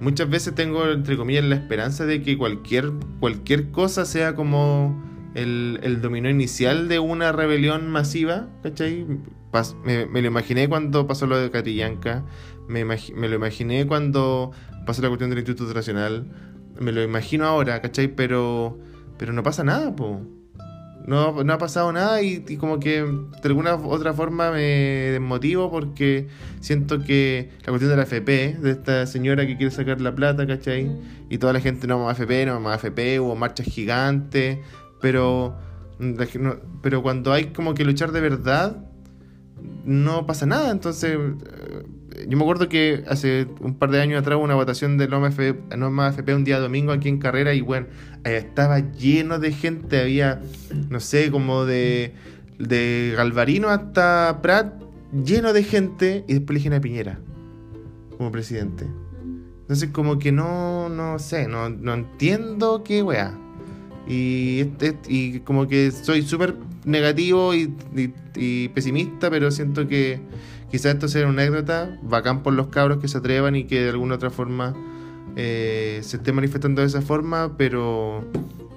muchas 0.00 0.30
veces 0.30 0.54
tengo, 0.54 0.88
entre 0.88 1.16
comillas, 1.16 1.44
la 1.44 1.56
esperanza 1.56 2.06
de 2.06 2.22
que 2.22 2.38
cualquier, 2.38 2.92
cualquier 3.18 3.70
cosa 3.70 4.06
sea 4.06 4.34
como 4.34 5.02
el, 5.34 5.80
el 5.82 6.00
dominó 6.00 6.30
inicial 6.30 6.88
de 6.88 7.00
una 7.00 7.32
rebelión 7.32 7.90
masiva, 7.90 8.48
¿cachai? 8.62 9.06
Pas- 9.52 9.74
me, 9.84 10.06
me 10.06 10.20
lo 10.22 10.28
imaginé 10.28 10.68
cuando 10.68 11.06
pasó 11.06 11.26
lo 11.26 11.36
de 11.38 11.50
Catrillanca, 11.50 12.24
me, 12.68 12.84
me 12.84 13.28
lo 13.28 13.34
imaginé 13.34 13.86
cuando 13.86 14.52
pasó 14.86 15.02
la 15.02 15.08
cuestión 15.08 15.30
del 15.30 15.40
Instituto 15.40 15.74
Nacional, 15.74 16.26
me 16.78 16.92
lo 16.92 17.02
imagino 17.02 17.44
ahora, 17.46 17.80
¿cachai? 17.82 18.08
Pero, 18.08 18.78
pero 19.18 19.32
no 19.32 19.42
pasa 19.42 19.64
nada, 19.64 19.94
po. 19.94 20.20
No, 21.06 21.42
no 21.42 21.52
ha 21.54 21.58
pasado 21.58 21.90
nada 21.92 22.22
y, 22.22 22.44
y 22.46 22.56
como 22.58 22.78
que 22.78 23.00
de 23.02 23.48
alguna 23.48 23.74
otra 23.74 24.12
forma 24.12 24.50
me 24.52 24.60
desmotivo 24.60 25.70
porque 25.70 26.28
siento 26.60 27.02
que 27.02 27.50
la 27.64 27.70
cuestión 27.70 27.90
de 27.90 27.96
la 27.96 28.02
FP, 28.02 28.58
de 28.60 28.70
esta 28.70 29.06
señora 29.06 29.46
que 29.46 29.56
quiere 29.56 29.70
sacar 29.72 30.00
la 30.00 30.14
plata, 30.14 30.46
¿cachai? 30.46 30.90
Y 31.30 31.38
toda 31.38 31.54
la 31.54 31.60
gente 31.60 31.86
no 31.86 31.98
más 32.04 32.20
AFP, 32.20 32.44
no 32.46 32.60
más 32.60 32.84
AFP, 32.84 33.18
hubo 33.18 33.34
marchas 33.34 33.66
gigantes, 33.66 34.58
pero, 35.00 35.56
no- 35.98 36.56
pero 36.82 37.02
cuando 37.02 37.32
hay 37.32 37.46
como 37.46 37.74
que 37.74 37.84
luchar 37.84 38.12
de 38.12 38.20
verdad, 38.20 38.76
no 39.84 40.26
pasa 40.26 40.46
nada. 40.46 40.70
Entonces, 40.70 41.12
eh, 41.16 42.26
yo 42.28 42.36
me 42.36 42.42
acuerdo 42.42 42.68
que 42.68 43.04
hace 43.08 43.46
un 43.60 43.74
par 43.74 43.90
de 43.90 44.00
años 44.00 44.20
atrás 44.20 44.36
hubo 44.36 44.44
una 44.44 44.54
votación 44.54 44.98
de 44.98 45.08
no 45.08 45.20
más 45.20 45.38
AFP, 45.38 45.76
no 45.76 45.90
más 45.90 46.16
AFP 46.18 46.34
un 46.34 46.44
día 46.44 46.58
domingo 46.58 46.92
aquí 46.92 47.08
en 47.08 47.18
Carrera 47.18 47.54
y 47.54 47.60
bueno, 47.60 47.86
estaba 48.24 48.78
lleno 48.92 49.38
de 49.38 49.52
gente, 49.52 50.00
había, 50.00 50.40
no 50.90 51.00
sé, 51.00 51.30
como 51.30 51.64
de, 51.64 52.12
de 52.58 53.14
Galvarino 53.16 53.68
hasta 53.68 54.40
Prat, 54.42 54.74
lleno 55.24 55.52
de 55.52 55.62
gente 55.64 56.24
y 56.28 56.34
después 56.34 56.56
eligen 56.56 56.74
a 56.74 56.80
Piñera 56.80 57.18
como 58.18 58.30
presidente. 58.30 58.86
Entonces 59.62 59.90
como 59.90 60.18
que 60.18 60.32
no, 60.32 60.88
no 60.88 61.18
sé, 61.18 61.46
no, 61.48 61.70
no 61.70 61.94
entiendo 61.94 62.82
qué 62.84 63.02
weá. 63.02 63.32
Y, 64.08 64.60
este- 64.60 64.98
y 65.08 65.40
como 65.40 65.68
que 65.68 65.90
soy 65.92 66.22
súper 66.22 66.54
negativo 66.84 67.54
y, 67.54 67.74
y- 67.96 68.14
y 68.36 68.68
pesimista, 68.70 69.30
pero 69.30 69.50
siento 69.50 69.86
que 69.88 70.20
quizás 70.70 70.94
esto 70.94 71.08
sea 71.08 71.26
una 71.26 71.42
anécdota, 71.42 71.98
bacán 72.02 72.42
por 72.42 72.52
los 72.54 72.68
cabros 72.68 72.98
que 72.98 73.08
se 73.08 73.18
atrevan 73.18 73.56
y 73.56 73.64
que 73.64 73.82
de 73.82 73.90
alguna 73.90 74.14
otra 74.16 74.30
forma 74.30 74.74
eh, 75.36 76.00
se 76.02 76.16
esté 76.16 76.32
manifestando 76.32 76.80
de 76.80 76.86
esa 76.88 77.02
forma, 77.02 77.56
pero 77.56 78.24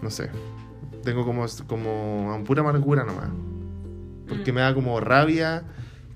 no 0.02 0.10
sé, 0.10 0.30
tengo 1.04 1.26
como, 1.26 1.46
como 1.68 2.44
pura 2.46 2.62
amargura 2.62 3.04
nomás. 3.04 3.30
Porque 4.28 4.52
me 4.54 4.62
da 4.62 4.74
como 4.74 5.00
rabia 5.00 5.64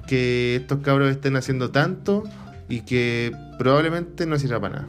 que 0.08 0.56
estos 0.56 0.80
cabros 0.80 1.10
estén 1.12 1.36
haciendo 1.36 1.72
tanto 1.72 2.24
y 2.70 2.82
que 2.82 3.32
probablemente 3.60 4.26
no 4.26 4.38
sirva 4.40 4.60
para 4.60 4.76
nada. 4.82 4.88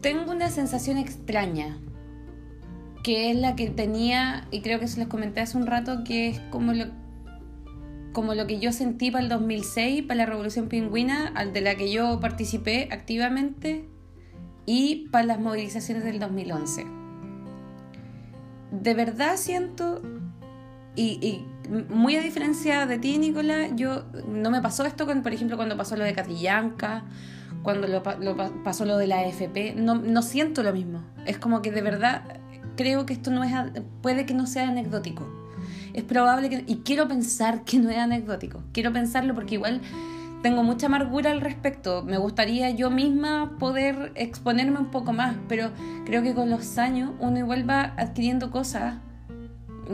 Tengo 0.00 0.32
una 0.32 0.48
sensación 0.48 0.96
extraña, 0.96 1.76
que 3.02 3.30
es 3.30 3.36
la 3.36 3.56
que 3.56 3.70
tenía, 3.70 4.46
y 4.50 4.60
creo 4.60 4.78
que 4.80 4.88
se 4.88 4.98
les 4.98 5.08
comenté 5.08 5.40
hace 5.40 5.56
un 5.56 5.66
rato, 5.66 6.04
que 6.04 6.28
es 6.28 6.40
como 6.50 6.72
lo, 6.72 6.86
como 8.12 8.34
lo 8.34 8.46
que 8.46 8.58
yo 8.58 8.72
sentí 8.72 9.10
para 9.10 9.22
el 9.24 9.30
2006, 9.30 10.02
para 10.02 10.18
la 10.18 10.26
Revolución 10.26 10.68
Pingüina, 10.68 11.32
de 11.52 11.60
la 11.60 11.74
que 11.76 11.90
yo 11.90 12.20
participé 12.20 12.88
activamente, 12.90 13.88
y 14.66 15.08
para 15.10 15.24
las 15.24 15.40
movilizaciones 15.40 16.04
del 16.04 16.18
2011. 16.18 16.86
De 18.72 18.94
verdad 18.94 19.36
siento, 19.36 20.02
y, 20.94 21.42
muy 21.88 22.16
a 22.16 22.20
diferencia 22.20 22.86
de 22.86 22.98
ti, 22.98 23.18
Nicola, 23.18 23.68
yo 23.74 24.04
no 24.28 24.50
me 24.50 24.60
pasó 24.60 24.84
esto, 24.84 25.06
con, 25.06 25.22
por 25.22 25.32
ejemplo, 25.32 25.56
cuando 25.56 25.76
pasó 25.76 25.96
lo 25.96 26.04
de 26.04 26.12
Catrillanca, 26.12 27.04
cuando 27.62 27.86
lo, 27.86 28.02
lo 28.20 28.36
pa- 28.36 28.50
pasó 28.64 28.84
lo 28.84 28.96
de 28.96 29.06
la 29.06 29.20
AFP, 29.20 29.74
no, 29.76 29.94
no 29.96 30.22
siento 30.22 30.62
lo 30.62 30.72
mismo. 30.72 31.02
Es 31.26 31.38
como 31.38 31.62
que 31.62 31.70
de 31.70 31.82
verdad 31.82 32.40
creo 32.80 33.04
que 33.04 33.12
esto 33.12 33.30
no 33.30 33.44
es, 33.44 33.52
puede 34.00 34.24
que 34.24 34.32
no 34.32 34.46
sea 34.46 34.66
anecdótico. 34.66 35.28
Es 35.92 36.02
probable 36.02 36.48
que, 36.48 36.64
y 36.66 36.76
quiero 36.76 37.06
pensar 37.08 37.62
que 37.64 37.78
no 37.78 37.90
es 37.90 37.98
anecdótico. 37.98 38.62
Quiero 38.72 38.90
pensarlo 38.90 39.34
porque 39.34 39.56
igual 39.56 39.82
tengo 40.42 40.62
mucha 40.62 40.86
amargura 40.86 41.30
al 41.30 41.42
respecto. 41.42 42.02
Me 42.02 42.16
gustaría 42.16 42.70
yo 42.70 42.88
misma 42.88 43.58
poder 43.58 44.12
exponerme 44.14 44.78
un 44.78 44.90
poco 44.90 45.12
más, 45.12 45.36
pero 45.46 45.72
creo 46.06 46.22
que 46.22 46.32
con 46.32 46.48
los 46.48 46.78
años 46.78 47.10
uno 47.18 47.36
igual 47.36 47.68
va 47.68 47.92
adquiriendo 47.98 48.50
cosas 48.50 48.94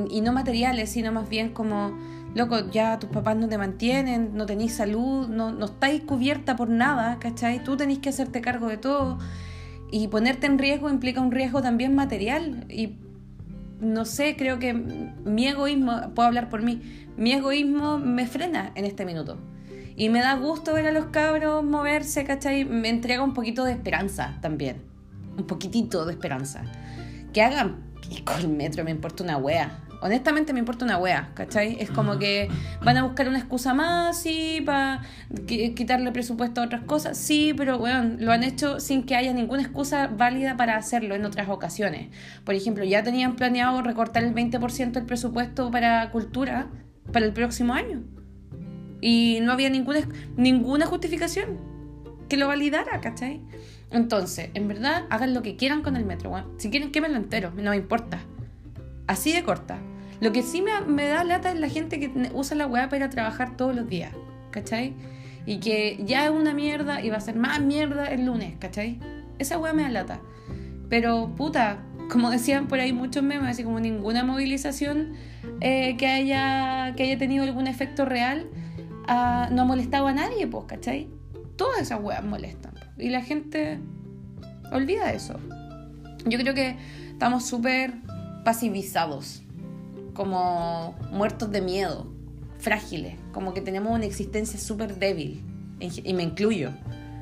y 0.08 0.20
no 0.20 0.32
materiales, 0.32 0.88
sino 0.88 1.10
más 1.10 1.28
bien 1.28 1.48
como, 1.52 1.90
loco, 2.36 2.70
ya 2.70 3.00
tus 3.00 3.10
papás 3.10 3.36
no 3.36 3.48
te 3.48 3.58
mantienen, 3.58 4.30
no 4.34 4.46
tenés 4.46 4.74
salud, 4.74 5.26
no, 5.26 5.50
no 5.50 5.64
estáis 5.64 6.02
cubierta 6.02 6.54
por 6.54 6.68
nada, 6.68 7.18
¿cachai? 7.18 7.64
Tú 7.64 7.76
tenés 7.76 7.98
que 7.98 8.10
hacerte 8.10 8.40
cargo 8.40 8.68
de 8.68 8.76
todo 8.76 9.18
y 9.90 10.08
ponerte 10.08 10.46
en 10.46 10.58
riesgo 10.58 10.90
implica 10.90 11.20
un 11.20 11.30
riesgo 11.30 11.62
también 11.62 11.94
material 11.94 12.66
y 12.68 12.96
no 13.80 14.04
sé, 14.04 14.36
creo 14.36 14.58
que 14.58 14.72
mi 14.72 15.46
egoísmo, 15.46 16.14
puedo 16.14 16.28
hablar 16.28 16.48
por 16.48 16.62
mí, 16.62 16.80
mi 17.16 17.32
egoísmo 17.32 17.98
me 17.98 18.26
frena 18.26 18.72
en 18.74 18.84
este 18.84 19.04
minuto. 19.04 19.38
Y 19.98 20.10
me 20.10 20.20
da 20.20 20.34
gusto 20.34 20.74
ver 20.74 20.86
a 20.86 20.92
los 20.92 21.06
cabros 21.06 21.64
moverse, 21.64 22.24
¿cachai? 22.24 22.66
Me 22.66 22.90
entrega 22.90 23.22
un 23.22 23.32
poquito 23.32 23.64
de 23.64 23.72
esperanza 23.72 24.38
también. 24.42 24.82
Un 25.38 25.46
poquitito 25.46 26.04
de 26.04 26.12
esperanza. 26.12 26.64
Que 27.32 27.42
hagan 27.42 27.94
con 28.24 28.38
el 28.38 28.48
metro, 28.48 28.84
me 28.84 28.90
importa 28.90 29.24
una 29.24 29.38
wea 29.38 29.85
honestamente 30.00 30.52
me 30.52 30.58
importa 30.58 30.84
una 30.84 30.98
wea, 30.98 31.30
¿cachai? 31.34 31.76
Es 31.80 31.90
como 31.90 32.18
que 32.18 32.48
van 32.82 32.96
a 32.96 33.02
buscar 33.02 33.28
una 33.28 33.38
excusa 33.38 33.74
más, 33.74 34.20
sí, 34.20 34.62
para 34.64 35.02
quitarle 35.46 36.12
presupuesto 36.12 36.60
a 36.60 36.64
otras 36.64 36.82
cosas, 36.82 37.16
sí, 37.16 37.54
pero 37.56 37.78
bueno, 37.78 38.16
lo 38.18 38.32
han 38.32 38.42
hecho 38.42 38.80
sin 38.80 39.04
que 39.04 39.16
haya 39.16 39.32
ninguna 39.32 39.62
excusa 39.62 40.06
válida 40.08 40.56
para 40.56 40.76
hacerlo 40.76 41.14
en 41.14 41.24
otras 41.24 41.48
ocasiones. 41.48 42.08
Por 42.44 42.54
ejemplo, 42.54 42.84
ya 42.84 43.02
tenían 43.02 43.36
planeado 43.36 43.82
recortar 43.82 44.24
el 44.24 44.34
20% 44.34 44.92
del 44.92 45.04
presupuesto 45.04 45.70
para 45.70 46.10
cultura 46.10 46.68
para 47.12 47.26
el 47.26 47.32
próximo 47.32 47.74
año. 47.74 48.02
Y 49.00 49.40
no 49.42 49.52
había 49.52 49.70
ninguna, 49.70 50.00
ninguna 50.36 50.86
justificación 50.86 51.58
que 52.28 52.36
lo 52.36 52.48
validara, 52.48 53.00
¿cachai? 53.00 53.40
Entonces, 53.90 54.50
en 54.54 54.68
verdad, 54.68 55.04
hagan 55.10 55.32
lo 55.32 55.42
que 55.42 55.56
quieran 55.56 55.82
con 55.82 55.96
el 55.96 56.04
metro. 56.04 56.32
Si 56.58 56.70
quieren, 56.70 56.90
quémenlo 56.90 57.16
entero, 57.16 57.52
no 57.56 57.70
me 57.70 57.76
importa. 57.76 58.20
Así 59.06 59.32
de 59.32 59.44
corta. 59.44 59.78
Lo 60.20 60.32
que 60.32 60.42
sí 60.42 60.62
me, 60.62 61.04
da 61.04 61.24
lata 61.24 61.50
es 61.50 61.60
la 61.60 61.68
gente 61.68 62.00
que 62.00 62.30
usa 62.32 62.56
la 62.56 62.66
weá 62.66 62.88
para 62.88 63.10
trabajar 63.10 63.56
todos 63.56 63.74
los 63.76 63.88
días, 63.88 64.12
¿cachai? 64.50 64.94
Y 65.44 65.58
que 65.58 66.02
ya 66.04 66.24
es 66.24 66.30
una 66.30 66.54
mierda 66.54 67.02
y 67.02 67.10
va 67.10 67.18
a 67.18 67.20
ser 67.20 67.36
más 67.36 67.60
mierda 67.60 68.06
el 68.06 68.24
lunes, 68.24 68.54
¿cachai? 68.58 68.98
Esa 69.38 69.58
weá 69.58 69.72
me 69.74 69.82
da 69.82 69.90
lata. 69.90 70.20
Pero, 70.88 71.34
puta, 71.36 71.78
como 72.10 72.30
decían 72.30 72.66
por 72.66 72.80
ahí 72.80 72.92
muchos 72.92 73.22
memes, 73.22 73.50
así 73.50 73.62
como 73.62 73.78
ninguna 73.78 74.24
movilización 74.24 75.12
eh, 75.60 75.96
que, 75.98 76.06
haya, 76.06 76.94
que 76.96 77.04
haya 77.04 77.18
tenido 77.18 77.44
algún 77.44 77.66
efecto 77.66 78.04
real 78.04 78.48
ah, 79.06 79.48
no 79.52 79.62
ha 79.62 79.64
molestado 79.64 80.06
a 80.06 80.12
nadie, 80.12 80.46
pues, 80.46 80.64
¿cachai? 80.66 81.08
Todas 81.56 81.82
esas 81.82 82.00
weas 82.00 82.24
molestan. 82.24 82.72
Y 82.96 83.10
la 83.10 83.22
gente 83.22 83.78
olvida 84.72 85.12
eso. 85.12 85.38
Yo 86.24 86.38
creo 86.38 86.54
que 86.54 86.76
estamos 87.10 87.44
súper 87.46 87.94
pasivizados, 88.46 89.42
como 90.14 90.94
muertos 91.10 91.50
de 91.50 91.60
miedo, 91.60 92.06
frágiles, 92.60 93.16
como 93.32 93.52
que 93.52 93.60
tenemos 93.60 93.92
una 93.92 94.04
existencia 94.04 94.56
súper 94.60 95.00
débil, 95.00 95.42
y 95.80 96.14
me 96.14 96.22
incluyo, 96.22 96.70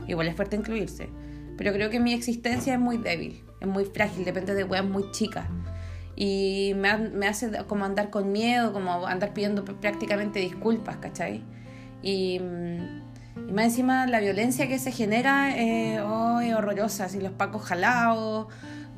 igual 0.06 0.28
es 0.28 0.36
fuerte 0.36 0.56
incluirse, 0.56 1.09
pero 1.56 1.72
creo 1.72 1.88
que 1.88 1.98
mi 1.98 2.12
existencia 2.12 2.74
es 2.74 2.78
muy 2.78 2.98
débil, 2.98 3.40
es 3.62 3.66
muy 3.66 3.86
frágil, 3.86 4.26
depende 4.26 4.52
de 4.52 4.64
weas 4.64 4.84
muy 4.84 5.10
chicas. 5.12 5.46
Y 6.14 6.74
me, 6.76 6.94
me 6.98 7.26
hace 7.26 7.51
como 7.66 7.86
andar 7.86 8.10
con 8.10 8.30
miedo, 8.30 8.74
como 8.74 9.06
andar 9.06 9.32
pidiendo 9.32 9.64
prácticamente 9.64 10.40
disculpas, 10.40 10.98
¿cachai? 10.98 11.42
Y, 12.02 12.38
y 13.48 13.52
más 13.52 13.64
encima 13.64 14.06
la 14.06 14.20
violencia 14.20 14.68
que 14.68 14.78
se 14.78 14.92
genera 14.92 15.56
eh, 15.56 16.02
oh, 16.02 16.40
es 16.40 16.55
horrorosa, 16.55 17.06
así 17.06 17.18
los 17.18 17.32
pacos 17.32 17.62
jalados, 17.62 18.48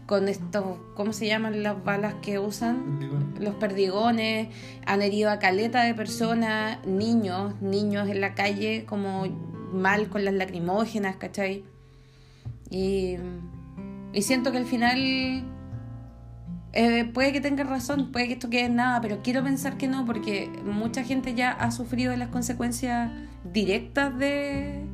con 0.07 0.28
estos, 0.28 0.78
¿cómo 0.95 1.12
se 1.12 1.27
llaman 1.27 1.62
las 1.62 1.83
balas 1.83 2.15
que 2.23 2.39
usan? 2.39 3.35
Los 3.41 3.55
perdigones, 3.57 4.49
han 4.87 5.03
herido 5.03 5.31
a 5.31 5.39
caleta 5.39 5.83
de 5.83 5.95
personas, 5.95 6.85
niños, 6.87 7.61
niños 7.61 8.09
en 8.09 8.20
la 8.20 8.35
calle 8.35 8.85
como 8.87 9.27
mal 9.73 10.09
con 10.09 10.24
las 10.24 10.35
lacrimógenas, 10.35 11.16
¿cachai? 11.16 11.65
Y, 12.70 13.16
y 14.12 14.23
siento 14.23 14.53
que 14.53 14.59
al 14.59 14.66
final 14.66 15.45
eh, 16.73 17.05
puede 17.07 17.33
que 17.33 17.41
tenga 17.41 17.65
razón, 17.65 18.12
puede 18.12 18.27
que 18.28 18.35
esto 18.35 18.51
quede 18.51 18.66
en 18.66 18.77
nada, 18.77 19.01
pero 19.01 19.23
quiero 19.23 19.43
pensar 19.43 19.78
que 19.78 19.89
no, 19.89 20.05
porque 20.05 20.51
mucha 20.65 21.05
gente 21.05 21.35
ya 21.35 21.51
ha 21.51 21.70
sufrido 21.70 22.15
las 22.16 22.28
consecuencias 22.28 23.11
directas 23.45 24.16
de 24.19 24.85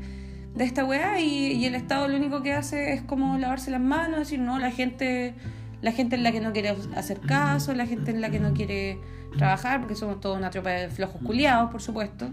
de 0.54 0.64
esta 0.64 0.84
weá 0.84 1.20
y, 1.20 1.64
el 1.64 1.74
Estado 1.74 2.08
lo 2.08 2.16
único 2.16 2.42
que 2.42 2.52
hace 2.52 2.92
es 2.92 3.02
como 3.02 3.38
lavarse 3.38 3.70
las 3.70 3.80
manos, 3.80 4.18
decir, 4.20 4.38
no, 4.38 4.58
la 4.58 4.70
gente, 4.70 5.34
la 5.80 5.92
gente 5.92 6.16
es 6.16 6.22
la 6.22 6.32
que 6.32 6.40
no 6.40 6.52
quiere 6.52 6.76
hacer 6.94 7.20
caso, 7.20 7.74
la 7.74 7.86
gente 7.86 8.10
es 8.10 8.18
la 8.18 8.30
que 8.30 8.40
no 8.40 8.52
quiere 8.52 8.98
trabajar, 9.38 9.80
porque 9.80 9.94
somos 9.94 10.20
toda 10.20 10.36
una 10.36 10.50
tropa 10.50 10.70
de 10.70 10.88
flojos 10.88 11.22
culiados, 11.22 11.70
por 11.70 11.80
supuesto. 11.80 12.30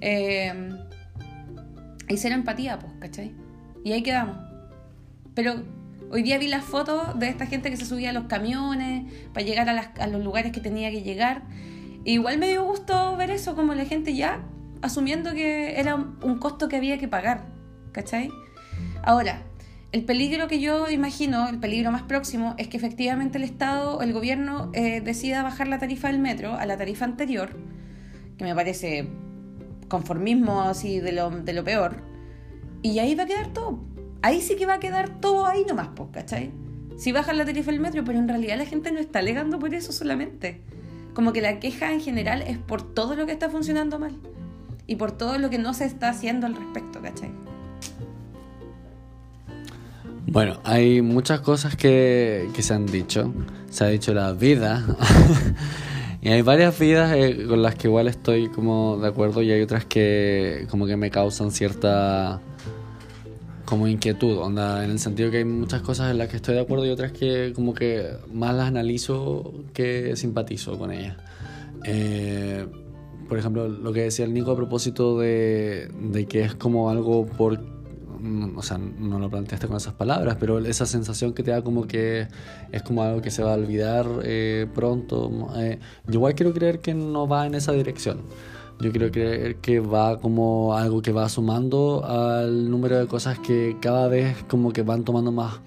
Eh, 0.00 0.70
y 2.08 2.16
ser 2.16 2.32
empatía, 2.32 2.78
pues, 2.78 2.92
¿cachai? 3.00 3.34
Y 3.84 3.92
ahí 3.92 4.02
quedamos. 4.02 4.36
Pero 5.34 5.62
hoy 6.10 6.22
día 6.22 6.38
vi 6.38 6.48
las 6.48 6.64
fotos 6.64 7.18
de 7.18 7.28
esta 7.28 7.46
gente 7.46 7.70
que 7.70 7.76
se 7.76 7.86
subía 7.86 8.10
a 8.10 8.12
los 8.12 8.24
camiones 8.24 9.10
para 9.32 9.44
llegar 9.44 9.68
a, 9.68 9.92
a 10.02 10.06
los 10.06 10.22
lugares 10.22 10.52
que 10.52 10.60
tenía 10.60 10.90
que 10.90 11.02
llegar. 11.02 11.42
igual 12.04 12.38
me 12.38 12.48
dio 12.48 12.64
gusto 12.64 13.16
ver 13.16 13.30
eso, 13.30 13.54
como 13.54 13.74
la 13.74 13.84
gente 13.84 14.14
ya 14.14 14.42
asumiendo 14.82 15.32
que 15.32 15.78
era 15.78 15.94
un 15.94 16.38
costo 16.38 16.68
que 16.68 16.76
había 16.76 16.98
que 16.98 17.08
pagar, 17.08 17.46
¿cachai? 17.92 18.30
Ahora, 19.02 19.42
el 19.90 20.04
peligro 20.04 20.48
que 20.48 20.60
yo 20.60 20.90
imagino, 20.90 21.48
el 21.48 21.58
peligro 21.58 21.90
más 21.90 22.02
próximo, 22.02 22.54
es 22.58 22.68
que 22.68 22.76
efectivamente 22.76 23.38
el 23.38 23.44
Estado, 23.44 24.02
el 24.02 24.12
gobierno, 24.12 24.70
eh, 24.74 25.00
decida 25.00 25.42
bajar 25.42 25.66
la 25.68 25.78
tarifa 25.78 26.08
del 26.08 26.18
metro 26.18 26.54
a 26.54 26.66
la 26.66 26.76
tarifa 26.76 27.06
anterior, 27.06 27.56
que 28.36 28.44
me 28.44 28.54
parece 28.54 29.08
conformismo 29.88 30.62
así 30.62 31.00
de 31.00 31.12
lo, 31.12 31.30
de 31.30 31.52
lo 31.54 31.64
peor, 31.64 32.02
y 32.82 32.98
ahí 32.98 33.14
va 33.14 33.22
a 33.22 33.26
quedar 33.26 33.52
todo. 33.52 33.80
Ahí 34.20 34.40
sí 34.40 34.56
que 34.56 34.66
va 34.66 34.74
a 34.74 34.80
quedar 34.80 35.20
todo 35.20 35.46
ahí 35.46 35.64
nomás, 35.64 35.88
pues, 35.94 36.10
¿cachai? 36.12 36.50
Si 36.98 37.12
bajan 37.12 37.38
la 37.38 37.44
tarifa 37.44 37.70
del 37.70 37.80
metro, 37.80 38.04
pero 38.04 38.18
en 38.18 38.28
realidad 38.28 38.58
la 38.58 38.66
gente 38.66 38.92
no 38.92 38.98
está 38.98 39.20
alegando 39.20 39.58
por 39.58 39.72
eso 39.72 39.92
solamente. 39.92 40.60
Como 41.14 41.32
que 41.32 41.40
la 41.40 41.60
queja 41.60 41.92
en 41.92 42.00
general 42.00 42.42
es 42.42 42.58
por 42.58 42.82
todo 42.94 43.14
lo 43.16 43.24
que 43.24 43.32
está 43.32 43.48
funcionando 43.48 43.98
mal 43.98 44.16
y 44.88 44.96
por 44.96 45.12
todo 45.12 45.38
lo 45.38 45.50
que 45.50 45.58
no 45.58 45.74
se 45.74 45.84
está 45.84 46.08
haciendo 46.08 46.46
al 46.46 46.56
respecto, 46.56 47.00
¿cachai? 47.00 47.30
Bueno, 50.26 50.60
hay 50.64 51.02
muchas 51.02 51.40
cosas 51.40 51.76
que, 51.76 52.50
se 52.58 52.74
han 52.74 52.86
dicho. 52.86 53.32
Se 53.70 53.84
ha 53.84 53.88
dicho 53.88 54.12
la 54.14 54.32
vida. 54.32 54.84
y 56.22 56.30
hay 56.30 56.40
varias 56.42 56.78
vidas 56.78 57.14
eh, 57.14 57.44
con 57.46 57.62
las 57.62 57.74
que 57.74 57.88
igual 57.88 58.08
estoy 58.08 58.48
como 58.48 58.96
de 58.96 59.08
acuerdo 59.08 59.42
y 59.42 59.52
hay 59.52 59.60
otras 59.60 59.84
que 59.84 60.66
como 60.70 60.86
que 60.86 60.96
me 60.96 61.10
causan 61.10 61.52
cierta 61.52 62.40
como 63.66 63.86
inquietud, 63.86 64.38
onda, 64.38 64.82
en 64.82 64.92
el 64.92 64.98
sentido 64.98 65.30
que 65.30 65.38
hay 65.38 65.44
muchas 65.44 65.82
cosas 65.82 66.10
en 66.10 66.16
las 66.16 66.28
que 66.28 66.36
estoy 66.36 66.54
de 66.54 66.62
acuerdo 66.62 66.86
y 66.86 66.90
otras 66.90 67.12
que 67.12 67.52
como 67.54 67.74
que 67.74 68.08
más 68.32 68.54
las 68.54 68.68
analizo 68.68 69.52
que 69.74 70.16
simpatizo 70.16 70.78
con 70.78 70.90
ellas. 70.90 71.18
Eh, 71.84 72.66
por 73.28 73.38
ejemplo, 73.38 73.68
lo 73.68 73.92
que 73.92 74.02
decía 74.02 74.24
el 74.24 74.32
Nico 74.32 74.52
a 74.52 74.56
propósito 74.56 75.18
de, 75.18 76.26
que 76.28 76.42
es 76.42 76.54
como 76.54 76.90
algo 76.90 77.26
por 77.26 77.60
o 78.56 78.62
sea, 78.62 78.78
no 78.78 79.20
lo 79.20 79.30
planteaste 79.30 79.68
con 79.68 79.76
esas 79.76 79.94
palabras, 79.94 80.38
pero 80.40 80.58
esa 80.58 80.86
sensación 80.86 81.34
que 81.34 81.44
te 81.44 81.52
da 81.52 81.62
como 81.62 81.86
que 81.86 82.26
es 82.72 82.82
como 82.82 83.04
algo 83.04 83.22
que 83.22 83.30
se 83.30 83.44
va 83.44 83.52
a 83.52 83.56
olvidar 83.56 84.06
eh, 84.24 84.66
pronto. 84.74 85.30
Eh, 85.56 85.78
yo 86.08 86.14
igual 86.14 86.34
quiero 86.34 86.52
creer 86.52 86.80
que 86.80 86.94
no 86.94 87.28
va 87.28 87.46
en 87.46 87.54
esa 87.54 87.70
dirección. 87.70 88.22
Yo 88.80 88.90
quiero 88.90 89.12
creer 89.12 89.56
que 89.56 89.78
va 89.78 90.18
como 90.18 90.74
algo 90.74 91.00
que 91.00 91.12
va 91.12 91.28
sumando 91.28 92.04
al 92.04 92.68
número 92.68 92.98
de 92.98 93.06
cosas 93.06 93.38
que 93.38 93.76
cada 93.80 94.08
vez 94.08 94.36
como 94.48 94.72
que 94.72 94.82
van 94.82 95.04
tomando 95.04 95.30
más 95.30 95.60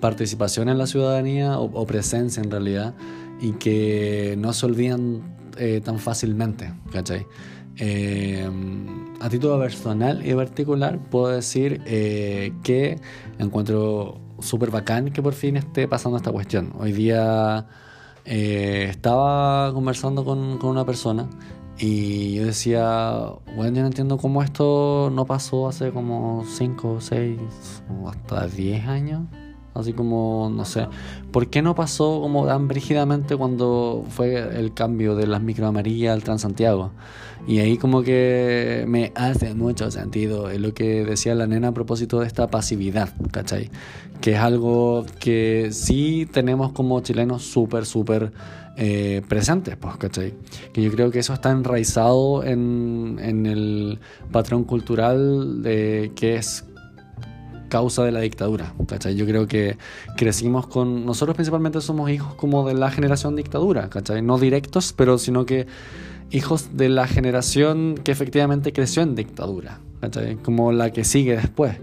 participación 0.00 0.68
en 0.68 0.78
la 0.78 0.88
ciudadanía 0.88 1.60
o, 1.60 1.66
o 1.66 1.86
presencia 1.86 2.42
en 2.42 2.50
realidad 2.50 2.94
y 3.40 3.52
que 3.52 4.34
no 4.36 4.52
se 4.52 4.66
olvidan 4.66 5.22
eh, 5.58 5.80
tan 5.84 5.98
fácilmente, 5.98 6.72
¿cachai? 6.92 7.26
Eh, 7.76 8.48
a 9.20 9.28
título 9.28 9.58
personal 9.58 10.24
y 10.24 10.32
particular 10.34 10.98
puedo 11.10 11.28
decir 11.28 11.82
eh, 11.86 12.52
que 12.62 13.00
encuentro 13.38 14.20
súper 14.38 14.70
bacán 14.70 15.10
que 15.10 15.22
por 15.22 15.32
fin 15.34 15.56
esté 15.56 15.88
pasando 15.88 16.16
esta 16.16 16.30
cuestión. 16.30 16.72
Hoy 16.78 16.92
día 16.92 17.66
estaba 18.24 19.72
conversando 19.74 20.24
con, 20.24 20.58
con, 20.58 20.70
una 20.70 20.86
persona 20.86 21.28
y 21.78 22.34
yo 22.36 22.46
decía, 22.46 23.32
bueno, 23.56 23.76
yo 23.76 23.82
no 23.82 23.88
entiendo 23.88 24.16
cómo 24.16 24.42
esto 24.42 25.10
no 25.12 25.26
pasó 25.26 25.68
hace 25.68 25.90
como 25.90 26.44
5, 26.46 27.00
6 27.00 27.38
o 28.00 28.08
hasta 28.08 28.46
10 28.46 28.86
años. 28.86 29.22
Así 29.74 29.92
como, 29.92 30.50
no 30.54 30.64
sé, 30.64 30.86
¿por 31.32 31.48
qué 31.48 31.60
no 31.60 31.74
pasó 31.74 32.20
como 32.20 32.46
tan 32.46 32.68
brígidamente 32.68 33.36
cuando 33.36 34.04
fue 34.08 34.36
el 34.58 34.72
cambio 34.72 35.16
de 35.16 35.26
las 35.26 35.42
micro 35.42 35.66
amarillas 35.66 36.14
al 36.14 36.22
Transantiago? 36.22 36.92
Y 37.46 37.58
ahí 37.58 37.76
como 37.76 38.02
que 38.02 38.84
me 38.88 39.12
hace 39.14 39.54
mucho 39.54 39.90
sentido 39.90 40.48
lo 40.56 40.72
que 40.72 41.04
decía 41.04 41.34
la 41.34 41.46
nena 41.46 41.68
a 41.68 41.72
propósito 41.72 42.20
de 42.20 42.26
esta 42.26 42.46
pasividad, 42.46 43.10
¿cachai? 43.32 43.70
Que 44.20 44.32
es 44.32 44.38
algo 44.38 45.04
que 45.18 45.68
sí 45.72 46.26
tenemos 46.32 46.72
como 46.72 47.00
chilenos 47.00 47.42
súper, 47.42 47.84
súper 47.84 48.32
eh, 48.76 49.22
presentes, 49.28 49.76
pues, 49.76 49.96
¿cachai? 49.96 50.34
Que 50.72 50.82
yo 50.82 50.90
creo 50.90 51.10
que 51.10 51.18
eso 51.18 51.34
está 51.34 51.50
enraizado 51.50 52.44
en, 52.44 53.18
en 53.20 53.44
el 53.44 53.98
patrón 54.32 54.64
cultural 54.64 55.62
de 55.62 56.12
que 56.16 56.36
es 56.36 56.64
causa 57.74 58.04
de 58.04 58.12
la 58.12 58.20
dictadura. 58.20 58.72
¿cachai? 58.86 59.16
Yo 59.16 59.26
creo 59.26 59.48
que 59.48 59.76
crecimos 60.16 60.68
con. 60.68 61.04
Nosotros 61.04 61.34
principalmente 61.34 61.80
somos 61.80 62.08
hijos 62.08 62.36
como 62.36 62.64
de 62.68 62.74
la 62.74 62.88
generación 62.92 63.34
dictadura, 63.34 63.90
¿cachai? 63.90 64.22
No 64.22 64.38
directos, 64.38 64.92
pero 64.92 65.18
sino 65.18 65.44
que 65.44 65.66
hijos 66.30 66.76
de 66.76 66.88
la 66.88 67.06
generación 67.06 67.96
que 68.02 68.12
efectivamente 68.12 68.72
creció 68.72 69.02
en 69.02 69.14
dictadura, 69.14 69.80
¿cachai? 70.00 70.36
como 70.36 70.72
la 70.72 70.90
que 70.90 71.04
sigue 71.04 71.36
después. 71.36 71.76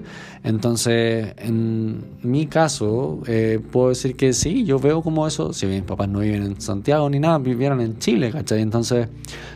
Entonces, 0.44 1.34
en 1.38 2.04
mi 2.24 2.48
caso, 2.48 3.22
eh, 3.28 3.60
puedo 3.72 3.90
decir 3.90 4.16
que 4.16 4.34
sí, 4.34 4.66
yo 4.66 4.80
veo 4.80 5.04
como 5.04 5.28
eso, 5.28 5.54
si 5.54 5.68
mis 5.68 5.84
papás 5.84 6.10
no 6.10 6.20
viven 6.20 6.44
en 6.44 6.62
Santiago 6.62 7.10
ni 7.10 7.20
nada, 7.20 7.38
vivieron 7.38 7.80
en 7.80 8.00
Chile, 8.00 8.32
¿cachai? 8.32 8.62
Entonces, 8.62 9.08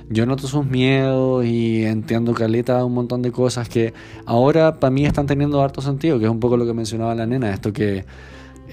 yo 0.09 0.27
noto 0.27 0.47
sus 0.47 0.65
miedos 0.65 1.43
y 1.43 1.83
entiendo 1.85 2.33
caleta 2.33 2.85
un 2.85 2.93
montón 2.93 3.23
de 3.23 3.31
cosas 3.31 3.67
que 3.67 3.93
ahora 4.25 4.79
para 4.79 4.91
mí 4.91 5.05
están 5.05 5.25
teniendo 5.25 5.61
harto 5.61 5.81
sentido, 5.81 6.19
que 6.19 6.25
es 6.25 6.31
un 6.31 6.39
poco 6.39 6.55
lo 6.55 6.67
que 6.67 6.73
mencionaba 6.73 7.15
la 7.15 7.25
nena, 7.25 7.51
esto 7.51 7.73
que 7.73 8.05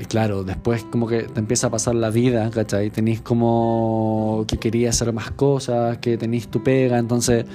claro, 0.09 0.44
después 0.44 0.85
como 0.85 1.06
que 1.06 1.23
te 1.24 1.40
empieza 1.40 1.69
a 1.69 1.70
pasar 1.70 1.94
la 1.94 2.10
vida, 2.10 2.51
¿cachai? 2.51 2.90
Tenís 2.90 3.20
como 3.20 4.44
que 4.48 4.59
querías 4.59 4.97
hacer 4.97 5.12
más 5.12 5.31
cosas, 5.31 5.98
que 5.98 6.16
tenés 6.16 6.48
tu 6.48 6.62
pega, 6.62 6.98
entonces 6.98 7.47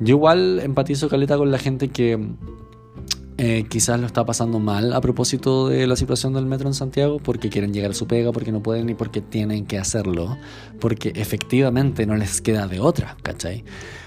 yo 0.00 0.16
igual 0.16 0.60
empatizo 0.60 1.08
caleta 1.08 1.36
con 1.36 1.50
la 1.50 1.58
gente 1.58 1.88
que 1.88 2.18
eh, 3.38 3.66
quizás 3.68 4.00
lo 4.00 4.06
está 4.06 4.24
pasando 4.24 4.58
mal 4.58 4.94
a 4.94 5.00
propósito 5.02 5.68
de 5.68 5.86
la 5.86 5.96
situación 5.96 6.32
del 6.32 6.46
metro 6.46 6.68
en 6.68 6.74
Santiago 6.74 7.18
porque 7.18 7.50
quieren 7.50 7.74
llegar 7.74 7.90
a 7.90 7.94
su 7.94 8.06
pega, 8.06 8.32
porque 8.32 8.50
no 8.50 8.62
pueden 8.62 8.88
y 8.88 8.94
porque 8.94 9.20
tienen 9.20 9.66
que 9.66 9.78
hacerlo, 9.78 10.38
porque 10.80 11.12
efectivamente 11.14 12.06
no 12.06 12.16
les 12.16 12.40
queda 12.40 12.66
de 12.66 12.80
otra, 12.80 13.16
¿cachai? 13.22 13.64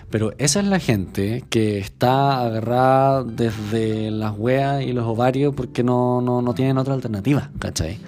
Pero 0.10 0.34
esa 0.38 0.60
es 0.60 0.66
la 0.66 0.80
gente 0.80 1.44
que 1.50 1.78
está 1.78 2.42
agarrada 2.42 3.24
desde 3.24 4.10
las 4.12 4.38
weas 4.38 4.84
y 4.84 4.94
los 4.94 5.06
ovarios 5.06 5.54
porque 5.56 5.84
no, 5.84 6.22
no, 6.22 6.42
no 6.42 6.54
tienen 6.54 6.78
otra 6.78 6.96
alternativa, 6.96 7.52
¿cachai? 7.60 8.00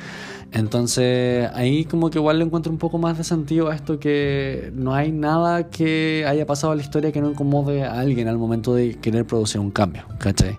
Entonces 0.52 1.50
ahí 1.54 1.86
como 1.86 2.10
que 2.10 2.20
igual 2.20 2.40
le 2.40 2.46
encuentro 2.46 2.72
un 2.72 2.78
poco 2.78 2.98
más 2.98 3.18
de 3.18 3.24
sentido 3.24 3.70
a 3.70 3.76
esto 3.76 4.00
que 4.00 4.72
no 4.76 4.94
hay 4.94 5.12
nada 5.12 5.70
que 5.70 6.26
haya 6.28 6.46
pasado 6.46 6.74
en 6.74 6.80
la 6.80 6.84
historia 6.84 7.12
que 7.12 7.22
no 7.22 7.32
incomode 7.32 7.84
a 7.84 8.00
alguien 8.00 8.28
al 8.28 8.38
momento 8.38 8.76
de 8.76 8.96
querer 8.96 9.26
producir 9.26 9.62
un 9.62 9.72
cambio, 9.72 10.04
¿cachai? 10.18 10.58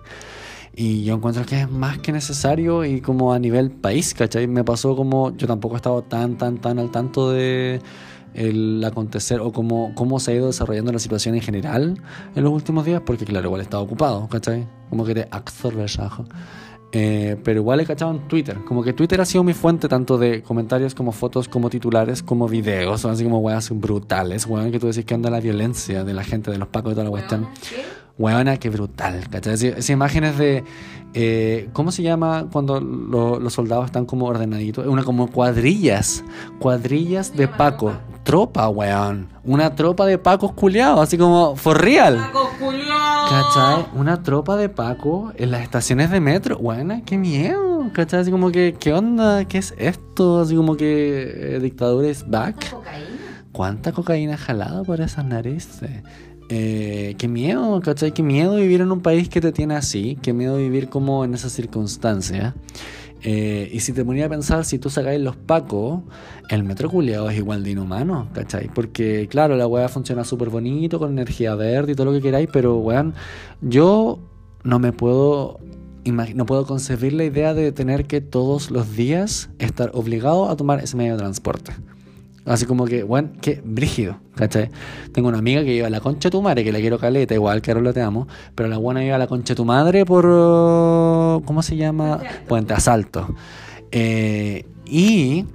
Y 0.75 1.03
yo 1.03 1.13
encuentro 1.15 1.45
que 1.45 1.61
es 1.61 1.69
más 1.69 1.99
que 1.99 2.11
necesario 2.11 2.83
y 2.83 3.01
como 3.01 3.33
a 3.33 3.37
nivel 3.37 3.69
país, 3.69 4.15
¿cachai? 4.15 4.47
Me 4.47 4.63
pasó 4.63 4.95
como 4.95 5.35
yo 5.37 5.45
tampoco 5.45 5.75
he 5.75 5.77
estado 5.77 6.01
tan, 6.01 6.37
tan, 6.39 6.57
tan 6.57 6.79
al 6.79 6.89
tanto 6.89 7.31
de 7.31 7.79
el 8.33 8.83
acontecer 8.83 9.39
o 9.39 9.51
cómo, 9.51 9.93
cómo 9.95 10.19
se 10.19 10.31
ha 10.31 10.35
ido 10.35 10.47
desarrollando 10.47 10.91
la 10.91 10.99
situación 10.99 11.35
en 11.35 11.41
general 11.41 12.01
en 12.35 12.43
los 12.43 12.53
últimos 12.53 12.85
días, 12.85 13.01
porque 13.05 13.25
claro, 13.25 13.47
igual 13.47 13.61
he 13.61 13.63
estado 13.63 13.83
ocupado, 13.83 14.27
¿cachai? 14.27 14.67
Como 14.89 15.05
que 15.05 15.13
te 15.15 15.27
absorbe 15.31 15.85
eh, 16.95 17.37
pero 17.43 17.59
igual 17.59 17.79
he 17.79 17.85
cachado 17.87 18.11
en 18.11 18.27
Twitter, 18.27 18.59
como 18.65 18.83
que 18.83 18.93
Twitter 18.93 19.19
ha 19.19 19.25
sido 19.25 19.43
mi 19.43 19.53
fuente 19.53 19.87
tanto 19.87 20.19
de 20.19 20.43
comentarios 20.43 20.93
como 20.93 21.11
fotos, 21.11 21.47
como 21.47 21.71
titulares, 21.71 22.21
como 22.21 22.47
videos, 22.47 23.01
son 23.01 23.11
así 23.11 23.23
como 23.23 23.39
weas 23.39 23.71
brutales, 23.71 24.45
weón, 24.45 24.71
que 24.71 24.79
tú 24.79 24.85
decís 24.85 25.03
que 25.03 25.15
anda 25.15 25.31
la 25.31 25.39
violencia 25.39 26.03
de 26.03 26.13
la 26.13 26.23
gente, 26.23 26.51
de 26.51 26.59
los 26.59 26.67
pacos 26.67 26.91
y 26.91 26.93
toda 26.93 27.05
la 27.05 27.09
cuestión. 27.09 27.47
Weona, 28.19 28.57
qué 28.57 28.69
brutal, 28.69 29.27
¿cachai? 29.27 29.53
Esas 29.55 29.89
imágenes 29.89 30.37
de. 30.37 30.63
Eh, 31.15 31.69
¿Cómo 31.73 31.91
se 31.91 32.03
llama 32.03 32.47
cuando 32.51 32.79
los 32.79 33.51
soldados 33.51 33.85
están 33.85 34.05
como 34.05 34.27
ordenaditos? 34.27 34.85
Una 34.85 35.03
como 35.03 35.31
cuadrillas. 35.31 36.23
Cuadrillas 36.59 37.35
de 37.35 37.47
Paco. 37.47 37.93
Tropa, 38.23 38.69
weón. 38.69 39.29
Una 39.43 39.75
tropa 39.75 40.05
de 40.05 40.17
Pacos 40.17 40.53
culiados, 40.53 41.01
así 41.01 41.17
como 41.17 41.55
for 41.55 41.81
real. 41.81 42.17
¿Cachai? 43.29 43.85
Una 43.95 44.23
tropa 44.23 44.55
de 44.55 44.69
Paco 44.69 45.31
en 45.35 45.51
las 45.51 45.61
estaciones 45.61 46.09
de 46.11 46.19
metro. 46.19 46.57
Weona, 46.57 47.01
qué 47.03 47.17
miedo. 47.17 47.89
¿Cachai? 47.93 48.21
Así 48.21 48.31
como 48.31 48.51
que, 48.51 48.75
¿qué 48.79 48.93
onda? 48.93 49.45
¿Qué 49.45 49.57
es 49.57 49.73
esto? 49.77 50.39
Así 50.39 50.55
como 50.55 50.75
que 50.77 51.55
eh, 51.55 51.59
dictadura 51.59 52.07
es 52.07 52.29
back. 52.29 52.75
¿Cuánta 53.51 53.91
cocaína 53.91 54.37
jalada 54.37 54.83
por 54.83 55.01
esas 55.01 55.25
narices? 55.25 55.91
Eh, 56.49 57.15
qué 57.17 57.27
miedo, 57.27 57.79
¿cachai? 57.81 58.11
Qué 58.11 58.23
miedo 58.23 58.55
vivir 58.55 58.81
en 58.81 58.91
un 58.91 59.01
país 59.01 59.29
que 59.29 59.41
te 59.41 59.51
tiene 59.51 59.75
así, 59.75 60.17
qué 60.21 60.33
miedo 60.33 60.57
vivir 60.57 60.89
como 60.89 61.25
en 61.25 61.33
esas 61.33 61.51
circunstancias. 61.51 62.53
Eh, 63.23 63.69
y 63.71 63.79
si 63.79 63.93
te 63.93 64.03
ponía 64.03 64.25
a 64.25 64.29
pensar, 64.29 64.65
si 64.65 64.79
tú 64.79 64.89
sacáis 64.89 65.21
los 65.21 65.35
pacos, 65.35 66.01
el 66.49 66.63
metro 66.63 66.89
culiado 66.89 67.29
es 67.29 67.37
igual 67.37 67.63
de 67.63 67.71
inhumano, 67.71 68.27
¿cachai? 68.33 68.69
Porque, 68.73 69.27
claro, 69.29 69.55
la 69.55 69.65
weá 69.65 69.87
funciona 69.87 70.25
súper 70.25 70.49
bonito, 70.49 70.99
con 70.99 71.11
energía 71.11 71.55
verde 71.55 71.93
y 71.93 71.95
todo 71.95 72.07
lo 72.07 72.11
que 72.11 72.21
queráis, 72.21 72.49
pero, 72.51 72.77
weón, 72.77 73.13
yo 73.61 74.19
no 74.63 74.79
me 74.79 74.91
puedo 74.91 75.59
no 76.05 76.45
puedo 76.45 76.65
concebir 76.65 77.13
la 77.13 77.23
idea 77.23 77.53
de 77.53 77.71
tener 77.71 78.07
que 78.07 78.19
todos 78.19 78.71
los 78.71 78.93
días 78.95 79.49
estar 79.59 79.91
obligado 79.93 80.49
a 80.49 80.57
tomar 80.57 80.83
ese 80.83 80.97
medio 80.97 81.13
de 81.13 81.19
transporte. 81.19 81.71
Así 82.45 82.65
como 82.65 82.85
que, 82.85 83.03
bueno, 83.03 83.29
qué 83.41 83.61
brígido, 83.63 84.17
¿cachai? 84.35 84.69
Tengo 85.13 85.29
una 85.29 85.37
amiga 85.37 85.63
que 85.63 85.73
iba 85.73 85.87
a 85.87 85.89
la 85.89 86.01
concha 86.01 86.27
de 86.27 86.31
tu 86.31 86.41
madre, 86.41 86.63
que 86.63 86.73
la 86.73 86.79
quiero 86.79 86.99
caleta, 86.99 87.33
igual 87.33 87.61
que 87.61 87.71
ahora 87.71 87.93
te 87.93 88.01
amo, 88.01 88.27
pero 88.53 88.67
la 88.67 88.77
buena 88.77 89.03
iba 89.03 89.15
a 89.15 89.19
la 89.19 89.27
concha 89.27 89.53
de 89.53 89.55
tu 89.55 89.65
madre 89.65 90.05
por, 90.05 90.23
¿cómo 91.43 91.63
se 91.63 91.77
llama? 91.77 92.19
Puente 92.47 92.73
Asalto. 92.73 93.33
Eh, 93.91 94.65
y 94.85 95.45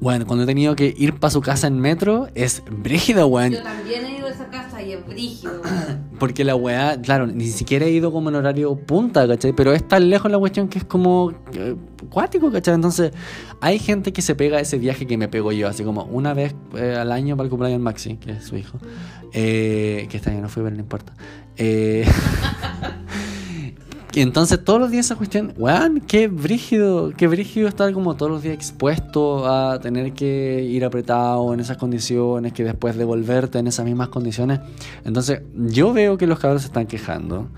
bueno, 0.00 0.26
cuando 0.26 0.44
he 0.44 0.46
tenido 0.46 0.76
que 0.76 0.94
ir 0.96 1.14
para 1.14 1.30
su 1.30 1.40
casa 1.40 1.66
en 1.66 1.80
metro, 1.80 2.28
es 2.34 2.62
brígido, 2.70 3.26
weón. 3.26 3.52
Yo 3.52 3.62
también 3.62 4.04
he 4.04 4.18
ido 4.18 4.26
a 4.26 4.30
esa 4.30 4.48
casa 4.48 4.80
y 4.80 4.92
es 4.92 5.06
brígido, 5.06 5.60
Porque 6.18 6.44
la 6.44 6.54
weá, 6.54 7.00
claro, 7.00 7.26
ni 7.26 7.48
siquiera 7.48 7.86
he 7.86 7.90
ido 7.90 8.12
como 8.12 8.28
en 8.28 8.36
horario 8.36 8.76
punta, 8.76 9.26
¿cachai? 9.26 9.52
Pero 9.52 9.72
es 9.72 9.86
tan 9.86 10.08
lejos 10.08 10.30
la 10.30 10.38
cuestión 10.38 10.68
que 10.68 10.78
es 10.78 10.84
como 10.84 11.32
eh, 11.52 11.74
cuático, 12.10 12.50
¿cachai? 12.50 12.74
Entonces, 12.74 13.12
hay 13.60 13.78
gente 13.78 14.12
que 14.12 14.22
se 14.22 14.34
pega 14.34 14.58
a 14.58 14.60
ese 14.60 14.78
viaje 14.78 15.06
que 15.06 15.16
me 15.16 15.28
pego 15.28 15.52
yo, 15.52 15.68
así 15.68 15.84
como 15.84 16.04
una 16.04 16.34
vez 16.34 16.54
eh, 16.76 16.96
al 16.98 17.12
año 17.12 17.36
para 17.36 17.46
el 17.46 17.50
cumpleaños 17.50 17.80
Maxi, 17.80 18.16
que 18.16 18.32
es 18.32 18.44
su 18.44 18.56
hijo. 18.56 18.78
Eh, 19.32 20.06
que 20.10 20.16
este 20.16 20.30
año 20.30 20.42
no 20.42 20.48
fui, 20.48 20.62
pero 20.62 20.74
no 20.74 20.80
importa. 20.80 21.12
Eh. 21.56 22.06
Entonces 24.22 24.64
todos 24.64 24.80
los 24.80 24.90
días 24.90 25.06
esa 25.06 25.16
cuestión, 25.16 25.52
weón, 25.56 26.00
qué 26.00 26.26
brígido, 26.26 27.12
qué 27.16 27.28
brígido 27.28 27.68
estar 27.68 27.92
como 27.92 28.16
todos 28.16 28.32
los 28.32 28.42
días 28.42 28.54
expuesto 28.54 29.46
a 29.46 29.78
tener 29.80 30.12
que 30.12 30.62
ir 30.64 30.84
apretado 30.84 31.54
en 31.54 31.60
esas 31.60 31.76
condiciones, 31.76 32.52
que 32.52 32.64
después 32.64 32.96
devolverte 32.96 33.58
en 33.58 33.68
esas 33.68 33.84
mismas 33.84 34.08
condiciones. 34.08 34.60
Entonces 35.04 35.42
yo 35.54 35.92
veo 35.92 36.18
que 36.18 36.26
los 36.26 36.38
cabros 36.38 36.62
se 36.62 36.68
están 36.68 36.86
quejando 36.86 37.48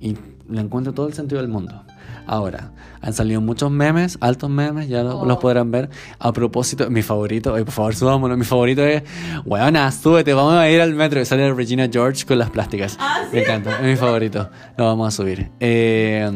y 0.00 0.16
le 0.50 0.60
encuentro 0.60 0.92
todo 0.92 1.06
el 1.06 1.14
sentido 1.14 1.40
del 1.40 1.50
mundo. 1.50 1.84
Ahora, 2.26 2.72
han 3.00 3.12
salido 3.12 3.40
muchos 3.40 3.70
memes, 3.70 4.16
altos 4.20 4.48
memes, 4.48 4.88
ya 4.88 5.02
los 5.02 5.14
oh. 5.14 5.38
podrán 5.38 5.70
ver. 5.70 5.90
A 6.18 6.32
propósito, 6.32 6.88
mi 6.90 7.02
favorito, 7.02 7.52
por 7.52 7.70
favor, 7.70 7.94
subámonos. 7.94 8.38
Mi 8.38 8.44
favorito 8.44 8.82
es, 8.84 9.02
weona, 9.44 9.90
súbete, 9.90 10.32
vamos 10.34 10.54
a 10.54 10.70
ir 10.70 10.80
al 10.80 10.94
metro. 10.94 11.20
Y 11.20 11.24
sale 11.24 11.52
Regina 11.52 11.88
George 11.90 12.24
con 12.24 12.38
las 12.38 12.50
plásticas. 12.50 12.96
¿Ah, 13.00 13.24
Me 13.32 13.42
encanta, 13.42 13.78
es 13.78 13.86
mi 13.86 13.96
favorito. 13.96 14.48
Lo 14.76 14.86
vamos 14.86 15.08
a 15.08 15.10
subir. 15.10 15.50
Eh, 15.60 16.30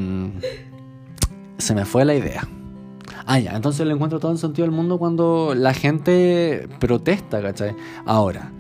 se 1.58 1.74
me 1.74 1.84
fue 1.84 2.04
la 2.04 2.14
idea. 2.14 2.46
Ah, 3.26 3.40
ya, 3.40 3.56
entonces 3.56 3.84
le 3.86 3.92
encuentro 3.92 4.20
todo 4.20 4.30
el 4.30 4.38
sentido 4.38 4.66
del 4.66 4.74
mundo 4.74 4.98
cuando 4.98 5.52
la 5.56 5.74
gente 5.74 6.68
protesta, 6.78 7.42
¿cachai? 7.42 7.74
Ahora, 8.04 8.52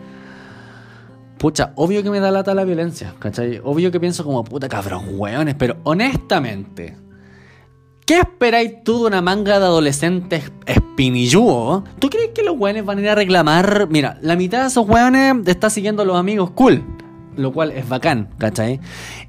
pucha, 1.38 1.72
obvio 1.76 2.02
que 2.02 2.10
me 2.10 2.18
da 2.18 2.32
lata 2.32 2.52
la 2.52 2.64
violencia, 2.64 3.14
¿cachai? 3.20 3.60
Obvio 3.62 3.92
que 3.92 4.00
pienso 4.00 4.24
como, 4.24 4.42
puta 4.42 4.68
cabrón, 4.68 5.04
weones, 5.10 5.54
pero 5.54 5.76
honestamente, 5.84 6.96
¿Qué 8.06 8.20
esperáis 8.20 8.84
tú 8.84 9.00
de 9.00 9.06
una 9.08 9.20
manga 9.20 9.58
de 9.58 9.64
adolescentes 9.64 10.52
espinillúo? 10.64 11.82
¿Tú 11.98 12.08
crees 12.08 12.30
que 12.32 12.44
los 12.44 12.56
weones 12.56 12.84
van 12.84 12.98
a 12.98 13.00
ir 13.00 13.08
a 13.08 13.16
reclamar? 13.16 13.88
Mira, 13.90 14.16
la 14.22 14.36
mitad 14.36 14.60
de 14.60 14.68
esos 14.68 14.88
weones 14.88 15.34
está 15.46 15.70
siguiendo 15.70 16.02
a 16.02 16.04
los 16.04 16.16
amigos 16.16 16.50
cool. 16.52 16.84
Lo 17.34 17.52
cual 17.52 17.72
es 17.72 17.88
bacán, 17.88 18.28
¿cachai? 18.38 18.78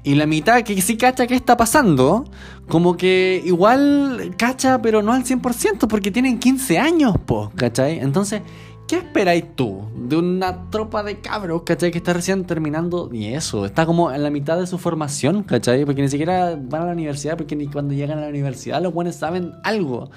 Y 0.04 0.14
la 0.14 0.26
mitad 0.26 0.62
que 0.62 0.80
sí 0.80 0.96
cacha 0.96 1.26
qué 1.26 1.34
está 1.34 1.56
pasando, 1.56 2.24
como 2.68 2.96
que 2.96 3.42
igual 3.44 4.36
cacha, 4.38 4.80
pero 4.80 5.02
no 5.02 5.12
al 5.12 5.24
100%, 5.24 5.88
porque 5.88 6.12
tienen 6.12 6.38
15 6.38 6.78
años, 6.78 7.16
po, 7.26 7.50
¿cachai? 7.56 7.98
Entonces, 7.98 8.42
¿Qué 8.88 8.96
esperáis 8.96 9.54
tú 9.54 9.82
de 9.94 10.16
una 10.16 10.70
tropa 10.70 11.02
de 11.02 11.20
cabros, 11.20 11.60
¿cachai? 11.64 11.90
Que 11.90 11.98
está 11.98 12.14
recién 12.14 12.46
terminando 12.46 13.10
y 13.12 13.34
eso, 13.34 13.66
está 13.66 13.84
como 13.84 14.10
en 14.10 14.22
la 14.22 14.30
mitad 14.30 14.58
de 14.58 14.66
su 14.66 14.78
formación, 14.78 15.42
¿cachai? 15.42 15.84
Porque 15.84 16.00
ni 16.00 16.08
siquiera 16.08 16.58
van 16.58 16.82
a 16.82 16.86
la 16.86 16.92
universidad, 16.92 17.36
porque 17.36 17.54
ni 17.54 17.66
cuando 17.66 17.92
llegan 17.92 18.16
a 18.16 18.22
la 18.22 18.28
universidad 18.28 18.80
los 18.80 18.94
buenos 18.94 19.16
saben 19.16 19.52
algo. 19.62 20.10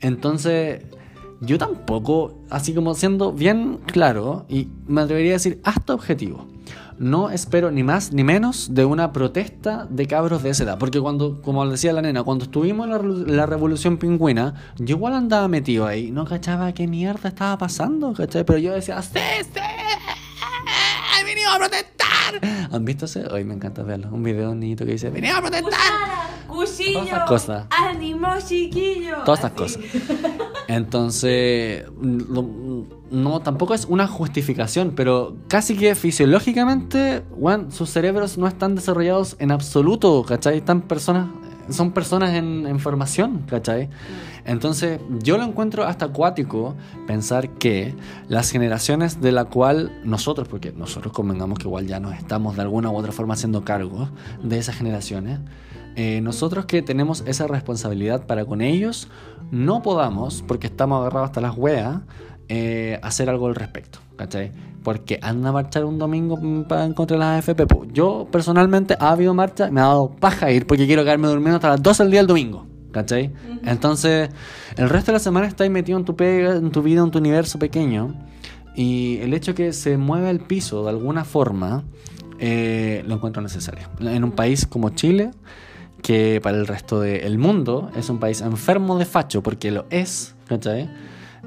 Entonces, 0.00 0.82
yo 1.40 1.56
tampoco, 1.56 2.42
así 2.50 2.74
como 2.74 2.94
siendo 2.94 3.32
bien 3.32 3.78
claro, 3.86 4.44
y 4.48 4.70
me 4.88 5.02
atrevería 5.02 5.30
a 5.30 5.34
decir 5.34 5.60
hasta 5.62 5.94
objetivo 5.94 6.48
no 6.98 7.30
espero 7.30 7.70
ni 7.70 7.82
más 7.82 8.12
ni 8.12 8.24
menos 8.24 8.74
de 8.74 8.84
una 8.84 9.12
protesta 9.12 9.86
de 9.90 10.06
cabros 10.06 10.42
de 10.42 10.50
esa 10.50 10.64
edad. 10.64 10.78
Porque 10.78 11.00
cuando, 11.00 11.40
como 11.42 11.66
decía 11.66 11.92
la 11.92 12.02
nena, 12.02 12.22
cuando 12.22 12.44
estuvimos 12.44 12.88
en 12.88 13.36
la, 13.36 13.46
revolución 13.46 13.98
pingüina, 13.98 14.54
yo 14.76 14.96
igual 14.96 15.14
andaba 15.14 15.48
metido 15.48 15.86
ahí. 15.86 16.10
No 16.10 16.24
cachaba 16.24 16.72
qué 16.72 16.86
mierda 16.86 17.28
estaba 17.28 17.58
pasando, 17.58 18.12
¿cachai? 18.12 18.44
Pero 18.44 18.58
yo 18.58 18.72
decía, 18.72 19.00
¡Sí, 19.02 19.18
sí! 19.42 19.60
¡He 21.20 21.24
venido 21.24 21.50
a 21.50 21.58
protestar! 21.58 22.70
¿Han 22.72 22.84
visto 22.84 23.04
ese? 23.04 23.26
Hoy 23.26 23.44
me 23.44 23.54
encanta 23.54 23.82
verlo. 23.82 24.08
Un 24.10 24.22
video 24.22 24.46
de 24.46 24.52
un 24.52 24.60
niñito 24.60 24.84
que 24.84 24.92
dice, 24.92 25.10
¡Venido 25.10 25.36
a 25.36 25.40
protestar! 25.40 25.76
Cuchillo. 26.48 26.92
Todas 27.00 27.08
esas 27.08 27.28
cosas. 27.28 27.66
Ánimo, 27.70 28.28
chiquillo. 28.46 29.16
Todas 29.24 29.44
estas 29.44 29.62
Así. 29.62 29.78
cosas. 29.78 30.46
Entonces, 30.68 31.84
no, 32.00 33.40
tampoco 33.40 33.74
es 33.74 33.84
una 33.84 34.08
justificación, 34.08 34.92
pero 34.96 35.36
casi 35.48 35.76
que 35.76 35.94
fisiológicamente, 35.94 37.22
weón, 37.36 37.70
sus 37.70 37.90
cerebros 37.90 38.36
no 38.36 38.48
están 38.48 38.74
desarrollados 38.74 39.36
en 39.38 39.52
absoluto, 39.52 40.24
¿cachai? 40.24 40.58
Están 40.58 40.82
personas, 40.82 41.28
son 41.70 41.92
personas 41.92 42.34
en, 42.34 42.66
en 42.66 42.80
formación, 42.80 43.44
¿cachai? 43.48 43.88
Entonces, 44.44 45.00
yo 45.22 45.38
lo 45.38 45.44
encuentro 45.44 45.84
hasta 45.84 46.06
acuático 46.06 46.74
pensar 47.06 47.50
que 47.50 47.94
las 48.28 48.50
generaciones 48.50 49.20
de 49.20 49.32
la 49.32 49.44
cual 49.44 50.00
nosotros, 50.04 50.48
porque 50.48 50.72
nosotros 50.72 51.12
convengamos 51.12 51.58
que 51.58 51.68
igual 51.68 51.86
ya 51.86 52.00
nos 52.00 52.14
estamos 52.14 52.56
de 52.56 52.62
alguna 52.62 52.90
u 52.90 52.96
otra 52.96 53.12
forma 53.12 53.34
haciendo 53.34 53.64
cargo 53.64 54.08
de 54.42 54.58
esas 54.58 54.76
generaciones, 54.76 55.40
eh, 55.96 56.20
nosotros 56.20 56.66
que 56.66 56.82
tenemos 56.82 57.24
esa 57.26 57.46
responsabilidad 57.46 58.26
para 58.26 58.44
con 58.44 58.60
ellos, 58.60 59.08
no 59.50 59.82
podamos, 59.82 60.44
porque 60.46 60.66
estamos 60.66 61.00
agarrados 61.00 61.30
hasta 61.30 61.40
las 61.40 61.56
weas, 61.56 62.00
eh, 62.48 63.00
hacer 63.02 63.30
algo 63.30 63.46
al 63.46 63.54
respecto, 63.54 63.98
¿cachai? 64.16 64.52
Porque 64.84 65.18
anda 65.22 65.48
a 65.48 65.52
marchar 65.52 65.86
un 65.86 65.98
domingo 65.98 66.38
para 66.68 66.92
contra 66.92 67.16
las 67.16 67.38
AFP. 67.38 67.66
Yo 67.92 68.28
personalmente 68.30 68.94
ha 69.00 69.10
habido 69.10 69.32
marcha, 69.32 69.70
me 69.70 69.80
ha 69.80 69.84
dado 69.84 70.10
paja 70.10 70.52
ir 70.52 70.66
porque 70.66 70.86
quiero 70.86 71.02
quedarme 71.02 71.28
durmiendo 71.28 71.56
hasta 71.56 71.70
las 71.70 71.82
12 71.82 72.02
del 72.04 72.10
día 72.10 72.20
del 72.20 72.26
domingo, 72.28 72.66
¿cachai? 72.92 73.32
Entonces, 73.64 74.28
el 74.76 74.90
resto 74.90 75.12
de 75.12 75.14
la 75.14 75.20
semana 75.20 75.46
estás 75.46 75.68
metido 75.70 75.98
en 75.98 76.04
tu 76.04 76.14
pega, 76.14 76.56
en 76.56 76.70
tu 76.70 76.82
vida, 76.82 77.02
en 77.02 77.10
tu 77.10 77.18
universo 77.18 77.58
pequeño. 77.58 78.14
Y 78.74 79.16
el 79.22 79.32
hecho 79.32 79.54
que 79.54 79.72
se 79.72 79.96
mueva 79.96 80.28
el 80.28 80.40
piso 80.40 80.84
de 80.84 80.90
alguna 80.90 81.24
forma, 81.24 81.84
eh, 82.38 83.02
lo 83.06 83.14
encuentro 83.14 83.40
necesario. 83.40 83.88
En 83.98 84.22
un 84.22 84.32
país 84.32 84.66
como 84.66 84.90
Chile, 84.90 85.30
que 86.06 86.40
para 86.40 86.56
el 86.56 86.68
resto 86.68 87.00
del 87.00 87.36
mundo 87.36 87.90
es 87.96 88.10
un 88.10 88.20
país 88.20 88.40
enfermo 88.40 88.96
de 88.96 89.04
facho, 89.04 89.42
porque 89.42 89.72
lo 89.72 89.86
es, 89.90 90.36
¿cachai? 90.46 90.88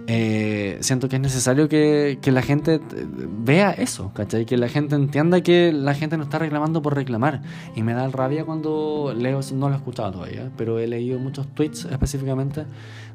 Eh, 0.05 0.77
siento 0.81 1.07
que 1.07 1.15
es 1.15 1.21
necesario 1.21 1.69
que, 1.69 2.19
que 2.21 2.33
la 2.33 2.41
gente 2.41 2.75
eh, 2.75 2.81
vea 2.91 3.71
eso, 3.71 4.11
¿cachai? 4.13 4.45
Que 4.45 4.57
la 4.57 4.67
gente 4.67 4.95
entienda 4.95 5.39
que 5.39 5.71
la 5.71 5.93
gente 5.93 6.17
no 6.17 6.23
está 6.23 6.39
reclamando 6.39 6.81
por 6.81 6.93
reclamar. 6.93 7.41
Y 7.73 7.83
me 7.83 7.93
da 7.93 8.09
rabia 8.09 8.43
cuando 8.43 9.15
leo, 9.17 9.39
no 9.53 9.69
lo 9.69 9.75
he 9.75 9.77
escuchado 9.77 10.11
todavía, 10.11 10.51
pero 10.57 10.77
he 10.77 10.87
leído 10.87 11.19
muchos 11.19 11.47
tweets 11.55 11.85
específicamente 11.85 12.65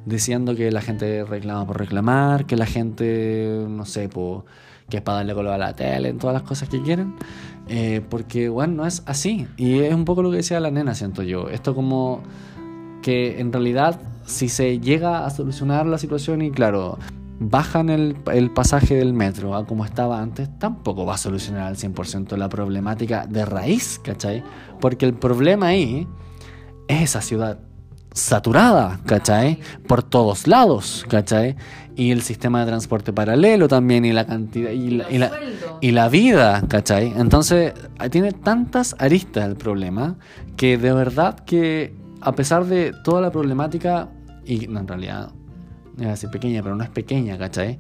diciendo 0.07 0.55
que 0.57 0.71
la 0.71 0.81
gente 0.81 1.25
reclama 1.25 1.67
por 1.67 1.79
reclamar, 1.79 2.47
que 2.47 2.57
la 2.57 2.65
gente, 2.65 3.67
no 3.69 3.85
sé, 3.85 4.09
po, 4.09 4.47
que 4.89 4.99
es 4.99 5.03
para 5.03 5.19
darle 5.19 5.35
color 5.35 5.55
a 5.55 5.59
la 5.59 5.75
tele, 5.75 6.09
en 6.09 6.19
todas 6.19 6.35
las 6.35 6.43
cosas 6.43 6.69
que 6.69 6.81
quieren. 6.83 7.15
Eh, 7.69 8.03
porque, 8.09 8.49
bueno, 8.49 8.75
no 8.75 8.87
es 8.87 9.03
así. 9.07 9.47
Y 9.57 9.81
es 9.81 9.95
un 9.95 10.05
poco 10.05 10.23
lo 10.23 10.31
que 10.31 10.39
decía 10.39 10.61
la 10.61 10.71
nena, 10.71 10.95
siento 10.95 11.23
yo. 11.23 11.49
Esto 11.49 11.75
como 11.75 12.23
que 13.03 13.41
en 13.41 13.53
realidad 13.53 14.01
si 14.27 14.49
se 14.49 14.81
llega 14.81 15.27
a 15.27 15.31
solucionar 15.31 15.87
la 15.87 15.99
situación 15.99 16.43
y 16.43 16.51
claro, 16.51 16.99
bajan 17.39 17.91
el, 17.91 18.17
el 18.33 18.51
pasaje 18.51 18.95
del 18.95 19.13
metro 19.13 19.55
a 19.55 19.67
como 19.67 19.85
estaba 19.85 20.21
antes, 20.21 20.49
tampoco 20.59 21.05
va 21.05 21.15
a 21.15 21.19
solucionar 21.19 21.67
al 21.67 21.77
100% 21.77 22.37
la 22.37 22.49
problemática 22.49 23.27
de 23.27 23.45
raíz, 23.45 24.01
¿cachai? 24.03 24.43
Porque 24.81 25.07
el 25.07 25.15
problema 25.15 25.69
ahí 25.69 26.07
es 26.89 27.03
esa 27.03 27.21
ciudad 27.21 27.59
saturada, 28.13 29.01
¿cachai? 29.07 29.59
Por 29.87 30.03
todos 30.03 30.47
lados, 30.47 31.05
¿cachai? 31.09 31.57
Y 31.97 32.11
el 32.11 32.23
sistema 32.23 32.61
de 32.61 32.67
transporte 32.67 33.13
paralelo 33.13 33.69
también 33.69 34.05
y 34.05 34.13
la 34.13 34.27
cantidad 34.27 34.71
y 34.71 34.91
la, 34.91 35.11
y 35.11 35.19
la- 35.19 35.31
y 35.81 35.91
la 35.93 36.09
vida, 36.09 36.63
¿cachai? 36.69 37.13
Entonces, 37.17 37.73
tiene 38.11 38.33
tantas 38.33 38.97
aristas 38.99 39.47
el 39.47 39.55
problema 39.57 40.17
que 40.57 40.77
de 40.79 40.93
verdad 40.93 41.39
que 41.41 41.95
a 42.21 42.33
pesar 42.33 42.65
de 42.65 42.93
toda 43.05 43.21
la 43.21 43.31
problemática, 43.31 44.09
y 44.45 44.67
no, 44.67 44.81
en 44.81 44.89
realidad, 44.89 45.31
iba 45.99 46.09
a 46.09 46.11
decir 46.13 46.31
pequeña, 46.31 46.63
pero 46.63 46.75
no 46.75 46.83
es 46.83 46.91
pequeña, 46.91 47.37
¿cachai? 47.39 47.79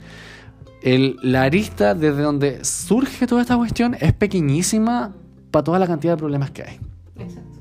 El, 0.82 1.16
la 1.22 1.42
arista 1.44 1.94
desde 1.94 2.22
donde 2.22 2.62
surge 2.64 3.26
toda 3.26 3.40
esta 3.40 3.56
cuestión 3.56 3.96
es 3.98 4.12
pequeñísima 4.12 5.12
para 5.50 5.64
toda 5.64 5.78
la 5.78 5.86
cantidad 5.86 6.12
de 6.12 6.18
problemas 6.18 6.50
que 6.50 6.62
hay. 6.62 6.78
Exacto. 7.18 7.53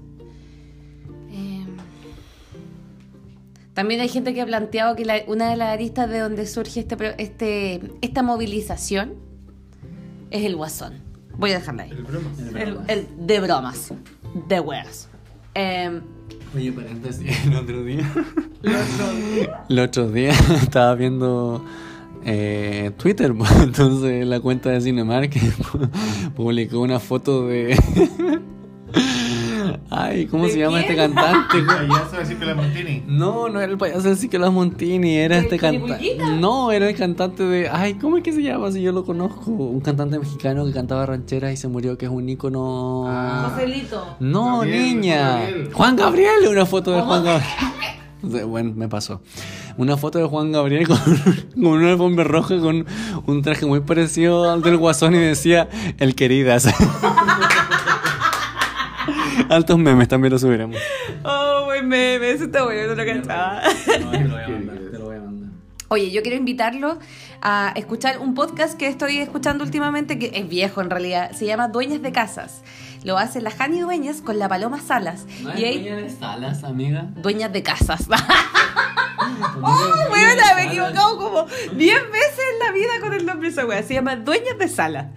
También 3.73 4.01
hay 4.01 4.09
gente 4.09 4.33
que 4.33 4.41
ha 4.41 4.45
planteado 4.45 4.95
que 4.95 5.05
la- 5.05 5.23
una 5.27 5.49
de 5.49 5.57
las 5.57 5.69
aristas 5.69 6.09
de 6.09 6.19
donde 6.19 6.45
surge 6.45 6.79
este, 6.81 6.95
pro- 6.97 7.15
este, 7.17 7.81
esta 8.01 8.21
movilización 8.23 9.13
es 10.31 10.43
el 10.45 10.55
guasón. 10.55 10.93
Voy 11.37 11.51
a 11.51 11.55
dejarla 11.59 11.83
ahí. 11.83 11.91
El, 12.55 12.77
el 12.87 13.07
de 13.17 13.39
bromas. 13.39 13.91
De 14.47 14.59
weas. 14.59 15.09
Eh, 15.55 16.01
Oye, 16.55 16.71
paréntesis, 16.71 17.27
el 17.45 17.55
otro 17.55 17.83
día. 17.83 18.11
El 19.69 19.79
otro 19.79 20.09
día 20.11 20.31
estaba 20.61 20.93
viendo 20.95 21.65
eh, 22.25 22.91
Twitter, 22.97 23.33
pues, 23.35 23.51
entonces 23.61 24.25
la 24.27 24.39
cuenta 24.39 24.69
de 24.69 24.81
Cinemark 24.81 25.33
publicó 26.35 26.79
una 26.79 26.99
foto 26.99 27.47
de. 27.47 27.75
Ay, 29.89 30.25
¿cómo 30.27 30.45
¿De 30.45 30.51
se 30.51 30.59
llama 30.59 30.79
quién? 30.79 30.91
este 30.91 30.95
cantante? 30.95 31.61
Payaso 31.63 32.17
de 32.17 32.25
Ciclo 32.25 32.55
Montini. 32.55 33.03
No, 33.07 33.49
no 33.49 33.61
era 33.61 33.71
el 33.71 33.77
payaso 33.77 34.09
de 34.09 34.15
Nicolás 34.15 34.51
Montini, 34.51 35.15
era 35.15 35.35
¿De 35.37 35.41
este 35.43 35.57
cantante. 35.57 36.17
No, 36.39 36.71
era 36.71 36.89
el 36.89 36.95
cantante 36.95 37.43
de. 37.43 37.69
Ay, 37.69 37.95
¿cómo 37.95 38.17
es 38.17 38.23
que 38.23 38.33
se 38.33 38.41
llama? 38.41 38.71
Si 38.71 38.81
yo 38.81 38.91
lo 38.91 39.05
conozco. 39.05 39.51
Un 39.51 39.81
cantante 39.81 40.19
mexicano 40.19 40.65
que 40.65 40.71
cantaba 40.73 41.05
rancheras 41.05 41.53
y 41.53 41.57
se 41.57 41.67
murió, 41.67 41.97
que 41.97 42.05
es 42.05 42.11
un 42.11 42.27
ícono. 42.29 43.05
Ah. 43.07 43.49
Joselito. 43.51 44.17
No, 44.19 44.57
Gabriel, 44.59 44.95
niña. 44.95 45.23
Juan 45.23 45.39
Gabriel. 45.45 45.73
Juan 45.73 45.95
Gabriel, 45.95 46.47
una 46.49 46.65
foto 46.65 46.91
de 46.91 47.01
Juan 47.01 47.23
Gabriel. 47.23 47.49
Bueno, 48.47 48.71
me 48.75 48.87
pasó. 48.87 49.21
Una 49.75 49.97
foto 49.97 50.17
de 50.17 50.25
Juan 50.25 50.51
Gabriel 50.53 50.87
con, 50.87 50.97
con 51.55 51.65
una 51.65 51.91
alfombra 51.91 52.23
roja 52.23 52.57
con 52.59 52.85
un 53.25 53.41
traje 53.41 53.65
muy 53.65 53.81
parecido 53.81 54.49
al 54.49 54.61
del 54.61 54.77
Guasón 54.77 55.13
y 55.15 55.17
decía 55.19 55.67
el 55.99 56.15
queridas. 56.15 56.67
Altos 59.53 59.77
memes 59.77 60.07
también 60.07 60.31
lo 60.33 60.39
subiremos. 60.39 60.77
Oh, 61.23 61.65
buen 61.65 61.87
meme. 61.87 62.31
Eso 62.31 62.45
está 62.45 62.63
bueno, 62.63 62.95
no 62.95 62.95
lo 62.95 63.05
cantaba. 63.05 63.61
te 63.85 63.99
lo 63.99 64.05
voy 64.09 64.17
a 64.17 64.47
mandar, 64.49 64.77
te 64.91 64.97
lo 64.99 65.05
voy 65.05 65.15
a 65.17 65.19
mandar. 65.19 65.49
Oye, 65.89 66.11
yo 66.11 66.21
quiero 66.23 66.37
invitarlos 66.37 66.97
a 67.41 67.71
escuchar 67.75 68.17
un 68.19 68.33
podcast 68.33 68.77
que 68.77 68.87
estoy 68.87 69.19
escuchando 69.19 69.63
últimamente, 69.63 70.17
que 70.17 70.31
es 70.33 70.47
viejo 70.49 70.81
en 70.81 70.89
realidad, 70.89 71.31
se 71.33 71.45
llama 71.45 71.67
Dueñas 71.67 72.01
de 72.01 72.11
Casas. 72.11 72.63
Lo 73.03 73.17
hace 73.17 73.41
la 73.41 73.51
Jani 73.51 73.81
Dueñas 73.81 74.21
con 74.21 74.39
la 74.39 74.47
Paloma 74.49 74.79
Salas. 74.81 75.25
y 75.57 75.63
ahí, 75.65 75.83
de 75.83 76.09
salas, 76.09 76.63
amiga? 76.63 77.09
Dueñas 77.17 77.51
de 77.53 77.61
Casas. 77.61 78.07
¡Oh, 79.61 79.93
weona! 80.11 80.55
Me 80.55 80.63
he 80.63 80.65
equivocado 80.67 81.17
como 81.17 81.45
10 81.45 81.77
veces 81.77 82.39
en 82.53 82.59
la 82.65 82.71
vida 82.71 82.89
con 83.01 83.13
el 83.13 83.25
nombre 83.25 83.49
de 83.49 83.53
esa 83.53 83.65
wea. 83.65 83.83
Se 83.83 83.93
llama 83.93 84.15
Dueñas 84.15 84.57
de 84.57 84.67
Salas. 84.67 85.07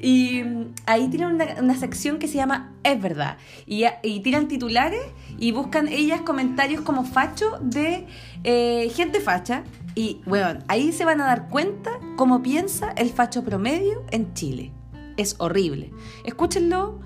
Y 0.00 0.42
mm, 0.42 0.74
ahí 0.86 1.08
tienen 1.08 1.38
una, 1.58 1.74
sección 1.76 2.18
que 2.18 2.26
se 2.26 2.34
llama 2.36 2.72
Es 2.82 3.00
verdad. 3.00 3.36
Y, 3.66 3.84
tiran 4.20 4.48
titulares 4.48 5.00
y 5.38 5.52
buscan 5.52 5.88
ellas 5.88 6.22
comentarios 6.22 6.82
como 6.82 7.04
facho 7.04 7.58
de 7.60 8.06
eh, 8.44 8.90
gente 8.94 9.20
facha. 9.20 9.64
Y, 9.94 10.22
bueno, 10.26 10.60
ahí 10.68 10.92
se 10.92 11.04
van 11.04 11.20
a 11.20 11.26
dar 11.26 11.48
cuenta 11.48 11.90
cómo 12.16 12.42
piensa 12.42 12.90
el 12.92 13.10
facho 13.10 13.44
promedio 13.44 14.04
en 14.10 14.32
Chile. 14.34 14.72
Es 15.16 15.36
horrible. 15.38 15.92
Escúchenlo. 16.24 17.00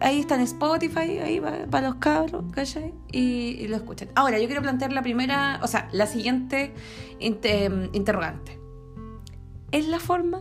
Ahí 0.00 0.18
está 0.18 0.34
en 0.34 0.40
Spotify, 0.40 1.20
ahí 1.20 1.40
para 1.70 1.88
los 1.88 1.96
cabros, 1.96 2.44
¿cachai? 2.52 2.92
Y, 3.12 3.68
lo 3.68 3.76
escuchan. 3.76 4.08
Ahora, 4.16 4.40
yo 4.40 4.46
quiero 4.46 4.60
plantear 4.60 4.92
la 4.92 5.02
primera, 5.02 5.60
o 5.62 5.68
sea, 5.68 5.88
la 5.92 6.06
siguiente 6.06 6.72
inte- 7.20 7.90
interrogante. 7.92 8.58
¿Es 9.70 9.86
la 9.86 10.00
forma? 10.00 10.40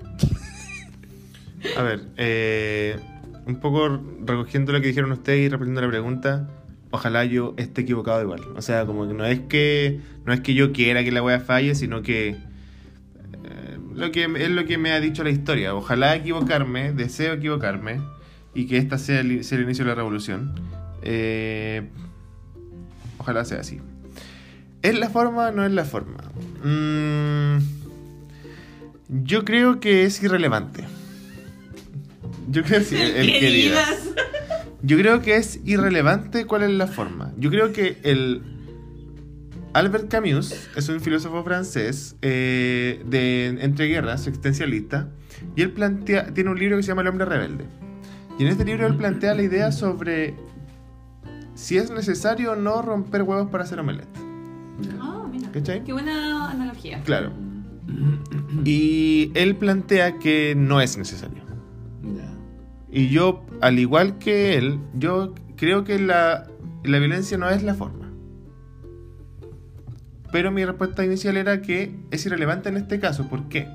A 1.77 1.83
ver, 1.83 2.01
eh, 2.17 2.97
un 3.45 3.59
poco 3.59 4.01
recogiendo 4.25 4.71
lo 4.71 4.81
que 4.81 4.87
dijeron 4.87 5.11
ustedes 5.11 5.39
y 5.39 5.49
respondiendo 5.49 5.81
la 5.81 5.87
pregunta, 5.89 6.49
ojalá 6.91 7.25
yo 7.25 7.53
esté 7.57 7.81
equivocado 7.81 8.21
igual. 8.21 8.41
O 8.55 8.61
sea, 8.61 8.85
como 8.85 9.07
que 9.07 9.13
no 9.13 9.25
es 9.25 9.39
que 9.41 9.99
no 10.25 10.33
es 10.33 10.41
que 10.41 10.53
yo 10.53 10.71
quiera 10.71 11.03
que 11.03 11.11
la 11.11 11.23
wea 11.23 11.39
falle, 11.39 11.75
sino 11.75 12.01
que 12.01 12.29
eh, 12.29 13.77
lo 13.93 14.11
que 14.11 14.23
es 14.23 14.49
lo 14.49 14.65
que 14.65 14.77
me 14.77 14.91
ha 14.91 14.99
dicho 14.99 15.23
la 15.23 15.29
historia. 15.29 15.73
Ojalá 15.75 16.15
equivocarme, 16.15 16.93
deseo 16.93 17.33
equivocarme 17.33 18.01
y 18.53 18.67
que 18.67 18.77
esta 18.77 18.97
sea 18.97 19.21
el, 19.21 19.43
sea 19.43 19.57
el 19.57 19.63
inicio 19.63 19.85
de 19.85 19.89
la 19.89 19.95
revolución. 19.95 20.53
Eh, 21.01 21.87
ojalá 23.17 23.45
sea 23.45 23.61
así. 23.61 23.79
¿Es 24.81 24.97
la 24.97 25.09
forma 25.09 25.49
o 25.49 25.51
no 25.51 25.65
es 25.65 25.71
la 25.71 25.85
forma? 25.85 26.17
Mm, 26.63 27.57
yo 29.23 29.45
creo 29.45 29.79
que 29.79 30.05
es 30.05 30.21
irrelevante. 30.23 30.85
Yo 32.51 32.63
creo 32.63 32.79
que 32.79 32.85
sí, 32.85 32.95
el, 32.95 33.15
el 33.15 33.39
queridas. 33.39 34.09
Yo 34.83 34.97
creo 34.97 35.21
que 35.21 35.35
es 35.35 35.59
irrelevante 35.63 36.45
cuál 36.45 36.63
es 36.63 36.71
la 36.71 36.87
forma. 36.87 37.33
Yo 37.37 37.49
creo 37.49 37.71
que 37.71 37.97
el 38.03 38.41
Albert 39.73 40.09
Camus 40.09 40.53
es 40.75 40.89
un 40.89 40.99
filósofo 40.99 41.43
francés 41.43 42.15
eh, 42.21 43.01
de 43.05 43.47
entreguerras, 43.61 44.27
existencialista, 44.27 45.09
y 45.55 45.61
él 45.61 45.71
plantea, 45.71 46.33
tiene 46.33 46.49
un 46.49 46.59
libro 46.59 46.77
que 46.77 46.83
se 46.83 46.89
llama 46.89 47.03
El 47.03 47.07
hombre 47.07 47.25
rebelde. 47.25 47.65
Y 48.37 48.43
en 48.43 48.49
este 48.49 48.65
libro 48.65 48.85
él 48.85 48.95
plantea 48.95 49.33
la 49.33 49.43
idea 49.43 49.71
sobre 49.71 50.35
si 51.53 51.77
es 51.77 51.91
necesario 51.91 52.53
o 52.53 52.55
no 52.55 52.81
romper 52.81 53.23
huevos 53.23 53.49
para 53.49 53.63
hacer 53.63 53.79
omelette. 53.79 54.09
Ah, 54.99 55.25
mira. 55.31 55.51
¿Cachai? 55.51 55.83
Qué 55.83 55.93
buena 55.93 56.49
analogía. 56.49 57.01
Claro. 57.03 57.31
Y 58.65 59.31
él 59.35 59.55
plantea 59.55 60.17
que 60.17 60.53
no 60.57 60.81
es 60.81 60.97
necesario. 60.97 61.50
Y 62.91 63.09
yo, 63.09 63.45
al 63.61 63.79
igual 63.79 64.17
que 64.17 64.57
él, 64.57 64.79
yo 64.93 65.33
creo 65.55 65.83
que 65.83 65.97
la, 65.99 66.47
la 66.83 66.99
violencia 66.99 67.37
no 67.37 67.49
es 67.49 67.63
la 67.63 67.73
forma. 67.73 68.11
Pero 70.31 70.51
mi 70.51 70.63
respuesta 70.65 71.05
inicial 71.05 71.37
era 71.37 71.61
que 71.61 71.95
es 72.11 72.25
irrelevante 72.25 72.69
en 72.69 72.77
este 72.77 72.99
caso. 72.99 73.27
¿Por 73.29 73.47
qué? 73.49 73.67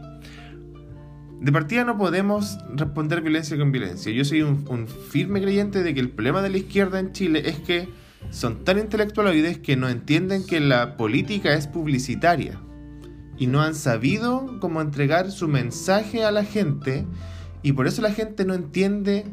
De 1.40 1.52
partida 1.52 1.84
no 1.84 1.98
podemos 1.98 2.59
responder 2.74 3.20
violencia 3.20 3.59
con 3.59 3.72
violencia. 3.72 4.10
Yo 4.12 4.24
soy 4.24 4.43
un, 4.43 4.64
un 4.68 4.88
firme 4.88 5.40
creyente 5.40 5.82
de 5.82 5.94
que 5.94 6.01
el 6.01 6.10
problema 6.10 6.43
de 6.43 6.51
la 6.51 6.59
izquierda 6.59 6.98
en 6.98 7.12
Chile 7.12 7.43
es 7.47 7.59
que 7.59 7.88
son 8.30 8.64
tan 8.64 8.78
intelectualoides 8.78 9.59
que 9.59 9.76
no 9.76 9.88
entienden 9.88 10.44
que 10.47 10.60
la 10.60 10.97
política 10.97 11.55
es 11.55 11.66
publicitaria. 11.66 12.60
Y 13.38 13.47
no 13.48 13.60
han 13.60 13.74
sabido 13.74 14.59
cómo 14.60 14.80
entregar 14.80 15.30
su 15.30 15.47
mensaje 15.47 16.24
a 16.24 16.30
la 16.30 16.44
gente. 16.44 17.06
Y 17.66 17.72
por 17.72 17.88
eso 17.88 18.01
la 18.01 18.12
gente 18.12 18.44
no 18.44 18.55
entiende 18.55 19.24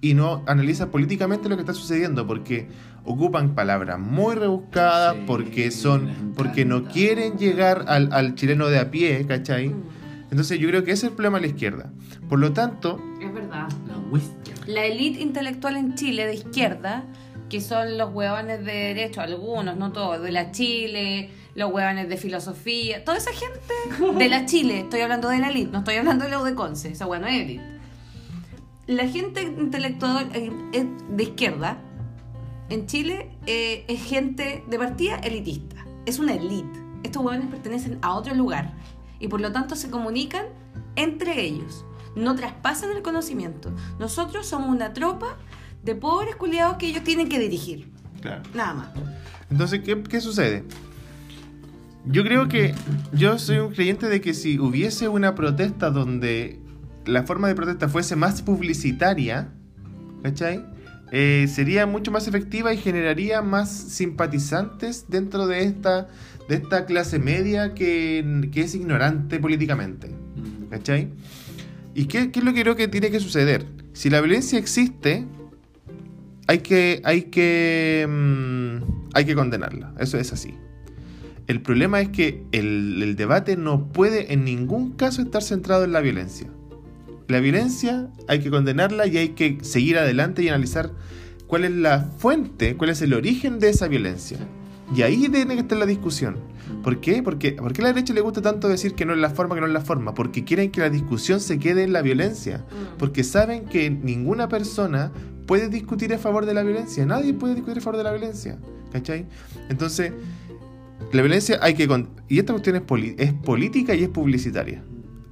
y 0.00 0.14
no 0.14 0.44
analiza 0.46 0.90
políticamente 0.92 1.48
lo 1.48 1.56
que 1.56 1.62
está 1.62 1.74
sucediendo. 1.74 2.24
Porque 2.24 2.68
ocupan 3.04 3.56
palabras 3.56 3.98
muy 3.98 4.36
rebuscadas, 4.36 5.16
Sí, 5.16 5.22
porque 5.26 5.70
son. 5.72 6.32
porque 6.36 6.64
no 6.64 6.84
quieren 6.84 7.38
llegar 7.38 7.86
al, 7.88 8.12
al 8.12 8.36
chileno 8.36 8.68
de 8.68 8.78
a 8.78 8.92
pie, 8.92 9.26
¿cachai? 9.26 9.70
Mm, 9.70 9.82
Entonces 10.30 10.60
yo 10.60 10.68
creo 10.68 10.84
que 10.84 10.92
ese 10.92 11.06
es 11.06 11.10
el 11.10 11.16
problema 11.16 11.38
de 11.38 11.46
la 11.48 11.52
izquierda. 11.52 11.90
Por 12.28 12.38
lo 12.38 12.52
tanto, 12.52 13.02
Es 13.20 13.34
verdad. 13.34 13.66
La 13.88 13.98
whisky. 14.12 14.52
La 14.68 14.84
élite 14.84 15.20
intelectual 15.20 15.76
en 15.76 15.96
Chile 15.96 16.26
de 16.26 16.34
izquierda, 16.34 17.02
que 17.50 17.60
son 17.60 17.98
los 17.98 18.14
huevones 18.14 18.64
de 18.64 18.72
derecho, 18.72 19.20
algunos, 19.20 19.76
no 19.76 19.92
todos, 19.92 20.22
de 20.22 20.30
la 20.30 20.52
Chile, 20.52 21.30
los 21.54 21.70
huevones 21.70 22.08
de 22.08 22.16
filosofía, 22.16 23.04
toda 23.04 23.18
esa 23.18 23.32
gente 23.32 23.74
de 24.18 24.28
la 24.28 24.46
Chile, 24.46 24.80
estoy 24.80 25.00
hablando 25.00 25.28
de 25.28 25.38
la 25.38 25.50
élite, 25.50 25.70
no 25.72 25.80
estoy 25.80 25.96
hablando 25.96 26.24
de 26.24 26.30
la 26.30 26.42
de 26.42 26.54
Conce, 26.54 26.92
esa 26.92 27.06
hueá 27.06 27.20
no 27.20 27.26
es 27.26 27.42
élite. 27.42 27.64
La 28.86 29.06
gente 29.06 29.42
intelectual 29.42 30.30
eh, 30.32 30.50
eh, 30.72 30.86
de 31.10 31.22
izquierda 31.22 31.78
en 32.70 32.86
Chile 32.86 33.36
eh, 33.46 33.84
es 33.88 34.02
gente 34.02 34.64
de 34.66 34.78
partida 34.78 35.16
elitista, 35.16 35.84
es 36.06 36.18
una 36.20 36.34
élite. 36.34 36.80
Estos 37.02 37.24
huevones 37.24 37.50
pertenecen 37.50 37.98
a 38.02 38.14
otro 38.14 38.34
lugar 38.34 38.74
y 39.18 39.26
por 39.28 39.40
lo 39.40 39.50
tanto 39.50 39.74
se 39.74 39.90
comunican 39.90 40.46
entre 40.94 41.40
ellos. 41.42 41.84
No 42.14 42.34
traspasan 42.34 42.90
el 42.90 43.02
conocimiento. 43.02 43.72
Nosotros 43.98 44.46
somos 44.46 44.68
una 44.68 44.92
tropa 44.92 45.36
de 45.82 45.94
pobres 45.94 46.36
culiados 46.36 46.76
que 46.76 46.86
ellos 46.86 47.04
tienen 47.04 47.28
que 47.28 47.38
dirigir. 47.38 47.90
claro. 48.20 48.42
Nada 48.54 48.74
más. 48.74 48.88
Entonces, 49.50 49.80
¿qué, 49.80 50.00
qué 50.02 50.20
sucede? 50.20 50.64
Yo 52.06 52.22
creo 52.24 52.48
que 52.48 52.74
yo 53.12 53.38
soy 53.38 53.58
un 53.58 53.72
creyente 53.72 54.08
de 54.08 54.20
que 54.20 54.32
si 54.32 54.58
hubiese 54.58 55.08
una 55.08 55.34
protesta 55.34 55.90
donde 55.90 56.58
la 57.04 57.24
forma 57.24 57.48
de 57.48 57.54
protesta 57.54 57.88
fuese 57.88 58.16
más 58.16 58.42
publicitaria, 58.42 59.52
¿cachai? 60.22 60.64
Eh, 61.12 61.46
sería 61.52 61.86
mucho 61.86 62.10
más 62.12 62.28
efectiva 62.28 62.72
y 62.72 62.78
generaría 62.78 63.42
más 63.42 63.70
simpatizantes 63.70 65.06
dentro 65.08 65.46
de 65.46 65.64
esta, 65.64 66.08
de 66.48 66.56
esta 66.56 66.86
clase 66.86 67.18
media 67.18 67.74
que, 67.74 68.48
que 68.52 68.62
es 68.62 68.74
ignorante 68.74 69.38
políticamente. 69.40 70.10
¿Cachai? 70.70 71.10
¿Y 71.94 72.04
qué, 72.04 72.30
qué 72.30 72.38
es 72.38 72.44
lo 72.44 72.54
que 72.54 72.62
creo 72.62 72.76
que 72.76 72.86
tiene 72.86 73.10
que 73.10 73.18
suceder? 73.18 73.66
Si 73.92 74.08
la 74.08 74.20
violencia 74.20 74.58
existe, 74.58 75.26
hay 76.50 76.58
que, 76.58 77.00
hay 77.04 77.22
que, 77.22 78.08
mm, 78.10 79.12
hay 79.14 79.24
que 79.24 79.36
condenarla. 79.36 79.94
Eso 80.00 80.18
es 80.18 80.32
así. 80.32 80.56
El 81.46 81.62
problema 81.62 82.00
es 82.00 82.08
que 82.08 82.42
el, 82.50 83.00
el 83.04 83.14
debate 83.14 83.56
no 83.56 83.92
puede 83.92 84.32
en 84.32 84.44
ningún 84.44 84.90
caso 84.90 85.22
estar 85.22 85.44
centrado 85.44 85.84
en 85.84 85.92
la 85.92 86.00
violencia. 86.00 86.48
La 87.28 87.38
violencia 87.38 88.08
hay 88.26 88.40
que 88.40 88.50
condenarla 88.50 89.06
y 89.06 89.16
hay 89.16 89.28
que 89.28 89.58
seguir 89.62 89.96
adelante 89.96 90.42
y 90.42 90.48
analizar 90.48 90.90
cuál 91.46 91.66
es 91.66 91.70
la 91.70 92.10
fuente, 92.18 92.76
cuál 92.76 92.90
es 92.90 93.00
el 93.00 93.14
origen 93.14 93.60
de 93.60 93.68
esa 93.68 93.86
violencia. 93.86 94.38
Y 94.92 95.02
ahí 95.02 95.28
tiene 95.28 95.54
que 95.54 95.60
estar 95.60 95.78
la 95.78 95.86
discusión. 95.86 96.36
¿Por 96.82 97.00
qué? 97.00 97.22
Porque, 97.22 97.52
¿Por 97.52 97.72
qué 97.72 97.82
a 97.82 97.84
la 97.84 97.92
derecha 97.92 98.12
le 98.12 98.22
gusta 98.22 98.42
tanto 98.42 98.68
decir 98.68 98.94
que 98.94 99.04
no 99.04 99.12
es 99.12 99.20
la 99.20 99.30
forma, 99.30 99.54
que 99.54 99.60
no 99.60 99.68
es 99.68 99.72
la 99.72 99.82
forma? 99.82 100.14
Porque 100.14 100.42
quieren 100.42 100.72
que 100.72 100.80
la 100.80 100.90
discusión 100.90 101.38
se 101.38 101.60
quede 101.60 101.84
en 101.84 101.92
la 101.92 102.02
violencia. 102.02 102.64
Porque 102.98 103.22
saben 103.22 103.66
que 103.66 103.88
ninguna 103.88 104.48
persona 104.48 105.12
puede 105.50 105.68
discutir 105.68 106.14
a 106.14 106.18
favor 106.18 106.46
de 106.46 106.54
la 106.54 106.62
violencia. 106.62 107.04
Nadie 107.04 107.34
puede 107.34 107.56
discutir 107.56 107.78
a 107.78 107.80
favor 107.80 107.96
de 107.96 108.04
la 108.04 108.12
violencia. 108.12 108.56
¿Cachai? 108.92 109.26
Entonces, 109.68 110.12
la 111.10 111.22
violencia 111.22 111.58
hay 111.60 111.74
que... 111.74 111.88
Y 112.28 112.38
esta 112.38 112.52
cuestión 112.52 112.76
es, 112.76 112.82
es 113.18 113.32
política 113.32 113.96
y 113.96 114.04
es 114.04 114.10
publicitaria. 114.10 114.84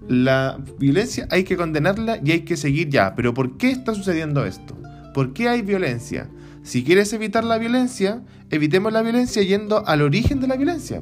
La 0.08 0.58
violencia 0.76 1.28
hay 1.30 1.44
que 1.44 1.56
condenarla 1.56 2.18
y 2.24 2.32
hay 2.32 2.40
que 2.40 2.56
seguir 2.56 2.88
ya. 2.88 3.14
Pero 3.14 3.32
¿por 3.32 3.58
qué 3.58 3.70
está 3.70 3.94
sucediendo 3.94 4.44
esto? 4.44 4.76
¿Por 5.14 5.34
qué 5.34 5.50
hay 5.50 5.62
violencia? 5.62 6.28
Si 6.64 6.82
quieres 6.82 7.12
evitar 7.12 7.44
la 7.44 7.56
violencia, 7.58 8.24
evitemos 8.50 8.92
la 8.92 9.02
violencia 9.02 9.40
yendo 9.44 9.86
al 9.86 10.02
origen 10.02 10.40
de 10.40 10.48
la 10.48 10.56
violencia. 10.56 11.00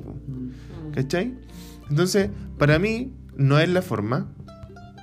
¿Cachai? 0.92 1.32
Entonces, 1.88 2.28
para 2.58 2.78
mí, 2.78 3.14
no 3.34 3.58
es 3.60 3.70
la 3.70 3.80
forma, 3.80 4.28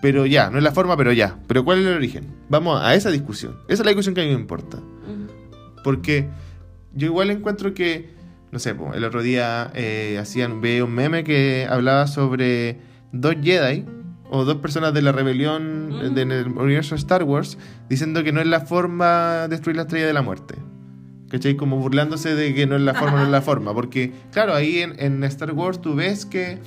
pero 0.03 0.25
ya, 0.27 0.49
no 0.51 0.57
es 0.59 0.63
la 0.63 0.71
forma, 0.73 0.95
pero 0.97 1.11
ya. 1.13 1.39
Pero 1.47 1.63
¿cuál 1.65 1.80
es 1.80 1.85
el 1.88 1.93
origen? 1.95 2.27
Vamos 2.49 2.80
a 2.84 2.93
esa 2.93 3.09
discusión. 3.09 3.55
Esa 3.69 3.81
es 3.81 3.85
la 3.85 3.91
discusión 3.91 4.13
que 4.13 4.21
a 4.21 4.25
mí 4.25 4.30
me 4.31 4.39
importa. 4.39 4.77
Porque 5.84 6.27
yo 6.93 7.07
igual 7.07 7.30
encuentro 7.31 7.73
que, 7.73 8.09
no 8.51 8.59
sé, 8.59 8.75
el 8.93 9.03
otro 9.03 9.21
día 9.23 9.71
eh, 9.73 10.17
hacían, 10.19 10.61
un 10.63 10.91
meme 10.93 11.23
que 11.23 11.67
hablaba 11.69 12.07
sobre 12.07 12.80
dos 13.11 13.35
Jedi 13.41 13.85
o 14.30 14.45
dos 14.45 14.57
personas 14.57 14.93
de 14.93 15.01
la 15.01 15.11
rebelión 15.11 15.89
Mm. 15.89 16.13
de- 16.15 16.21
en 16.21 16.31
el 16.31 16.47
universo 16.47 16.95
de 16.95 16.99
Star 16.99 17.23
Wars 17.23 17.57
diciendo 17.89 18.23
que 18.23 18.31
no 18.31 18.41
es 18.41 18.47
la 18.47 18.61
forma 18.61 19.47
destruir 19.47 19.75
la 19.77 19.84
estrella 19.84 20.07
de 20.07 20.13
la 20.13 20.21
muerte. 20.21 20.55
¿Cachai? 21.30 21.55
Como 21.55 21.77
burlándose 21.77 22.35
de 22.35 22.53
que 22.53 22.67
no 22.67 22.75
es 22.75 22.81
la 22.81 22.93
forma, 22.93 23.19
no 23.19 23.23
es 23.23 23.30
la 23.30 23.41
forma. 23.49 23.73
Porque, 23.73 24.11
claro, 24.31 24.53
ahí 24.53 24.80
en, 24.80 24.93
en 24.99 25.23
Star 25.23 25.51
Wars 25.53 25.81
tú 25.81 25.95
ves 25.95 26.25
que 26.27 26.59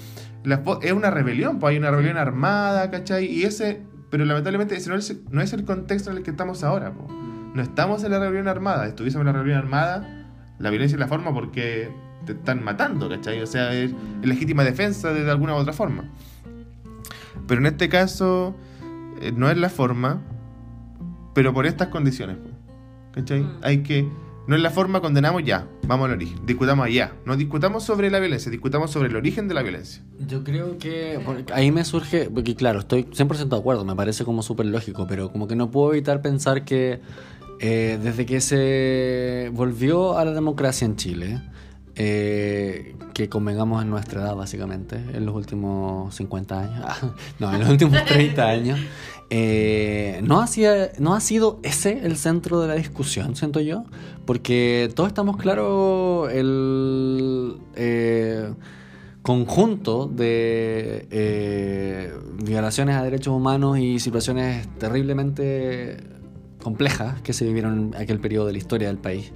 es 0.82 0.92
una 0.92 1.10
rebelión, 1.10 1.58
pues 1.58 1.72
hay 1.72 1.78
una 1.78 1.90
rebelión 1.90 2.16
armada, 2.16 2.90
¿cachai? 2.90 3.26
Y 3.26 3.44
ese, 3.44 3.82
pero 4.10 4.24
lamentablemente 4.24 4.76
ese 4.76 4.90
no 4.90 4.96
es, 4.96 5.16
no 5.30 5.40
es 5.40 5.52
el 5.52 5.64
contexto 5.64 6.10
en 6.10 6.18
el 6.18 6.22
que 6.22 6.30
estamos 6.30 6.62
ahora, 6.62 6.92
po. 6.92 7.06
No 7.54 7.62
estamos 7.62 8.04
en 8.04 8.10
la 8.10 8.18
rebelión 8.18 8.48
armada. 8.48 8.86
Estuviésemos 8.86 9.22
en 9.22 9.26
la 9.26 9.32
rebelión 9.32 9.58
armada, 9.58 10.26
la 10.58 10.70
violencia 10.70 10.96
es 10.96 11.00
la 11.00 11.08
forma 11.08 11.32
porque 11.32 11.90
te 12.26 12.32
están 12.32 12.62
matando, 12.62 13.08
¿cachai? 13.08 13.40
O 13.40 13.46
sea, 13.46 13.72
es, 13.74 13.92
legítima 14.22 14.64
defensa 14.64 15.12
de, 15.12 15.24
de 15.24 15.30
alguna 15.30 15.54
u 15.54 15.56
otra 15.56 15.72
forma. 15.72 16.04
Pero 17.46 17.60
en 17.60 17.66
este 17.66 17.88
caso, 17.88 18.56
eh, 19.20 19.32
no 19.34 19.50
es 19.50 19.56
la 19.56 19.68
forma, 19.68 20.20
pero 21.34 21.52
por 21.52 21.66
estas 21.66 21.88
condiciones, 21.88 22.36
po. 22.36 22.48
¿cachai? 23.12 23.40
Mm. 23.40 23.58
Hay 23.62 23.82
que. 23.82 24.08
No 24.46 24.54
es 24.54 24.62
la 24.62 24.70
forma, 24.70 25.00
condenamos 25.00 25.42
ya, 25.42 25.66
vamos 25.88 26.06
al 26.06 26.12
origen, 26.12 26.46
discutamos 26.46 26.86
allá. 26.86 27.12
No 27.24 27.36
discutamos 27.36 27.82
sobre 27.82 28.10
la 28.10 28.20
violencia, 28.20 28.48
discutamos 28.48 28.92
sobre 28.92 29.08
el 29.08 29.16
origen 29.16 29.48
de 29.48 29.54
la 29.54 29.62
violencia. 29.62 30.04
Yo 30.24 30.44
creo 30.44 30.78
que 30.78 31.18
ahí 31.52 31.72
me 31.72 31.84
surge, 31.84 32.30
porque 32.30 32.54
claro, 32.54 32.78
estoy 32.78 33.04
100% 33.04 33.48
de 33.48 33.56
acuerdo, 33.56 33.84
me 33.84 33.96
parece 33.96 34.24
como 34.24 34.44
súper 34.44 34.66
lógico, 34.66 35.06
pero 35.08 35.32
como 35.32 35.48
que 35.48 35.56
no 35.56 35.72
puedo 35.72 35.92
evitar 35.92 36.22
pensar 36.22 36.64
que 36.64 37.00
eh, 37.58 37.98
desde 38.00 38.24
que 38.24 38.40
se 38.40 39.50
volvió 39.52 40.16
a 40.16 40.24
la 40.24 40.32
democracia 40.32 40.84
en 40.84 40.94
Chile, 40.94 41.40
eh, 41.96 42.94
que 43.14 43.28
convengamos 43.28 43.82
en 43.82 43.90
nuestra 43.90 44.22
edad 44.22 44.36
básicamente, 44.36 44.96
en 44.96 45.26
los 45.26 45.34
últimos 45.34 46.14
50 46.14 46.60
años, 46.60 46.84
no, 47.38 47.52
en 47.52 47.60
los 47.60 47.68
últimos 47.68 48.04
30 48.06 48.48
años, 48.48 48.80
eh, 49.30 50.20
no, 50.22 50.40
hacía, 50.40 50.90
no 50.98 51.14
ha 51.14 51.20
sido 51.20 51.58
ese 51.62 52.06
el 52.06 52.16
centro 52.16 52.60
de 52.60 52.68
la 52.68 52.74
discusión, 52.74 53.34
siento 53.34 53.60
yo, 53.60 53.84
porque 54.24 54.90
todos 54.94 55.08
estamos 55.08 55.36
claros 55.36 56.32
el... 56.32 57.56
eh, 57.74 58.50
conjunto 59.26 60.06
de 60.06 61.08
eh, 61.10 62.12
violaciones 62.44 62.94
a 62.94 63.02
derechos 63.02 63.34
humanos 63.34 63.76
y 63.76 63.98
situaciones 63.98 64.68
terriblemente 64.78 65.96
complejas 66.62 67.20
que 67.22 67.32
se 67.32 67.44
vivieron 67.44 67.92
en 67.92 68.00
aquel 68.00 68.20
periodo 68.20 68.46
de 68.46 68.52
la 68.52 68.58
historia 68.58 68.86
del 68.86 68.98
país. 68.98 69.32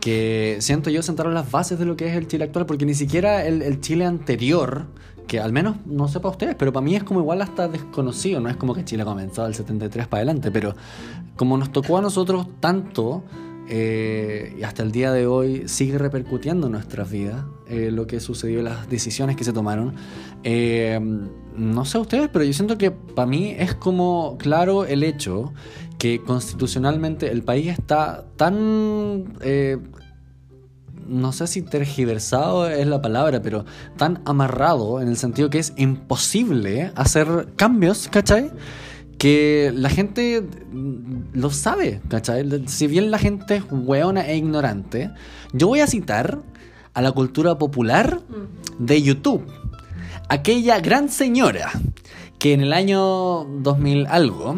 Que 0.00 0.56
siento 0.60 0.90
yo 0.90 1.02
sentaron 1.02 1.34
las 1.34 1.50
bases 1.50 1.78
de 1.78 1.84
lo 1.84 1.96
que 1.96 2.08
es 2.08 2.16
el 2.16 2.26
Chile 2.26 2.44
actual, 2.44 2.66
porque 2.66 2.86
ni 2.86 2.94
siquiera 2.94 3.44
el, 3.44 3.80
Chile 3.80 4.06
anterior, 4.06 4.86
que 5.26 5.40
al 5.40 5.52
menos 5.52 5.76
no 5.86 6.08
sepa 6.08 6.30
ustedes, 6.30 6.56
pero 6.56 6.72
para 6.72 6.84
mí 6.84 6.96
es 6.96 7.04
como 7.04 7.20
igual 7.20 7.42
hasta 7.42 7.68
desconocido, 7.68 8.40
no 8.40 8.48
es 8.48 8.56
como 8.56 8.74
que 8.74 8.84
Chile 8.84 9.04
comenzó 9.04 9.44
del 9.44 9.54
73 9.54 10.08
para 10.08 10.18
adelante, 10.22 10.50
pero 10.50 10.74
como 11.36 11.56
nos 11.58 11.70
tocó 11.70 11.98
a 11.98 12.02
nosotros 12.02 12.46
tanto, 12.60 13.24
eh, 13.72 14.56
y 14.58 14.64
hasta 14.64 14.82
el 14.82 14.90
día 14.90 15.12
de 15.12 15.28
hoy 15.28 15.68
sigue 15.68 15.96
repercutiendo 15.96 16.66
en 16.66 16.72
nuestras 16.72 17.08
vidas 17.08 17.44
eh, 17.68 17.92
lo 17.92 18.08
que 18.08 18.18
sucedió, 18.18 18.62
las 18.62 18.90
decisiones 18.90 19.36
que 19.36 19.44
se 19.44 19.52
tomaron. 19.52 19.94
Eh, 20.42 20.98
no 21.56 21.84
sé 21.84 21.98
ustedes, 21.98 22.28
pero 22.32 22.44
yo 22.44 22.52
siento 22.52 22.76
que 22.76 22.90
para 22.90 23.26
mí 23.26 23.54
es 23.56 23.74
como 23.74 24.36
claro 24.38 24.86
el 24.86 25.04
hecho 25.04 25.52
que 26.00 26.22
constitucionalmente 26.22 27.30
el 27.30 27.42
país 27.42 27.68
está 27.68 28.24
tan... 28.36 29.34
eh, 29.42 29.76
no 31.06 31.32
sé 31.32 31.46
si 31.46 31.60
tergiversado 31.60 32.70
es 32.70 32.86
la 32.86 33.02
palabra, 33.02 33.42
pero 33.42 33.66
tan 33.98 34.22
amarrado 34.24 35.02
en 35.02 35.08
el 35.08 35.18
sentido 35.18 35.50
que 35.50 35.58
es 35.58 35.74
imposible 35.76 36.90
hacer 36.94 37.48
cambios, 37.54 38.08
¿cachai? 38.08 38.50
Que 39.18 39.72
la 39.74 39.90
gente 39.90 40.46
lo 41.34 41.50
sabe, 41.50 42.00
¿cachai? 42.08 42.66
Si 42.66 42.86
bien 42.86 43.10
la 43.10 43.18
gente 43.18 43.56
es 43.56 43.64
hueona 43.70 44.26
e 44.26 44.38
ignorante, 44.38 45.10
yo 45.52 45.66
voy 45.66 45.80
a 45.80 45.86
citar 45.86 46.38
a 46.94 47.02
la 47.02 47.12
cultura 47.12 47.58
popular 47.58 48.22
de 48.78 49.02
YouTube. 49.02 49.44
Aquella 50.30 50.80
gran 50.80 51.10
señora 51.10 51.70
que 52.38 52.54
en 52.54 52.62
el 52.62 52.72
año 52.72 53.44
2000 53.44 54.06
algo, 54.06 54.56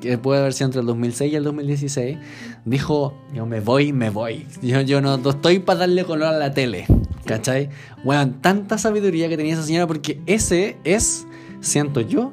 que 0.00 0.18
puede 0.18 0.40
haber 0.40 0.52
sido 0.52 0.66
entre 0.66 0.80
el 0.80 0.86
2006 0.86 1.32
y 1.32 1.36
el 1.36 1.44
2016, 1.44 2.18
dijo, 2.64 3.14
yo 3.34 3.46
me 3.46 3.60
voy, 3.60 3.92
me 3.92 4.10
voy. 4.10 4.46
Yo, 4.62 4.80
yo 4.80 5.00
no, 5.00 5.16
estoy 5.16 5.58
para 5.58 5.80
darle 5.80 6.04
color 6.04 6.34
a 6.34 6.38
la 6.38 6.52
tele. 6.52 6.86
¿Cachai? 7.24 7.68
Bueno, 8.04 8.34
tanta 8.40 8.78
sabiduría 8.78 9.28
que 9.28 9.36
tenía 9.36 9.54
esa 9.54 9.62
señora 9.62 9.86
porque 9.86 10.20
ese 10.26 10.78
es, 10.84 11.26
siento 11.60 12.00
yo, 12.00 12.32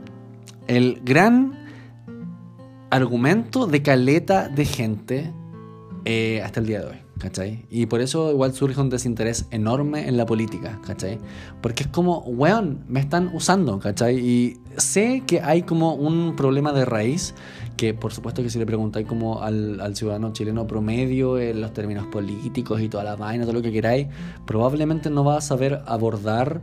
el 0.68 1.02
gran 1.04 1.66
argumento 2.90 3.68
de 3.68 3.82
caleta 3.82 4.48
de 4.48 4.66
gente 4.66 5.34
eh, 6.06 6.42
hasta 6.44 6.60
el 6.60 6.66
día 6.66 6.82
de 6.82 6.88
hoy. 6.88 7.05
¿Cachai? 7.26 7.66
Y 7.72 7.88
por 7.88 8.02
eso 8.02 8.30
igual 8.30 8.54
surge 8.54 8.80
un 8.80 8.92
desinterés 8.92 9.48
enorme 9.50 10.08
en 10.08 10.16
la 10.16 10.28
política, 10.28 10.80
¿cachai? 10.86 11.18
Porque 11.60 11.82
es 11.82 11.90
como, 11.90 12.20
weón, 12.20 12.84
me 12.88 13.00
están 13.00 13.32
usando, 13.34 13.80
¿cachai? 13.80 14.20
Y 14.20 14.60
sé 14.78 15.24
que 15.26 15.42
hay 15.42 15.64
como 15.64 15.96
un 15.96 16.36
problema 16.36 16.72
de 16.72 16.86
raíz 16.86 17.34
que 17.78 17.96
por 17.96 18.14
supuesto 18.14 18.44
que 18.44 18.52
si 18.52 18.60
le 18.60 18.68
preguntáis 18.68 19.08
como 19.08 19.42
al, 19.42 19.82
al 19.82 19.96
ciudadano 19.96 20.34
chileno 20.34 20.68
promedio 20.68 21.40
en 21.40 21.62
los 21.62 21.74
términos 21.74 22.06
políticos 22.06 22.80
y 22.80 22.90
toda 22.90 23.04
la 23.04 23.16
vaina, 23.16 23.44
todo 23.44 23.54
lo 23.54 23.64
que 23.64 23.72
queráis, 23.72 24.06
probablemente 24.46 25.10
no 25.10 25.24
va 25.24 25.38
a 25.38 25.42
saber 25.42 25.82
abordar 25.88 26.62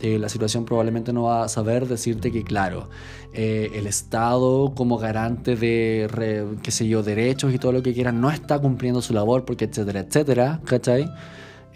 eh, 0.00 0.18
la 0.18 0.28
situación 0.28 0.64
probablemente 0.64 1.12
no 1.12 1.24
va 1.24 1.44
a 1.44 1.48
saber 1.48 1.86
decirte 1.86 2.32
que, 2.32 2.42
claro, 2.42 2.88
eh, 3.32 3.70
el 3.74 3.86
Estado 3.86 4.74
como 4.74 4.98
garante 4.98 5.56
de, 5.56 6.48
qué 6.62 6.70
sé 6.70 6.88
yo, 6.88 7.02
derechos 7.02 7.54
y 7.54 7.58
todo 7.58 7.72
lo 7.72 7.82
que 7.82 7.94
quieran 7.94 8.20
no 8.20 8.30
está 8.30 8.58
cumpliendo 8.58 9.02
su 9.02 9.14
labor 9.14 9.44
porque 9.44 9.66
etcétera, 9.66 10.00
etcétera, 10.00 10.60
¿cachai? 10.64 11.10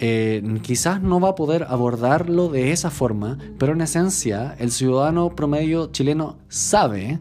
Eh, 0.01 0.61
quizás 0.63 1.03
no 1.03 1.19
va 1.19 1.31
a 1.31 1.35
poder 1.35 1.65
abordarlo 1.69 2.49
de 2.49 2.71
esa 2.71 2.91
forma, 2.91 3.39
pero 3.59 3.73
en 3.73 3.81
esencia 3.81 4.55
el 4.59 4.71
ciudadano 4.71 5.35
promedio 5.35 5.91
chileno 5.91 6.39
sabe 6.49 7.19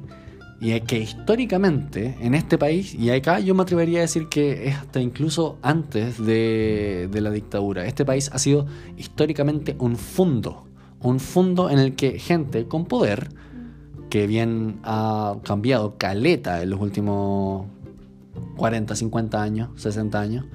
y 0.60 0.72
es 0.72 0.82
que 0.82 1.00
históricamente 1.00 2.16
en 2.20 2.34
este 2.36 2.58
país, 2.58 2.94
y 2.94 3.10
acá 3.10 3.40
yo 3.40 3.56
me 3.56 3.64
atrevería 3.64 4.00
a 4.00 4.02
decir 4.02 4.28
que 4.28 4.68
es 4.68 4.76
hasta 4.76 5.00
incluso 5.00 5.58
antes 5.62 6.24
de, 6.24 7.08
de 7.12 7.22
la 7.22 7.32
dictadura, 7.32 7.86
este 7.86 8.06
país 8.06 8.30
ha 8.34 8.40
sido 8.40 8.66
históricamente 8.96 9.76
un 9.80 9.98
fundo, 9.98 10.67
un 11.02 11.20
fundo 11.20 11.70
en 11.70 11.80
el 11.80 11.96
que 11.96 12.20
gente 12.20 12.68
con 12.68 12.86
poder, 12.86 13.30
que 14.10 14.28
bien 14.28 14.80
ha 14.84 15.36
cambiado 15.44 15.98
caleta 15.98 16.62
en 16.62 16.70
los 16.70 16.80
últimos 16.80 17.68
40, 18.56 18.96
50 18.96 19.42
años, 19.42 19.70
60 19.76 20.20
años, 20.20 20.46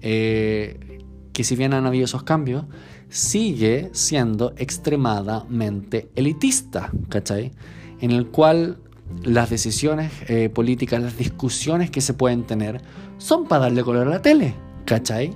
eh, 0.00 1.00
que 1.32 1.44
si 1.44 1.56
bien 1.56 1.74
han 1.74 1.86
habido 1.86 2.04
esos 2.04 2.22
cambios, 2.22 2.64
sigue 3.08 3.90
siendo 3.92 4.52
extremadamente 4.56 6.10
elitista, 6.14 6.90
¿cachai? 7.08 7.52
En 8.00 8.12
el 8.12 8.28
cual 8.28 8.78
las 9.22 9.50
decisiones 9.50 10.12
eh, 10.28 10.48
políticas, 10.48 11.02
las 11.02 11.18
discusiones 11.18 11.90
que 11.90 12.00
se 12.00 12.14
pueden 12.14 12.44
tener 12.44 12.80
son 13.18 13.46
para 13.46 13.62
darle 13.62 13.82
color 13.82 14.06
a 14.06 14.10
la 14.10 14.22
tele, 14.22 14.54
¿cachai? 14.84 15.34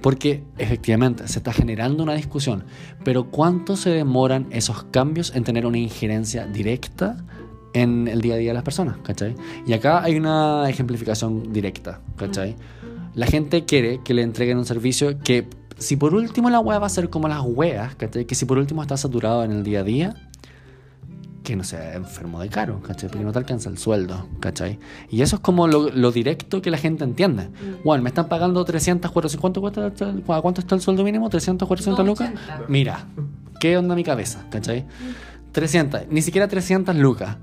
Porque 0.00 0.44
efectivamente 0.58 1.26
se 1.28 1.38
está 1.38 1.52
generando 1.52 2.02
una 2.02 2.14
discusión, 2.14 2.64
pero 3.04 3.30
¿cuánto 3.30 3.76
se 3.76 3.90
demoran 3.90 4.46
esos 4.50 4.84
cambios 4.84 5.34
en 5.34 5.44
tener 5.44 5.66
una 5.66 5.78
injerencia 5.78 6.46
directa 6.46 7.16
en 7.76 8.08
el 8.08 8.22
día 8.22 8.34
a 8.34 8.36
día 8.38 8.50
de 8.50 8.54
las 8.54 8.62
personas, 8.62 8.96
¿cachai? 9.02 9.34
Y 9.66 9.74
acá 9.74 10.02
hay 10.02 10.16
una 10.16 10.68
ejemplificación 10.68 11.52
directa, 11.52 12.00
¿cachai? 12.16 12.56
La 13.14 13.26
gente 13.26 13.64
quiere 13.64 14.00
que 14.02 14.14
le 14.14 14.22
entreguen 14.22 14.56
un 14.56 14.64
servicio 14.64 15.18
que, 15.20 15.46
si 15.76 15.96
por 15.96 16.14
último 16.14 16.48
la 16.48 16.60
wea 16.60 16.78
va 16.78 16.86
a 16.86 16.90
ser 16.90 17.10
como 17.10 17.28
las 17.28 17.42
weas, 17.44 17.94
¿cachai? 17.94 18.24
Que 18.24 18.34
si 18.34 18.46
por 18.46 18.56
último 18.56 18.80
está 18.80 18.96
saturado 18.96 19.44
en 19.44 19.52
el 19.52 19.62
día 19.62 19.80
a 19.80 19.82
día, 19.82 20.14
que 21.46 21.54
no 21.54 21.62
sea 21.62 21.94
enfermo 21.94 22.40
de 22.40 22.48
caro, 22.48 22.82
¿cachai? 22.82 23.08
Porque 23.08 23.24
no 23.24 23.30
te 23.30 23.38
alcanza 23.38 23.70
el 23.70 23.78
sueldo, 23.78 24.26
¿cachai? 24.40 24.80
Y 25.08 25.22
eso 25.22 25.36
es 25.36 25.42
como 25.42 25.68
lo, 25.68 25.90
lo 25.90 26.10
directo 26.10 26.60
que 26.60 26.72
la 26.72 26.76
gente 26.76 27.04
entiende. 27.04 27.48
Bueno, 27.84 28.02
me 28.02 28.08
están 28.08 28.28
pagando 28.28 28.64
300, 28.64 29.12
400, 29.12 29.40
¿cuánto, 29.40 29.60
cuesta, 29.60 29.86
¿a 29.86 30.42
cuánto 30.42 30.60
está 30.60 30.74
el 30.74 30.80
sueldo 30.80 31.04
mínimo? 31.04 31.30
¿300, 31.30 31.68
400 31.68 32.04
lucas? 32.04 32.32
280. 32.32 32.64
Mira, 32.68 33.06
¿qué 33.60 33.76
onda 33.76 33.94
mi 33.94 34.02
cabeza, 34.02 34.44
¿cachai? 34.50 34.86
300, 35.52 36.08
ni 36.10 36.20
siquiera 36.20 36.48
300 36.48 36.96
lucas. 36.96 37.36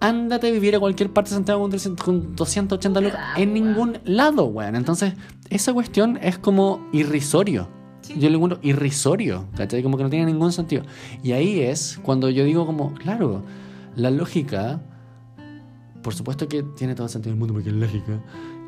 Ándate 0.00 0.48
a 0.48 0.52
vivir 0.52 0.74
a 0.76 0.80
cualquier 0.80 1.10
parte 1.12 1.28
de 1.28 1.34
Santiago 1.36 1.60
con, 1.60 1.68
300 1.68 2.02
con 2.02 2.34
280 2.36 3.00
lucas. 3.02 3.20
da, 3.20 3.34
En 3.36 3.52
ningún 3.52 3.98
lado, 4.04 4.46
weón. 4.46 4.74
Entonces, 4.74 5.12
esa 5.50 5.74
cuestión 5.74 6.18
es 6.22 6.38
como 6.38 6.88
irrisorio. 6.94 7.68
Yo 8.18 8.28
le 8.28 8.36
encuentro 8.36 8.58
irrisorio, 8.62 9.46
¿cachai? 9.56 9.82
Como 9.82 9.96
que 9.96 10.02
no 10.02 10.10
tiene 10.10 10.26
ningún 10.26 10.52
sentido. 10.52 10.82
Y 11.22 11.32
ahí 11.32 11.60
es 11.60 11.98
cuando 12.02 12.28
yo 12.30 12.44
digo 12.44 12.66
como, 12.66 12.94
claro, 12.94 13.42
la 13.96 14.10
lógica, 14.10 14.80
por 16.02 16.14
supuesto 16.14 16.48
que 16.48 16.62
tiene 16.62 16.94
todo 16.94 17.06
el 17.06 17.10
sentido 17.10 17.32
del 17.32 17.38
mundo 17.38 17.54
porque 17.54 17.70
es 17.70 17.74
lógica, 17.74 18.22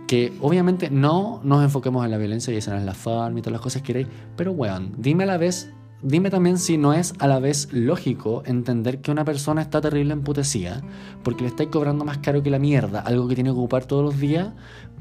que 0.06 0.32
obviamente 0.40 0.90
no 0.90 1.40
nos 1.42 1.62
enfoquemos 1.64 2.04
en 2.04 2.10
la 2.10 2.18
violencia 2.18 2.52
y 2.52 2.56
escenas 2.56 2.80
en 2.80 2.86
la 2.86 2.94
farm 2.94 3.38
y 3.38 3.40
todas 3.40 3.52
las 3.52 3.60
cosas 3.62 3.82
que 3.82 3.86
queréis, 3.86 4.08
pero 4.36 4.52
weón, 4.52 4.94
dime 4.98 5.24
a 5.24 5.26
la 5.26 5.38
vez, 5.38 5.72
dime 6.02 6.30
también 6.30 6.58
si 6.58 6.78
no 6.78 6.92
es 6.92 7.14
a 7.18 7.26
la 7.26 7.38
vez 7.38 7.68
lógico 7.72 8.42
entender 8.44 9.00
que 9.00 9.10
una 9.10 9.24
persona 9.24 9.62
está 9.62 9.80
terrible 9.80 10.12
emputecida 10.12 10.82
porque 11.22 11.42
le 11.42 11.48
estáis 11.48 11.70
cobrando 11.70 12.04
más 12.04 12.18
caro 12.18 12.42
que 12.42 12.50
la 12.50 12.58
mierda, 12.58 13.00
algo 13.00 13.28
que 13.28 13.34
tiene 13.34 13.50
que 13.50 13.54
ocupar 13.54 13.84
todos 13.84 14.04
los 14.04 14.18
días, 14.18 14.48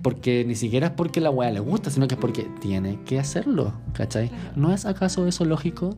porque 0.01 0.45
ni 0.45 0.55
siquiera 0.55 0.87
es 0.87 0.93
porque 0.93 1.21
la 1.21 1.29
weá 1.29 1.51
le 1.51 1.59
gusta, 1.59 1.89
sino 1.89 2.07
que 2.07 2.15
es 2.15 2.21
porque 2.21 2.47
tiene 2.59 2.99
que 3.05 3.19
hacerlo, 3.19 3.73
¿cachai? 3.93 4.31
¿No 4.55 4.71
es 4.71 4.85
acaso 4.85 5.27
eso 5.27 5.45
lógico? 5.45 5.95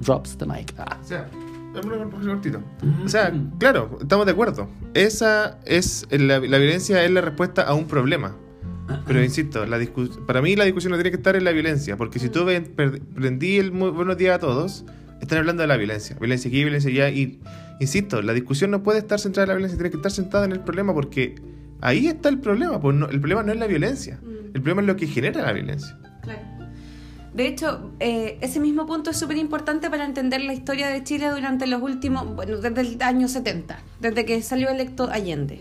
Drops 0.00 0.36
the 0.38 0.46
mic. 0.46 0.74
Ah. 0.78 0.98
O 1.02 1.06
sea, 1.06 1.28
cortito. 2.26 2.62
O 3.04 3.08
sea, 3.08 3.32
claro, 3.58 3.98
estamos 4.00 4.26
de 4.26 4.32
acuerdo. 4.32 4.68
Esa 4.94 5.58
es 5.64 6.06
la, 6.10 6.38
la 6.38 6.58
violencia 6.58 7.04
es 7.04 7.10
la 7.10 7.20
respuesta 7.20 7.62
a 7.62 7.74
un 7.74 7.86
problema. 7.86 8.36
Pero 9.06 9.22
insisto, 9.22 9.66
la 9.66 9.78
para 10.26 10.42
mí 10.42 10.56
la 10.56 10.64
discusión 10.64 10.90
no 10.92 10.96
tiene 10.96 11.10
que 11.10 11.16
estar 11.16 11.36
en 11.36 11.44
la 11.44 11.52
violencia, 11.52 11.96
porque 11.96 12.18
si 12.18 12.28
tú 12.28 12.46
prendí 13.14 13.56
el 13.58 13.72
muy 13.72 13.90
buenos 13.90 14.16
días 14.16 14.36
a 14.36 14.38
todos, 14.38 14.84
están 15.20 15.38
hablando 15.38 15.62
de 15.62 15.66
la 15.66 15.76
violencia, 15.76 16.16
violencia 16.18 16.48
aquí, 16.48 16.62
violencia 16.62 16.90
allá, 16.90 17.10
y 17.10 17.40
insisto, 17.80 18.22
la 18.22 18.32
discusión 18.32 18.70
no 18.70 18.82
puede 18.82 18.98
estar 18.98 19.18
centrada 19.20 19.44
en 19.44 19.48
la 19.48 19.54
violencia, 19.54 19.76
tiene 19.78 19.90
que 19.90 19.96
estar 19.96 20.12
sentada 20.12 20.44
en 20.44 20.52
el 20.52 20.60
problema, 20.60 20.92
porque 20.94 21.34
ahí 21.80 22.06
está 22.06 22.28
el 22.28 22.38
problema, 22.38 22.80
pues 22.80 22.96
no- 22.96 23.08
el 23.08 23.20
problema 23.20 23.42
no 23.42 23.52
es 23.52 23.58
la 23.58 23.66
violencia, 23.66 24.18
el 24.54 24.62
problema 24.62 24.80
es 24.82 24.86
lo 24.86 24.96
que 24.96 25.06
genera 25.06 25.42
la 25.42 25.52
violencia. 25.52 25.98
Claro. 26.22 26.40
De 27.34 27.46
hecho, 27.46 27.92
eh, 28.00 28.38
ese 28.40 28.58
mismo 28.58 28.86
punto 28.86 29.10
es 29.10 29.16
súper 29.16 29.36
importante 29.36 29.88
para 29.88 30.04
entender 30.04 30.40
la 30.40 30.52
historia 30.52 30.88
de 30.88 31.04
Chile 31.04 31.28
durante 31.30 31.66
los 31.68 31.80
últimos, 31.80 32.34
bueno, 32.34 32.56
desde 32.58 32.80
el 32.80 33.00
año 33.02 33.28
70, 33.28 33.78
desde 34.00 34.24
que 34.24 34.42
salió 34.42 34.68
electo 34.68 35.08
Allende. 35.10 35.60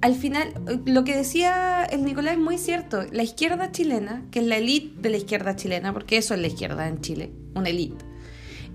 Al 0.00 0.14
final, 0.14 0.52
lo 0.84 1.04
que 1.04 1.16
decía 1.16 1.84
el 1.84 2.04
Nicolás 2.04 2.34
es 2.34 2.40
muy 2.40 2.58
cierto. 2.58 3.04
La 3.12 3.22
izquierda 3.22 3.72
chilena, 3.72 4.24
que 4.30 4.40
es 4.40 4.46
la 4.46 4.58
élite 4.58 5.00
de 5.00 5.10
la 5.10 5.16
izquierda 5.16 5.56
chilena, 5.56 5.92
porque 5.92 6.18
eso 6.18 6.34
es 6.34 6.40
la 6.40 6.46
izquierda 6.46 6.86
en 6.86 7.00
Chile, 7.00 7.32
una 7.54 7.70
élite, 7.70 8.04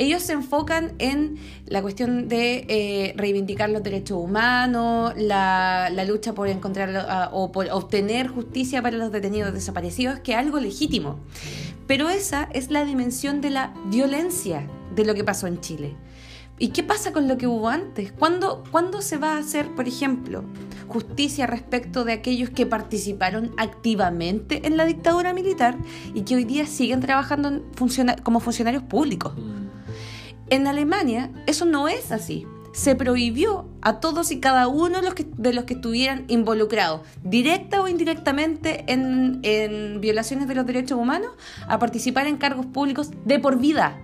ellos 0.01 0.23
se 0.23 0.33
enfocan 0.33 0.93
en 0.97 1.37
la 1.67 1.83
cuestión 1.83 2.27
de 2.27 2.65
eh, 2.67 3.13
reivindicar 3.17 3.69
los 3.69 3.83
derechos 3.83 4.17
humanos, 4.17 5.13
la, 5.15 5.91
lucha 6.07 6.33
por 6.33 6.47
encontrar 6.47 7.29
o 7.33 7.51
por 7.51 7.69
obtener 7.69 8.27
justicia 8.27 8.81
para 8.81 8.97
los 8.97 9.11
detenidos 9.11 9.53
desaparecidos, 9.53 10.19
que 10.19 10.31
es 10.31 10.39
algo 10.39 10.59
legítimo. 10.59 11.19
Pero 11.85 12.09
esa 12.09 12.49
es 12.51 12.71
la 12.71 12.83
dimensión 12.83 13.41
de 13.41 13.51
la 13.51 13.75
violencia 13.85 14.67
de 14.95 15.05
lo 15.05 15.13
que 15.13 15.23
pasó 15.23 15.45
en 15.45 15.61
Chile. 15.61 15.95
¿Y 16.57 16.69
qué 16.69 16.81
pasa 16.81 17.11
con 17.11 17.27
lo 17.27 17.37
que 17.37 17.45
hubo 17.45 17.69
antes? 17.69 18.11
¿Cuándo, 18.11 18.63
¿Cuándo 18.71 19.01
se 19.01 19.17
va 19.17 19.35
a 19.35 19.37
hacer, 19.37 19.67
por 19.75 19.87
ejemplo, 19.87 20.43
justicia 20.87 21.47
respecto 21.47 22.03
de 22.03 22.13
aquellos 22.13 22.49
que 22.49 22.65
participaron 22.65 23.51
activamente 23.57 24.67
en 24.67 24.77
la 24.77 24.85
dictadura 24.85 25.33
militar 25.33 25.77
y 26.13 26.21
que 26.21 26.35
hoy 26.35 26.43
día 26.45 26.65
siguen 26.65 26.99
trabajando 26.99 27.49
en 27.49 27.63
funciona- 27.75 28.15
como 28.15 28.39
funcionarios 28.39 28.83
públicos? 28.83 29.33
En 30.49 30.67
Alemania 30.67 31.31
eso 31.47 31.65
no 31.65 31.87
es 31.87 32.11
así. 32.11 32.45
Se 32.73 32.95
prohibió 32.95 33.69
a 33.81 33.99
todos 33.99 34.31
y 34.31 34.39
cada 34.39 34.67
uno 34.69 34.99
de 34.99 35.03
los 35.03 35.13
que, 35.13 35.25
de 35.37 35.53
los 35.53 35.65
que 35.65 35.73
estuvieran 35.73 36.23
involucrados, 36.29 37.01
directa 37.23 37.81
o 37.81 37.87
indirectamente, 37.89 38.85
en, 38.87 39.39
en 39.43 39.99
violaciones 39.99 40.47
de 40.47 40.55
los 40.55 40.65
derechos 40.65 40.97
humanos, 40.97 41.31
a 41.67 41.79
participar 41.79 42.27
en 42.27 42.37
cargos 42.37 42.65
públicos 42.65 43.11
de 43.25 43.39
por 43.39 43.59
vida. 43.59 44.01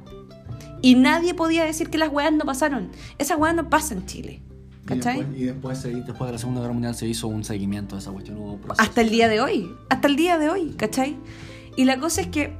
Y 0.81 0.95
nadie 0.95 1.33
podía 1.33 1.63
decir 1.63 1.89
que 1.89 1.97
las 1.97 2.11
weas 2.11 2.33
no 2.33 2.43
pasaron. 2.45 2.91
Esas 3.17 3.37
weas 3.39 3.55
no 3.55 3.69
pasan 3.69 3.99
en 3.99 4.05
Chile. 4.05 4.41
¿Cachai? 4.87 5.19
Y 5.35 5.43
después, 5.45 5.83
y 5.85 5.89
después, 5.89 6.05
después 6.07 6.27
de 6.27 6.31
la 6.33 6.37
Segunda 6.39 6.61
Guerra 6.61 6.73
Mundial 6.73 6.95
se 6.95 7.07
hizo 7.07 7.27
un 7.27 7.43
seguimiento 7.43 7.95
de 7.95 8.01
esa 8.01 8.11
cuestión. 8.11 8.37
hubo. 8.37 8.59
Hasta 8.77 9.01
el 9.01 9.09
día 9.09 9.27
de 9.27 9.41
hoy. 9.41 9.71
Hasta 9.89 10.07
el 10.07 10.15
día 10.15 10.37
de 10.37 10.49
hoy, 10.49 10.73
¿cachai? 10.77 11.17
Y 11.75 11.85
la 11.85 11.99
cosa 11.99 12.21
es 12.21 12.27
que. 12.27 12.53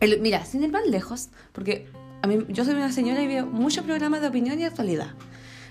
el- 0.00 0.20
mira, 0.20 0.44
sin 0.44 0.62
ir 0.62 0.70
más 0.72 0.86
lejos, 0.86 1.28
porque 1.52 1.88
a 2.22 2.26
mí, 2.26 2.38
yo 2.48 2.64
soy 2.64 2.74
una 2.74 2.90
señora 2.92 3.22
y 3.22 3.26
veo 3.26 3.46
muchos 3.46 3.84
programas 3.84 4.20
de 4.22 4.28
opinión 4.28 4.58
y 4.60 4.64
actualidad. 4.64 5.08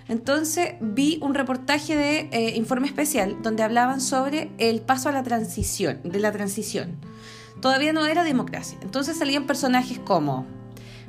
Entonces 0.09 0.73
vi 0.81 1.17
un 1.21 1.33
reportaje 1.33 1.95
de 1.95 2.29
eh, 2.31 2.55
Informe 2.57 2.87
Especial 2.87 3.37
donde 3.41 3.63
hablaban 3.63 4.01
sobre 4.01 4.51
el 4.57 4.81
paso 4.81 5.07
a 5.09 5.11
la 5.13 5.23
transición, 5.23 5.99
de 6.03 6.19
la 6.19 6.31
transición. 6.33 6.97
Todavía 7.61 7.93
no 7.93 8.05
era 8.05 8.23
democracia. 8.25 8.77
Entonces 8.81 9.17
salían 9.17 9.47
personajes 9.47 9.99
como 9.99 10.45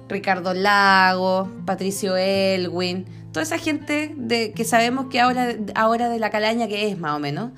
Ricardo 0.09 0.55
Lago, 0.55 1.51
Patricio 1.67 2.17
Elwin, 2.17 3.07
toda 3.35 3.43
esa 3.43 3.59
gente 3.59 4.15
de, 4.17 4.53
que 4.53 4.65
sabemos 4.65 5.07
que 5.11 5.21
ahora, 5.21 5.57
ahora 5.75 6.09
de 6.09 6.21
la 6.21 6.31
calaña 6.31 6.69
que 6.69 6.89
es 6.89 6.99
más 6.99 7.17
o 7.17 7.19
menos, 7.19 7.51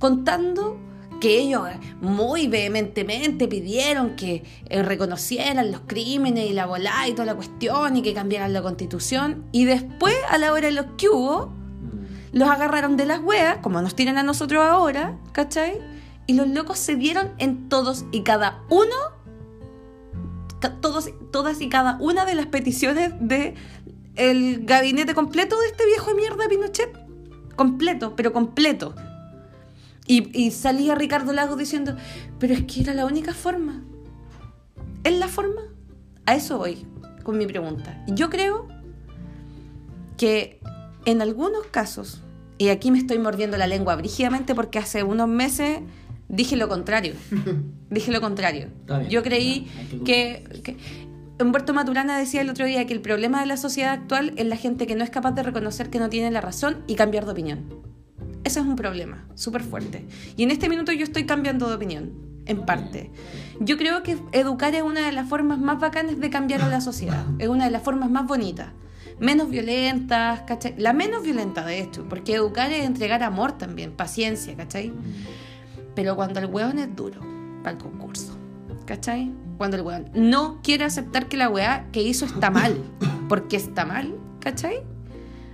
contando 0.00 0.76
que 1.20 1.38
ellos 1.38 1.62
muy 2.00 2.48
vehementemente 2.48 3.46
pidieron 3.46 4.16
que 4.16 4.42
eh, 4.68 4.82
reconocieran 4.82 5.70
los 5.70 5.82
crímenes 5.86 6.50
y 6.50 6.52
la 6.52 6.66
volá 6.66 7.06
y 7.06 7.12
toda 7.12 7.26
la 7.26 7.36
cuestión 7.36 7.96
y 7.96 8.02
que 8.02 8.12
cambiaran 8.12 8.52
la 8.52 8.60
constitución 8.60 9.44
y 9.52 9.66
después 9.66 10.16
a 10.28 10.36
la 10.38 10.52
hora 10.52 10.66
de 10.66 10.72
los 10.72 10.86
que 10.98 11.08
hubo 11.08 11.52
los 12.32 12.48
agarraron 12.48 12.96
de 12.96 13.06
las 13.06 13.20
weas, 13.20 13.58
como 13.58 13.80
nos 13.82 13.94
tiran 13.94 14.18
a 14.18 14.24
nosotros 14.24 14.64
ahora, 14.64 15.16
¿cachai? 15.30 15.78
Y 16.26 16.32
los 16.32 16.48
locos 16.48 16.80
se 16.80 16.96
dieron 16.96 17.30
en 17.38 17.68
todos 17.68 18.04
y 18.10 18.22
cada 18.22 18.62
uno, 18.68 18.96
todos, 20.80 21.08
todas 21.30 21.60
y 21.60 21.68
cada 21.68 21.98
una 22.00 22.24
de 22.24 22.34
las 22.34 22.46
peticiones 22.46 23.12
de 23.20 23.54
el 24.16 24.64
gabinete 24.64 25.14
completo 25.14 25.58
de 25.60 25.66
este 25.66 25.86
viejo 25.86 26.10
de 26.10 26.16
mierda 26.16 26.48
Pinochet. 26.48 26.90
Completo, 27.56 28.14
pero 28.16 28.32
completo. 28.32 28.94
Y, 30.06 30.36
y 30.38 30.50
salía 30.50 30.94
Ricardo 30.94 31.32
Lagos 31.32 31.58
diciendo, 31.58 31.96
pero 32.38 32.54
es 32.54 32.64
que 32.64 32.80
era 32.80 32.94
la 32.94 33.06
única 33.06 33.34
forma. 33.34 33.82
¿Es 35.04 35.16
la 35.18 35.28
forma? 35.28 35.62
A 36.26 36.34
eso 36.34 36.58
voy 36.58 36.86
con 37.22 37.38
mi 37.38 37.46
pregunta. 37.46 38.04
Yo 38.08 38.30
creo 38.30 38.68
que 40.16 40.60
en 41.04 41.22
algunos 41.22 41.66
casos, 41.66 42.22
y 42.58 42.68
aquí 42.68 42.90
me 42.90 42.98
estoy 42.98 43.18
mordiendo 43.18 43.56
la 43.56 43.66
lengua 43.66 43.96
brígidamente 43.96 44.54
porque 44.54 44.78
hace 44.78 45.02
unos 45.02 45.28
meses 45.28 45.80
dije 46.28 46.56
lo 46.56 46.68
contrario. 46.68 47.14
dije 47.90 48.12
lo 48.12 48.20
contrario. 48.20 48.68
Yo 49.08 49.22
creí 49.22 49.68
que 50.04 50.76
Humberto 51.42 51.74
Maturana 51.74 52.18
decía 52.18 52.40
el 52.40 52.50
otro 52.50 52.66
día 52.66 52.86
que 52.86 52.94
el 52.94 53.00
problema 53.00 53.40
de 53.40 53.46
la 53.46 53.56
sociedad 53.56 53.92
actual 53.92 54.32
es 54.36 54.46
la 54.46 54.56
gente 54.56 54.86
que 54.86 54.94
no 54.94 55.02
es 55.02 55.10
capaz 55.10 55.32
de 55.32 55.42
reconocer 55.42 55.90
que 55.90 55.98
no 55.98 56.08
tiene 56.08 56.30
la 56.30 56.40
razón 56.40 56.84
y 56.86 56.94
cambiar 56.94 57.26
de 57.26 57.32
opinión. 57.32 57.82
Ese 58.44 58.60
es 58.60 58.66
un 58.66 58.76
problema 58.76 59.26
súper 59.34 59.62
fuerte. 59.62 60.06
Y 60.36 60.44
en 60.44 60.50
este 60.50 60.68
minuto 60.68 60.92
yo 60.92 61.04
estoy 61.04 61.26
cambiando 61.26 61.68
de 61.68 61.74
opinión, 61.74 62.12
en 62.46 62.64
parte. 62.64 63.10
Yo 63.60 63.76
creo 63.76 64.02
que 64.02 64.18
educar 64.32 64.74
es 64.74 64.82
una 64.82 65.06
de 65.06 65.12
las 65.12 65.28
formas 65.28 65.58
más 65.58 65.78
bacanas 65.80 66.18
de 66.18 66.30
cambiar 66.30 66.62
a 66.62 66.68
la 66.68 66.80
sociedad. 66.80 67.24
Es 67.38 67.48
una 67.48 67.64
de 67.64 67.70
las 67.70 67.82
formas 67.82 68.10
más 68.10 68.26
bonitas. 68.26 68.68
Menos 69.20 69.50
violentas, 69.50 70.42
¿cachai? 70.42 70.74
La 70.78 70.92
menos 70.92 71.22
violenta, 71.22 71.64
de 71.64 71.80
hecho, 71.80 72.04
porque 72.08 72.34
educar 72.34 72.72
es 72.72 72.84
entregar 72.84 73.22
amor 73.22 73.52
también, 73.58 73.92
paciencia, 73.92 74.56
¿cachai? 74.56 74.92
Pero 75.94 76.16
cuando 76.16 76.40
el 76.40 76.46
hueón 76.46 76.78
es 76.78 76.94
duro 76.96 77.20
para 77.62 77.76
el 77.76 77.82
concurso, 77.82 78.31
¿cachai? 78.84 79.32
Cuando 79.58 79.76
el 79.76 79.82
hueón 79.82 80.10
no 80.14 80.60
quiere 80.62 80.84
aceptar 80.84 81.28
que 81.28 81.36
la 81.36 81.48
weá 81.48 81.86
que 81.92 82.02
hizo 82.02 82.24
está 82.24 82.50
mal, 82.50 82.76
porque 83.28 83.56
está 83.56 83.84
mal, 83.84 84.14
¿cachai? 84.40 84.82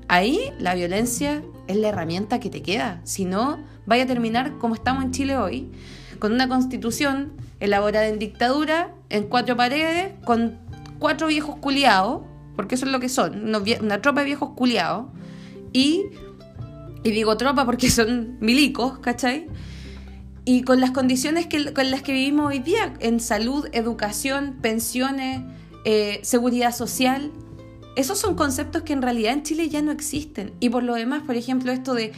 Ahí 0.08 0.40
la 0.58 0.74
violencia 0.74 1.42
es 1.66 1.76
la 1.76 1.88
herramienta 1.88 2.40
que 2.40 2.50
te 2.50 2.62
queda. 2.62 3.00
Si 3.04 3.24
no, 3.24 3.58
vaya 3.86 4.04
a 4.04 4.06
terminar 4.06 4.58
como 4.58 4.74
estamos 4.74 5.04
en 5.04 5.10
Chile 5.10 5.36
hoy, 5.36 5.70
con 6.18 6.32
una 6.32 6.48
constitución 6.48 7.32
elaborada 7.60 8.06
en 8.06 8.18
dictadura, 8.18 8.94
en 9.10 9.24
cuatro 9.24 9.56
paredes, 9.56 10.12
con 10.24 10.58
cuatro 10.98 11.26
viejos 11.26 11.56
culiados, 11.56 12.22
porque 12.56 12.74
eso 12.74 12.86
es 12.86 12.92
lo 12.92 13.00
que 13.00 13.08
son, 13.08 13.54
una 13.54 14.02
tropa 14.02 14.20
de 14.20 14.26
viejos 14.26 14.50
culiados, 14.56 15.06
y, 15.72 16.06
y 17.04 17.10
digo 17.10 17.36
tropa 17.36 17.64
porque 17.64 17.90
son 17.90 18.38
milicos, 18.40 18.98
¿cachai? 18.98 19.46
Y 20.48 20.62
con 20.62 20.80
las 20.80 20.92
condiciones 20.92 21.46
que, 21.46 21.74
con 21.74 21.90
las 21.90 22.00
que 22.00 22.12
vivimos 22.12 22.46
hoy 22.46 22.60
día, 22.60 22.94
en 23.00 23.20
salud, 23.20 23.68
educación, 23.72 24.56
pensiones, 24.62 25.42
eh, 25.84 26.20
seguridad 26.22 26.74
social, 26.74 27.30
esos 27.96 28.18
son 28.18 28.34
conceptos 28.34 28.80
que 28.80 28.94
en 28.94 29.02
realidad 29.02 29.34
en 29.34 29.42
Chile 29.42 29.68
ya 29.68 29.82
no 29.82 29.92
existen. 29.92 30.54
Y 30.58 30.70
por 30.70 30.84
lo 30.84 30.94
demás, 30.94 31.22
por 31.24 31.36
ejemplo, 31.36 31.70
esto 31.70 31.92
de 31.92 32.12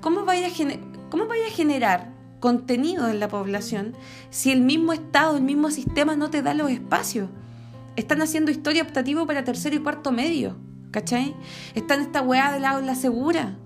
cómo 0.00 0.24
vaya 0.24 0.48
a, 0.48 0.50
gene- 0.50 0.80
cómo 1.10 1.28
vaya 1.28 1.46
a 1.46 1.50
generar 1.52 2.12
contenido 2.40 3.08
en 3.08 3.20
la 3.20 3.28
población 3.28 3.94
si 4.30 4.50
el 4.50 4.62
mismo 4.62 4.92
Estado, 4.92 5.36
el 5.36 5.44
mismo 5.44 5.70
sistema 5.70 6.16
no 6.16 6.28
te 6.28 6.42
da 6.42 6.54
los 6.54 6.72
espacios. 6.72 7.30
Están 7.94 8.20
haciendo 8.20 8.50
historia 8.50 8.82
optativa 8.82 9.24
para 9.28 9.44
tercero 9.44 9.76
y 9.76 9.78
cuarto 9.78 10.10
medio, 10.10 10.56
¿cachai? 10.90 11.36
Están 11.76 12.00
esta 12.00 12.20
weá 12.20 12.50
del 12.50 12.64
aula 12.64 12.96
segura, 12.96 13.56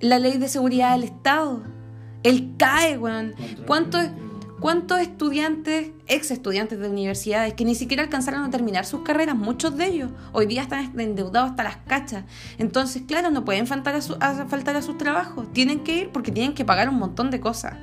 la 0.00 0.18
ley 0.18 0.38
de 0.38 0.48
seguridad 0.48 0.92
del 0.92 1.04
Estado, 1.04 1.75
el 2.22 2.56
CAE, 2.56 2.98
weón. 2.98 3.34
¿Cuántos, 3.66 4.04
¿Cuántos 4.60 5.00
estudiantes, 5.00 5.90
ex 6.06 6.30
estudiantes 6.30 6.78
de 6.78 6.88
universidades, 6.88 7.52
que 7.54 7.64
ni 7.64 7.74
siquiera 7.74 8.02
alcanzaron 8.02 8.42
a 8.42 8.50
terminar 8.50 8.86
sus 8.86 9.02
carreras, 9.02 9.36
muchos 9.36 9.76
de 9.76 9.86
ellos, 9.86 10.10
hoy 10.32 10.46
día 10.46 10.62
están 10.62 10.98
endeudados 10.98 11.50
hasta 11.50 11.62
las 11.62 11.76
cachas? 11.78 12.24
Entonces, 12.58 13.02
claro, 13.06 13.30
no 13.30 13.44
pueden 13.44 13.66
faltar 13.66 13.94
a, 13.94 14.00
su- 14.00 14.16
a- 14.18 14.46
faltar 14.48 14.76
a 14.76 14.82
sus 14.82 14.96
trabajos, 14.98 15.52
tienen 15.52 15.80
que 15.80 15.98
ir 15.98 16.10
porque 16.10 16.32
tienen 16.32 16.54
que 16.54 16.64
pagar 16.64 16.88
un 16.88 16.98
montón 16.98 17.30
de 17.30 17.38
cosas 17.38 17.74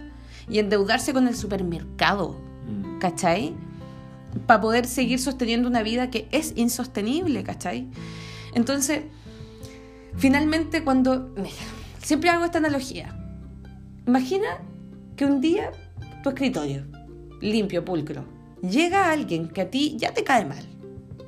y 0.50 0.60
endeudarse 0.60 1.14
con 1.14 1.28
el 1.28 1.36
supermercado, 1.36 2.40
Mm. 2.68 3.00
¿cachai? 3.00 3.54
Para 4.48 4.62
poder 4.62 4.88
seguir 4.88 5.20
sosteniendo 5.20 5.68
una 5.70 5.84
vida 5.84 6.10
que 6.10 6.28
es 6.32 6.54
insostenible, 6.56 7.44
¿cachai? 7.44 7.88
Entonces, 8.56 9.04
finalmente 10.18 10.84
cuando... 10.84 11.30
Mira, 11.36 11.50
siempre 12.02 12.30
hago 12.30 12.46
esta 12.46 12.58
analogía. 12.58 13.16
Imagina 14.08 14.60
que 15.16 15.26
un 15.26 15.42
día 15.42 15.72
tu 16.24 16.30
escritorio, 16.30 16.84
limpio, 17.42 17.84
pulcro, 17.86 18.26
llega 18.62 19.12
alguien 19.12 19.48
que 19.50 19.62
a 19.62 19.70
ti 19.70 19.96
ya 19.98 20.14
te 20.14 20.24
cae 20.24 20.46
mal. 20.46 20.64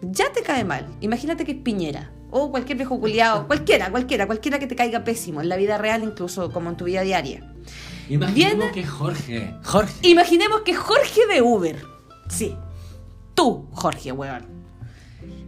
Ya 0.01 0.31
te 0.33 0.41
cae 0.43 0.63
mal. 0.63 0.85
Imagínate 1.01 1.45
que 1.45 1.53
es 1.53 1.57
Piñera. 1.57 2.11
O 2.31 2.51
cualquier 2.51 2.77
viejo 2.77 2.99
culiado, 2.99 3.47
cualquiera, 3.47 3.89
cualquiera, 3.91 4.25
cualquiera 4.27 4.59
que 4.59 4.67
te 4.67 4.75
caiga 4.75 5.03
pésimo, 5.03 5.41
en 5.41 5.49
la 5.49 5.55
vida 5.55 5.77
real 5.77 6.03
incluso, 6.03 6.51
como 6.51 6.69
en 6.69 6.77
tu 6.77 6.85
vida 6.85 7.01
diaria. 7.01 7.51
Imaginemos 8.09 8.55
Viene- 8.57 8.71
que 8.71 8.81
es 8.81 8.89
Jorge. 8.89 9.53
Jorge. 9.63 10.07
Imaginemos 10.07 10.61
que 10.61 10.73
Jorge 10.75 11.25
de 11.27 11.41
Uber. 11.41 11.81
Sí. 12.29 12.55
Tú, 13.33 13.67
Jorge, 13.71 14.11
weón. 14.11 14.45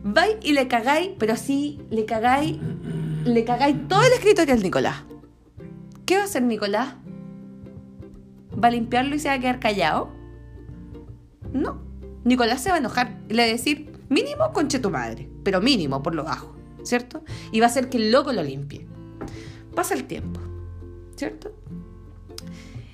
Vais 0.04 0.38
y 0.42 0.54
le 0.54 0.68
cagáis, 0.68 1.12
pero 1.20 1.34
así 1.34 1.80
le 1.90 2.06
cagáis, 2.06 2.58
le 3.26 3.44
cagáis 3.44 3.88
todo 3.88 4.02
el 4.04 4.14
escritorio 4.14 4.54
al 4.54 4.64
Nicolás. 4.64 5.04
¿Qué 6.06 6.16
va 6.16 6.22
a 6.22 6.26
hacer 6.26 6.42
Nicolás? 6.44 6.96
¿Va 8.62 8.70
a 8.70 8.72
limpiarlo 8.72 9.16
y 9.16 9.20
se 9.20 9.30
va 9.30 9.36
a 9.36 9.40
quedar 9.40 9.60
callado? 9.60 10.10
No. 11.54 11.82
Nicolás 12.24 12.62
se 12.62 12.70
va 12.70 12.76
a 12.76 12.80
enojar 12.80 13.18
le 13.30 13.44
va 13.44 13.44
a 13.44 13.52
decir, 13.52 13.92
mínimo 14.10 14.52
conche 14.54 14.80
tu 14.80 14.90
madre, 14.90 15.30
pero 15.44 15.62
mínimo 15.62 16.04
por 16.04 16.16
lo 16.16 16.24
bajo, 16.24 16.56
¿cierto? 16.84 17.24
Y 17.52 17.60
va 17.60 17.68
a 17.68 17.70
hacer 17.70 17.90
que 17.90 17.98
el 17.98 18.12
loco 18.12 18.34
lo 18.34 18.44
limpie. 18.44 18.88
Pasa 19.76 19.94
el 19.94 20.06
tiempo, 20.06 20.40
¿cierto? 21.16 21.54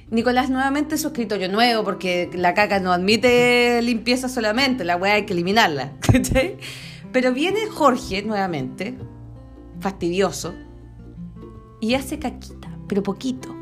Nicolás 0.09 0.49
nuevamente 0.49 0.97
su 0.97 1.07
escritorio 1.07 1.49
nuevo, 1.49 1.83
porque 1.83 2.29
la 2.33 2.53
caca 2.53 2.79
no 2.79 2.91
admite 2.91 3.81
limpieza 3.81 4.29
solamente, 4.29 4.83
la 4.83 4.95
weá 4.95 5.15
hay 5.15 5.25
que 5.25 5.33
eliminarla. 5.33 5.93
Pero 7.11 7.33
viene 7.33 7.65
Jorge 7.67 8.21
nuevamente, 8.21 8.95
fastidioso, 9.79 10.53
y 11.79 11.95
hace 11.95 12.17
caquita, 12.17 12.69
pero 12.87 13.03
poquito. 13.03 13.53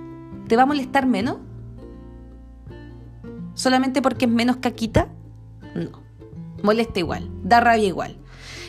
¿Te 0.48 0.56
va 0.56 0.64
a 0.64 0.66
molestar 0.68 1.08
menos? 1.08 1.38
¿Solamente 3.62 4.02
porque 4.02 4.26
es 4.26 4.32
menos 4.32 4.58
caquita? 4.58 5.10
No. 5.76 6.02
Molesta 6.64 6.98
igual, 6.98 7.30
da 7.44 7.60
rabia 7.60 7.86
igual. 7.86 8.18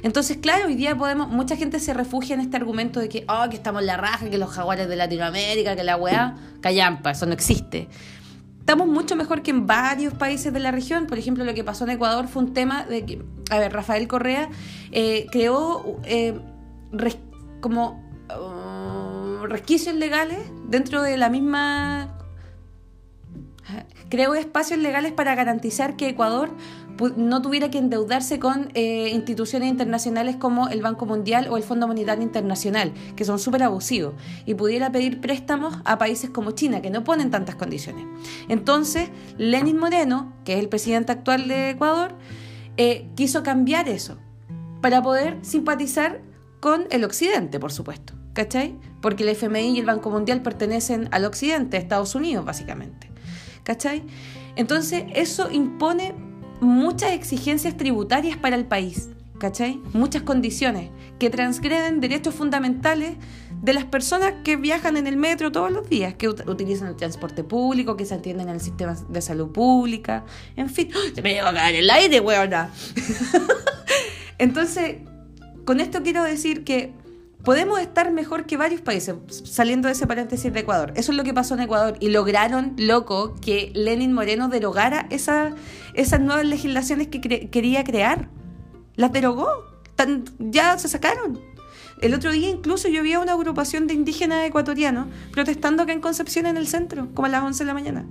Entonces, 0.02 0.36
claro, 0.36 0.66
hoy 0.66 0.74
día 0.74 0.94
podemos, 0.98 1.31
mucha 1.31 1.56
gente 1.56 1.81
se 1.81 1.94
refugia 1.94 2.35
en 2.35 2.43
este 2.43 2.59
argumento 2.59 3.01
de 3.01 3.09
que, 3.09 3.24
oh, 3.27 3.48
que 3.48 3.56
estamos 3.56 3.81
en 3.81 3.86
la 3.86 3.97
raja, 3.97 4.28
que 4.28 4.36
los 4.36 4.51
jaguares 4.51 4.90
de 4.90 4.97
Latinoamérica, 4.97 5.77
que 5.77 5.82
la 5.82 5.97
weá, 5.97 6.36
callampa, 6.60 7.12
eso 7.12 7.24
no 7.24 7.32
existe. 7.32 7.89
Estamos 8.60 8.86
mucho 8.86 9.16
mejor 9.16 9.40
que 9.40 9.51
en 9.51 9.66
varios 9.66 10.12
países 10.12 10.52
de 10.52 10.60
la 10.60 10.73
región. 10.73 11.06
Por 11.06 11.19
ejemplo, 11.19 11.43
lo 11.43 11.55
que 11.55 11.64
pasó 11.64 11.85
en 11.85 11.90
Ecuador 11.93 12.28
fue 12.28 12.43
un 12.43 12.52
tema 12.52 12.85
de 12.85 13.06
que, 13.06 13.23
a 13.48 13.59
ver, 13.59 13.73
Rafael 13.73 14.06
Correa 14.09 14.51
eh, 14.90 15.24
creó 15.32 16.01
eh, 16.05 16.39
como 17.62 18.05
uh, 18.28 19.47
resquicios 19.47 19.94
legales 19.94 20.39
dentro 20.69 21.01
de 21.01 21.16
la 21.16 21.31
misma 21.31 22.19
creó 24.09 24.34
espacios 24.34 24.78
legales 24.80 25.12
para 25.12 25.34
garantizar 25.34 25.97
que 25.97 26.09
Ecuador 26.09 26.51
no 27.16 27.43
tuviera 27.43 27.70
que 27.70 27.78
endeudarse 27.78 28.39
con 28.39 28.70
eh, 28.74 29.10
instituciones 29.12 29.68
internacionales 29.68 30.36
como 30.36 30.68
el 30.68 30.82
Banco 30.82 31.06
Mundial 31.06 31.48
o 31.51 31.56
el 31.56 31.62
Fondo 31.62 31.86
Monetario 31.86 32.22
Internacional, 32.22 32.93
que 33.16 33.24
son 33.24 33.39
súper 33.39 33.62
abusivos, 33.62 34.14
y 34.47 34.55
pudiera 34.55 34.93
pedir 34.93 35.20
préstamos 35.20 35.78
a 35.84 35.98
países 35.98 36.30
como 36.30 36.52
China, 36.52 36.82
que 36.82 36.90
no 36.90 37.05
ponen 37.05 37.30
tantas 37.30 37.55
condiciones. 37.55 38.05
Entonces, 38.48 39.10
Lenin 39.39 39.78
Moreno, 39.78 40.32
que 40.44 40.55
es 40.55 40.60
el 40.60 40.68
presidente 40.68 41.12
actual 41.12 41.48
de 41.48 41.70
Ecuador, 41.70 42.14
eh, 42.76 43.09
quiso 43.14 43.43
cambiar 43.43 43.89
eso 43.89 44.18
para 44.80 45.02
poder 45.02 45.39
simpatizar 45.43 46.20
con 46.60 46.86
el 46.90 47.05
Occidente, 47.05 47.59
por 47.59 47.72
supuesto. 47.72 48.14
¿Cachai? 48.34 48.78
Porque 49.02 49.24
el 49.24 49.28
FMI 49.30 49.76
y 49.76 49.80
el 49.80 49.84
Banco 49.84 50.09
Mundial 50.09 50.40
pertenecen 50.40 51.09
al 51.10 51.26
Occidente, 51.26 51.76
a 51.76 51.80
Estados 51.80 52.14
Unidos, 52.14 52.47
básicamente. 52.47 53.11
¿Cachai? 53.64 54.02
Entonces, 54.56 55.05
eso 55.14 55.51
impone 55.51 56.14
muchas 56.60 57.12
exigencias 57.12 57.76
tributarias 57.76 58.36
para 58.36 58.56
el 58.56 58.64
país, 58.64 59.09
¿cachai? 59.39 59.80
Muchas 59.93 60.22
condiciones 60.22 60.90
que 61.18 61.30
transgreden 61.30 62.01
derechos 62.01 62.34
fundamentales 62.34 63.16
de 63.62 63.72
las 63.72 63.84
personas 63.84 64.34
que 64.44 64.56
viajan 64.56 64.97
en 64.97 65.06
el 65.06 65.16
metro 65.16 65.52
todos 65.52 65.70
los 65.70 65.89
días, 65.89 66.14
que 66.14 66.28
utilizan 66.28 66.89
el 66.89 66.97
transporte 66.97 67.44
público, 67.44 67.97
que 67.97 68.05
se 68.05 68.14
atienden 68.14 68.48
en 68.48 68.56
el 68.56 68.60
sistema 68.60 68.94
de 69.09 69.22
salud 69.22 69.51
pública, 69.52 70.24
en 70.56 70.68
fin, 70.68 70.90
se 71.14 71.22
me 71.22 71.34
lleva 71.34 71.51
a 71.51 71.55
caer 71.55 71.76
el 71.76 71.90
aire, 71.90 72.20
weona. 72.20 72.70
Entonces, 74.39 74.97
con 75.64 75.80
esto 75.80 76.02
quiero 76.02 76.24
decir 76.24 76.64
que 76.64 76.93
podemos 77.44 77.81
estar 77.81 78.12
mejor 78.12 78.47
que 78.47 78.56
varios 78.56 78.81
países, 78.81 79.14
saliendo 79.44 79.89
de 79.89 79.93
ese 79.93 80.06
paréntesis 80.06 80.52
de 80.52 80.60
Ecuador. 80.60 80.93
Eso 80.97 81.12
es 81.12 81.19
lo 81.19 81.24
que 81.24 81.35
pasó 81.35 81.55
en 81.55 81.60
Ecuador 81.60 81.97
y 82.01 82.10
lograron, 82.10 82.74
loco, 82.78 83.35
que 83.40 83.73
Lenin 83.74 84.12
Moreno 84.12 84.48
derogara 84.48 85.06
esa, 85.10 85.55
esas 85.94 86.20
nuevas 86.20 86.44
legislaciones 86.44 87.09
que 87.09 87.20
quería 87.20 87.85
crear. 87.85 88.28
Las 88.94 89.12
derogó, 89.12 89.48
ya 90.39 90.78
se 90.78 90.89
sacaron. 90.89 91.40
El 92.01 92.14
otro 92.14 92.32
día 92.32 92.51
incluso 92.51 92.89
yo 92.89 93.02
vi 93.02 93.12
a 93.12 93.20
una 93.20 93.32
agrupación 93.32 93.86
de 93.86 93.94
indígenas 93.94 94.44
ecuatorianos 94.44 95.06
protestando 95.31 95.85
acá 95.85 95.93
en 95.93 96.01
Concepción 96.01 96.47
en 96.47 96.56
el 96.56 96.66
centro, 96.66 97.09
como 97.14 97.27
a 97.27 97.28
las 97.28 97.43
11 97.43 97.62
de 97.62 97.66
la 97.66 97.74
mañana, 97.74 98.06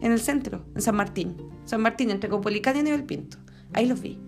en 0.00 0.12
el 0.12 0.20
centro, 0.20 0.64
en 0.74 0.80
San 0.80 0.96
Martín. 0.96 1.36
San 1.66 1.82
Martín, 1.82 2.10
entre 2.10 2.30
Copolicán 2.30 2.76
y 2.76 2.82
Nivel 2.82 3.04
Pinto. 3.04 3.38
Ahí 3.72 3.86
los 3.86 4.00
vi. 4.00 4.18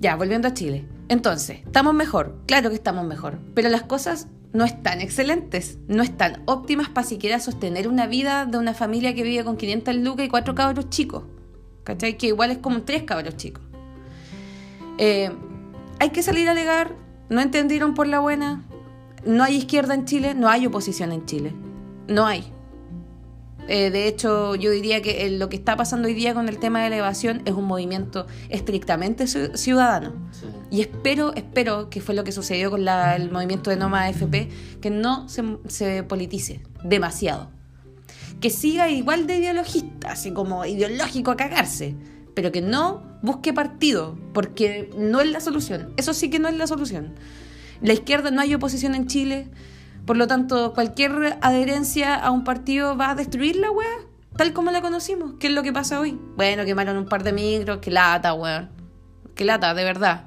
Ya, 0.00 0.16
volviendo 0.16 0.48
a 0.48 0.54
Chile. 0.54 0.86
Entonces, 1.08 1.60
¿estamos 1.66 1.92
mejor? 1.94 2.38
Claro 2.46 2.70
que 2.70 2.74
estamos 2.74 3.06
mejor, 3.06 3.38
pero 3.54 3.68
las 3.68 3.82
cosas 3.82 4.28
no 4.52 4.64
están 4.64 5.00
excelentes, 5.00 5.78
no 5.88 6.02
están 6.02 6.42
óptimas 6.46 6.88
para 6.88 7.06
siquiera 7.06 7.38
sostener 7.38 7.86
una 7.86 8.06
vida 8.06 8.46
de 8.46 8.58
una 8.58 8.72
familia 8.74 9.14
que 9.14 9.22
vive 9.22 9.44
con 9.44 9.56
500 9.56 9.94
lucas 9.96 10.26
y 10.26 10.28
cuatro 10.28 10.54
cabros 10.54 10.88
chicos. 10.88 11.24
¿Cachai? 11.84 12.16
Que 12.16 12.28
igual 12.28 12.50
es 12.50 12.58
como 12.58 12.82
tres 12.82 13.02
cabros 13.02 13.36
chicos. 13.36 13.62
Eh, 14.98 15.30
hay 15.98 16.10
que 16.10 16.22
salir 16.22 16.48
a 16.48 16.52
alegar, 16.52 16.94
no 17.28 17.40
entendieron 17.40 17.94
por 17.94 18.06
la 18.06 18.20
buena, 18.20 18.64
no 19.24 19.44
hay 19.44 19.56
izquierda 19.56 19.94
en 19.94 20.06
Chile, 20.06 20.34
no 20.34 20.48
hay 20.48 20.66
oposición 20.66 21.12
en 21.12 21.26
Chile, 21.26 21.52
no 22.08 22.26
hay. 22.26 22.52
Eh, 23.68 23.90
de 23.90 24.08
hecho, 24.08 24.56
yo 24.56 24.70
diría 24.70 25.00
que 25.00 25.30
lo 25.30 25.48
que 25.48 25.56
está 25.56 25.76
pasando 25.76 26.08
hoy 26.08 26.14
día 26.14 26.34
con 26.34 26.48
el 26.48 26.58
tema 26.58 26.82
de 26.82 26.90
la 26.90 26.96
evasión 26.96 27.42
es 27.44 27.52
un 27.52 27.64
movimiento 27.64 28.26
estrictamente 28.48 29.26
ciudadano. 29.26 30.12
Y 30.70 30.80
espero, 30.80 31.34
espero 31.34 31.90
que 31.90 32.00
fue 32.00 32.14
lo 32.14 32.24
que 32.24 32.32
sucedió 32.32 32.70
con 32.70 32.86
el 32.86 33.30
movimiento 33.30 33.70
de 33.70 33.76
Noma 33.76 34.04
AFP, 34.04 34.48
que 34.80 34.90
no 34.90 35.28
se, 35.28 36.02
politice 36.02 36.62
demasiado. 36.84 37.50
Que 38.40 38.50
siga 38.50 38.88
igual 38.90 39.26
de 39.26 39.38
ideologista, 39.38 40.12
así 40.12 40.32
como 40.32 40.64
ideológico 40.64 41.30
a 41.30 41.36
cagarse, 41.36 41.94
pero 42.34 42.52
que 42.52 42.62
no 42.62 43.02
busque 43.22 43.52
partido, 43.52 44.18
porque 44.32 44.90
no 44.96 45.20
es 45.20 45.30
la 45.30 45.40
solución. 45.40 45.92
Eso 45.96 46.14
sí 46.14 46.30
que 46.30 46.38
no 46.38 46.48
es 46.48 46.56
la 46.56 46.66
solución. 46.66 47.14
La 47.82 47.92
izquierda 47.92 48.30
no 48.30 48.40
hay 48.40 48.54
oposición 48.54 48.94
en 48.94 49.06
Chile 49.06 49.48
por 50.10 50.16
lo 50.16 50.26
tanto, 50.26 50.74
cualquier 50.74 51.38
adherencia 51.40 52.16
a 52.16 52.32
un 52.32 52.42
partido 52.42 52.96
va 52.96 53.10
a 53.10 53.14
destruir 53.14 53.54
la 53.54 53.70
weá, 53.70 53.86
tal 54.36 54.52
como 54.52 54.72
la 54.72 54.82
conocimos. 54.82 55.34
¿Qué 55.38 55.46
es 55.46 55.52
lo 55.52 55.62
que 55.62 55.72
pasa 55.72 56.00
hoy? 56.00 56.18
Bueno, 56.36 56.64
quemaron 56.64 56.96
un 56.96 57.06
par 57.06 57.22
de 57.22 57.32
micros, 57.32 57.78
que 57.78 57.92
lata, 57.92 58.34
weón. 58.34 58.70
Que 59.36 59.44
lata, 59.44 59.72
de 59.72 59.84
verdad. 59.84 60.24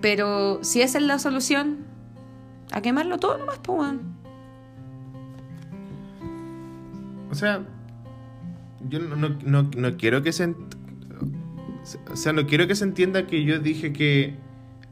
Pero 0.00 0.64
si 0.64 0.80
esa 0.80 0.96
es 0.96 1.04
la 1.04 1.18
solución, 1.18 1.80
a 2.72 2.80
quemarlo 2.80 3.18
todo 3.18 3.36
nomás, 3.36 3.58
pues, 3.58 3.78
weón. 3.80 4.00
O 7.30 7.34
sea, 7.34 7.60
yo 8.88 8.98
no, 8.98 9.96
quiero 9.98 10.22
que 10.22 10.32
se. 10.32 10.54
O 12.10 12.16
sea, 12.16 12.32
no 12.32 12.46
quiero 12.46 12.66
que 12.66 12.74
se 12.74 12.84
entienda 12.84 13.26
que 13.26 13.44
yo 13.44 13.58
dije 13.58 13.92
que 13.92 14.38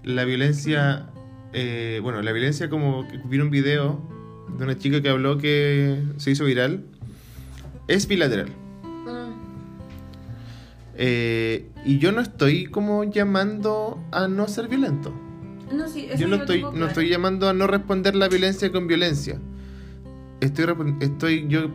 la 0.02 0.24
violencia 0.24 1.09
eh, 1.53 2.01
bueno, 2.03 2.23
la 2.23 2.33
violencia 2.33 2.69
como 2.69 3.07
vi 3.25 3.39
un 3.39 3.51
video 3.51 4.01
de 4.57 4.65
una 4.65 4.79
chica 4.79 5.01
que 5.03 5.09
habló 5.09 5.39
que 5.39 6.03
se 6.16 6.31
hizo 6.31 6.45
viral, 6.45 6.85
es 7.87 8.07
bilateral. 8.07 8.49
Mm. 9.05 9.33
Eh, 10.97 11.66
y 11.85 11.99
yo 11.99 12.12
no 12.12 12.20
estoy 12.20 12.66
como 12.66 13.05
llamando 13.05 14.03
a 14.11 14.29
no 14.29 14.49
ser 14.49 14.69
violento. 14.69 15.12
yo 16.16 16.29
no 16.29 16.37
estoy, 16.37 16.62
no 16.62 16.87
estoy 16.87 17.09
llamando 17.09 17.49
a 17.49 17.53
no 17.53 17.66
responder 17.66 18.15
la 18.15 18.29
violencia 18.29 18.70
con 18.73 18.87
violencia. 18.87 19.39
Estoy, 20.41 20.66
estoy 21.01 21.47
yo 21.49 21.70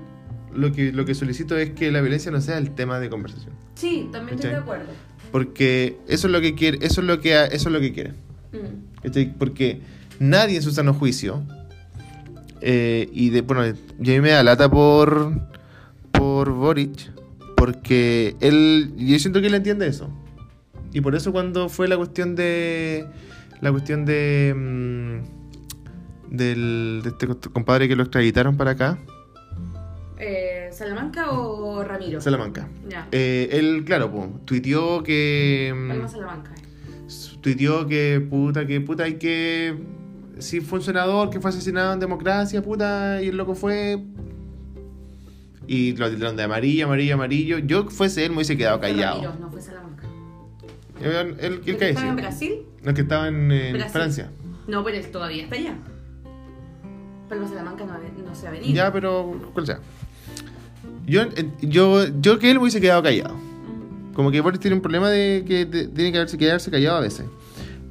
lo 0.53 0.71
que, 0.71 0.91
lo 0.91 1.05
que 1.05 1.15
solicito 1.15 1.57
es 1.57 1.71
que 1.71 1.91
la 1.91 2.01
violencia 2.01 2.31
no 2.31 2.41
sea 2.41 2.57
el 2.57 2.71
tema 2.71 2.99
de 2.99 3.09
conversación. 3.09 3.53
Sí, 3.75 4.09
también 4.11 4.35
estoy 4.35 4.51
de 4.51 4.57
acuerdo. 4.57 4.91
Porque 5.31 5.97
eso 6.07 6.27
es 6.27 6.33
lo 6.33 6.41
que 6.41 6.53
quiere, 6.53 6.77
eso 6.85 7.01
es 7.01 7.07
lo 7.07 7.19
que 7.19 7.33
eso 7.33 7.69
es 7.69 7.73
lo 7.73 7.79
que 7.79 7.91
quiere. 7.91 8.11
Mm. 8.51 8.92
Porque 9.37 9.81
nadie 10.19 10.57
en 10.57 10.63
su 10.63 10.71
sano 10.71 10.93
juicio. 10.93 11.43
Eh, 12.61 13.09
y 13.11 13.29
de, 13.29 13.41
bueno, 13.41 13.77
yo 13.99 14.21
me 14.21 14.29
da 14.29 14.41
lata 14.41 14.69
por, 14.69 15.33
por 16.11 16.51
Boric, 16.51 17.11
porque 17.57 18.37
él, 18.39 18.93
yo 18.95 19.19
siento 19.19 19.41
que 19.41 19.47
él 19.47 19.55
entiende 19.55 19.87
eso. 19.87 20.09
Y 20.93 21.01
por 21.01 21.15
eso 21.15 21.33
cuando 21.33 21.67
fue 21.67 21.89
la 21.89 21.97
cuestión 21.97 22.35
de, 22.35 23.05
la 23.59 23.71
cuestión 23.71 24.05
de, 24.05 24.53
mm, 24.55 26.35
del, 26.35 27.01
de 27.03 27.09
este 27.09 27.49
compadre 27.49 27.89
que 27.89 27.97
lo 27.97 28.03
extraditaron 28.03 28.55
para 28.55 28.71
acá. 28.71 28.97
Eh, 30.17 30.69
¿Salamanca 30.71 31.31
o 31.31 31.83
Ramiro? 31.83 32.21
Salamanca. 32.21 32.69
Eh, 33.11 33.49
él, 33.51 33.83
claro, 33.85 34.09
pues, 34.09 34.29
tuiteó 34.45 35.03
que... 35.03 35.73
Mm, 35.75 36.07
Salamanca 36.07 36.53
tuiteó 37.43 37.85
que 37.85 38.25
puta, 38.27 38.65
que 38.65 38.81
puta 38.81 39.03
hay 39.03 39.15
que. 39.15 39.75
Si 40.39 40.61
fue 40.61 40.79
un 40.79 40.85
senador 40.85 41.29
que 41.29 41.39
fue 41.39 41.51
asesinado 41.51 41.93
en 41.93 41.99
democracia, 41.99 42.63
puta, 42.63 43.21
y 43.21 43.27
el 43.27 43.37
loco 43.37 43.53
fue. 43.53 44.01
Y 45.67 45.95
lo 45.95 46.09
tiraron 46.09 46.35
de 46.35 46.43
amarillo, 46.43 46.85
amarillo, 46.85 47.13
amarillo. 47.13 47.59
Yo 47.59 47.89
fuese 47.89 48.25
él 48.25 48.31
me 48.31 48.37
hubiese 48.37 48.57
quedado 48.57 48.79
callado. 48.79 49.35
no 49.39 49.51
fue 49.51 49.61
Salamanca. 49.61 50.03
¿El, 50.99 51.11
el, 51.11 51.61
el, 51.65 51.77
que 51.77 51.89
estaba 51.89 52.07
en 52.07 52.15
Brasil? 52.15 52.53
No, 52.83 52.93
que 52.93 53.01
estaba 53.01 53.27
en, 53.27 53.89
Francia. 53.91 54.31
No, 54.67 54.83
pero 54.83 54.97
él 54.97 55.11
todavía 55.11 55.43
está 55.43 55.55
allá. 55.55 55.75
Pero 57.29 57.47
Salamanca 57.47 57.85
no, 57.85 57.93
no 58.25 58.35
se 58.35 58.47
ha 58.47 58.51
venido. 58.51 58.73
Ya, 58.73 58.91
pero 58.91 59.39
cuál 59.53 59.65
sea. 59.65 59.79
Yo, 61.05 61.23
yo, 61.61 62.05
yo 62.21 62.39
que 62.39 62.49
él 62.49 62.57
me 62.57 62.63
hubiese 62.63 62.81
quedado 62.81 63.03
callado. 63.03 63.52
Como 64.13 64.31
que 64.31 64.41
Boris 64.41 64.59
tiene 64.59 64.75
un 64.75 64.81
problema 64.81 65.09
de 65.09 65.43
que 65.47 65.65
tiene 65.65 66.11
que 66.11 66.17
haberse, 66.17 66.37
quedarse 66.37 66.71
callado 66.71 66.97
a 66.97 67.01
veces. 67.01 67.25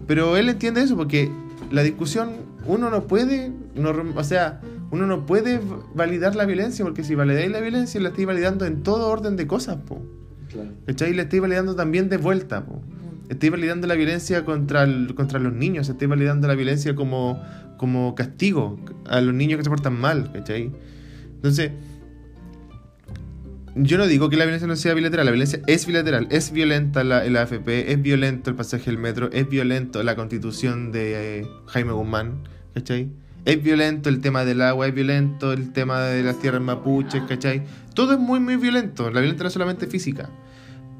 Pero 0.06 0.36
él 0.36 0.48
entiende 0.48 0.82
eso 0.82 0.96
porque 0.96 1.30
la 1.70 1.82
discusión, 1.82 2.32
uno 2.66 2.90
no 2.90 3.06
puede, 3.06 3.50
o 4.14 4.24
sea, 4.24 4.60
uno 4.90 5.06
no 5.06 5.26
puede 5.26 5.60
validar 5.94 6.36
la 6.36 6.44
violencia 6.44 6.84
porque 6.84 7.02
si 7.02 7.14
validáis 7.14 7.50
la 7.50 7.60
violencia 7.60 8.00
la 8.00 8.10
estáis 8.10 8.26
validando 8.26 8.66
en 8.66 8.82
todo 8.82 9.08
orden 9.08 9.36
de 9.36 9.46
cosas, 9.46 9.76
po. 9.86 10.02
Claro. 10.50 10.70
Y 11.10 11.14
la 11.14 11.22
estáis 11.22 11.40
validando 11.40 11.74
también 11.74 12.08
de 12.08 12.18
vuelta, 12.18 12.64
po. 12.64 12.82
Estáis 13.28 13.50
validando 13.50 13.86
la 13.86 13.94
violencia 13.94 14.44
contra, 14.44 14.86
contra 15.14 15.38
los 15.38 15.54
niños, 15.54 15.88
estáis 15.88 16.08
validando 16.08 16.46
la 16.46 16.54
violencia 16.54 16.94
como, 16.94 17.42
como 17.78 18.14
castigo 18.14 18.78
a 19.06 19.20
los 19.22 19.34
niños 19.34 19.56
que 19.56 19.64
se 19.64 19.70
portan 19.70 19.98
mal, 19.98 20.30
¿cachai? 20.30 20.70
Entonces, 21.36 21.70
yo 23.74 23.96
no 23.96 24.06
digo 24.06 24.28
que 24.28 24.36
la 24.36 24.44
violencia 24.44 24.68
no 24.68 24.76
sea 24.76 24.92
bilateral, 24.94 25.26
la 25.26 25.32
violencia 25.32 25.60
es 25.66 25.86
bilateral, 25.86 26.26
es 26.30 26.52
violenta 26.52 27.04
la, 27.04 27.24
el 27.24 27.36
AFP, 27.36 27.92
es 27.92 28.02
violento 28.02 28.50
el 28.50 28.56
pasaje 28.56 28.86
del 28.86 28.98
metro, 28.98 29.30
es 29.32 29.48
violento 29.48 30.02
la 30.02 30.14
constitución 30.14 30.92
de 30.92 31.40
eh, 31.40 31.46
Jaime 31.66 31.92
Guzmán, 31.92 32.42
¿cachai? 32.74 33.10
Es 33.44 33.62
violento 33.62 34.08
el 34.08 34.20
tema 34.20 34.44
del 34.44 34.60
agua, 34.60 34.86
es 34.86 34.94
violento 34.94 35.52
el 35.52 35.72
tema 35.72 36.02
de 36.02 36.22
las 36.22 36.38
tierras 36.38 36.60
mapuches, 36.60 37.22
¿cachai? 37.22 37.62
Todo 37.94 38.12
es 38.12 38.18
muy, 38.18 38.40
muy 38.40 38.56
violento, 38.56 39.10
la 39.10 39.20
violencia 39.20 39.44
no 39.44 39.48
es 39.48 39.54
solamente 39.54 39.86
física. 39.86 40.28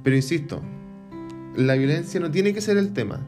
Pero 0.03 0.17
insisto, 0.17 0.63
la 1.57 1.75
violencia 1.75 2.21
no 2.21 2.31
tiene 2.31 2.55
que 2.55 2.61
ser 2.61 2.79
el 2.79 2.93
tema. 2.93 3.21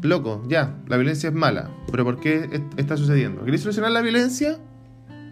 Loco, 0.00 0.44
ya, 0.48 0.76
la 0.86 0.96
violencia 0.96 1.28
es 1.28 1.34
mala, 1.34 1.70
pero 1.90 2.04
¿por 2.04 2.20
qué 2.20 2.62
está 2.76 2.96
sucediendo? 2.96 3.44
¿Queréis 3.44 3.62
solucionar 3.62 3.90
la 3.90 4.00
violencia? 4.00 4.58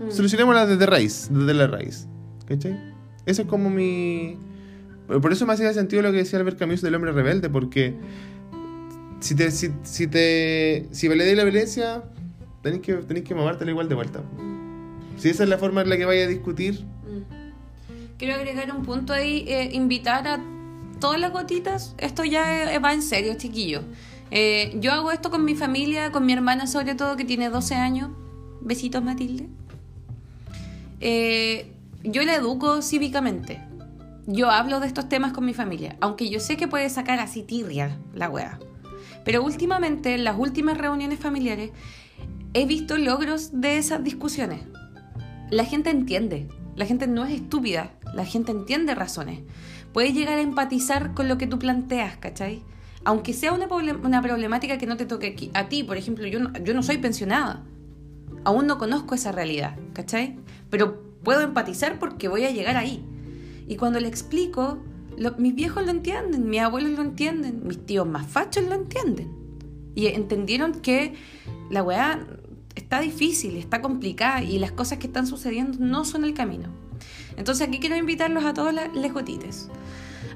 Mm. 0.01 0.10
Solucionémosla 0.10 0.66
desde 0.66 0.85
raíz, 0.86 1.28
desde 1.30 1.55
la 1.55 1.68
raíz. 1.68 2.09
Esa 2.55 3.43
es 3.43 3.49
como 3.49 3.70
mi, 3.70 4.37
Por 5.07 5.33
eso 5.33 5.47
me 5.47 5.53
hacía 5.53 5.73
sentido 5.73 6.03
lo 6.03 6.12
que 6.12 6.19
decía 6.19 6.39
Albert 6.39 6.59
Camus 6.59 6.81
del 6.81 6.95
hombre 6.95 7.12
rebelde, 7.12 7.51
porque 7.51 7.95
si 9.20 9.35
te, 9.35 9.51
si, 9.51 9.70
si 9.83 10.07
te, 10.07 10.87
si 10.91 11.09
la 11.09 11.45
violencia, 11.45 12.05
tenéis 12.62 12.83
que, 12.83 12.95
tenéis 12.95 13.27
que 13.27 13.35
mamártela 13.35 13.70
igual 13.70 13.89
de 13.89 13.95
vuelta. 13.95 14.23
Si 15.16 15.29
esa 15.29 15.43
es 15.43 15.49
la 15.49 15.59
forma 15.59 15.83
en 15.83 15.89
la 15.89 15.97
que 15.97 16.05
vaya 16.05 16.25
a 16.25 16.29
discutir, 16.29 16.85
Quiero 18.19 18.35
agregar 18.35 18.73
un 18.75 18.85
punto 18.85 19.12
ahí, 19.12 19.45
eh, 19.47 19.70
invitar 19.73 20.27
a 20.27 20.41
todas 20.99 21.20
las 21.20 21.33
gotitas. 21.33 21.95
Esto 21.99 22.25
ya 22.25 22.75
eh, 22.75 22.79
va 22.81 22.93
en 22.93 23.03
serio, 23.03 23.35
chiquillos. 23.37 23.85
Eh, 24.33 24.77
yo 24.81 24.93
hago 24.93 25.12
esto 25.12 25.31
con 25.31 25.45
mi 25.45 25.55
familia, 25.55 26.11
con 26.11 26.27
mi 26.27 26.33
hermana 26.33 26.66
sobre 26.66 26.97
todo, 26.97 27.16
que 27.16 27.25
tiene 27.25 27.49
12 27.49 27.77
años. 27.77 28.11
Besitos, 28.61 29.05
Matilde. 29.05 29.47
Eh, 31.01 31.73
yo 32.10 32.22
la 32.22 32.35
educo 32.35 32.82
cívicamente. 32.82 33.60
Yo 34.26 34.51
hablo 34.51 34.80
de 34.80 34.86
estos 34.86 35.09
temas 35.09 35.32
con 35.32 35.44
mi 35.44 35.55
familia, 35.55 35.97
aunque 36.01 36.28
yo 36.28 36.39
sé 36.40 36.56
que 36.56 36.68
puede 36.68 36.89
sacar 36.90 37.18
así 37.18 37.43
tirria 37.43 37.98
la 38.14 38.28
wea. 38.28 38.59
Pero 39.24 39.43
últimamente, 39.43 40.14
en 40.14 40.24
las 40.24 40.39
últimas 40.39 40.76
reuniones 40.78 41.18
familiares, 41.18 41.70
he 42.55 42.66
visto 42.66 42.98
logros 42.98 43.60
de 43.60 43.78
esas 43.78 44.02
discusiones. 44.05 44.60
La 45.51 45.64
gente 45.64 45.90
entiende, 45.90 46.48
la 46.76 46.85
gente 46.86 47.06
no 47.06 47.24
es 47.24 47.32
estúpida, 47.35 47.93
la 48.14 48.24
gente 48.24 48.52
entiende 48.52 48.94
razones. 48.94 49.40
Puede 49.93 50.12
llegar 50.12 50.39
a 50.39 50.43
empatizar 50.43 51.14
con 51.14 51.28
lo 51.28 51.39
que 51.39 51.47
tú 51.47 51.59
planteas, 51.59 52.16
¿cachai? 52.18 52.62
Aunque 53.05 53.32
sea 53.32 53.52
una, 53.52 53.66
problem- 53.68 54.05
una 54.05 54.20
problemática 54.20 54.76
que 54.76 54.86
no 54.86 54.97
te 54.98 55.06
toque 55.06 55.28
aquí- 55.28 55.51
a 55.55 55.68
ti, 55.68 55.85
por 55.85 55.97
ejemplo, 55.97 56.26
yo 56.26 56.39
no, 56.40 56.52
yo 56.62 56.74
no 56.74 56.82
soy 56.82 56.98
pensionada. 56.98 57.64
Aún 58.44 58.66
no 58.66 58.76
conozco 58.78 59.14
esa 59.14 59.32
realidad, 59.32 59.76
¿cachai? 59.94 60.39
Pero 60.68 61.07
puedo 61.23 61.40
empatizar 61.40 61.99
porque 61.99 62.28
voy 62.28 62.45
a 62.45 62.51
llegar 62.51 62.77
ahí. 62.77 63.05
Y 63.66 63.77
cuando 63.77 64.01
le 64.01 64.09
explico, 64.09 64.78
mis 65.39 65.55
viejos 65.55 65.85
lo 65.85 65.90
entienden, 65.90 66.49
mis 66.49 66.61
abuelos 66.61 66.93
lo 66.93 67.03
entienden, 67.03 67.66
mis 67.66 67.85
tíos 67.85 68.07
más 68.07 68.27
fachos 68.27 68.65
lo 68.65 68.74
entienden. 68.74 69.31
Y 69.95 70.07
entendieron 70.07 70.73
que 70.73 71.15
la 71.70 71.82
weá 71.82 72.27
está 72.74 73.01
difícil, 73.01 73.57
está 73.57 73.82
complicada 73.82 74.43
y 74.43 74.59
las 74.59 74.73
cosas 74.73 74.99
que 74.99 75.09
están 75.09 75.27
sucediendo 75.27 75.78
no 75.81 76.05
son 76.05 76.24
el 76.24 76.35
camino. 76.35 76.69
Entonces 77.36 77.69
aquí 77.69 77.78
quiero 77.78 77.97
invitarlos 77.97 78.45
a 78.45 78.55
todos 78.55 78.73
les 78.73 79.12
gotites 79.12 79.69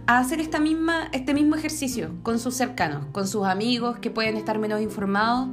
a 0.07 0.19
hacer 0.19 0.41
esta 0.41 0.59
misma, 0.59 1.09
este 1.13 1.33
mismo 1.35 1.55
ejercicio 1.55 2.13
con 2.23 2.39
sus 2.39 2.55
cercanos, 2.55 3.07
con 3.13 3.29
sus 3.29 3.47
amigos 3.47 3.99
que 3.99 4.11
pueden 4.11 4.37
estar 4.37 4.59
menos 4.59 4.81
informados, 4.81 5.49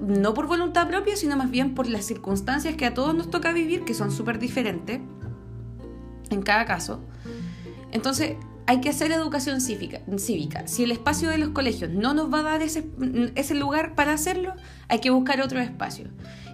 no 0.00 0.34
por 0.34 0.46
voluntad 0.46 0.88
propia, 0.88 1.16
sino 1.16 1.36
más 1.36 1.50
bien 1.50 1.74
por 1.74 1.88
las 1.88 2.04
circunstancias 2.04 2.76
que 2.76 2.86
a 2.86 2.94
todos 2.94 3.14
nos 3.14 3.30
toca 3.30 3.52
vivir, 3.52 3.84
que 3.84 3.94
son 3.94 4.10
súper 4.10 4.38
diferentes 4.38 5.00
en 6.30 6.42
cada 6.42 6.64
caso. 6.64 7.00
Entonces, 7.92 8.36
hay 8.66 8.80
que 8.80 8.88
hacer 8.88 9.12
educación 9.12 9.60
cívica, 9.60 10.00
cívica. 10.18 10.66
Si 10.66 10.82
el 10.82 10.90
espacio 10.90 11.30
de 11.30 11.38
los 11.38 11.50
colegios 11.50 11.90
no 11.90 12.14
nos 12.14 12.32
va 12.32 12.40
a 12.40 12.42
dar 12.42 12.62
ese, 12.62 13.54
lugar 13.54 13.94
para 13.94 14.12
hacerlo, 14.12 14.54
hay 14.88 14.98
que 14.98 15.10
buscar 15.10 15.40
otro 15.40 15.60
espacio. 15.60 16.08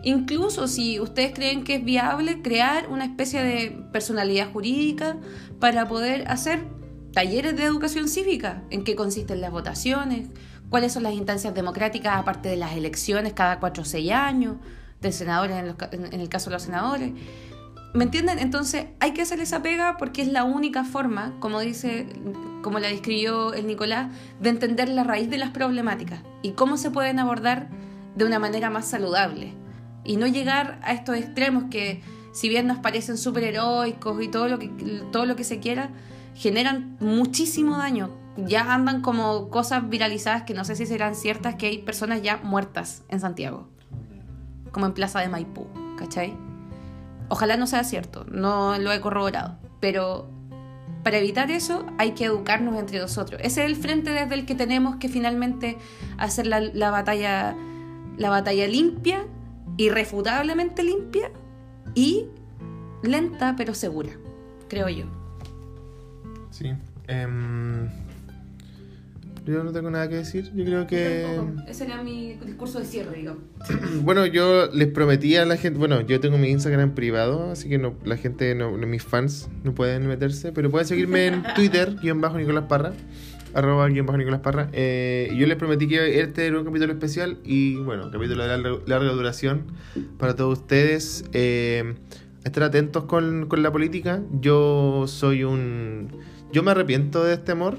Incluso 0.05 0.69
si 0.69 1.01
ustedes 1.01 1.33
creen 1.33 1.65
que 1.65 1.77
es 1.77 1.85
viable 1.85 2.43
crear 2.43 2.89
una 2.91 3.07
especie 3.07 3.43
de 3.43 3.71
personalidad 3.93 4.53
jurídica 4.53 5.17
para 5.59 5.89
poder 5.89 6.29
hacer 6.29 6.65
talleres 7.13 7.57
de 7.57 7.65
educación 7.65 8.09
cívica, 8.09 8.63
en 8.71 8.85
qué 8.85 8.95
consisten 8.95 9.41
las 9.41 9.51
votaciones, 9.51 10.29
cuáles 10.73 10.95
son 10.95 11.03
las 11.03 11.13
instancias 11.13 11.55
democráticas 11.55 12.17
aparte 12.17 12.49
de 12.49 12.57
las 12.57 12.73
elecciones 12.75 13.35
cada 13.35 13.61
cuatro 13.61 13.83
o 13.83 13.85
seis 13.85 14.11
años, 14.11 14.57
de 15.03 15.13
senadores 15.13 15.59
en, 15.59 15.67
los 15.67 15.77
en 15.93 16.19
el 16.19 16.31
caso 16.31 16.49
de 16.49 16.55
los 16.55 16.63
senadores. 16.63 17.13
¿Me 17.93 18.05
entienden? 18.05 18.39
Entonces 18.39 18.87
hay 18.99 19.13
que 19.13 19.21
hacer 19.21 19.39
esa 19.41 19.61
pega 19.61 19.99
porque 19.99 20.23
es 20.23 20.29
la 20.29 20.45
única 20.45 20.85
forma, 20.85 21.35
como 21.41 21.61
dice, 21.61 22.07
como 22.63 22.79
la 22.79 22.89
describió 22.89 23.53
el 23.53 23.67
Nicolás, 23.67 24.11
de 24.41 24.49
entender 24.49 24.89
la 24.89 25.05
raíz 25.05 25.29
de 25.29 25.37
las 25.37 25.51
problemáticas 25.51 26.21
y 26.41 26.53
cómo 26.53 26.79
se 26.79 26.91
pueden 26.91 27.19
abordar 27.19 27.69
de 28.17 28.25
una 28.25 28.39
manera 28.39 28.71
más 28.71 28.87
saludable. 28.87 29.53
Y 30.05 30.17
no 30.17 30.27
llegar 30.27 30.81
a 30.85 30.95
estos 30.95 31.17
extremos 31.19 31.65
que, 31.71 32.01
si 32.33 32.49
bien 32.49 32.67
nos 32.67 32.79
parecen 32.79 33.19
súper 33.19 33.45
heroicos 33.45 34.23
y 34.23 34.29
todo 34.29 34.49
lo, 34.49 34.59
que, 34.59 34.69
todo 35.13 35.27
lo 35.27 35.37
que 35.37 35.45
se 35.45 35.61
quiera, 35.61 35.91
generan 36.35 36.97
muchísimo 36.99 37.77
daño. 37.77 38.22
Ya 38.37 38.73
andan 38.73 39.03
como 39.03 39.51
cosas 39.51 39.89
viralizadas 39.89 40.45
que 40.45 40.55
no 40.55 40.65
sé 40.65 40.75
si 40.77 40.87
serán 40.87 41.15
ciertas, 41.15 41.57
que 41.57 41.67
hay 41.67 41.79
personas 41.79 42.23
ya 42.23 42.39
muertas 42.39 43.03
en 43.09 43.21
Santiago, 43.21 43.69
como 44.71 44.87
en 44.87 44.95
Plaza 44.95 45.21
de 45.21 45.29
Maipú, 45.29 45.67
¿cachai? 45.99 46.35
Ojalá 47.29 47.57
no 47.57 47.67
sea 47.67 47.85
cierto, 47.85 48.25
no 48.31 48.79
lo 48.79 48.93
he 48.93 49.01
corroborado, 49.01 49.59
pero 49.81 50.31
para 51.03 51.19
evitar 51.19 51.51
eso 51.51 51.87
hay 51.99 52.13
que 52.13 52.25
educarnos 52.25 52.77
entre 52.79 52.99
nosotros. 52.99 53.41
Ese 53.43 53.65
es 53.65 53.67
el 53.67 53.77
frente 53.77 54.11
desde 54.11 54.35
el 54.35 54.47
que 54.47 54.55
tenemos 54.55 54.97
que 54.97 55.09
finalmente 55.09 55.77
hacer 56.17 56.47
la, 56.47 56.61
la 56.61 56.91
batalla, 56.91 57.55
la 58.17 58.31
batalla 58.31 58.67
limpia, 58.67 59.27
irrefutablemente 59.77 60.83
limpia 60.85 61.31
y 61.95 62.27
lenta 63.03 63.55
pero 63.57 63.75
segura, 63.75 64.13
creo 64.69 64.89
yo. 64.89 65.07
sí. 66.51 66.73
Em, 67.09 67.89
yo 69.45 69.65
no 69.65 69.73
tengo 69.73 69.91
nada 69.91 70.09
que 70.09 70.17
decir. 70.17 70.51
Yo 70.55 70.65
creo 70.65 70.87
que. 70.87 71.27
Ese 71.69 71.85
era 71.85 72.03
mi 72.03 72.35
discurso 72.35 72.79
de 72.79 72.85
cierre, 72.85 73.17
digamos. 73.17 73.43
Bueno, 74.03 74.27
yo 74.27 74.69
les 74.73 74.89
prometí 74.89 75.37
a 75.37 75.45
la 75.45 75.57
gente. 75.57 75.79
Bueno, 75.79 76.01
yo 76.01 76.21
tengo 76.21 76.39
mi 76.39 76.49
Instagram 76.49 76.95
privado, 76.95 77.51
así 77.51 77.69
que 77.69 77.79
no, 77.79 77.95
la 78.05 78.17
gente, 78.17 78.55
no, 78.55 78.73
mis 78.73 79.03
fans, 79.03 79.49
no 79.65 79.75
pueden 79.75 80.07
meterse. 80.07 80.53
Pero 80.53 80.71
pueden 80.71 80.87
seguirme 80.87 81.27
en 81.27 81.43
Twitter, 81.57 81.97
guion 82.03 82.21
bajo 82.21 82.39
Nicolás 82.39 82.65
Parra. 82.69 82.93
Arroba 83.55 83.87
guion 83.89 84.07
bajo 84.07 84.19
Nicolás 84.19 84.41
Parra. 84.41 84.69
Eh, 84.73 85.29
y 85.33 85.39
yo 85.39 85.47
les 85.47 85.57
prometí 85.57 85.87
que 85.87 86.21
este 86.21 86.47
era 86.47 86.59
un 86.59 86.65
capítulo 86.65 86.93
especial. 86.93 87.39
Y 87.45 87.77
bueno, 87.77 88.11
capítulo 88.11 88.43
de 88.43 88.49
larga, 88.49 88.79
larga 88.87 89.13
duración 89.13 89.67
para 90.19 90.37
todos 90.37 90.61
ustedes. 90.61 91.25
Eh, 91.33 91.95
estar 92.45 92.63
atentos 92.63 93.05
con, 93.05 93.47
con 93.47 93.63
la 93.63 93.73
política. 93.73 94.23
Yo 94.41 95.05
soy 95.07 95.45
un. 95.45 96.09
Yo 96.53 96.63
me 96.63 96.71
arrepiento 96.71 97.25
de 97.25 97.35
este 97.35 97.53
amor. 97.53 97.79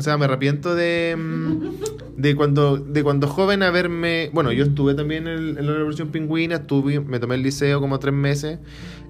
O 0.00 0.02
sea, 0.02 0.16
me 0.16 0.24
arrepiento 0.24 0.74
de, 0.74 1.14
mm, 1.14 2.16
de 2.16 2.34
cuando 2.34 2.78
de 2.78 3.02
cuando 3.02 3.26
joven 3.26 3.62
haberme... 3.62 4.30
Bueno, 4.32 4.50
yo 4.50 4.64
estuve 4.64 4.94
también 4.94 5.26
en, 5.28 5.56
la 5.56 5.60
Revolución 5.74 6.08
Pingüina, 6.08 6.54
estuve, 6.56 7.00
me 7.00 7.18
tomé 7.18 7.34
el 7.34 7.42
liceo 7.42 7.80
como 7.82 7.98
tres 7.98 8.14
meses, 8.14 8.60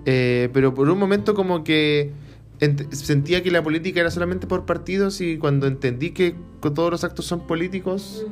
eh, 0.04 0.48
pero 0.52 0.74
por 0.74 0.90
un 0.90 0.98
momento 0.98 1.34
como 1.34 1.62
que 1.62 2.10
ent- 2.58 2.90
sentía 2.90 3.40
que 3.44 3.52
la 3.52 3.62
política 3.62 4.00
era 4.00 4.10
solamente 4.10 4.48
por 4.48 4.66
partidos 4.66 5.20
y 5.20 5.38
cuando 5.38 5.68
entendí 5.68 6.10
que 6.10 6.34
todos 6.60 6.90
los 6.90 7.04
actos 7.04 7.24
son 7.24 7.46
políticos, 7.46 8.26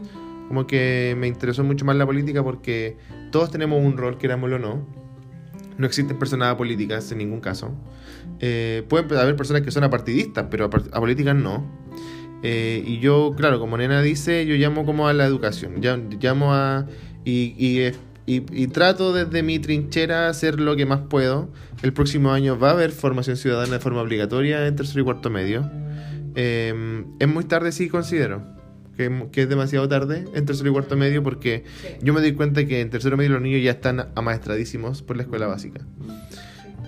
como 0.48 0.66
que 0.66 1.14
me 1.16 1.28
interesó 1.28 1.62
mucho 1.62 1.84
más 1.84 1.94
la 1.94 2.06
política 2.06 2.42
porque 2.42 2.96
todos 3.30 3.52
tenemos 3.52 3.80
un 3.84 3.96
rol, 3.96 4.18
querámoslo 4.18 4.56
o 4.56 4.58
no. 4.58 4.84
No 5.76 5.86
existen 5.86 6.18
personas 6.18 6.48
apolíticas 6.52 7.12
en 7.12 7.18
ningún 7.18 7.38
caso. 7.40 7.70
Eh, 8.40 8.82
pueden 8.88 9.16
haber 9.16 9.36
personas 9.36 9.62
que 9.62 9.70
son 9.70 9.84
apartidistas, 9.84 10.46
pero 10.50 10.68
apar- 10.68 10.88
apolíticas 10.92 11.36
no. 11.36 11.64
Eh, 12.42 12.82
y 12.86 12.98
yo, 13.00 13.34
claro, 13.36 13.58
como 13.58 13.76
Nena 13.76 14.00
dice, 14.02 14.46
yo 14.46 14.54
llamo 14.54 14.84
como 14.84 15.08
a 15.08 15.12
la 15.12 15.24
educación. 15.26 15.80
Llamo 16.20 16.54
a. 16.54 16.86
Y, 17.24 17.54
y, 17.58 17.92
y- 18.26 18.44
y 18.52 18.66
trato 18.68 19.12
desde 19.12 19.42
mi 19.42 19.58
trinchera 19.58 20.28
hacer 20.28 20.60
lo 20.60 20.76
que 20.76 20.86
más 20.86 21.00
puedo. 21.08 21.48
El 21.82 21.92
próximo 21.92 22.32
año 22.32 22.58
va 22.58 22.70
a 22.70 22.72
haber 22.72 22.90
formación 22.92 23.36
ciudadana 23.36 23.74
de 23.74 23.78
forma 23.80 24.00
obligatoria 24.02 24.66
en 24.66 24.76
tercero 24.76 25.00
y 25.00 25.04
cuarto 25.04 25.30
medio. 25.30 25.68
Eh, 26.34 27.04
es 27.18 27.28
muy 27.28 27.44
tarde, 27.44 27.72
sí, 27.72 27.88
considero. 27.88 28.42
Que, 28.96 29.28
que 29.30 29.42
es 29.42 29.48
demasiado 29.48 29.88
tarde 29.88 30.24
en 30.34 30.44
tercero 30.44 30.70
y 30.70 30.72
cuarto 30.72 30.96
medio 30.96 31.22
porque 31.22 31.62
yo 32.02 32.12
me 32.12 32.20
doy 32.20 32.32
cuenta 32.32 32.66
que 32.66 32.80
en 32.80 32.90
tercero 32.90 33.16
medio 33.16 33.30
los 33.30 33.42
niños 33.42 33.62
ya 33.62 33.70
están 33.70 34.08
amaestradísimos 34.16 35.02
por 35.02 35.16
la 35.16 35.22
escuela 35.22 35.46
básica. 35.46 35.82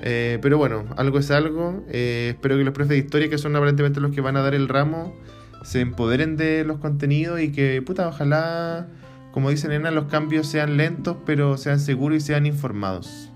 Eh, 0.03 0.39
pero 0.43 0.59
bueno, 0.59 0.87
algo 0.97 1.19
es 1.19 1.31
algo. 1.31 1.85
Eh, 1.91 2.31
espero 2.35 2.57
que 2.57 2.65
los 2.65 2.75
profes 2.75 2.91
de 2.91 2.99
historia, 2.99 3.29
que 3.29 3.39
son 3.39 3.55
aparentemente 3.55 4.01
los 4.01 4.11
que 4.13 4.21
van 4.21 4.37
a 4.37 4.41
dar 4.43 4.55
el 4.55 4.67
ramo, 4.69 5.15
se 5.63 5.81
empoderen 5.81 6.37
de 6.37 6.65
los 6.65 6.79
contenidos 6.79 7.41
y 7.41 7.53
que, 7.53 7.83
puta, 7.83 8.09
ojalá, 8.09 8.87
como 9.33 9.51
dice 9.51 9.69
Nena, 9.69 9.91
los 9.91 10.07
cambios 10.07 10.47
sean 10.47 10.77
lentos, 10.77 11.17
pero 11.27 11.57
sean 11.57 11.81
seguros 11.81 12.19
y 12.19 12.21
sean 12.21 12.47
informados. 12.47 13.31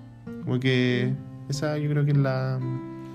Como 0.45 0.61
que 0.61 1.15
esa 1.49 1.79
yo 1.79 1.91
creo 1.91 2.05
que 2.05 2.13
es 2.13 2.17
la... 2.17 2.59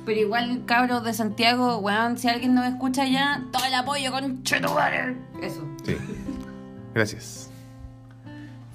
Pero 0.06 0.20
igual, 0.20 0.64
cabros 0.66 1.04
de 1.04 1.14
Santiago, 1.14 1.78
weón, 1.78 2.18
si 2.18 2.30
alguien 2.30 2.56
nos 2.56 2.66
escucha 2.66 3.06
ya, 3.06 3.46
todo 3.52 3.66
el 3.66 3.74
apoyo 3.74 4.12
con 4.12 4.44
Chetumare. 4.44 5.16
Eso. 5.42 5.64
Sí. 5.84 5.98
Gracias. 6.96 7.49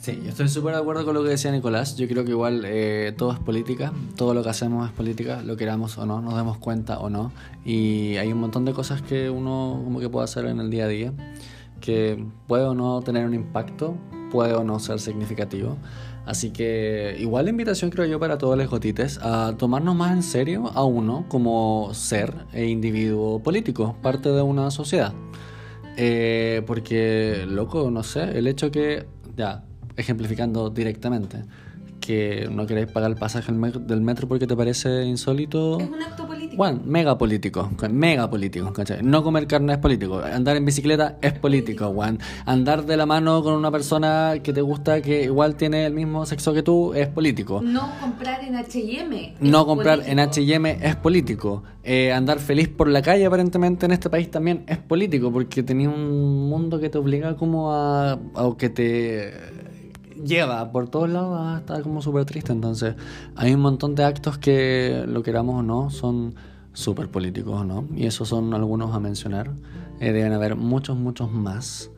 Sí, 0.05 0.21
yo 0.23 0.29
estoy 0.29 0.51
súper 0.51 0.75
de 0.75 0.81
acuerdo 0.81 1.07
con 1.07 1.15
lo 1.15 1.23
que 1.23 1.31
decía 1.31 1.51
Nicolás. 1.51 1.97
Yo 1.97 2.07
creo 2.07 2.27
que 2.27 2.33
igual 2.33 2.65
eh, 2.67 3.15
todo 3.17 3.33
es 3.33 3.39
política, 3.39 3.91
todo 4.17 4.35
lo 4.35 4.43
que 4.43 4.51
hacemos 4.51 4.87
es 4.87 4.93
política, 4.93 5.41
lo 5.41 5.57
queramos 5.57 5.97
o 5.97 6.05
no, 6.05 6.21
nos 6.21 6.37
demos 6.37 6.59
cuenta 6.59 6.99
o 6.99 7.09
no. 7.09 7.33
Y 7.65 8.17
hay 8.17 8.31
un 8.31 8.39
montón 8.39 8.67
de 8.67 8.75
cosas 8.75 9.01
que 9.01 9.31
uno 9.31 9.81
como 9.83 10.01
que 10.01 10.11
puede 10.11 10.25
hacer 10.25 10.45
en 10.45 10.61
el 10.61 10.69
día 10.69 10.85
a 10.85 10.89
día 10.89 11.15
que 11.81 12.23
puede 12.47 12.65
o 12.65 12.75
no 12.75 13.01
tener 13.01 13.25
un 13.25 13.33
impacto 13.33 13.97
puede 14.31 14.53
o 14.53 14.63
no 14.63 14.79
ser 14.79 15.01
significativo. 15.01 15.79
Así 16.27 16.51
que 16.51 17.17
igual 17.19 17.47
la 17.47 17.53
invitación 17.53 17.91
creo 17.91 18.05
yo 18.05 18.21
para 18.21 18.37
todos 18.37 18.59
los 18.59 18.69
gotites 18.69 19.19
a 19.23 19.55
tomarnos 19.57 19.97
más 19.97 20.13
en 20.13 20.23
serio 20.23 20.71
a 20.75 20.85
uno 20.85 21.25
como 21.31 21.95
ser 21.95 22.35
e 22.53 22.67
individuo 22.67 23.43
político, 23.43 23.97
parte 24.03 24.29
de 24.29 24.43
una 24.43 24.71
sociedad. 24.71 25.15
Eh, 25.97 26.63
porque, 26.67 27.47
loco, 27.49 27.91
no 27.91 28.03
sé, 28.03 28.37
el 28.37 28.49
hecho 28.49 28.71
que, 28.71 29.07
ya, 29.35 29.65
ejemplificando 29.97 30.71
directamente, 30.71 31.45
que 32.05 32.49
no 32.51 32.66
queréis 32.66 32.89
pagar 32.89 33.11
el 33.11 33.16
pasaje 33.16 33.51
del 33.53 34.01
metro 34.03 34.29
porque 34.29 34.47
te 34.47 34.55
parece 34.55 35.05
insólito. 35.05 35.81
Es 35.81 35.89
un 35.89 36.03
acto 36.03 36.27
político. 36.27 36.57
Bueno, 36.57 36.81
mega 36.85 37.16
político, 37.16 37.71
mega 37.91 38.29
político, 38.29 38.73
¿cachai? 38.73 39.03
No 39.03 39.23
comer 39.23 39.47
carne 39.47 39.73
es 39.73 39.79
político, 39.79 40.21
andar 40.21 40.57
en 40.57 40.65
bicicleta 40.66 41.16
es 41.23 41.33
político, 41.33 41.91
Juan. 41.93 42.19
Andar 42.45 42.85
de 42.85 42.97
la 42.99 43.07
mano 43.07 43.43
con 43.43 43.55
una 43.55 43.71
persona 43.71 44.35
que 44.43 44.53
te 44.53 44.61
gusta 44.61 45.01
que 45.01 45.25
igual 45.25 45.57
tiene 45.57 45.87
el 45.87 45.95
mismo 45.95 46.27
sexo 46.27 46.53
que 46.53 46.62
tú 46.62 46.93
es 46.93 47.09
político. 47.09 47.62
No 47.62 47.91
comprar 48.01 48.45
en 48.45 48.57
H&M. 48.57 49.37
No 49.41 49.65
comprar 49.65 50.03
en 50.07 50.19
H&M 50.21 50.79
es 50.83 50.97
político. 50.97 51.62
Eh, 51.83 52.12
andar 52.12 52.39
feliz 52.39 52.69
por 52.69 52.89
la 52.89 53.03
calle 53.03 53.25
aparentemente 53.27 53.87
en 53.87 53.93
este 53.93 54.11
país 54.11 54.31
también 54.31 54.65
es 54.66 54.79
político 54.79 55.33
porque 55.33 55.62
tenía 55.62 55.89
un 55.89 56.49
mundo 56.49 56.79
que 56.81 56.89
te 56.91 56.99
obliga 56.99 57.37
como 57.37 57.73
a, 57.73 58.12
a 58.12 58.57
que 58.59 58.71
te 58.71 59.33
lleva 60.25 60.71
por 60.73 60.89
todos 60.89 61.09
lados 61.09 61.39
a 61.41 61.59
estar 61.59 61.83
como 61.83 62.03
súper 62.03 62.25
triste. 62.25 62.53
Entonces, 62.53 62.95
hay 63.37 63.55
un 63.55 63.61
montón 63.61 63.95
de 63.95 64.05
actos 64.05 64.39
que, 64.39 65.05
lo 65.07 65.23
queramos 65.23 65.61
o 65.61 65.63
no, 65.63 65.91
son 65.91 66.35
súper 66.73 67.09
políticos, 67.09 67.65
¿no? 67.65 67.87
Y 67.95 68.07
esos 68.07 68.29
son 68.29 68.53
algunos 68.55 68.95
a 68.95 69.01
mencionar. 69.01 69.53
Eh, 70.01 70.13
deben 70.13 70.33
haber 70.33 70.57
muchos, 70.57 70.97
muchos 70.97 71.33
más. 71.33 71.91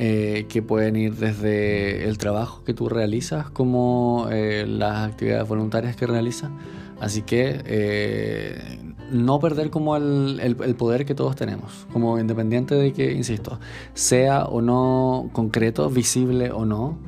Eh, 0.00 0.46
que 0.48 0.62
pueden 0.62 0.94
ir 0.94 1.16
desde 1.16 2.08
el 2.08 2.18
trabajo 2.18 2.62
que 2.62 2.72
tú 2.72 2.88
realizas 2.88 3.50
como 3.50 4.28
eh, 4.30 4.64
las 4.64 5.08
actividades 5.08 5.48
voluntarias 5.48 5.96
que 5.96 6.06
realizas. 6.06 6.52
Así 7.00 7.22
que 7.22 8.78
no 9.10 9.40
perder 9.40 9.70
como 9.70 9.96
el, 9.96 10.38
el, 10.40 10.56
el, 10.62 10.74
poder 10.76 11.04
que 11.04 11.16
todos 11.16 11.34
tenemos, 11.34 11.86
como 11.92 12.18
independiente 12.18 12.74
de 12.74 12.92
que, 12.92 13.12
insisto, 13.12 13.58
sea 13.94 14.44
o 14.44 14.60
no 14.60 15.30
concreto, 15.32 15.90
visible 15.90 16.52
o 16.52 16.64
no, 16.64 16.98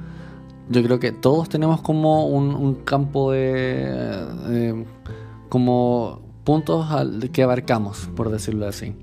yo 0.70 0.84
creo 0.84 1.00
que 1.00 1.10
todos 1.10 1.48
tenemos 1.48 1.82
como 1.82 2.26
un, 2.26 2.76
campo 2.84 3.32
de, 3.32 4.86
como 5.48 6.20
puntos 6.44 6.86
que 7.32 7.42
abarcamos, 7.42 8.08
por 8.14 8.30
decirlo 8.30 8.68
así. 8.68 8.94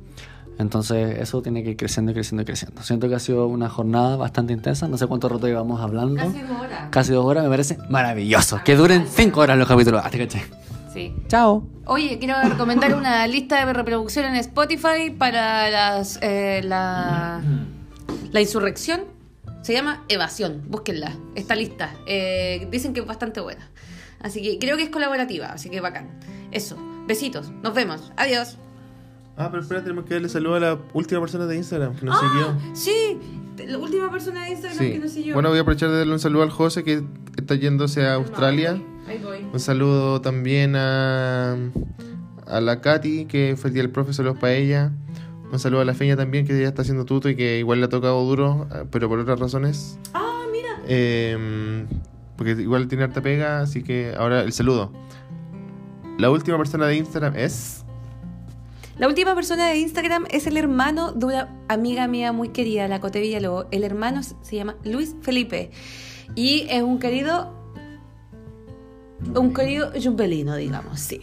Entonces 0.60 1.20
eso 1.20 1.42
tiene 1.42 1.64
que 1.64 1.72
ir 1.72 1.78
creciendo 1.78 2.12
y 2.12 2.14
creciendo 2.16 2.42
y 2.42 2.46
creciendo. 2.46 2.82
Siento 2.82 3.10
que 3.10 3.16
ha 3.16 3.20
sido 3.20 3.48
una 3.48 3.70
jornada 3.70 4.16
bastante 4.16 4.54
intensa. 4.54 4.88
No 4.88 4.98
sé 4.98 5.06
cuánto 5.06 5.30
rato 5.30 5.46
llevamos 5.46 5.82
hablando. 5.82 6.16
Casi 6.16 6.42
dos 6.42 6.62
horas. 6.62 6.90
Casi 6.90 7.12
dos 7.12 7.26
horas. 7.26 7.44
Me 7.44 7.50
parece 7.50 7.78
maravilloso. 7.90 8.62
Que 8.64 8.76
duren 8.76 9.06
cinco 9.08 9.42
horas 9.42 9.58
los 9.58 9.68
capítulos. 9.68 10.02
Hasta 10.04 10.18
caché. 10.18 10.46
Sí. 10.92 11.14
Chao. 11.28 11.64
Oye, 11.86 12.18
quiero 12.18 12.42
recomendar 12.42 12.96
una 12.96 13.28
lista 13.28 13.64
de 13.64 13.72
reproducción 13.72 14.26
en 14.26 14.36
Spotify 14.38 15.12
para 15.16 15.70
las, 15.70 16.18
eh, 16.24 16.62
la, 16.64 17.44
la 18.32 18.42
insurrección 18.42 19.17
se 19.62 19.74
llama 19.74 20.04
Evasión, 20.08 20.64
búsquenla, 20.68 21.16
está 21.36 21.56
lista. 21.56 21.94
Eh, 22.06 22.68
dicen 22.72 22.94
que 22.94 23.02
es 23.02 23.06
bastante 23.06 23.42
buena. 23.42 23.70
Así 24.20 24.42
que 24.42 24.60
creo 24.60 24.78
que 24.78 24.84
es 24.84 24.90
colaborativa, 24.90 25.48
así 25.48 25.70
que 25.70 25.82
bacán. 25.82 26.10
Eso, 26.52 26.78
besitos, 27.08 27.52
nos 27.64 27.74
vemos, 27.74 28.12
adiós. 28.18 28.58
Ah, 29.38 29.50
pero 29.52 29.62
espera, 29.62 29.84
tenemos 29.84 30.06
que 30.06 30.16
darle 30.16 30.30
saludo 30.30 30.56
a 30.56 30.60
la 30.60 30.80
última 30.94 31.22
persona 31.22 31.46
de 31.46 31.58
Instagram 31.58 31.96
que 31.96 32.06
nos 32.06 32.18
ah, 32.20 32.28
siguió. 32.28 32.76
Sí, 32.76 33.20
la 33.68 33.78
última 33.78 34.10
persona 34.10 34.46
de 34.46 34.52
Instagram 34.52 34.80
que 34.80 35.00
nos 35.00 35.12
siguió. 35.12 35.34
Bueno, 35.36 35.50
voy 35.50 35.60
a 35.60 35.62
aprovechar 35.62 35.90
de 35.90 35.98
darle 36.00 36.14
un 36.14 36.20
saludo 36.20 36.44
al 36.44 36.50
José 36.50 36.84
que 36.84 37.04
está 37.38 37.54
yéndose 37.56 38.06
a 38.06 38.16
Australia. 38.16 38.82
ahí 39.08 39.20
voy. 39.20 39.46
Un 39.54 39.60
saludo 39.60 40.22
también 40.22 40.76
a, 40.76 41.56
a 42.48 42.62
la 42.62 42.82
Katy, 42.82 43.26
que 43.26 43.56
fue 43.58 43.70
el 43.70 43.74
día 43.76 43.84
del 43.84 43.92
profe, 43.92 44.14
saludos 44.14 44.38
para 44.40 44.54
ella. 44.54 44.92
Un 45.52 45.60
saludo 45.60 45.82
a 45.82 45.86
la 45.86 45.94
Feña 45.94 46.18
también, 46.18 46.46
que 46.46 46.60
ya 46.60 46.68
está 46.68 46.82
haciendo 46.82 47.06
tuto 47.06 47.30
y 47.30 47.36
que 47.36 47.60
igual 47.60 47.80
le 47.80 47.86
ha 47.86 47.90
tocado 47.90 48.22
duro, 48.24 48.68
eh, 48.74 48.84
pero 48.92 49.08
por 49.08 49.20
otras 49.20 49.40
razones. 49.40 49.98
Ah, 50.14 50.46
mira. 50.52 50.82
Em, 50.88 51.88
porque 52.36 52.52
igual 52.52 52.88
tiene 52.88 53.06
harta 53.06 53.22
pega, 53.22 53.62
así 53.62 53.82
que 53.82 54.14
ahora 54.18 54.42
el 54.42 54.52
saludo. 54.52 54.92
La 56.18 56.30
última 56.30 56.58
persona 56.58 56.88
de 56.88 56.98
Instagram 56.98 57.36
es... 57.36 57.86
La 58.98 59.08
última 59.08 59.36
persona 59.36 59.68
de 59.68 59.78
Instagram 59.78 60.26
es 60.32 60.48
el 60.48 60.58
hermano 60.58 61.12
de 61.12 61.28
una 61.28 61.56
amiga 61.70 62.08
mía 62.08 62.32
muy 62.32 62.50
querida, 62.50 62.88
la 62.88 63.00
Cote 63.00 63.22
Villalobos. 63.22 63.68
El 63.72 63.84
hermano 63.84 64.22
se 64.24 64.56
llama 64.56 64.76
Luis 64.84 65.16
Felipe. 65.22 65.72
Y 66.36 66.66
es 66.70 66.82
un 66.82 67.00
querido... 67.00 67.54
Un 69.36 69.54
querido 69.54 69.92
jumbelino, 70.02 70.56
digamos, 70.56 71.00
sí. 71.00 71.22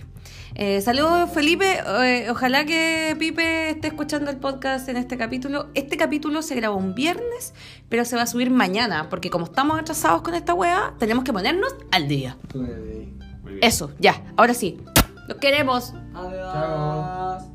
Eh, 0.56 0.80
saludos 0.82 1.30
Felipe, 1.30 1.80
eh, 2.04 2.30
ojalá 2.30 2.64
que 2.64 3.16
Pipe 3.18 3.70
esté 3.70 3.88
escuchando 3.88 4.30
el 4.30 4.36
podcast 4.36 4.88
en 4.88 4.96
este 4.96 5.18
capítulo. 5.18 5.68
Este 5.74 5.96
capítulo 5.96 6.42
se 6.42 6.54
grabó 6.54 6.76
un 6.76 6.94
viernes, 6.94 7.54
pero 7.88 8.04
se 8.04 8.14
va 8.14 8.22
a 8.22 8.26
subir 8.26 8.50
mañana, 8.50 9.08
porque 9.10 9.30
como 9.30 9.46
estamos 9.46 9.80
atrasados 9.80 10.22
con 10.22 10.34
esta 10.34 10.54
wea, 10.54 10.94
tenemos 10.98 11.24
que 11.24 11.32
ponernos 11.32 11.74
al 11.90 12.06
día. 12.06 12.36
Eso, 13.60 13.90
ya, 13.98 14.22
ahora 14.36 14.54
sí. 14.54 14.78
Los 15.26 15.38
queremos. 15.38 15.92
Adiós. 16.14 17.53